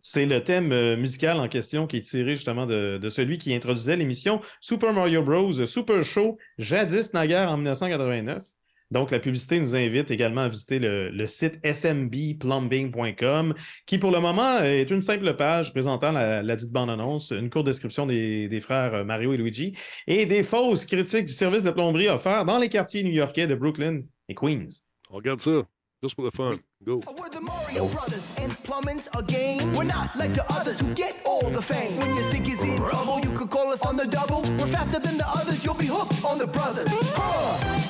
C'est 0.00 0.26
le 0.26 0.42
thème 0.42 0.72
euh, 0.72 0.96
musical 0.96 1.38
en 1.38 1.48
question 1.48 1.86
qui 1.86 1.96
est 1.96 2.02
tiré 2.02 2.34
justement 2.34 2.66
de, 2.66 3.00
celui 3.08 3.38
qui 3.38 3.54
introduisait 3.54 3.96
l'émission 3.96 4.40
Super 4.60 4.92
Mario 4.92 5.22
Bros. 5.22 5.52
Super 5.66 6.02
Show, 6.02 6.38
jadis 6.58 7.12
naguère 7.14 7.50
en 7.50 7.56
1989. 7.56 8.42
Donc, 8.90 9.10
la 9.10 9.18
publicité 9.18 9.60
nous 9.60 9.74
invite 9.74 10.10
également 10.10 10.40
à 10.42 10.48
visiter 10.48 10.78
le, 10.78 11.26
site 11.26 11.58
smbplumbing.com, 11.62 13.54
qui 13.84 13.98
pour 13.98 14.10
le 14.10 14.20
moment 14.20 14.60
est 14.60 14.90
une 14.90 15.02
simple 15.02 15.34
page 15.34 15.72
présentant 15.72 16.10
la, 16.10 16.56
dite 16.56 16.72
bande-annonce, 16.72 17.32
une 17.32 17.50
courte 17.50 17.66
description 17.66 18.06
des, 18.06 18.60
frères 18.62 19.04
Mario 19.04 19.34
et 19.34 19.36
Luigi, 19.36 19.74
et 20.06 20.24
des 20.24 20.42
fausses 20.42 20.86
critiques 20.86 21.26
du 21.26 21.34
service 21.34 21.64
de 21.64 21.70
plomberie 21.70 22.08
offert 22.08 22.46
dans 22.46 22.58
les 22.58 22.70
quartiers 22.70 23.04
new-yorkais 23.04 23.46
de 23.46 23.54
Brooklyn 23.54 24.04
et 24.30 24.34
Queens. 24.34 24.68
Regarde. 25.10 25.66
Juste 26.00 26.14
for 26.14 26.22
the 26.22 26.30
fun. 26.30 26.62
Go. 26.84 27.02
We're 27.18 27.28
the 27.28 27.40
Mario 27.40 27.88
Brothers, 27.88 28.22
and 28.36 28.52
plumbing's 28.62 29.08
a 29.14 29.22
game. 29.22 29.72
We're 29.72 29.82
not 29.82 30.16
like 30.16 30.32
the 30.32 30.48
others 30.52 30.78
who 30.78 30.94
get 30.94 31.16
all 31.24 31.50
the 31.50 31.60
fame. 31.60 31.98
When 31.98 32.14
your 32.14 32.30
sink 32.30 32.48
is 32.48 32.60
in 32.60 32.76
trouble, 32.76 33.18
you 33.18 33.32
could 33.32 33.50
call 33.50 33.72
us 33.72 33.82
on 33.82 33.96
the 33.96 34.06
double. 34.06 34.42
We're 34.42 34.68
faster 34.68 35.00
than 35.00 35.18
the 35.18 35.28
others, 35.28 35.64
you'll 35.64 35.74
be 35.74 35.86
hooked 35.86 36.24
on 36.24 36.38
the 36.38 36.46
brothers. 36.46 36.86
Huh. 36.88 37.82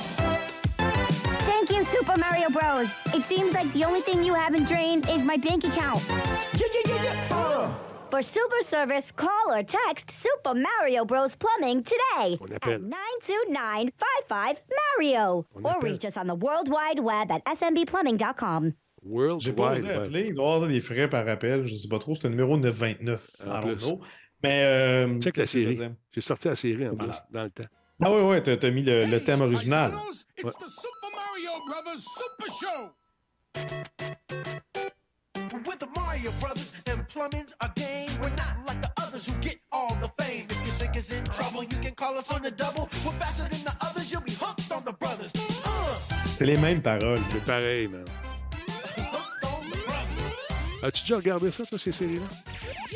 Thank 1.45 1.69
you, 1.69 1.83
Super 1.85 2.17
Mario 2.17 2.49
Bros. 2.49 2.87
It 3.13 3.25
seems 3.25 3.53
like 3.53 3.71
the 3.73 3.83
only 3.83 4.01
thing 4.01 4.23
you 4.23 4.33
haven't 4.33 4.65
drained 4.67 5.07
is 5.07 5.21
my 5.21 5.37
bank 5.37 5.63
account. 5.63 6.03
Yeah, 6.09 6.67
yeah, 6.73 6.81
yeah, 6.87 7.03
yeah. 7.03 7.35
Uh. 7.35 7.88
For 8.09 8.23
super 8.23 8.63
service, 8.63 9.11
call 9.15 9.29
or 9.51 9.61
text 9.63 10.09
Super 10.09 10.55
Mario 10.55 11.05
Bros. 11.05 11.35
Plumbing 11.35 11.83
today 11.83 12.37
On 12.41 12.47
at 12.51 12.55
appelle. 12.61 12.81
92955 12.81 14.61
Mario 14.97 15.45
On 15.55 15.63
or 15.65 15.71
appelle. 15.75 15.83
reach 15.83 16.05
us 16.05 16.17
on 16.17 16.25
the 16.25 16.33
World 16.35 16.69
Wide 16.69 16.99
Web 16.99 17.31
at 17.31 17.45
smbplumbing.com. 17.45 18.73
World 19.03 19.41
J'ai 19.41 19.53
pas 19.53 19.73
Wide 19.73 19.79
osé 19.83 19.87
Web. 19.89 19.97
appeler. 20.01 20.25
Il 20.29 20.33
doit 20.35 20.43
y 20.45 20.53
avoir 20.55 20.67
des 20.69 20.79
frais 20.79 21.07
par 21.07 21.27
appel. 21.27 21.65
Je 21.67 21.75
sais 21.75 21.87
pas 21.87 21.99
trop. 21.99 22.15
C'est 22.15 22.25
un 22.25 22.31
numéro 22.31 22.57
929. 22.57 23.29
En 23.47 23.61
plus. 23.61 23.75
know. 23.87 24.01
Mais. 24.43 24.63
Euh, 24.65 25.19
Check 25.21 25.37
la 25.37 25.45
série. 25.45 25.79
J'ai 26.11 26.21
sorti 26.21 26.47
la 26.47 26.55
série 26.55 26.87
en 26.87 26.95
Voilà. 26.95 27.11
plus, 27.13 27.21
dans 27.31 27.43
le 27.43 27.49
temps. 27.51 27.63
Ah 28.01 28.11
oui, 28.11 28.21
oui, 28.23 28.41
t'as 28.41 28.57
t'as 28.57 28.71
mis 28.71 28.81
le, 28.81 29.05
le 29.05 29.19
thème 29.23 29.41
original. 29.41 29.91
It's 30.37 30.55
the 30.55 30.67
Super 30.67 31.11
Mario 31.13 31.51
Brothers 31.67 31.99
Super 31.99 32.47
Show. 32.59 32.89
We're 35.51 35.75
the 35.77 35.87
Mario 35.95 36.31
Brothers, 36.39 36.71
and 36.85 37.07
plumbing's 37.09 37.53
a 37.61 37.69
game. 37.75 38.09
We're 38.21 38.29
not 38.35 38.55
like 38.67 38.81
the 38.81 38.91
others 38.97 39.25
who 39.25 39.33
get 39.41 39.59
all 39.71 39.95
the 39.95 40.09
fame. 40.23 40.45
If 40.49 40.61
your 40.63 40.71
sink 40.71 40.95
is 40.95 41.11
in 41.11 41.23
trouble, 41.25 41.63
you 41.63 41.77
can 41.79 41.95
call 41.95 42.17
us 42.17 42.31
on 42.31 42.43
the 42.43 42.51
double. 42.51 42.87
We're 43.05 43.13
faster 43.13 43.43
than 43.49 43.63
the 43.63 43.75
others, 43.81 44.11
you'll 44.11 44.21
be 44.21 44.33
hooked 44.33 44.71
on 44.71 44.83
the 44.85 44.93
brothers. 44.93 45.31
Uh, 45.65 45.95
C'est 46.37 46.45
les 46.45 46.57
mêmes 46.57 46.81
paroles. 46.81 47.19
C'est 47.31 47.43
pareil, 47.43 47.87
man. 47.87 48.05
As-tu 50.81 51.01
déjà 51.03 51.17
regardé 51.17 51.51
ça, 51.51 51.63
toi, 51.65 51.77
ces 51.77 51.91
séries-là? 51.91 52.25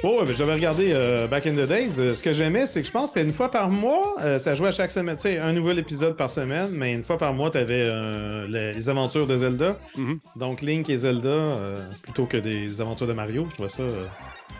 Oh, 0.03 0.19
ouais, 0.19 0.25
ben, 0.25 0.33
j'avais 0.35 0.53
regardé 0.53 0.91
euh, 0.91 1.27
Back 1.27 1.47
in 1.47 1.53
the 1.53 1.67
Days. 1.67 1.99
Euh, 1.99 2.15
ce 2.15 2.23
que 2.23 2.33
j'aimais, 2.33 2.65
c'est 2.65 2.81
que 2.81 2.87
je 2.87 2.91
pense 2.91 3.11
que 3.11 3.19
c'était 3.19 3.25
une 3.27 3.33
fois 3.33 3.51
par 3.51 3.69
mois. 3.69 4.15
euh, 4.21 4.39
ça 4.39 4.55
jouait 4.55 4.69
à 4.69 4.71
chaque 4.71 4.91
semaine. 4.91 5.15
Tu 5.15 5.23
sais, 5.23 5.37
un 5.39 5.51
nouvel 5.53 5.79
épisode 5.79 6.15
par 6.15 6.29
semaine, 6.29 6.69
mais 6.71 6.93
une 6.93 7.03
fois 7.03 7.17
par 7.17 7.33
mois, 7.33 7.51
tu 7.51 7.57
avais 7.57 7.89
les, 8.47 8.73
les 8.73 8.89
aventures 8.89 9.27
de 9.27 9.35
Zelda. 9.37 9.77
Mhm. 9.97 10.19
Donc, 10.35 10.61
Link 10.61 10.89
et 10.89 10.97
Zelda, 10.97 11.27
euh, 11.27 11.75
plutôt 12.03 12.25
que 12.25 12.37
des 12.37 12.79
aventures 12.81 13.07
de 13.07 13.13
Mario. 13.13 13.45
Je 13.49 13.53
trouvais 13.53 13.69
ça, 13.69 13.83
euh, 13.83 14.05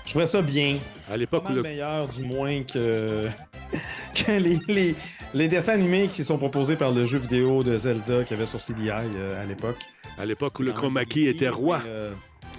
je 0.06 0.10
trouvais 0.12 0.26
ça 0.26 0.42
bien. 0.42 0.78
À 1.10 1.16
l'époque 1.18 1.44
le... 1.50 1.62
meilleur, 1.62 2.08
du 2.10 2.24
moins, 2.24 2.62
que, 2.64 3.28
que 4.16 4.32
les, 4.34 4.60
les, 4.68 4.96
les 5.34 5.48
dessins 5.48 5.74
animés 5.74 6.08
qui 6.10 6.24
sont 6.24 6.38
proposés 6.38 6.76
par 6.76 6.92
le 6.92 7.06
jeu 7.06 7.18
vidéo 7.20 7.64
de 7.64 7.76
Zelda 7.78 8.24
qu'il 8.24 8.36
y 8.36 8.40
avait 8.40 8.48
sur 8.48 8.62
CDI 8.62 8.90
euh, 8.90 9.42
à 9.42 9.46
l'époque. 9.46 9.78
À 10.18 10.26
l'époque 10.26 10.60
où 10.60 10.64
le 10.64 10.72
chroma 10.74 11.06
key 11.06 11.24
était 11.24 11.50
roi 11.50 11.80
Euh, 11.88 12.12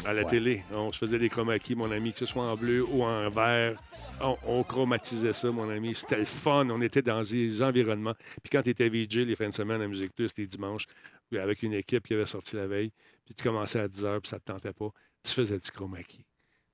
à 0.07 0.13
la 0.13 0.23
ouais. 0.23 0.29
télé. 0.29 0.63
On 0.73 0.93
se 0.93 0.99
faisait 0.99 1.19
des 1.19 1.29
chroma 1.29 1.59
key, 1.59 1.75
mon 1.75 1.91
ami, 1.91 2.13
que 2.13 2.19
ce 2.21 2.27
soit 2.27 2.45
en 2.45 2.57
bleu 2.57 2.85
ou 2.85 3.03
en 3.05 3.29
vert. 3.31 3.81
On, 4.21 4.37
on 4.47 4.63
chromatisait 4.63 5.33
ça, 5.33 5.51
mon 5.51 5.69
ami. 5.69 5.95
C'était 5.95 6.19
le 6.19 6.25
fun. 6.25 6.69
On 6.71 6.81
était 6.81 7.03
dans 7.03 7.23
des 7.23 7.63
environnements. 7.63 8.15
Puis 8.43 8.51
quand 8.51 8.63
tu 8.63 8.71
étais 8.71 8.89
VJ 8.89 9.19
les 9.19 9.37
fins 9.37 9.49
de 9.49 9.55
semaine 9.55 9.81
à 9.81 9.89
Musique 9.89 10.15
Plus, 10.15 10.31
les 10.37 10.47
dimanches, 10.47 10.87
puis 11.31 11.39
avec 11.39 11.63
une 11.63 11.73
équipe 11.73 12.07
qui 12.07 12.15
avait 12.15 12.27
sorti 12.27 12.57
la 12.57 12.67
veille, 12.67 12.93
puis 13.25 13.35
tu 13.35 13.43
commençais 13.43 13.81
à 13.81 13.89
10 13.89 14.05
h, 14.05 14.21
puis 14.21 14.29
ça 14.29 14.39
te 14.39 14.45
tentait 14.45 14.73
pas, 14.73 14.91
tu 15.23 15.33
faisais 15.33 15.59
du 15.59 15.71
chroma 15.71 16.03
key. 16.03 16.25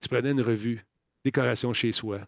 Tu 0.01 0.09
prenais 0.09 0.33
une 0.33 0.43
revue, 0.43 0.85
décoration 1.24 1.72
chez 1.72 1.93
soi. 1.93 2.20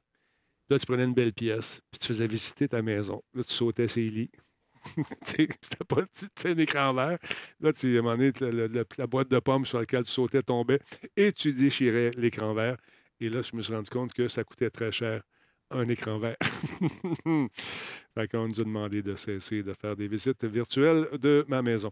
Là, 0.70 0.78
tu 0.78 0.86
prenais 0.86 1.04
une 1.04 1.14
belle 1.14 1.32
pièce, 1.32 1.82
puis 1.90 1.98
tu 1.98 2.08
faisais 2.08 2.26
visiter 2.26 2.68
ta 2.68 2.80
maison. 2.82 3.22
Là, 3.34 3.42
tu 3.42 3.52
sautais 3.52 3.88
ses 3.88 4.08
lits. 4.08 4.30
Tu 5.26 5.48
C'était 5.60 5.84
pas 5.86 6.02
c'était 6.12 6.50
un 6.50 6.58
écran 6.58 6.92
vert. 6.92 7.18
Là, 7.60 7.72
tu, 7.72 7.96
à 7.96 8.00
un 8.00 8.02
moment 8.02 8.16
donné, 8.16 8.84
la 8.98 9.06
boîte 9.06 9.28
de 9.28 9.38
pommes 9.38 9.66
sur 9.66 9.78
laquelle 9.78 10.04
tu 10.04 10.10
sautais 10.10 10.42
tombait 10.42 10.80
et 11.16 11.32
tu 11.32 11.52
déchirais 11.52 12.10
l'écran 12.16 12.54
vert. 12.54 12.76
Et 13.20 13.28
là, 13.28 13.40
je 13.42 13.56
me 13.56 13.62
suis 13.62 13.72
rendu 13.74 13.90
compte 13.90 14.12
que 14.12 14.28
ça 14.28 14.44
coûtait 14.44 14.70
très 14.70 14.90
cher 14.90 15.22
un 15.74 15.88
écran 15.88 16.18
vert. 16.18 16.36
fait 18.14 18.28
qu'on 18.28 18.48
nous 18.48 18.60
a 18.60 18.64
demandé 18.64 19.02
de 19.02 19.14
cesser 19.14 19.62
de 19.62 19.72
faire 19.72 19.96
des 19.96 20.08
visites 20.08 20.44
virtuelles 20.44 21.08
de 21.20 21.44
ma 21.48 21.62
maison. 21.62 21.90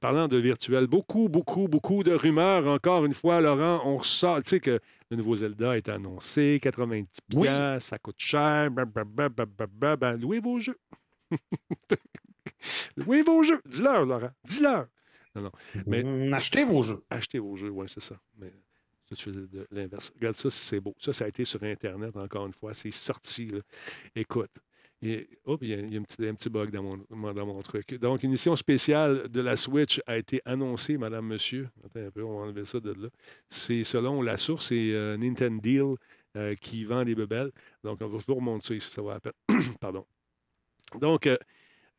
Parlant 0.00 0.28
de 0.28 0.36
virtuel, 0.36 0.86
beaucoup, 0.86 1.28
beaucoup, 1.28 1.68
beaucoup 1.68 2.02
de 2.02 2.12
rumeurs. 2.12 2.66
Encore 2.66 3.04
une 3.06 3.14
fois, 3.14 3.40
Laurent, 3.40 3.80
on 3.84 3.96
ressort. 3.96 4.42
Tu 4.42 4.50
sais 4.50 4.60
que 4.60 4.78
le 5.10 5.16
nouveau 5.16 5.36
Zelda 5.36 5.76
est 5.76 5.88
annoncé, 5.88 6.58
90 6.62 7.06
Oui. 7.34 7.48
ça 7.78 7.98
coûte 7.98 8.18
cher. 8.18 8.70
Ben, 8.70 10.16
louez 10.16 10.40
vos 10.40 10.60
jeux. 10.60 10.76
louez 12.96 13.22
vos 13.22 13.42
jeux. 13.42 13.60
Dis-leur, 13.66 14.04
Laurent. 14.06 14.30
Dis-leur. 14.44 14.86
Mais- 15.86 16.02
Mm, 16.04 16.32
Achetez 16.32 16.64
vos 16.64 16.82
jeux. 16.82 17.02
Achetez 17.10 17.38
vos 17.38 17.56
jeux, 17.56 17.70
oui, 17.70 17.86
c'est 17.88 18.02
ça. 18.02 18.16
Mais 18.38 18.52
ça, 19.08 19.16
tu 19.16 19.24
faisais 19.24 19.46
de 19.48 19.66
l'inverse. 19.72 20.12
Regarde 20.14 20.36
ça, 20.36 20.48
c'est 20.50 20.80
beau. 20.80 20.94
Ça, 21.00 21.12
ça 21.12 21.24
a 21.24 21.28
été 21.28 21.44
sur 21.44 21.62
Internet, 21.62 22.16
encore 22.16 22.46
une 22.46 22.52
fois. 22.54 22.72
C'est 22.74 22.90
sorti. 22.92 23.46
là. 23.48 23.58
Écoute. 24.14 24.50
Et, 25.02 25.28
hop, 25.44 25.58
il 25.62 25.68
y 25.68 25.74
a, 25.74 25.76
il 25.80 25.92
y 25.92 25.96
a 25.96 26.00
un, 26.00 26.02
petit, 26.02 26.26
un 26.26 26.34
petit 26.34 26.48
bug 26.48 26.70
dans 26.70 26.82
mon, 26.82 27.32
dans 27.34 27.44
mon 27.46 27.60
truc. 27.62 27.94
Donc, 27.96 28.22
une 28.22 28.30
édition 28.30 28.56
spéciale 28.56 29.28
de 29.28 29.40
la 29.42 29.54
Switch 29.56 30.00
a 30.06 30.16
été 30.16 30.40
annoncée, 30.46 30.96
madame, 30.96 31.26
monsieur. 31.26 31.68
Attends 31.84 32.06
un 32.06 32.10
peu, 32.10 32.22
on 32.22 32.38
va 32.38 32.44
enlever 32.44 32.64
ça 32.64 32.80
de 32.80 32.92
là. 32.92 33.08
C'est 33.50 33.84
selon 33.84 34.22
la 34.22 34.38
source, 34.38 34.68
c'est 34.68 34.92
euh, 34.94 35.18
Nintendo 35.18 35.60
Deal 35.60 35.94
euh, 36.38 36.54
qui 36.54 36.84
vend 36.84 37.04
des 37.04 37.14
bebelles. 37.14 37.50
Donc, 37.82 37.98
on 38.00 38.08
va 38.08 38.18
je 38.18 38.24
vous 38.26 38.36
remonter 38.36 38.68
ça 38.68 38.74
ici, 38.76 38.90
ça 38.90 39.02
va 39.02 39.14
à 39.16 39.20
peine. 39.20 39.32
Pardon. 39.80 40.06
Donc, 41.00 41.26
euh, 41.26 41.36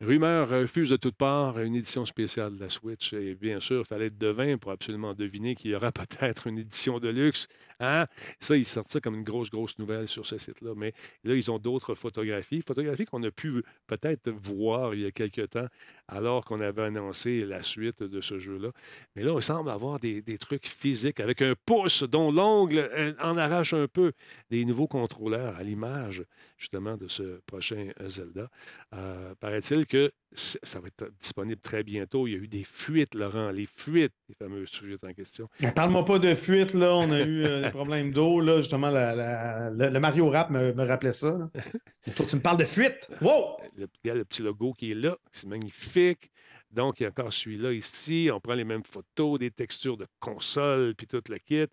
Rumeur 0.02 0.52
euh, 0.52 0.66
fuse 0.66 0.90
de 0.90 0.96
toutes 0.96 1.16
parts 1.16 1.58
une 1.58 1.74
édition 1.74 2.04
spéciale 2.04 2.54
de 2.54 2.60
la 2.60 2.68
Switch. 2.68 3.14
Et 3.14 3.34
bien 3.34 3.60
sûr, 3.60 3.80
il 3.80 3.86
fallait 3.86 4.06
être 4.08 4.18
devin 4.18 4.58
pour 4.58 4.70
absolument 4.70 5.14
deviner 5.14 5.54
qu'il 5.54 5.70
y 5.70 5.74
aura 5.74 5.90
peut-être 6.20 6.48
une 6.48 6.58
édition 6.58 6.98
de 6.98 7.08
luxe. 7.08 7.48
Hein? 7.80 8.06
Ça, 8.38 8.58
ils 8.58 8.66
sortent 8.66 8.90
ça 8.90 9.00
comme 9.00 9.14
une 9.14 9.24
grosse, 9.24 9.48
grosse 9.48 9.78
nouvelle 9.78 10.06
sur 10.06 10.26
ce 10.26 10.36
site-là. 10.36 10.72
Mais 10.76 10.92
là, 11.24 11.34
ils 11.34 11.50
ont 11.50 11.58
d'autres 11.58 11.94
photographies. 11.94 12.60
Photographies 12.60 13.06
qu'on 13.06 13.22
a 13.22 13.30
pu 13.30 13.62
peut-être 13.86 14.28
voir 14.30 14.94
il 14.94 15.00
y 15.00 15.06
a 15.06 15.12
quelque 15.12 15.40
temps, 15.46 15.66
alors 16.08 16.44
qu'on 16.44 16.60
avait 16.60 16.82
annoncé 16.82 17.46
la 17.46 17.62
suite 17.62 18.02
de 18.02 18.20
ce 18.20 18.38
jeu-là. 18.38 18.72
Mais 19.14 19.22
là, 19.22 19.32
on 19.32 19.40
semble 19.40 19.70
avoir 19.70 19.98
des, 19.98 20.20
des 20.20 20.36
trucs 20.36 20.66
physiques 20.66 21.20
avec 21.20 21.40
un 21.40 21.54
pouce 21.64 22.02
dont 22.02 22.30
l'ongle 22.30 22.78
euh, 22.78 23.14
en 23.22 23.38
arrache 23.38 23.72
un 23.72 23.88
peu. 23.88 24.12
Des 24.50 24.62
nouveaux 24.66 24.88
contrôleurs 24.88 25.56
à 25.56 25.62
l'image, 25.62 26.22
justement, 26.56 26.96
de 26.96 27.08
ce 27.08 27.40
prochain 27.46 27.90
euh, 28.00 28.08
Zelda. 28.08 28.48
Euh, 28.94 29.34
paraît-il 29.40 29.86
que 29.86 30.10
ça 30.32 30.80
va 30.80 30.88
être 30.88 31.10
disponible 31.20 31.60
très 31.60 31.82
bientôt. 31.82 32.26
Il 32.26 32.32
y 32.32 32.34
a 32.34 32.38
eu 32.38 32.48
des 32.48 32.64
fuites, 32.64 33.14
Laurent, 33.14 33.50
les 33.50 33.66
fuites, 33.66 34.12
les 34.28 34.34
fameuses 34.34 34.70
fuites 34.70 35.04
en 35.04 35.12
question. 35.12 35.48
Parle-moi 35.74 36.04
pas 36.04 36.18
de 36.18 36.34
fuite, 36.34 36.74
là. 36.74 36.94
On 36.94 37.10
a 37.10 37.20
eu 37.20 37.44
euh, 37.44 37.62
des 37.62 37.70
problèmes 37.70 38.12
d'eau, 38.12 38.40
là. 38.40 38.58
Justement, 38.60 38.90
la- 38.90 39.14
la- 39.14 39.70
le, 39.70 39.88
le 39.90 40.00
Mario 40.00 40.28
Rap 40.28 40.50
me, 40.50 40.72
me 40.72 40.84
rappelait 40.86 41.12
ça. 41.12 41.36
Toi, 42.16 42.26
tu 42.28 42.36
me 42.36 42.40
parles 42.42 42.58
de 42.58 42.64
fuite. 42.64 43.08
Wow! 43.20 43.56
Le, 43.76 43.86
regarde 44.02 44.18
le 44.18 44.24
petit 44.24 44.42
logo 44.42 44.72
qui 44.72 44.90
est 44.92 44.94
là, 44.94 45.16
c'est 45.32 45.46
magnifique. 45.46 46.30
Donc, 46.76 47.00
il 47.00 47.04
y 47.04 47.06
a 47.06 47.08
encore 47.08 47.32
celui-là 47.32 47.72
ici. 47.72 48.28
On 48.30 48.38
prend 48.38 48.52
les 48.54 48.64
mêmes 48.64 48.84
photos, 48.84 49.38
des 49.38 49.50
textures 49.50 49.96
de 49.96 50.06
console, 50.20 50.94
puis 50.94 51.06
tout 51.06 51.22
le 51.30 51.38
kit. 51.38 51.64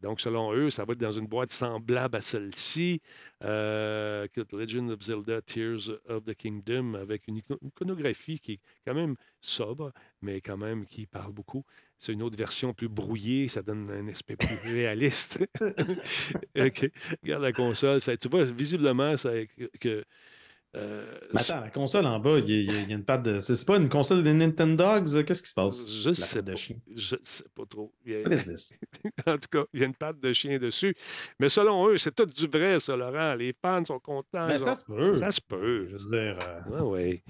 Donc, 0.00 0.20
selon 0.20 0.52
eux, 0.52 0.68
ça 0.68 0.84
va 0.84 0.92
être 0.92 0.98
dans 1.00 1.10
une 1.12 1.26
boîte 1.26 1.50
semblable 1.52 2.16
à 2.16 2.20
celle-ci. 2.20 3.00
Euh, 3.42 4.26
Legend 4.52 4.90
of 4.90 5.00
Zelda 5.00 5.40
Tears 5.40 5.88
of 6.06 6.24
the 6.24 6.34
Kingdom, 6.34 6.94
avec 6.94 7.28
une 7.28 7.38
icono- 7.38 7.58
iconographie 7.62 8.38
qui 8.38 8.52
est 8.52 8.60
quand 8.86 8.94
même 8.94 9.14
sobre, 9.40 9.90
mais 10.20 10.42
quand 10.42 10.58
même 10.58 10.84
qui 10.84 11.06
parle 11.06 11.32
beaucoup. 11.32 11.64
C'est 11.98 12.12
une 12.12 12.22
autre 12.22 12.36
version 12.36 12.74
plus 12.74 12.88
brouillée, 12.88 13.48
ça 13.48 13.62
donne 13.62 13.88
un 13.90 14.06
aspect 14.08 14.36
plus 14.36 14.56
réaliste. 14.64 15.38
OK. 16.58 16.90
Regarde 17.22 17.42
la 17.42 17.52
console. 17.52 18.00
ça- 18.02 18.16
tu 18.18 18.28
vois, 18.28 18.44
visiblement, 18.44 19.16
ça, 19.16 19.30
que. 19.80 20.04
Euh, 20.76 21.04
Mais 21.34 21.40
attends, 21.40 21.60
la 21.60 21.70
console 21.70 22.06
en 22.06 22.18
bas, 22.18 22.38
il 22.38 22.48
y, 22.48 22.70
a- 22.70 22.80
il 22.82 22.88
y 22.88 22.92
a 22.92 22.96
une 22.96 23.04
patte 23.04 23.22
de. 23.24 23.40
C'est 23.40 23.64
pas 23.66 23.76
une 23.76 23.88
console 23.88 24.22
des 24.22 24.32
Nintendogs? 24.32 25.24
Qu'est-ce 25.24 25.42
qui 25.42 25.48
se 25.50 25.54
passe? 25.54 25.76
Je 26.02 26.08
La 26.08 26.14
sais 26.14 26.42
de 26.42 26.50
pas. 26.52 26.56
chien. 26.56 26.76
Je 26.94 27.16
sais 27.22 27.44
pas 27.54 27.64
trop. 27.68 27.92
A- 28.06 28.10
en 29.34 29.38
tout 29.38 29.48
cas, 29.50 29.64
il 29.74 29.80
y 29.80 29.82
a 29.82 29.86
une 29.86 29.94
patte 29.94 30.18
de 30.20 30.32
chien 30.32 30.58
dessus. 30.58 30.96
Mais 31.38 31.48
selon 31.48 31.88
eux, 31.88 31.98
c'est 31.98 32.14
tout 32.14 32.26
du 32.26 32.46
vrai, 32.46 32.80
ça, 32.80 32.96
Laurent. 32.96 33.34
Les 33.34 33.54
fans 33.60 33.84
sont 33.84 33.98
contents. 33.98 34.46
Ben, 34.48 34.54
ils 34.54 34.60
ça 34.60 34.72
ont- 34.72 34.76
se 34.76 34.84
peut. 34.84 35.16
ça 35.18 35.30
se 35.32 35.40
peut. 35.40 35.88
Je 35.88 35.96
veux 35.96 36.10
dire. 36.10 36.38
euh, 36.48 36.60
Oui, 36.70 36.80
oui. 37.02 37.22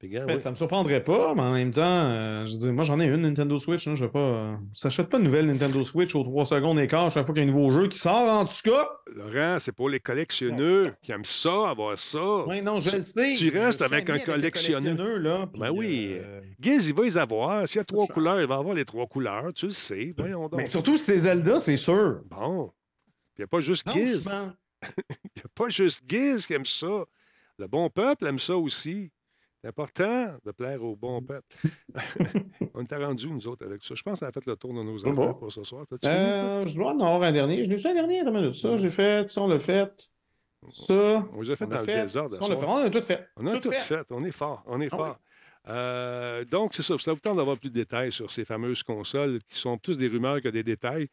Gars, 0.00 0.26
Ben, 0.26 0.36
oui. 0.36 0.40
Ça 0.40 0.50
me 0.52 0.54
surprendrait 0.54 1.02
pas, 1.02 1.34
mais 1.34 1.42
en 1.42 1.52
même 1.54 1.72
temps, 1.72 1.82
euh, 1.82 2.46
je 2.46 2.52
veux 2.52 2.58
dire, 2.58 2.72
moi 2.72 2.84
j'en 2.84 3.00
ai 3.00 3.06
une 3.06 3.22
Nintendo 3.22 3.58
Switch. 3.58 3.88
Hein, 3.88 3.96
je 3.96 4.04
vais 4.04 4.10
pas. 4.10 4.20
euh, 4.20 4.54
s'achète 4.72 5.08
pas 5.08 5.18
une 5.18 5.24
nouvelle 5.24 5.46
Nintendo 5.46 5.82
Switch 5.82 6.14
aux 6.14 6.22
3 6.22 6.46
secondes 6.46 6.78
écart 6.78 7.10
chaque 7.10 7.26
fois 7.26 7.34
qu'il 7.34 7.42
y 7.42 7.46
a 7.46 7.50
un 7.50 7.52
nouveau 7.52 7.70
jeu 7.72 7.88
qui 7.88 7.98
sort, 7.98 8.28
en 8.28 8.44
tout 8.44 8.52
cas. 8.62 8.88
Laurent, 9.16 9.58
c'est 9.58 9.72
pour 9.72 9.88
les 9.88 9.98
collectionneurs 9.98 10.92
qui 11.02 11.10
aiment 11.10 11.24
ça, 11.24 11.70
avoir 11.70 11.98
ça. 11.98 12.44
Oui, 12.46 12.62
non, 12.62 12.78
je 12.78 12.94
le 12.96 13.02
sais. 13.02 13.32
tu 13.32 13.50
restes 13.50 13.82
avec 13.82 14.08
un 14.08 14.14
les 14.18 14.22
collectionneur. 14.22 14.94
collectionneurs, 14.94 15.18
Là, 15.40 15.46
puis, 15.52 15.60
Ben 15.60 15.70
oui. 15.70 16.16
euh, 16.20 16.42
Giz, 16.60 16.88
il 16.88 16.94
va 16.94 17.02
les 17.02 17.18
avoir. 17.18 17.66
S'il 17.66 17.78
y 17.78 17.80
a 17.80 17.84
trois 17.84 18.06
cher. 18.06 18.14
couleurs, 18.14 18.40
il 18.40 18.46
va 18.46 18.54
avoir 18.54 18.74
les 18.76 18.84
trois 18.84 19.06
couleurs. 19.08 19.52
Tu 19.52 19.66
le 19.66 19.72
sais. 19.72 20.14
Voyons 20.16 20.42
donc. 20.48 20.54
Mais 20.60 20.66
surtout 20.66 20.96
si 20.96 21.04
c'est 21.04 21.18
Zelda, 21.18 21.58
c'est 21.58 21.76
sûr. 21.76 22.20
Bon. 22.30 22.70
Il 23.36 23.40
n'y 23.40 23.44
a 23.44 23.48
pas 23.48 23.60
juste 23.60 23.84
Non, 23.86 23.92
Giz. 23.94 24.30
Il 24.82 25.30
n'y 25.36 25.42
a 25.44 25.48
pas 25.56 25.68
juste 25.70 26.02
Giz 26.08 26.46
qui 26.46 26.52
aime 26.54 26.64
ça. 26.66 27.04
Le 27.58 27.66
bon 27.66 27.90
peuple 27.90 28.26
aime 28.26 28.38
ça 28.38 28.56
aussi. 28.56 29.10
C'est 29.60 29.68
important 29.68 30.34
de 30.44 30.52
plaire 30.52 30.82
au 30.84 30.94
bon 30.94 31.20
peuple. 31.20 31.56
On 32.74 32.82
était 32.82 32.96
rendus, 32.96 33.28
nous 33.28 33.46
autres, 33.48 33.66
avec 33.66 33.82
ça. 33.82 33.94
Je 33.96 34.02
pense 34.02 34.20
qu'on 34.20 34.26
a 34.26 34.32
fait 34.32 34.46
le 34.46 34.54
tour 34.56 34.72
de 34.72 34.82
nos 34.84 35.12
bon. 35.12 35.34
pour 35.34 35.50
ce 35.50 35.64
soir. 35.64 35.84
Euh, 36.04 36.64
je 36.64 36.76
dois 36.76 36.92
en 36.92 37.00
avoir 37.00 37.22
un 37.24 37.32
dernier. 37.32 37.64
Je 37.64 37.70
l'ai 37.70 37.78
fait 37.78 37.90
un 37.90 37.94
dernier, 37.94 38.20
attends 38.20 38.30
une 38.34 38.40
minute. 38.42 38.54
Ça, 38.54 38.76
j'ai 38.76 38.90
fait, 38.90 39.28
ça, 39.30 39.42
on 39.42 39.48
l'a 39.48 39.58
fait. 39.58 40.10
Ça. 40.70 41.26
On 41.32 41.40
les 41.40 41.50
a 41.50 41.56
fait 41.56 41.64
on 41.64 41.68
dans 41.68 41.78
le 41.78 41.84
fait, 41.84 42.02
désordre. 42.02 42.36
ça, 42.36 42.54
on. 42.54 42.64
On 42.68 42.76
a 42.78 42.90
tout 42.90 43.02
fait. 43.02 43.28
On 43.36 43.46
a 43.48 43.58
tout 43.58 43.70
fait. 43.72 44.04
On 44.10 44.24
est 44.24 44.30
fort. 44.30 44.62
On 44.66 44.80
est 44.80 44.88
Ah 44.92 44.96
oui. 44.96 45.04
fort. 45.04 45.18
Euh, 45.68 46.44
donc, 46.44 46.74
c'est 46.74 46.82
ça. 46.82 46.96
Ça 46.98 47.12
vous 47.12 47.20
tente 47.20 47.36
d'avoir 47.36 47.58
plus 47.58 47.70
de 47.70 47.74
détails 47.74 48.12
sur 48.12 48.30
ces 48.30 48.44
fameuses 48.44 48.82
consoles 48.84 49.40
qui 49.48 49.58
sont 49.58 49.76
plus 49.76 49.98
des 49.98 50.06
rumeurs 50.06 50.40
que 50.40 50.48
des 50.48 50.62
détails. 50.62 51.08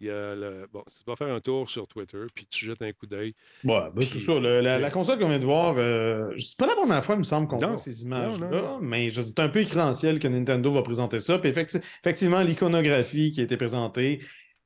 Il 0.00 0.06
y 0.06 0.10
a 0.10 0.34
le... 0.34 0.66
Bon, 0.72 0.82
tu 0.88 1.04
vas 1.06 1.14
faire 1.14 1.28
un 1.32 1.40
tour 1.40 1.68
sur 1.68 1.86
Twitter, 1.86 2.18
puis 2.34 2.46
tu 2.46 2.64
jettes 2.64 2.80
un 2.80 2.92
coup 2.92 3.06
d'œil. 3.06 3.34
Ouais, 3.64 3.82
ben, 3.94 4.04
c'est 4.04 4.20
ça. 4.20 4.40
le- 4.40 4.60
la, 4.60 4.90
console 4.90 5.18
qu'on 5.18 5.28
vient 5.28 5.38
de 5.38 5.44
voir, 5.44 5.74
euh, 5.76 6.32
c'est 6.38 6.56
pas 6.56 6.66
la 6.66 6.74
première 6.74 7.04
fois, 7.04 7.16
il 7.16 7.18
me 7.18 7.22
semble, 7.22 7.46
qu'on 7.48 7.58
voit 7.68 7.76
ces 7.76 8.02
images-là, 8.04 8.78
mais 8.80 9.10
c'est 9.10 9.38
un 9.40 9.48
peu 9.50 9.60
écrédentiel 9.60 10.18
que 10.18 10.26
Nintendo 10.28 10.72
va 10.72 10.82
présenter 10.82 11.18
ça. 11.18 11.38
Puis 11.38 11.50
effecti- 11.50 11.80
effectivement, 12.02 12.40
l'iconographie 12.40 13.30
qui 13.30 13.40
a 13.40 13.44
été 13.44 13.56
présentée 13.58 14.20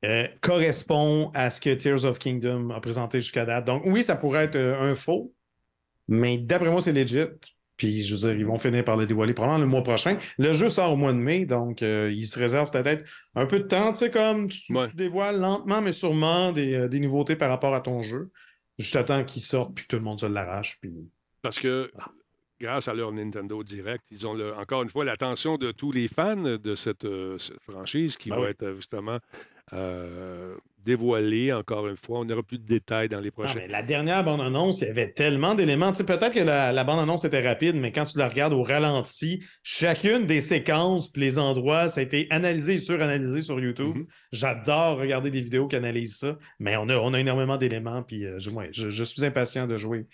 euh, 0.04 0.28
correspond 0.40 1.30
à 1.34 1.50
ce 1.50 1.60
que 1.60 1.74
Tears 1.74 2.04
of 2.04 2.18
Kingdom 2.18 2.70
a 2.70 2.80
présenté 2.80 3.18
jusqu'à 3.20 3.44
date. 3.44 3.64
Donc 3.64 3.82
oui, 3.86 4.02
ça 4.04 4.16
pourrait 4.16 4.44
être 4.44 4.56
euh, 4.56 4.80
un 4.80 4.94
faux, 4.94 5.34
mais 6.08 6.38
d'après 6.38 6.70
moi, 6.70 6.80
c'est 6.80 6.92
legit. 6.92 7.24
Puis, 7.76 8.04
je 8.04 8.14
veux 8.14 8.20
dire, 8.20 8.38
ils 8.38 8.46
vont 8.46 8.56
finir 8.56 8.84
par 8.84 8.96
le 8.96 9.04
dévoiler 9.06 9.34
probablement 9.34 9.58
le 9.64 9.66
mois 9.68 9.82
prochain. 9.82 10.16
Le 10.38 10.52
jeu 10.52 10.68
sort 10.68 10.92
au 10.92 10.96
mois 10.96 11.12
de 11.12 11.18
mai, 11.18 11.44
donc 11.44 11.82
euh, 11.82 12.10
il 12.12 12.26
se 12.26 12.38
réserve 12.38 12.70
peut-être 12.70 13.04
un 13.34 13.46
peu 13.46 13.58
de 13.58 13.64
temps, 13.66 13.92
tu 13.92 13.98
sais, 13.98 14.10
comme 14.10 14.48
tu, 14.48 14.72
Ouais. 14.72 14.88
tu 14.88 14.96
dévoiles 14.96 15.40
lentement, 15.40 15.82
mais 15.82 15.92
sûrement 15.92 16.52
des, 16.52 16.74
euh, 16.74 16.88
des 16.88 17.00
nouveautés 17.00 17.34
par 17.36 17.50
rapport 17.50 17.74
à 17.74 17.80
ton 17.80 18.02
jeu. 18.02 18.30
Juste 18.78 18.96
attends 18.96 19.24
qu'il 19.24 19.42
sorte, 19.42 19.74
puis 19.74 19.84
que 19.84 19.88
tout 19.88 19.96
le 19.96 20.02
monde 20.02 20.20
se 20.20 20.26
l'arrache. 20.26 20.78
Puis... 20.80 20.92
Parce 21.42 21.58
que 21.58 21.90
Voilà. 21.94 22.10
grâce 22.60 22.88
à 22.88 22.94
leur 22.94 23.12
Nintendo 23.12 23.62
Direct, 23.64 24.04
ils 24.10 24.24
ont 24.26 24.34
le- 24.34 24.54
encore 24.54 24.82
une 24.82 24.88
fois 24.88 25.04
l'attention 25.04 25.56
de 25.58 25.72
tous 25.72 25.90
les 25.92 26.06
fans 26.08 26.36
de 26.58 26.74
cette, 26.76 27.04
euh, 27.04 27.38
cette 27.38 27.60
franchise 27.60 28.16
qui 28.16 28.30
Ben 28.30 28.36
va 28.36 28.42
oui. 28.42 28.48
être 28.50 28.74
justement 28.76 29.18
euh, 29.72 30.54
dévoilée 30.84 31.52
encore 31.52 31.88
une 31.88 31.96
fois. 31.96 32.20
On 32.20 32.24
n'aura 32.24 32.42
plus 32.42 32.58
de 32.58 32.64
détails 32.66 33.08
dans 33.08 33.20
les 33.20 33.30
prochains. 33.30 33.60
la 33.68 33.82
dernière 33.82 34.22
bande-annonce, 34.24 34.80
il 34.80 34.86
y 34.88 34.90
avait 34.90 35.12
tellement 35.12 35.54
d'éléments. 35.54 35.92
Tu 35.92 35.98
sais, 35.98 36.04
peut-être 36.04 36.32
que 36.34 36.40
la, 36.40 36.72
la 36.72 36.84
bande-annonce 36.84 37.24
était 37.24 37.40
rapide, 37.46 37.76
mais 37.76 37.92
quand 37.92 38.04
tu 38.04 38.18
la 38.18 38.28
regardes 38.28 38.52
au 38.52 38.62
ralenti, 38.62 39.42
chacune 39.62 40.26
des 40.26 40.40
séquences 40.40 41.10
puis 41.10 41.22
les 41.22 41.38
endroits, 41.38 41.88
ça 41.88 42.00
a 42.00 42.04
été 42.04 42.26
analysé 42.30 42.74
et 42.74 42.78
suranalysé 42.78 43.40
sur 43.42 43.58
YouTube. 43.60 43.96
Mhm. 43.96 44.06
J'adore 44.32 44.98
regarder 44.98 45.30
des 45.30 45.40
vidéos 45.40 45.66
qui 45.68 45.76
analysent 45.76 46.16
ça, 46.18 46.36
mais 46.58 46.76
on 46.76 46.88
a, 46.88 46.96
on 46.96 47.14
a 47.14 47.20
énormément 47.20 47.56
d'éléments, 47.56 48.02
puis 48.02 48.24
euh, 48.26 48.38
je, 48.38 48.50
ouais, 48.50 48.68
je- 48.72 48.90
je 48.90 49.04
suis 49.04 49.24
impatient 49.24 49.66
de 49.66 49.76
jouer 49.76 50.06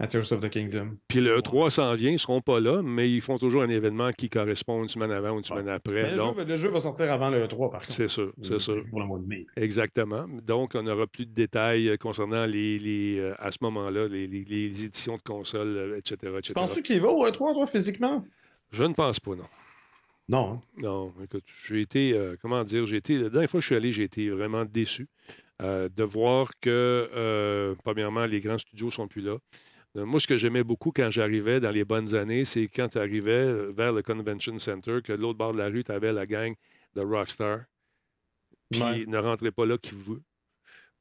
à 0.00 0.06
Tears 0.06 0.32
of 0.32 0.40
the 0.40 0.48
Kingdom. 0.48 0.96
Puis 1.08 1.20
le 1.20 1.38
E3 1.38 1.68
s'en 1.70 1.94
vient, 1.94 2.08
ils 2.08 2.14
ne 2.14 2.18
seront 2.18 2.40
pas 2.40 2.58
là, 2.58 2.80
mais 2.82 3.08
ils 3.10 3.20
font 3.20 3.36
toujours 3.38 3.62
un 3.62 3.68
événement 3.68 4.10
qui 4.12 4.30
correspond 4.30 4.82
une 4.82 4.88
semaine 4.88 5.12
avant 5.12 5.32
ou 5.32 5.38
une 5.38 5.44
semaine 5.44 5.66
Mais 5.66 5.70
après. 5.72 6.12
le, 6.12 6.16
Donc, 6.16 6.38
jeu, 6.38 6.44
le 6.44 6.56
jeu 6.56 6.68
va 6.70 6.80
sortir 6.80 7.12
avant 7.12 7.28
le 7.28 7.46
3, 7.46 7.70
par 7.70 7.80
contre. 7.82 7.92
c'est 7.92 8.08
sûr, 8.08 8.32
c'est 8.40 8.58
sûr. 8.58 8.82
Pour 8.88 8.98
le 9.00 9.06
mois 9.06 9.18
de 9.18 9.26
mai. 9.26 9.46
Exactement. 9.56 10.26
Donc, 10.42 10.72
on 10.74 10.82
n'aura 10.82 11.06
plus 11.06 11.26
de 11.26 11.32
détails 11.34 11.90
euh, 11.90 11.96
concernant 11.98 12.46
les, 12.46 12.78
les, 12.78 13.18
euh, 13.20 13.34
à 13.38 13.50
ce 13.52 13.58
moment-là, 13.60 14.06
les, 14.08 14.26
les- 14.26 14.44
les 14.44 14.84
éditions 14.86 15.16
de 15.18 15.22
consoles, 15.22 15.76
euh, 15.76 15.96
etc. 15.98 16.32
etc. 16.38 16.54
Penses-tu 16.54 16.82
qu'il 16.82 17.00
va 17.00 17.08
au 17.10 17.26
E3, 17.26 17.52
toi, 17.52 17.66
physiquement? 17.66 18.24
Je 18.72 18.84
ne 18.84 18.94
pense 18.94 19.20
pas, 19.20 19.32
non. 19.36 19.44
Non. 20.30 20.52
hein? 20.52 20.60
Non, 20.78 21.12
écoute, 21.22 21.44
j'ai 21.66 21.80
été, 21.82 22.12
euh, 22.14 22.36
comment 22.40 22.64
dire, 22.64 22.86
j'ai 22.86 22.96
été, 22.96 23.16
la 23.18 23.28
dernière 23.28 23.50
fois 23.50 23.58
que 23.58 23.62
je 23.62 23.66
suis 23.66 23.74
allé, 23.76 23.92
j'ai 23.92 24.04
été 24.04 24.30
vraiment 24.30 24.64
déçu 24.64 25.08
euh, 25.60 25.88
de 25.94 26.04
voir 26.04 26.52
que, 26.60 27.10
euh, 27.14 27.74
premièrement, 27.84 28.24
les 28.24 28.40
grands 28.40 28.56
studios 28.56 28.90
sont 28.90 29.08
plus 29.08 29.20
là. 29.22 29.36
Euh, 29.96 30.04
Moi, 30.04 30.20
ce 30.20 30.26
que 30.26 30.36
j'aimais 30.36 30.62
beaucoup 30.64 30.92
quand 30.94 31.10
j'arrivais 31.10 31.60
dans 31.60 31.70
les 31.70 31.84
bonnes 31.84 32.14
années, 32.14 32.44
c'est 32.44 32.68
quand 32.68 32.88
tu 32.88 32.98
arrivais 32.98 33.52
vers 33.72 33.92
le 33.92 34.02
Convention 34.02 34.58
Center, 34.58 34.98
que 35.02 35.12
de 35.12 35.20
l'autre 35.20 35.38
bord 35.38 35.52
de 35.52 35.58
la 35.58 35.66
rue, 35.66 35.82
tu 35.84 35.92
avais 35.92 36.12
la 36.12 36.26
gang 36.26 36.54
de 36.94 37.00
Rockstar. 37.00 37.60
Puis 38.70 38.80
Ouais. 38.82 39.04
ne 39.06 39.18
rentrez 39.18 39.50
pas 39.50 39.66
là 39.66 39.76
qui 39.78 39.94
veut. 39.94 40.22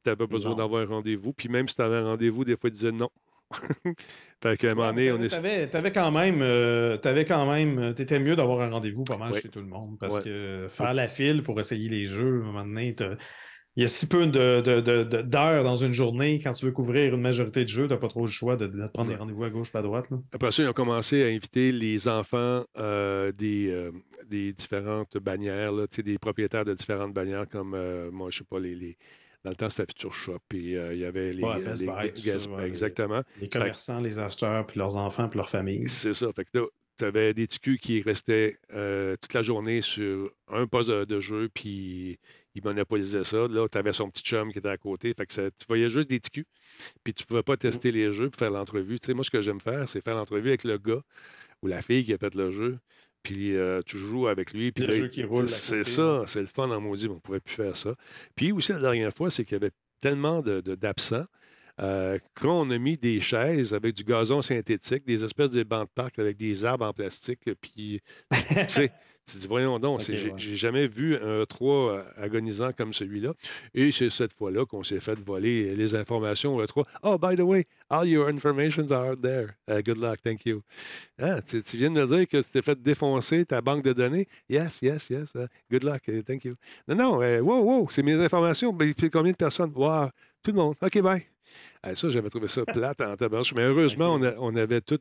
Tu 0.03 0.09
n'avais 0.09 0.17
pas 0.17 0.27
besoin 0.27 0.55
d'avoir 0.55 0.81
un 0.81 0.85
rendez-vous. 0.85 1.33
Puis 1.33 1.49
même 1.49 1.67
si 1.67 1.75
tu 1.75 1.81
avais 1.81 1.97
un 1.97 2.05
rendez-vous, 2.05 2.43
des 2.45 2.55
fois, 2.57 2.69
ils 2.69 2.73
disaient 2.73 2.91
non. 2.91 3.09
fait 4.43 4.57
qu'à 4.57 4.71
un 4.71 4.75
moment 4.75 4.89
donné, 4.89 5.11
on 5.11 5.21
est. 5.21 5.27
T'avais, 5.29 5.67
t'avais 5.69 5.91
quand 5.91 6.11
même, 6.11 6.41
euh, 6.41 6.97
t'avais 6.97 7.25
quand 7.25 7.51
même, 7.51 7.79
euh, 7.79 7.93
t'étais 7.93 8.19
mieux 8.19 8.35
d'avoir 8.35 8.61
un 8.61 8.69
rendez-vous 8.69 9.03
pas 9.03 9.17
mal 9.17 9.33
Ouais. 9.33 9.41
chez 9.41 9.49
tout 9.49 9.59
le 9.59 9.65
monde 9.65 9.97
parce 9.99 10.19
que 10.21 10.67
faire 10.69 10.93
la 10.93 11.07
file 11.07 11.41
pour 11.43 11.59
essayer 11.59 11.89
les 11.89 12.05
jeux, 12.05 12.41
à 12.43 12.43
un 12.43 12.51
moment 12.51 12.63
donné, 12.65 12.95
il 13.75 13.81
y 13.81 13.85
a 13.85 13.87
si 13.87 14.07
peu 14.07 14.25
de, 14.27 14.61
de- 14.61 14.81
de- 14.81 15.03
de- 15.03 15.21
d'heures 15.21 15.63
dans 15.63 15.75
une 15.77 15.93
journée 15.93 16.39
quand 16.43 16.51
tu 16.53 16.65
veux 16.65 16.71
couvrir 16.71 17.13
une 17.15 17.21
majorité 17.21 17.63
de 17.63 17.69
jeux, 17.69 17.87
t'as 17.87 17.97
pas 17.97 18.07
trop 18.07 18.25
le 18.25 18.31
choix 18.31 18.55
de, 18.57 18.67
prendre 18.87 19.09
des 19.09 19.15
rendez-vous 19.15 19.43
à 19.43 19.49
gauche 19.49 19.71
pas 19.71 19.79
à 19.79 19.81
droite. 19.83 20.05
Là. 20.09 20.17
Après 20.33 20.51
ça, 20.51 20.63
ils 20.63 20.67
ont 20.69 20.73
commencé 20.73 21.23
à 21.23 21.27
inviter 21.27 21.71
les 21.71 22.07
enfants 22.07 22.63
euh, 22.77 23.31
des, 23.31 23.69
euh, 23.69 23.91
des 24.27 24.53
différentes 24.53 25.17
bannières, 25.17 25.71
là, 25.71 25.87
tu 25.87 26.03
des 26.03 26.17
propriétaires 26.17 26.65
de 26.65 26.73
différentes 26.73 27.13
bannières, 27.13 27.47
comme, 27.47 27.73
euh, 27.73 28.11
moi, 28.11 28.29
je 28.31 28.39
sais 28.39 28.43
pas, 28.43 28.59
les, 28.59 28.75
les- 28.75 28.97
dans 29.45 29.51
le 29.51 29.55
temps, 29.55 29.69
c'était 29.69 29.93
Future 29.93 30.13
Shop, 30.13 30.39
puis 30.49 30.73
il 30.73 30.97
y 30.97 31.05
avait 31.05 31.31
les... 31.31 31.41
Ouais, 31.41 31.63
ça, 31.75 32.51
ouais, 32.51 32.67
exactement. 32.67 33.21
Les 33.39 33.47
commerçants, 33.47 34.01
les 34.01 34.19
acheteurs, 34.19 34.65
puis 34.67 34.77
leurs 34.79 34.97
enfants, 34.97 35.29
puis 35.29 35.37
leurs 35.37 35.49
familles. 35.49 35.87
C'est 35.87 36.13
ça. 36.13 36.27
Fait 36.35 36.43
que 36.43 36.49
tu 36.97 37.05
avais 37.05 37.33
des 37.33 37.47
TQ 37.47 37.77
qui 37.77 38.01
restaient 38.01 38.57
toute 38.67 39.33
la 39.33 39.41
journée 39.41 39.79
sur 39.79 40.29
un 40.49 40.67
poste 40.67 40.89
de, 40.89 41.05
de 41.05 41.19
jeu, 41.21 41.47
puis 41.53 42.19
ils 42.55 42.63
monopolisaient 42.63 43.23
ça. 43.23 43.47
Là, 43.47 43.67
tu 43.69 43.77
avais 43.77 43.93
son 43.93 44.09
petit 44.09 44.23
chum 44.23 44.51
qui 44.51 44.59
était 44.59 44.69
à 44.69 44.77
côté. 44.77 45.13
Fait 45.15 45.25
que 45.25 45.33
ça- 45.33 45.49
tu 45.51 45.65
voyais 45.67 45.89
juste 45.89 46.09
des 46.09 46.19
TQ, 46.19 46.45
puis 47.03 47.13
tu 47.13 47.25
pouvais 47.25 47.43
pas 47.43 47.57
tester 47.57 47.91
les 47.91 48.11
jeux 48.13 48.29
puis 48.29 48.39
faire 48.39 48.51
l'entrevue. 48.51 48.99
Tu 48.99 49.07
sais, 49.07 49.13
moi, 49.13 49.23
ce 49.23 49.29
que 49.31 49.41
j'aime 49.41 49.61
faire, 49.61 49.87
c'est 49.87 50.03
faire 50.03 50.15
l'entrevue 50.15 50.49
avec 50.49 50.63
le 50.63 50.77
gars 50.77 51.01
ou 51.61 51.67
la 51.67 51.81
fille 51.81 52.03
qui 52.05 52.13
a 52.13 52.17
fait 52.17 52.33
le 52.35 52.51
jeu. 52.51 52.77
Puis 53.21 53.55
euh, 53.57 53.81
tu 53.85 53.97
joues 53.97 54.27
avec 54.27 54.53
lui. 54.53 54.71
Puis 54.71 54.85
Le 54.85 54.93
là, 54.93 54.99
jeu 54.99 55.07
qui 55.09 55.23
roule 55.23 55.43
à 55.43 55.47
C'est 55.49 55.83
ça, 55.83 56.23
c'est 56.25 56.39
le 56.41 56.47
fun 56.47 56.69
en 56.71 56.79
maudit, 56.79 57.05
mais 57.07 57.11
on 57.11 57.15
ne 57.15 57.19
pourrait 57.19 57.41
plus 57.41 57.55
faire 57.55 57.75
ça. 57.75 57.95
Puis 58.35 58.51
aussi, 58.53 58.71
la 58.71 58.79
dernière 58.79 59.13
fois, 59.13 59.29
c'est 59.29 59.43
qu'il 59.43 59.53
y 59.53 59.55
avait 59.57 59.71
tellement 59.99 60.41
de- 60.41 60.61
de- 60.61 60.75
euh, 61.81 62.17
qu'on 62.39 62.69
a 62.71 62.77
mis 62.77 62.97
des 62.97 63.21
chaises 63.21 63.73
avec 63.73 63.95
du 63.95 64.03
gazon 64.03 64.41
synthétique, 64.41 65.05
des 65.05 65.23
espèces 65.23 65.49
de 65.51 65.63
bancs 65.63 65.87
de 65.87 65.93
parc 65.93 66.19
avec 66.19 66.35
des 66.37 66.65
arbres 66.65 66.85
en 66.85 66.93
plastique. 66.93 67.39
Puis, 67.61 68.01
tu 68.31 68.37
sais, 68.67 68.91
tu 69.25 69.37
dis, 69.37 69.47
voyons 69.47 69.79
donc, 69.79 69.99
Ok, 69.99 70.05
c'est- 70.05 70.17
j'ai 70.17 70.31
ouais. 70.31 70.55
jamais 70.57 70.87
vu 70.87 71.15
un 71.15 71.45
3 71.45 72.03
agonisant 72.17 72.71
comme 72.73 72.91
celui-là. 72.93 73.33
Et 73.73 73.91
c'est 73.91 74.09
cette 74.09 74.33
fois-là 74.33 74.65
qu'on 74.65 74.83
s'est 74.83 74.99
fait 74.99 75.17
voler 75.25 75.75
les 75.75 75.95
informations 75.95 76.55
au 76.55 76.65
3. 76.67 76.85
Oh, 77.03 77.17
by 77.17 77.35
the 77.37 77.41
way, 77.41 77.65
all 77.89 78.05
your 78.07 78.27
informations 78.27 78.91
are 78.91 79.11
out 79.11 79.21
there. 79.21 79.51
Uh, 79.69 79.81
good 79.81 79.97
luck, 79.97 80.19
thank 80.21 80.45
you. 80.45 80.61
Ah, 81.17 81.41
tu, 81.41 81.61
tu 81.63 81.77
viens 81.77 81.91
de 81.91 82.01
me 82.01 82.07
dire 82.07 82.27
que 82.27 82.37
tu 82.41 82.49
t'es 82.51 82.61
fait 82.61 82.81
défoncer 82.81 83.45
ta 83.45 83.61
banque 83.61 83.83
de 83.83 83.93
données? 83.93 84.27
Yes, 84.49 84.79
yes, 84.81 85.09
yes. 85.09 85.31
uh, 85.35 85.45
good 85.71 85.83
luck, 85.83 86.01
uh, 86.09 86.21
thank 86.23 86.43
you. 86.43 86.55
Non, 86.87 86.95
non, 86.95 87.21
euh, 87.21 87.39
wow, 87.39 87.61
wow, 87.61 87.87
c'est 87.89 88.03
mes 88.03 88.15
informations. 88.15 88.75
Puis 88.75 89.09
combien 89.09 89.31
de 89.31 89.37
personnes? 89.37 89.71
Wow, 89.75 90.09
tout 90.43 90.51
le 90.51 90.57
monde. 90.57 90.75
OK, 90.81 91.01
bye. 91.01 91.25
Ça, 91.95 92.09
j'avais 92.09 92.29
trouvé 92.29 92.47
ça 92.47 92.65
plate 92.65 93.01
en 93.01 93.15
tabarnouche. 93.15 93.53
Mais 93.55 93.63
heureusement, 93.65 94.13
on, 94.15 94.23
a- 94.23 94.35
on 94.39 94.55
avait 94.55 94.81
tout. 94.81 94.99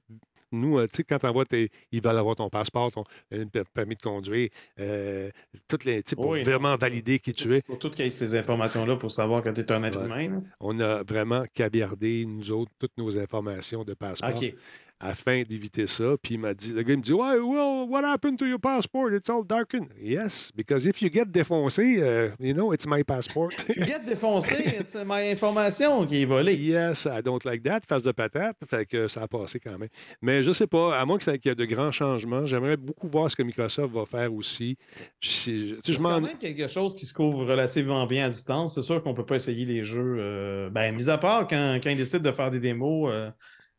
Nous, 0.51 0.78
euh, 0.78 0.86
tu 0.86 0.96
sais, 0.96 1.05
quand 1.05 1.18
t'envoies 1.18 1.44
tes. 1.44 1.68
Ils 1.92 2.01
veulent 2.03 2.16
avoir 2.16 2.34
ton 2.36 2.49
passeport, 2.49 2.90
ton 2.90 3.05
un 3.30 3.46
per- 3.46 3.64
permis 3.74 3.96
de 3.96 4.01
conduire, 4.03 4.49
euh, 4.80 5.28
toutes 5.68 5.84
les. 5.84 6.03
pour 6.16 6.28
Oui, 6.28 6.40
vraiment 6.42 6.74
valider 6.76 7.18
qui 7.18 7.32
tu 7.34 7.55
es. 7.55 7.61
Pour 7.62 7.78
tout 7.78 7.90
qu'il 7.90 8.05
y 8.05 8.09
ait 8.09 8.11
ces 8.11 8.34
informations-là 8.34 8.96
pour 8.96 9.12
savoir 9.12 9.42
que 9.42 9.51
tu 9.51 9.61
es 9.61 9.72
un 9.72 9.84
être 9.84 9.99
Ouais. 10.09 10.24
humain. 10.24 10.42
On 10.61 10.80
a 10.80 11.03
vraiment 11.03 11.44
caviardé, 11.53 12.24
nous 12.26 12.51
autres, 12.51 12.72
toutes 12.78 12.96
nos 12.96 13.18
informations 13.18 13.84
de 13.84 13.92
passeport 13.92 14.34
OK. 14.36 14.55
Afin 15.01 15.42
d'éviter 15.42 15.86
ça. 15.86 16.16
Puis 16.22 16.34
il 16.34 16.40
m'a 16.40 16.55
dit, 16.55 16.72
le 16.72 16.82
gars 16.82 16.94
il 16.94 16.99
me 16.99 17.03
dit, 17.03 17.12
Why, 17.12 17.38
well, 17.38 17.86
what 17.88 18.05
happened 18.05 18.38
to 18.38 18.46
your 18.46 18.59
passport? 18.59 19.12
It's 19.12 19.28
all 19.28 19.44
darkened. 19.44 19.88
Yes, 20.01 20.51
because 20.55 20.86
if 20.86 21.01
you 21.03 21.11
get 21.12 21.26
défoncé, 21.26 21.99
uh, 21.99 22.34
you 22.40 22.55
know, 22.55 22.72
it's 22.72 22.86
my 22.86 23.03
passport. 23.05 23.55
Tu 23.66 23.82
get 23.84 24.01
défoncé, 24.01 24.78
c'est 24.86 25.05
ma 25.05 25.16
information 25.16 26.07
qui 26.07 26.22
est 26.22 26.24
volée. 26.24 26.55
Yes, 26.55 27.07
I 27.07 27.22
don't 27.22 27.44
like 27.44 27.62
that, 27.62 27.80
face 27.88 28.03
de 28.03 28.12
patate. 28.12 28.57
Fait 28.68 28.86
que 28.86 29.09
ça 29.09 29.22
a 29.22 29.28
passé 29.28 29.61
quand 29.61 29.78
même. 29.78 29.88
Mais 30.22 30.42
je 30.42 30.53
sais 30.53 30.66
pas, 30.66 30.99
à 30.99 31.05
moins 31.05 31.18
qu'il 31.18 31.32
y 31.44 31.49
ait 31.49 31.55
de 31.55 31.64
grands 31.64 31.92
changements, 31.92 32.46
j'aimerais 32.46 32.76
beaucoup 32.76 33.09
voir 33.09 33.30
ce 33.30 33.36
que 33.36 33.42
Microsoft 33.42 33.92
va 33.92 34.05
faire 34.05 34.32
aussi. 34.32 34.76
C'est 35.20 35.76
quand 35.96 36.20
même 36.20 36.38
quelque 36.38 36.66
chose 36.66 36.94
qui 36.94 37.07
se 37.07 37.14
couvre 37.14 37.44
relativement 37.44 38.07
bien 38.07 38.26
à 38.26 38.28
distance. 38.28 38.74
C'est 38.74 38.82
sûr 38.82 39.03
qu'on 39.03 39.11
ne 39.11 39.16
peut 39.16 39.26
pas 39.26 39.36
essayer 39.36 39.64
les 39.64 39.82
jeux. 39.82 40.16
euh, 40.18 40.70
ben, 40.70 40.94
mis 40.94 41.09
à 41.09 41.18
part 41.18 41.46
quand, 41.49 41.78
quand 41.82 41.90
ils 41.90 41.96
décident 41.96 42.22
de 42.22 42.32
faire 42.32 42.51
des 42.51 42.61
démos 42.61 43.11
euh, 43.12 43.30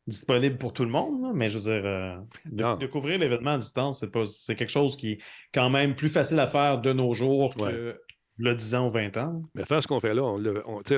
disponibles 0.09 0.57
pour 0.57 0.73
tout 0.73 0.83
le 0.83 0.89
monde. 0.91 1.31
mais 1.33 1.49
je 1.49 1.57
veux 1.57 1.63
dire, 1.63 1.85
euh, 1.85 2.17
de, 2.45 2.79
de 2.79 2.87
couvrir 2.87 3.17
l'événement 3.19 3.51
à 3.51 3.57
distance, 3.57 3.99
c'est 4.01 4.11
pas 4.11 4.25
c'est 4.25 4.55
quelque 4.55 4.69
chose 4.71 4.95
qui 4.97 5.13
est 5.13 5.19
quand 5.53 5.69
même 5.69 5.95
plus 5.95 6.09
facile 6.09 6.39
à 6.39 6.47
faire 6.47 6.81
de 6.81 6.91
nos 6.93 7.13
jours 7.13 7.53
que 7.55 7.99
le 8.41 8.55
10 8.55 8.75
ans 8.75 8.87
ou 8.87 8.91
20 8.91 9.17
ans. 9.17 9.41
Mais 9.53 9.65
faire 9.65 9.83
ce 9.83 9.87
qu'on 9.87 9.99
fait 9.99 10.13
là, 10.13 10.23
on 10.23 10.41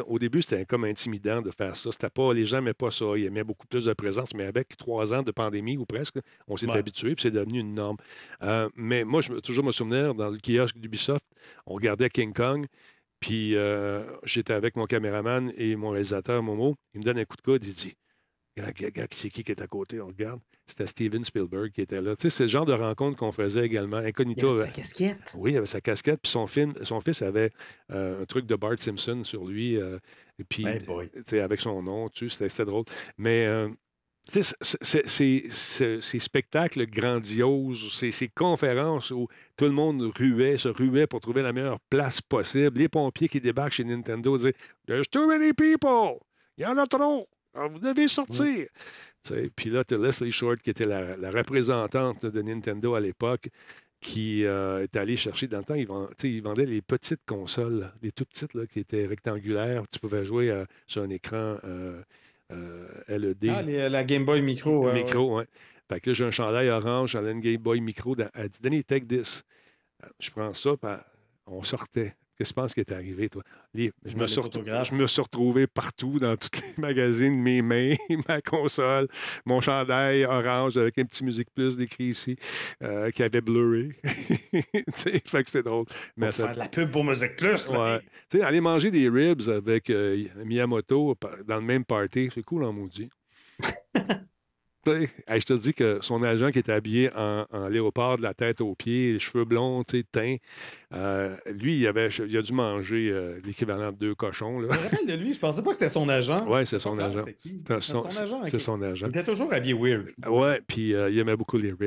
au 0.08 0.20
début, 0.20 0.44
c'était 0.44 0.64
comme 0.66 0.84
intimidant 0.84 1.42
de 1.42 1.50
faire 1.50 1.76
ça. 1.76 1.92
C'était 1.92 2.12
pas, 2.12 2.34
les 2.36 2.46
gens 2.46 2.58
n'aimaient 2.58 2.76
pas 2.76 2.92
ça. 2.92 3.06
Ils 3.16 3.26
aimaient 3.26 3.44
beaucoup 3.44 3.66
plus 3.66 3.86
de 3.86 3.94
présence. 3.94 4.36
Mais 4.36 4.44
avec 4.46 4.78
trois 4.78 5.12
ans 5.12 5.24
de 5.24 5.32
pandémie 5.32 5.76
ou 5.76 5.86
presque, 5.88 6.18
on 6.48 6.56
s'est 6.56 6.68
Ouais. 6.68 6.78
habitué 6.78 7.16
puis 7.16 7.24
c'est 7.24 7.32
devenu 7.32 7.60
une 7.60 7.74
norme. 7.74 7.98
Euh, 8.44 8.70
mais 8.76 9.04
moi, 9.04 9.22
je 9.22 9.34
toujours 9.40 9.66
me 9.66 9.72
souvenir, 9.72 10.14
dans 10.14 10.30
le 10.30 10.38
kiosque 10.38 10.78
d'Ubisoft, 10.78 11.26
on 11.66 11.74
regardait 11.74 12.10
King 12.12 12.32
Kong. 12.32 12.66
Puis 13.20 13.56
euh, 13.56 14.04
j'étais 14.24 14.54
avec 14.54 14.76
mon 14.76 14.86
caméraman 14.86 15.52
et 15.58 15.76
mon 15.76 15.90
réalisateur, 15.90 16.44
Momo. 16.44 16.76
Il 16.94 17.00
me 17.00 17.06
donne 17.06 17.18
un 17.18 17.26
coup 17.26 17.38
de 17.38 17.42
coude. 17.42 17.66
Il 17.66 17.74
dit 17.74 17.96
c'est 19.12 19.30
qui 19.30 19.44
qui 19.44 19.52
est 19.52 19.62
à 19.62 19.68
côté? 19.68 20.02
On 20.02 20.08
regarde. 20.08 20.42
C'était 20.68 20.88
Steven 20.88 21.24
Spielberg 21.26 21.72
qui 21.72 21.82
était 21.82 22.02
là. 22.02 22.16
Tu 22.16 22.24
sais, 22.24 22.30
c'est 22.30 22.44
le 22.44 22.50
genre 22.50 22.66
de 22.66 22.74
rencontre 22.74 23.18
qu'on 23.18 23.32
faisait 23.32 23.66
également. 23.66 23.98
Incognito. 23.98 24.58
euh, 24.60 24.66
casquette. 24.68 25.18
oui, 25.36 25.52
il 25.54 25.58
avait 25.58 25.66
sa 25.66 25.82
casquette, 25.82 26.22
puis 26.22 26.32
son, 26.32 26.48
film, 26.48 26.74
son 26.84 27.02
fils 27.02 27.22
avait 27.22 27.52
euh, 27.92 28.22
un 28.22 28.26
truc 28.26 28.46
de 28.46 28.56
Bart 28.56 28.76
Simpson 28.80 29.24
sur 29.24 29.46
lui, 29.46 29.76
euh, 29.78 29.98
et 30.40 30.44
puis 30.46 30.66
Hey 30.66 30.80
boy. 30.80 31.10
tu 31.12 31.24
sais, 31.26 31.40
avec 31.42 31.60
son 31.60 31.82
nom, 31.84 32.08
tu 32.10 32.30
sais, 32.30 32.36
c'était 32.38 32.50
c'était 32.50 32.66
drôle. 32.66 32.86
Mais 33.18 33.46
euh, 33.48 33.68
tu 34.32 34.42
sais, 34.44 34.56
c'est- 34.62 34.78
c'est- 34.84 35.08
c'est- 35.10 35.44
c'est- 35.52 36.02
ces 36.02 36.20
spectacles 36.20 36.86
grandioses, 36.86 37.92
ces, 37.94 38.12
ces 38.12 38.30
conférences 38.30 39.12
où 39.12 39.28
tout 39.58 39.66
le 39.66 39.72
monde 39.72 40.02
ruait, 40.18 40.58
se 40.58 40.70
ruait 40.70 41.08
pour 41.08 41.20
trouver 41.20 41.42
la 41.42 41.52
meilleure 41.52 41.80
place 41.90 42.22
possible, 42.22 42.78
les 42.78 42.88
pompiers 42.88 43.28
qui 43.28 43.42
débarquent 43.42 43.74
chez 43.74 43.84
Nintendo 43.84 44.38
disaient 44.38 44.56
There's 44.88 45.10
too 45.10 45.28
many 45.28 45.52
people! 45.54 46.20
Il 46.58 46.64
y 46.64 46.66
en 46.66 46.78
a 46.78 46.86
trop! 46.88 47.28
Alors, 47.54 47.70
vous 47.70 47.80
devez 47.80 48.08
sortir! 48.08 48.66
Puis 49.56 49.70
là, 49.70 49.84
tu 49.84 49.94
as 49.94 49.98
Leslie 49.98 50.32
Short, 50.32 50.60
qui 50.62 50.70
était 50.70 50.86
la, 50.86 51.16
la 51.18 51.32
représentante 51.32 52.26
de 52.26 52.42
Nintendo 52.42 52.96
à 52.96 53.00
l'époque, 53.00 53.50
qui 54.00 54.46
euh, 54.46 54.82
est 54.82 54.96
allée 54.96 55.16
chercher 55.16 55.48
dans 55.48 55.60
le 55.60 55.64
temps, 55.64 55.76
ils, 55.76 55.86
vend- 55.86 56.08
tu 56.08 56.14
sais, 56.18 56.32
ils 56.32 56.42
vendaient 56.42 56.66
les 56.66 56.82
petites 56.82 57.24
consoles, 57.28 57.92
les 58.02 58.12
tout 58.12 58.26
petites, 58.26 58.54
là, 58.56 58.66
qui 58.66 58.80
étaient 58.80 59.06
rectangulaires. 59.06 59.84
Tu 59.92 60.00
pouvais 60.00 60.26
jouer 60.26 60.50
euh, 60.50 60.66
sur 60.88 61.04
un 61.04 61.10
écran 61.10 61.58
euh, 61.64 62.02
euh, 62.52 62.88
LED. 63.08 63.50
Ah, 63.56 63.62
les- 63.62 63.90
la 63.90 64.04
Game 64.04 64.26
Boy 64.26 64.42
Micro. 64.42 64.88
euh, 64.88 64.94
micro, 64.94 65.38
ouais. 65.38 65.46
Fait 65.88 66.00
que 66.00 66.10
là, 66.10 66.14
j'ai 66.16 66.26
un 66.26 66.32
chandail 66.32 66.70
orange, 66.70 67.12
j'en 67.12 67.26
ai 67.28 67.32
une 67.32 67.42
Game 67.42 67.58
Boy 67.58 67.80
Micro. 67.82 68.16
dans- 68.16 68.30
Elle 68.34 68.50
dit, 68.50 68.60
Danny, 68.62 68.84
take 68.84 69.06
this. 69.06 69.44
Je 70.20 70.32
prends 70.32 70.54
ça, 70.56 70.72
on 71.46 71.62
sortait. 71.64 72.16
Qu'est-ce 72.42 72.50
que 72.54 72.56
tu 72.56 72.62
penses 72.62 72.74
qui 72.74 72.80
est 72.80 72.92
arrivé, 72.92 73.30
toi? 73.30 73.44
Les- 73.76 73.92
je, 74.04 74.18
me 74.18 74.26
suis 74.26 74.38
retrou- 74.42 74.46
photographes. 74.46 74.90
je 74.90 74.96
me 74.96 75.06
suis 75.06 75.22
retrouvé 75.22 75.68
partout 75.68 76.18
dans 76.18 76.36
tous 76.36 76.50
les 76.60 76.74
magazines, 76.82 77.40
mes 77.40 77.62
mains, 77.62 77.94
ma 78.28 78.42
console, 78.42 79.08
mon 79.46 79.62
chandail 79.62 80.26
orange 80.26 80.76
avec 80.76 80.98
un 80.98 81.06
petit 81.06 81.24
Musique 81.24 81.50
Plus 81.54 81.78
décrit 81.78 82.06
ici, 82.06 82.36
euh, 82.82 83.12
qui 83.12 83.22
avait 83.22 83.42
blurré. 83.42 83.90
Tu 84.52 84.84
sais, 84.92 85.22
fait 85.24 85.44
que 85.44 85.50
c'est 85.52 85.62
drôle. 85.62 85.86
Mais 86.18 86.32
ça, 86.32 86.46
faire 86.46 86.54
de 86.56 86.60
la 86.60 86.68
pub 86.68 86.90
pour 86.90 87.04
Musique 87.04 87.36
Plus. 87.36 87.70
là. 87.70 87.94
Ouais. 87.96 88.02
Tu 88.30 88.40
sais, 88.40 88.44
aller 88.44 88.60
manger 88.60 88.90
des 88.90 89.08
ribs 89.08 89.48
avec 89.50 89.92
euh, 89.92 90.26
Miyamoto 90.44 91.16
dans 91.48 91.58
le 91.58 91.62
même 91.62 91.86
party, 91.86 92.30
c'est 92.34 92.42
cool 92.44 92.64
en 92.64 92.74
maudit. 92.74 93.10
Hey, 94.88 95.40
je 95.40 95.46
te 95.46 95.54
dis 95.54 95.74
que 95.76 96.00
son 96.02 96.24
agent 96.24 96.50
qui 96.52 96.58
était 96.60 96.72
habillé 96.72 97.12
en, 97.16 97.46
en 97.52 97.68
léopard 97.68 98.18
de 98.18 98.24
la 98.24 98.34
tête 98.34 98.62
aux 98.62 98.74
pieds, 98.74 99.14
les 99.14 99.20
cheveux 99.20 99.46
blonds, 99.46 99.84
tu 99.84 100.00
sais, 100.00 100.04
teint, 100.12 100.38
euh, 100.94 101.36
lui, 101.54 101.78
il, 101.78 101.86
avait, 101.88 102.10
il 102.10 102.36
a 102.36 102.42
dû 102.42 102.52
manger 102.54 103.10
euh, 103.12 103.40
l'équivalent 103.46 103.92
de 103.92 103.98
deux 103.98 104.16
cochons. 104.16 104.60
Là. 104.60 104.70
Je 104.72 104.78
me 104.78 104.84
rappelle 104.84 105.06
de 105.08 105.14
lui, 105.14 105.34
je 105.34 105.40
pensais 105.40 105.62
pas 105.62 105.70
que 105.72 105.78
c'était 105.78 105.90
son 105.90 106.10
agent. 106.10 106.38
C'est 106.66 106.80
son 106.80 106.98
Ah, 106.98 107.06
agent. 107.06 107.26
C'est 107.40 107.82
son, 107.82 108.02
son 108.10 108.18
agent. 108.24 108.42
c'est 108.50 108.60
son 108.60 108.82
agent. 108.82 109.06
Il 109.06 109.10
était 109.10 109.24
toujours 109.24 109.54
habillé 109.54 109.74
weird. 109.74 110.08
Ouais, 110.28 110.62
puis 110.68 110.96
euh, 110.96 111.10
il 111.12 111.20
aimait 111.20 111.36
beaucoup 111.38 111.58
les. 111.58 111.74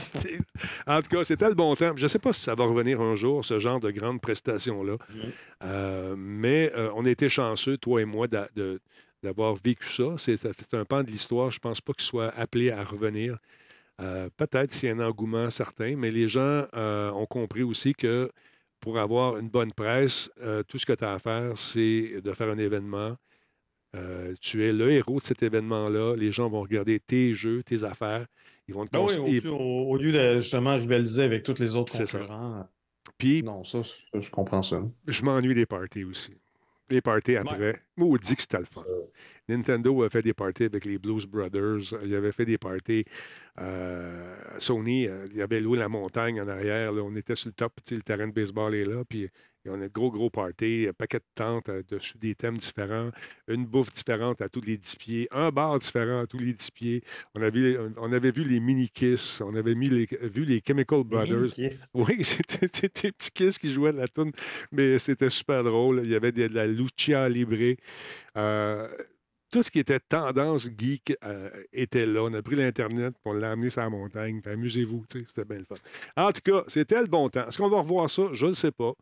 C'est- 0.00 0.38
En 0.86 1.02
tout 1.02 1.08
cas, 1.08 1.24
c'était 1.24 1.48
le 1.48 1.54
bon 1.54 1.74
temps. 1.74 1.92
Je 1.96 2.02
ne 2.02 2.08
sais 2.08 2.18
pas 2.18 2.32
si 2.32 2.40
ça 2.42 2.54
va 2.54 2.64
revenir 2.64 3.00
un 3.00 3.16
jour, 3.16 3.44
ce 3.44 3.58
genre 3.58 3.80
de 3.80 3.90
grande 3.90 4.20
prestation-là. 4.20 4.96
Euh, 5.64 6.14
mais 6.16 6.72
euh, 6.74 6.90
on 6.94 7.04
a 7.04 7.10
été 7.10 7.28
chanceux, 7.28 7.76
toi 7.76 8.00
et 8.00 8.04
moi, 8.04 8.26
de- 8.28 8.80
d'avoir 9.22 9.54
vécu 9.54 9.88
ça. 9.88 10.14
C'est 10.18 10.74
un 10.74 10.84
pan 10.84 11.02
de 11.02 11.08
l'histoire. 11.10 11.50
Je 11.50 11.56
ne 11.56 11.60
pense 11.60 11.80
pas 11.80 11.92
qu'il 11.92 12.04
soit 12.04 12.28
appelé 12.36 12.70
à 12.70 12.82
revenir. 12.84 13.38
Euh, 14.00 14.28
Peut-être 14.36 14.72
s'il 14.72 14.88
y 14.88 14.92
a 14.92 14.94
un 14.94 15.00
engouement 15.00 15.50
certain, 15.50 15.94
mais 15.96 16.10
les 16.10 16.28
gens 16.28 16.64
euh, 16.74 17.10
ont 17.10 17.26
compris 17.26 17.62
aussi 17.62 17.92
que 17.94 18.30
pour 18.80 18.98
avoir 18.98 19.36
une 19.36 19.50
bonne 19.50 19.72
presse, 19.72 20.30
euh, 20.40 20.62
tout 20.62 20.78
ce 20.78 20.86
que 20.86 20.94
tu 20.94 21.04
as 21.04 21.12
à 21.12 21.18
faire, 21.18 21.56
c'est 21.58 22.22
de 22.22 22.32
faire 22.32 22.48
un 22.48 22.58
événement 22.58 23.16
tu 24.40 24.64
es 24.64 24.72
le 24.72 24.88
héros 24.92 25.18
de 25.18 25.24
cet 25.24 25.42
événement-là. 25.42 26.14
Les 26.14 26.30
gens 26.30 26.48
vont 26.48 26.60
regarder 26.60 27.00
tes 27.00 27.34
jeux, 27.34 27.64
tes 27.64 27.82
affaires. 27.82 28.24
Ils 28.68 28.74
vont 28.74 28.86
te 28.86 28.92
Ben 28.92 29.00
oui, 29.00 29.18
au, 29.48 29.96
et- 29.96 30.00
lieu 30.00 30.12
de 30.12 30.38
justement 30.38 30.76
rivaliser 30.76 31.24
avec 31.24 31.42
tous 31.42 31.58
les 31.58 31.74
autres 31.74 31.92
C'est 31.92 32.06
ça. 32.06 32.20
concurrents. 32.20 32.68
Puis, 33.18 33.42
Non, 33.42 33.64
ça, 33.64 33.80
je 34.14 34.30
comprends 34.30 34.62
ça. 34.62 34.80
je 35.08 35.22
m'ennuie 35.24 35.54
des 35.56 35.66
parties 35.66 36.04
aussi. 36.04 36.36
Les 36.90 37.00
parties 37.00 37.36
après. 37.36 37.78
Maudit 37.96 38.34
que 38.34 38.42
c'était 38.42 38.58
le 38.58 38.64
fun. 38.64 38.82
Nintendo 39.48 40.02
a 40.02 40.10
fait 40.10 40.22
des 40.22 40.34
parties 40.34 40.64
avec 40.64 40.84
les 40.84 40.98
Blues 40.98 41.26
Brothers. 41.26 41.94
Il 42.04 42.14
avait 42.14 42.32
fait 42.32 42.44
des 42.44 42.58
parties. 42.58 43.04
euh, 43.60 44.34
Sony, 44.58 45.06
euh, 45.06 45.26
il 45.30 45.36
y 45.36 45.42
avait 45.42 45.60
loué 45.60 45.78
la 45.78 45.88
montagne 45.88 46.40
en 46.40 46.48
arrière. 46.48 46.92
là. 46.92 47.02
On 47.02 47.14
était 47.16 47.34
sur 47.36 47.48
le 47.48 47.52
top. 47.52 47.74
Le 47.90 48.02
terrain 48.02 48.26
de 48.26 48.32
baseball 48.32 48.74
est 48.74 48.84
là. 48.84 49.04
Puis 49.08 49.28
on 49.68 49.80
a 49.80 49.84
un 49.84 49.88
gros, 49.88 50.10
gros 50.10 50.30
party. 50.30 50.86
Un 50.88 50.92
paquet 50.92 51.18
de 51.18 51.24
tentes 51.34 51.68
euh, 51.68 51.82
dessus 51.88 52.18
des 52.18 52.34
thèmes 52.34 52.56
différents. 52.56 53.10
Une 53.48 53.66
bouffe 53.66 53.92
différente 53.92 54.40
à 54.40 54.48
tous 54.48 54.60
les 54.60 54.76
10 54.76 54.96
pieds. 54.96 55.28
Un 55.32 55.50
bar 55.50 55.78
différent 55.78 56.20
à 56.22 56.26
tous 56.26 56.38
les 56.38 56.52
10 56.52 56.70
pieds. 56.70 57.02
On 57.34 57.42
avait, 57.42 57.76
on 57.96 58.12
avait 58.12 58.30
vu 58.30 58.44
les 58.44 58.60
mini-kiss. 58.60 59.40
On 59.40 59.54
avait 59.54 59.74
mis 59.74 59.88
les, 59.88 60.08
vu 60.22 60.44
les 60.44 60.62
Chemical 60.66 61.04
Brothers. 61.04 61.50
Oui, 61.94 62.24
c'était 62.24 62.66
des 62.66 62.88
petits 62.88 63.30
kiss 63.30 63.58
qui 63.58 63.72
jouaient 63.72 63.92
de 63.92 63.98
la 63.98 64.08
tune, 64.08 64.32
mais 64.72 64.98
c'était 64.98 65.30
super 65.30 65.62
drôle. 65.64 66.02
Il 66.04 66.10
y 66.10 66.14
avait 66.14 66.32
de, 66.32 66.46
la 66.46 66.66
Lucia 66.66 67.28
Libre. 67.28 67.76
Euh, 68.36 68.88
tout 69.50 69.62
ce 69.62 69.70
qui 69.70 69.80
était 69.80 70.00
tendance 70.00 70.68
geek 70.76 71.16
euh, 71.24 71.50
était 71.72 72.06
là. 72.06 72.22
On 72.22 72.32
a 72.32 72.42
pris 72.42 72.56
l'Internet 72.56 73.14
pour 73.22 73.34
l'amener 73.34 73.70
sur 73.70 73.82
la 73.82 73.90
montagne. 73.90 74.40
puis 74.40 74.52
Amusez-vous, 74.52 75.04
c'était 75.10 75.44
bien 75.44 75.58
le 75.58 75.64
fun. 75.64 75.74
En 76.16 76.30
tout 76.32 76.40
cas, 76.42 76.62
c'était 76.68 77.00
le 77.00 77.08
bon 77.08 77.28
temps. 77.28 77.46
Est-ce 77.48 77.58
qu'on 77.58 77.68
va 77.68 77.80
revoir 77.80 78.08
ça? 78.08 78.28
Je 78.32 78.46
ne 78.46 78.52
sais 78.52 78.70
pas. 78.70 78.92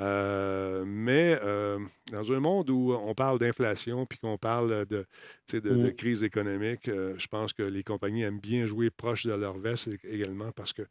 Euh, 0.00 0.84
mais 0.86 1.38
euh, 1.42 1.78
dans 2.10 2.32
un 2.32 2.40
monde 2.40 2.70
où 2.70 2.92
on 2.94 3.14
parle 3.14 3.38
d'inflation 3.38 4.06
puis 4.06 4.18
qu'on 4.18 4.38
parle 4.38 4.86
de, 4.86 5.06
Mm. 5.52 5.92
crise 5.92 6.22
économique, 6.22 6.88
euh, 6.88 7.14
je 7.18 7.26
pense 7.26 7.52
que 7.52 7.62
les 7.62 7.82
compagnies 7.82 8.22
aiment 8.22 8.40
bien 8.40 8.64
jouer 8.64 8.90
proche 8.90 9.26
de 9.26 9.32
leur 9.34 9.58
veste 9.58 9.88
ég- 9.88 10.06
également 10.08 10.50
parce 10.52 10.72
que 10.72 10.82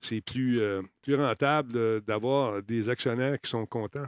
c'est 0.00 0.20
plus, 0.20 0.60
plus 1.02 1.16
rentable 1.16 2.00
d'avoir 2.02 2.62
des 2.62 2.88
actionnaires 2.90 3.40
qui 3.40 3.50
sont 3.50 3.66
contents. 3.66 4.06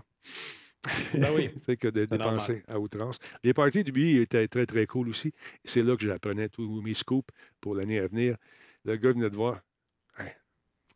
Ben 1.15 1.29
oui. 1.35 1.51
Que 1.81 1.89
de 1.89 2.07
normal. 2.07 2.19
dépenser 2.37 2.63
à 2.69 2.79
outrance. 2.79 3.19
Les 3.43 3.53
parties 3.53 3.83
de 3.83 3.91
lui 3.91 4.19
étaient 4.19 4.47
très, 4.47 4.67
très 4.67 4.87
cool 4.87 5.09
aussi. 5.09 5.33
C'est 5.65 5.83
là 5.83 5.97
que 5.97 6.05
j'apprenais 6.07 6.49
tous 6.49 6.81
mes 6.83 6.95
scoops 6.95 7.29
pour 7.61 7.75
l'année 7.75 7.99
à 7.99 8.07
venir. 8.07 8.37
Le 8.85 8.95
gars 8.97 9.11
venait 9.13 9.31
de 9.31 9.35
voir. 9.35 9.61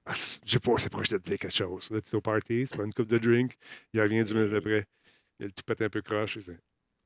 Hey, 0.06 0.14
ah, 0.14 0.40
je 0.44 0.52
sais 0.52 0.60
pas, 0.60 0.78
c'est 0.78 0.90
pas, 0.90 1.02
je 1.02 1.10
te 1.10 1.16
dire 1.16 1.38
quelque 1.38 1.54
chose. 1.54 1.90
Là, 1.90 2.00
tu 2.00 2.10
es 2.10 2.14
au 2.16 2.20
party, 2.20 2.66
tu 2.66 2.76
prends 2.76 2.84
une 2.84 2.94
coupe 2.94 3.08
de 3.08 3.18
drink, 3.18 3.56
il 3.92 4.00
revient 4.00 4.24
dix 4.24 4.34
minutes 4.34 4.54
après. 4.54 4.86
Il 5.38 5.44
a 5.44 5.46
le 5.46 5.52
toupette 5.52 5.82
un 5.82 5.90
peu 5.90 6.02
croche. 6.02 6.36
il 6.36 6.42
dit, 6.42 6.58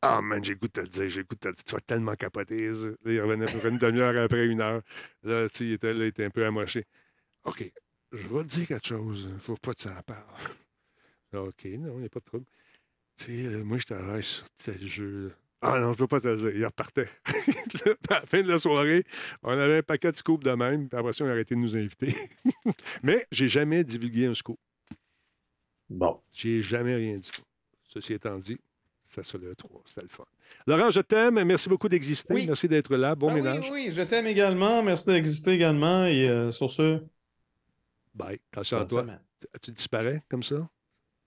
Ah, 0.03 0.21
man, 0.23 0.45
j'ai 0.45 0.53
le 0.55 0.59
goût 0.59 0.69
de 0.69 0.73
te 0.73 0.87
dire, 0.89 1.09
j'ai 1.09 1.23
goût 1.25 1.35
de 1.35 1.41
te 1.41 1.49
dire. 1.49 1.65
Tu 1.65 1.73
vas 1.75 1.81
tellement 1.81 2.15
capoter. 2.15 2.69
Là, 2.69 2.93
il 3.07 3.21
revenait 3.21 3.47
pour 3.47 3.65
une 3.67 3.79
demi-heure 3.79 4.17
après 4.25 4.47
une 4.47 4.61
heure. 4.61 4.83
Là, 5.23 5.49
tu 5.49 5.57
sais, 5.59 5.65
il 5.67 5.73
était, 5.73 5.93
là, 5.93 6.05
il 6.05 6.09
était 6.09 6.25
un 6.25 6.31
peu 6.31 6.45
amoché. 6.47 6.87
OK, 7.45 7.71
je 8.13 8.29
vais 8.29 8.43
te 8.45 8.49
dire 8.49 8.67
quelque 8.69 8.87
chose. 8.87 9.31
Faut 9.41 9.57
pas 9.57 9.73
que 9.75 9.83
tu 9.83 9.89
en 9.89 10.03
parles. 10.03 11.47
OK, 11.49 11.65
non, 11.65 11.95
il 11.95 12.01
n'y 12.01 12.07
a 12.07 12.09
pas 12.09 12.21
de 12.21 12.25
trouble. 12.25 12.47
Tu 13.17 13.25
sais, 13.25 13.55
euh, 13.55 13.65
moi, 13.65 13.79
je 13.79 13.87
travaille 13.87 14.23
sur 14.23 14.49
tel 14.51 14.87
jeu. 14.87 15.33
Ah 15.67 15.81
non, 15.81 15.93
je 15.93 15.99
peux 15.99 16.07
pas 16.07 16.21
te 16.21 16.29
le 16.29 16.37
dire. 16.37 16.51
Il 16.55 16.65
repartait. 16.67 17.09
à 18.11 18.15
la 18.21 18.21
fin 18.27 18.43
de 18.43 18.49
la 18.49 18.59
soirée, 18.59 19.05
on 19.43 19.51
avait 19.51 19.79
un 19.79 19.83
paquet 19.83 20.13
de 20.13 20.17
scoops 20.17 20.45
de 20.45 20.51
même. 20.53 20.89
Puis 20.89 20.99
après 20.99 21.13
ça, 21.15 21.25
on 21.25 21.29
a 21.29 21.31
arrêté 21.33 21.55
de 21.55 21.61
nous 21.61 21.75
inviter. 21.77 22.15
Mais 23.03 23.27
j'ai 23.33 23.49
jamais 23.49 23.83
divulgué 23.83 24.27
un 24.27 24.35
scoop. 24.35 24.59
Bon. 25.89 26.21
J'ai 26.33 26.61
jamais 26.63 26.95
rien 26.95 27.17
dit. 27.17 27.31
Ceci 27.89 28.13
étant 28.13 28.37
dit, 28.39 28.59
ça 29.03 29.23
sur 29.23 29.39
le 29.39 29.55
3. 29.57 29.83
C'était 29.87 30.03
le 30.03 30.09
fun. 30.09 30.25
Laurent, 30.67 30.91
je 30.91 31.01
t'aime. 31.01 31.43
Merci 31.45 31.69
beaucoup 31.69 31.89
d'exister. 31.89 32.35
Oui. 32.35 32.47
Merci 32.47 32.69
d'être 32.69 32.95
là. 32.97 33.15
Bon 33.15 33.29
Ah 33.31 33.35
oui, 33.35 33.41
ménage. 33.43 33.71
oui, 33.71 33.91
je 33.91 34.03
t'aime 34.03 34.27
également. 34.27 34.83
Merci 34.83 35.07
d'exister 35.07 35.53
également. 35.53 36.05
Et 36.07 36.29
euh, 36.29 36.53
sur 36.53 36.71
ce, 36.71 37.03
Bye. 38.15 38.39
Attention 38.53 38.79
à 38.79 38.85
toi. 38.85 39.03
semaine. 39.03 39.21
Tu 39.63 39.71
disparais 39.73 40.21
comme 40.29 40.43
ça? 40.43 40.69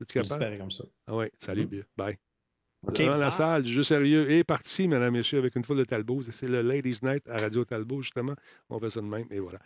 Capable? 0.07 0.27
disparais 0.30 0.57
comme 0.57 0.72
ça. 0.72 0.84
Ah 1.07 1.15
oui, 1.15 1.26
salut, 1.39 1.65
Mm. 1.65 1.69
bien. 1.69 1.84
Bye. 1.97 2.18
Dans 2.93 3.18
la 3.18 3.27
Ah. 3.27 3.31
salle, 3.31 3.64
du 3.64 3.72
jeu 3.72 3.84
sérieux 3.84 4.31
est 4.31 4.43
parti, 4.43 4.88
mesdames 4.88 5.14
et 5.15 5.18
messieurs, 5.19 5.39
avec 5.39 5.55
une 5.55 5.64
foule 5.64 5.77
de 5.77 5.84
Talbot. 5.85 6.22
C'est 6.31 6.47
le 6.49 6.61
Ladies 6.61 6.99
Night 7.03 7.27
à 7.30 7.38
Radio 7.38 7.64
Talbot, 7.65 8.01
justement. 8.01 8.34
On 8.69 8.80
fait 8.80 8.89
ça 8.89 9.01
de 9.01 9.05
même, 9.05 9.27
et 9.30 9.39
voilà. 9.39 9.59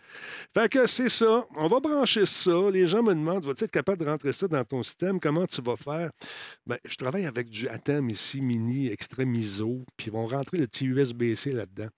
Fait 0.53 0.67
que 0.69 0.85
c'est 0.87 1.09
ça. 1.09 1.45
On 1.55 1.67
va 1.67 1.79
brancher 1.79 2.25
ça. 2.25 2.69
Les 2.71 2.87
gens 2.87 3.03
me 3.03 3.13
demandent, 3.13 3.45
vas-tu 3.45 3.63
être 3.65 3.71
capable 3.71 4.03
de 4.03 4.09
rentrer 4.09 4.31
ça 4.33 4.47
dans 4.47 4.63
ton 4.63 4.81
système? 4.83 5.19
Comment 5.19 5.45
tu 5.45 5.61
vas 5.61 5.75
faire? 5.75 6.11
Ben, 6.65 6.77
je 6.83 6.95
travaille 6.95 7.25
avec 7.25 7.49
du 7.49 7.67
ATEM 7.67 8.09
ici, 8.09 8.41
mini, 8.41 8.87
extrême 8.87 9.33
ISO, 9.35 9.85
puis 9.95 10.07
ils 10.07 10.13
vont 10.13 10.25
rentrer 10.27 10.57
le 10.57 10.67
petit 10.67 10.85
USB-C 10.85 11.51
là-dedans. 11.51 11.89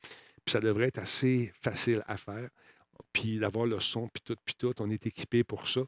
Puis 0.45 0.51
ça 0.51 0.59
devrait 0.59 0.87
être 0.87 0.99
assez 0.99 1.53
facile 1.61 2.03
à 2.07 2.17
faire. 2.17 2.49
Puis 3.13 3.37
d'avoir 3.39 3.65
le 3.65 3.79
son, 3.79 4.07
puis 4.07 4.21
tout, 4.25 4.35
puis 4.43 4.55
tout. 4.57 4.73
On 4.79 4.89
est 4.89 5.05
équipé 5.07 5.43
pour 5.43 5.67
ça. 5.69 5.81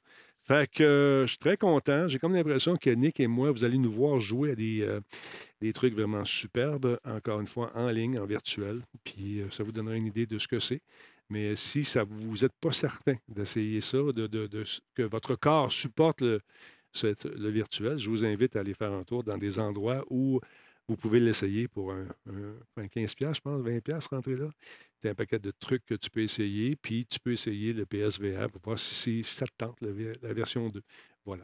Fait 0.48 0.70
que 0.70 0.84
euh, 0.84 1.22
je 1.26 1.32
suis 1.32 1.38
très 1.40 1.58
content. 1.58 2.08
J'ai 2.08 2.20
comme 2.20 2.34
l'impression 2.36 2.76
que 2.76 2.92
Nick 2.92 3.20
et 3.20 3.26
moi, 3.28 3.52
vous 3.52 3.66
allez 3.66 3.80
nous 3.80 3.92
voir 3.92 4.20
jouer 4.20 4.52
à 4.52 4.56
des, 4.56 4.82
euh, 4.84 5.00
des 5.60 5.74
trucs 5.74 5.94
vraiment 5.96 6.24
superbes, 6.24 7.00
encore 7.04 7.40
une 7.42 7.48
fois, 7.48 7.72
en 7.76 7.90
ligne, 7.90 8.20
en 8.20 8.26
virtuel. 8.28 8.82
Puis 9.04 9.42
euh, 9.42 9.50
ça 9.50 9.64
vous 9.64 9.72
donnera 9.72 9.96
une 9.96 10.06
idée 10.06 10.28
de 10.28 10.38
ce 10.38 10.48
que 10.48 10.60
c'est. 10.60 10.82
Mais 11.30 11.56
si 11.56 11.84
ça 11.84 12.04
vous 12.04 12.38
n'êtes 12.38 12.54
pas 12.62 12.72
certain 12.72 13.16
d'essayer 13.28 13.82
ça, 13.82 13.98
de, 13.98 14.28
de- 14.28 14.46
de 14.46 14.64
que 14.94 15.02
votre 15.02 15.34
corps 15.36 15.72
supporte 15.72 16.22
le, 16.22 16.40
le 17.04 17.50
virtuel, 17.50 17.98
je 17.98 18.10
vous 18.12 18.24
invite 18.24 18.56
à 18.56 18.60
aller 18.60 18.76
faire 18.76 18.94
un 18.94 19.04
tour 19.04 19.24
dans 19.24 19.38
des 19.40 19.58
endroits 19.58 20.06
où 20.12 20.40
vous 20.88 20.96
pouvez 20.98 21.20
l'essayer 21.20 21.68
pour 21.68 21.92
un, 21.92 22.06
un- 22.30 22.56
un 22.78 22.86
15$, 22.86 23.36
je 23.36 23.42
pense, 23.42 23.62
20$, 23.62 24.08
rentrer 24.10 24.36
là. 24.36 24.50
Tu 25.02 25.08
as 25.08 25.12
un 25.12 25.16
paquet 25.16 25.40
de 25.40 25.52
trucs 25.52 25.86
que 25.86 25.96
tu 25.96 26.10
peux 26.10 26.22
essayer, 26.22 26.76
puis 26.76 27.06
tu 27.06 27.20
peux 27.20 27.32
essayer 27.32 27.74
le 27.74 27.86
PSVR 27.86 28.50
pour 28.52 28.62
voir 28.64 28.80
si, 28.80 29.24
ça 29.24 29.46
te 29.46 29.52
tente, 29.58 29.80
la, 29.82 29.92
ver- 29.92 30.16
la 30.22 30.34
version 30.34 30.70
2. 30.70 30.82
Voilà. 31.26 31.44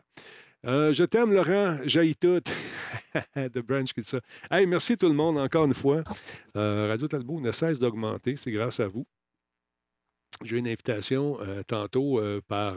Euh, 0.65 0.93
je 0.93 1.03
t'aime, 1.05 1.33
Laurent. 1.33 1.79
J'aille 1.85 2.15
tout. 2.15 2.39
de 3.35 3.61
Branch 3.61 3.91
qui 3.91 4.01
dit 4.01 4.07
ça. 4.07 4.21
Hey, 4.51 4.67
merci 4.67 4.95
tout 4.95 5.07
le 5.07 5.15
monde 5.15 5.39
encore 5.39 5.65
une 5.65 5.73
fois. 5.73 6.03
Euh, 6.55 6.87
Radio 6.87 7.07
Talbot 7.07 7.41
ne 7.41 7.51
cesse 7.51 7.79
d'augmenter. 7.79 8.35
C'est 8.37 8.51
grâce 8.51 8.79
à 8.79 8.87
vous. 8.87 9.07
J'ai 10.43 10.57
une 10.59 10.67
invitation 10.67 11.39
euh, 11.41 11.63
tantôt 11.63 12.21
par 12.47 12.75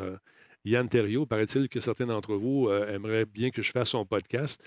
Yann 0.65 0.89
Terriot. 0.89 1.27
Paraît-il 1.27 1.69
que 1.69 1.81
certains 1.81 2.07
d'entre 2.07 2.35
vous 2.37 2.71
aimeraient 2.71 3.27
bien 3.27 3.51
que 3.51 3.61
je 3.61 3.71
fasse 3.71 3.91
son 3.91 4.07
podcast. 4.07 4.63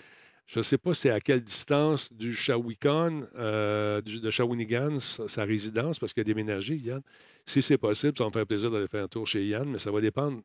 Je 0.47 0.59
ne 0.59 0.63
sais 0.63 0.77
pas 0.77 0.93
c'est 0.93 1.09
à 1.09 1.19
quelle 1.19 1.41
distance 1.41 2.11
du 2.13 2.33
euh, 2.49 4.01
de 4.01 4.31
Shawinigan, 4.31 4.97
sa, 4.99 5.43
résidence, 5.43 5.99
parce 5.99 6.13
qu'il 6.13 6.21
a 6.21 6.23
déménagé, 6.23 6.77
Yann. 6.77 7.01
Si 7.45 7.61
c'est 7.61 7.77
possible, 7.77 8.17
ça 8.17 8.23
va 8.23 8.29
me 8.29 8.33
faire 8.33 8.47
plaisir 8.47 8.71
d'aller 8.71 8.87
faire 8.87 9.03
un 9.03 9.07
tour 9.09 9.27
chez 9.27 9.45
Yann, 9.45 9.69
mais 9.69 9.79
ça 9.79 9.91
va 9.91 9.99
dépendre 9.99 10.41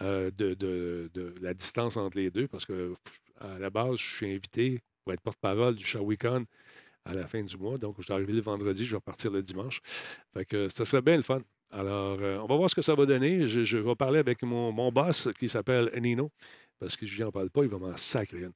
euh, 0.00 0.30
de, 0.30 1.34
la 1.40 1.52
distance 1.52 1.96
entre 1.96 2.16
les 2.16 2.30
deux, 2.30 2.46
parce 2.46 2.64
que 2.64 2.94
à 3.40 3.58
la 3.58 3.70
base, 3.70 3.96
je 3.96 4.16
suis 4.16 4.32
invité 4.32 4.80
pour 5.02 5.12
être 5.12 5.20
porte-parole 5.20 5.74
du 5.74 5.84
Shawinigan 5.84 6.44
à 7.04 7.12
la 7.12 7.26
fin 7.26 7.42
du 7.42 7.56
mois. 7.56 7.76
Donc, 7.76 7.96
je 7.98 8.04
suis 8.04 8.12
arrivé 8.12 8.34
le 8.34 8.40
vendredi, 8.40 8.84
je 8.84 8.90
vais 8.90 8.96
repartir 8.96 9.32
le 9.32 9.42
dimanche. 9.42 9.80
Fait 10.32 10.44
que 10.44 10.68
ça 10.68 10.84
serait 10.84 11.02
bien 11.02 11.16
le 11.16 11.22
fun. 11.22 11.40
Alors, 11.72 12.18
euh, 12.20 12.38
on 12.38 12.46
va 12.46 12.56
voir 12.56 12.70
ce 12.70 12.76
que 12.76 12.82
ça 12.82 12.94
va 12.94 13.04
donner. 13.04 13.48
Je, 13.48 13.64
je 13.64 13.78
vais 13.78 13.96
parler 13.96 14.20
avec 14.20 14.44
mon, 14.44 14.70
mon 14.70 14.92
boss 14.92 15.28
qui 15.38 15.48
s'appelle 15.48 15.90
Nino, 16.00 16.30
parce 16.84 16.96
que 16.96 17.06
je 17.06 17.22
n'en 17.22 17.32
parle 17.32 17.50
pas, 17.50 17.62
il 17.62 17.68
va 17.68 17.78
m'en 17.78 17.96
sacrer. 17.96 18.46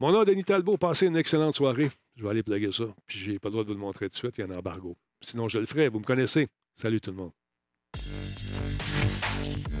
Mon 0.00 0.12
nom 0.12 0.24
Denis 0.24 0.44
Talbot. 0.44 0.76
Passez 0.78 1.06
une 1.06 1.16
excellente 1.16 1.54
soirée. 1.54 1.90
Je 2.16 2.22
vais 2.22 2.30
aller 2.30 2.42
plugger 2.42 2.72
ça. 2.72 2.84
Puis, 3.06 3.18
j'ai 3.18 3.38
pas 3.38 3.48
le 3.48 3.52
droit 3.52 3.64
de 3.64 3.68
vous 3.68 3.74
le 3.74 3.80
montrer 3.80 4.06
tout 4.06 4.14
de 4.14 4.16
suite. 4.16 4.38
Il 4.38 4.40
y 4.40 4.44
a 4.44 4.52
un 4.52 4.58
embargo. 4.58 4.96
Sinon, 5.20 5.48
je 5.48 5.58
le 5.58 5.66
ferai. 5.66 5.88
Vous 5.88 6.00
me 6.00 6.04
connaissez. 6.04 6.48
Salut 6.74 7.00
tout 7.00 7.10
le 7.10 7.16
monde. 7.16 8.23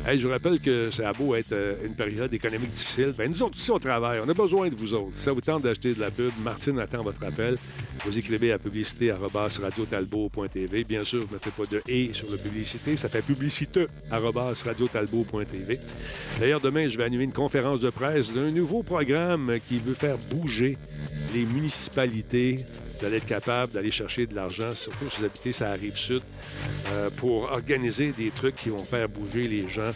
Je 0.06 0.26
vous 0.26 0.32
rappelle 0.32 0.60
que 0.60 0.90
ça 0.90 1.08
a 1.08 1.12
beau 1.14 1.34
être 1.34 1.52
euh, 1.52 1.76
une 1.84 1.94
période 1.94 2.32
économique 2.32 2.72
difficile. 2.72 3.14
Ben, 3.16 3.30
nous 3.30 3.42
autres 3.42 3.56
aussi, 3.56 3.70
on 3.70 3.78
travaille. 3.78 4.20
On 4.24 4.28
a 4.28 4.34
besoin 4.34 4.68
de 4.68 4.74
vous 4.74 4.92
autres. 4.92 5.16
Si 5.16 5.22
ça 5.22 5.32
vous 5.32 5.40
tente 5.40 5.62
d'acheter 5.62 5.94
de 5.94 6.00
la 6.00 6.10
pub, 6.10 6.30
Martine 6.42 6.78
attend 6.78 7.02
votre 7.02 7.24
appel. 7.24 7.56
Vous 8.04 8.18
écrivez 8.18 8.52
à 8.52 8.58
publicité 8.58 9.10
radiotalbot.tv. 9.12 10.84
Bien 10.84 11.04
sûr, 11.04 11.20
ne 11.20 11.32
mettez 11.32 11.50
pas 11.50 11.64
de 11.64 11.80
«et» 11.88 12.10
sur 12.14 12.30
la 12.30 12.36
publicité. 12.36 12.98
Ça 12.98 13.08
fait 13.08 13.22
publicité 13.22 13.86
radiotalbot.tv. 14.10 15.80
D'ailleurs, 16.38 16.60
demain, 16.60 16.86
je 16.86 16.98
vais 16.98 17.04
animer 17.04 17.24
une 17.24 17.32
conférence 17.32 17.80
de 17.80 17.88
presse 17.90 18.30
d'un 18.32 18.50
nouveau 18.50 18.82
programme 18.82 19.56
qui 19.66 19.78
veut 19.78 19.94
faire 19.94 20.18
bouger 20.30 20.76
les 21.34 21.46
municipalités 21.46 22.66
d'aller 23.00 23.16
être 23.16 23.26
capable 23.26 23.72
d'aller 23.72 23.90
chercher 23.90 24.26
de 24.26 24.34
l'argent, 24.34 24.70
surtout 24.72 25.10
si 25.10 25.20
vous 25.20 25.24
habitez 25.24 25.52
sur 25.52 25.66
la 25.66 25.72
rive 25.72 25.96
sud, 25.96 26.22
euh, 26.92 27.10
pour 27.16 27.44
organiser 27.44 28.12
des 28.12 28.30
trucs 28.30 28.56
qui 28.56 28.70
vont 28.70 28.84
faire 28.84 29.08
bouger 29.08 29.48
les 29.48 29.68
gens. 29.68 29.92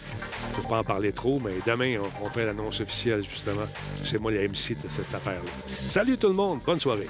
Je 0.54 0.60
ne 0.60 0.66
pas 0.66 0.78
en 0.78 0.84
parler 0.84 1.12
trop, 1.12 1.40
mais 1.40 1.52
demain, 1.66 2.00
on, 2.00 2.26
on 2.26 2.30
fait 2.30 2.46
l'annonce 2.46 2.80
officielle, 2.80 3.22
justement. 3.22 3.66
C'est 4.04 4.18
moi 4.18 4.30
le 4.30 4.48
MC 4.48 4.76
de 4.82 4.88
cette 4.88 5.14
affaire-là. 5.14 5.50
Salut 5.88 6.18
tout 6.18 6.28
le 6.28 6.34
monde, 6.34 6.60
bonne 6.64 6.80
soirée. 6.80 7.08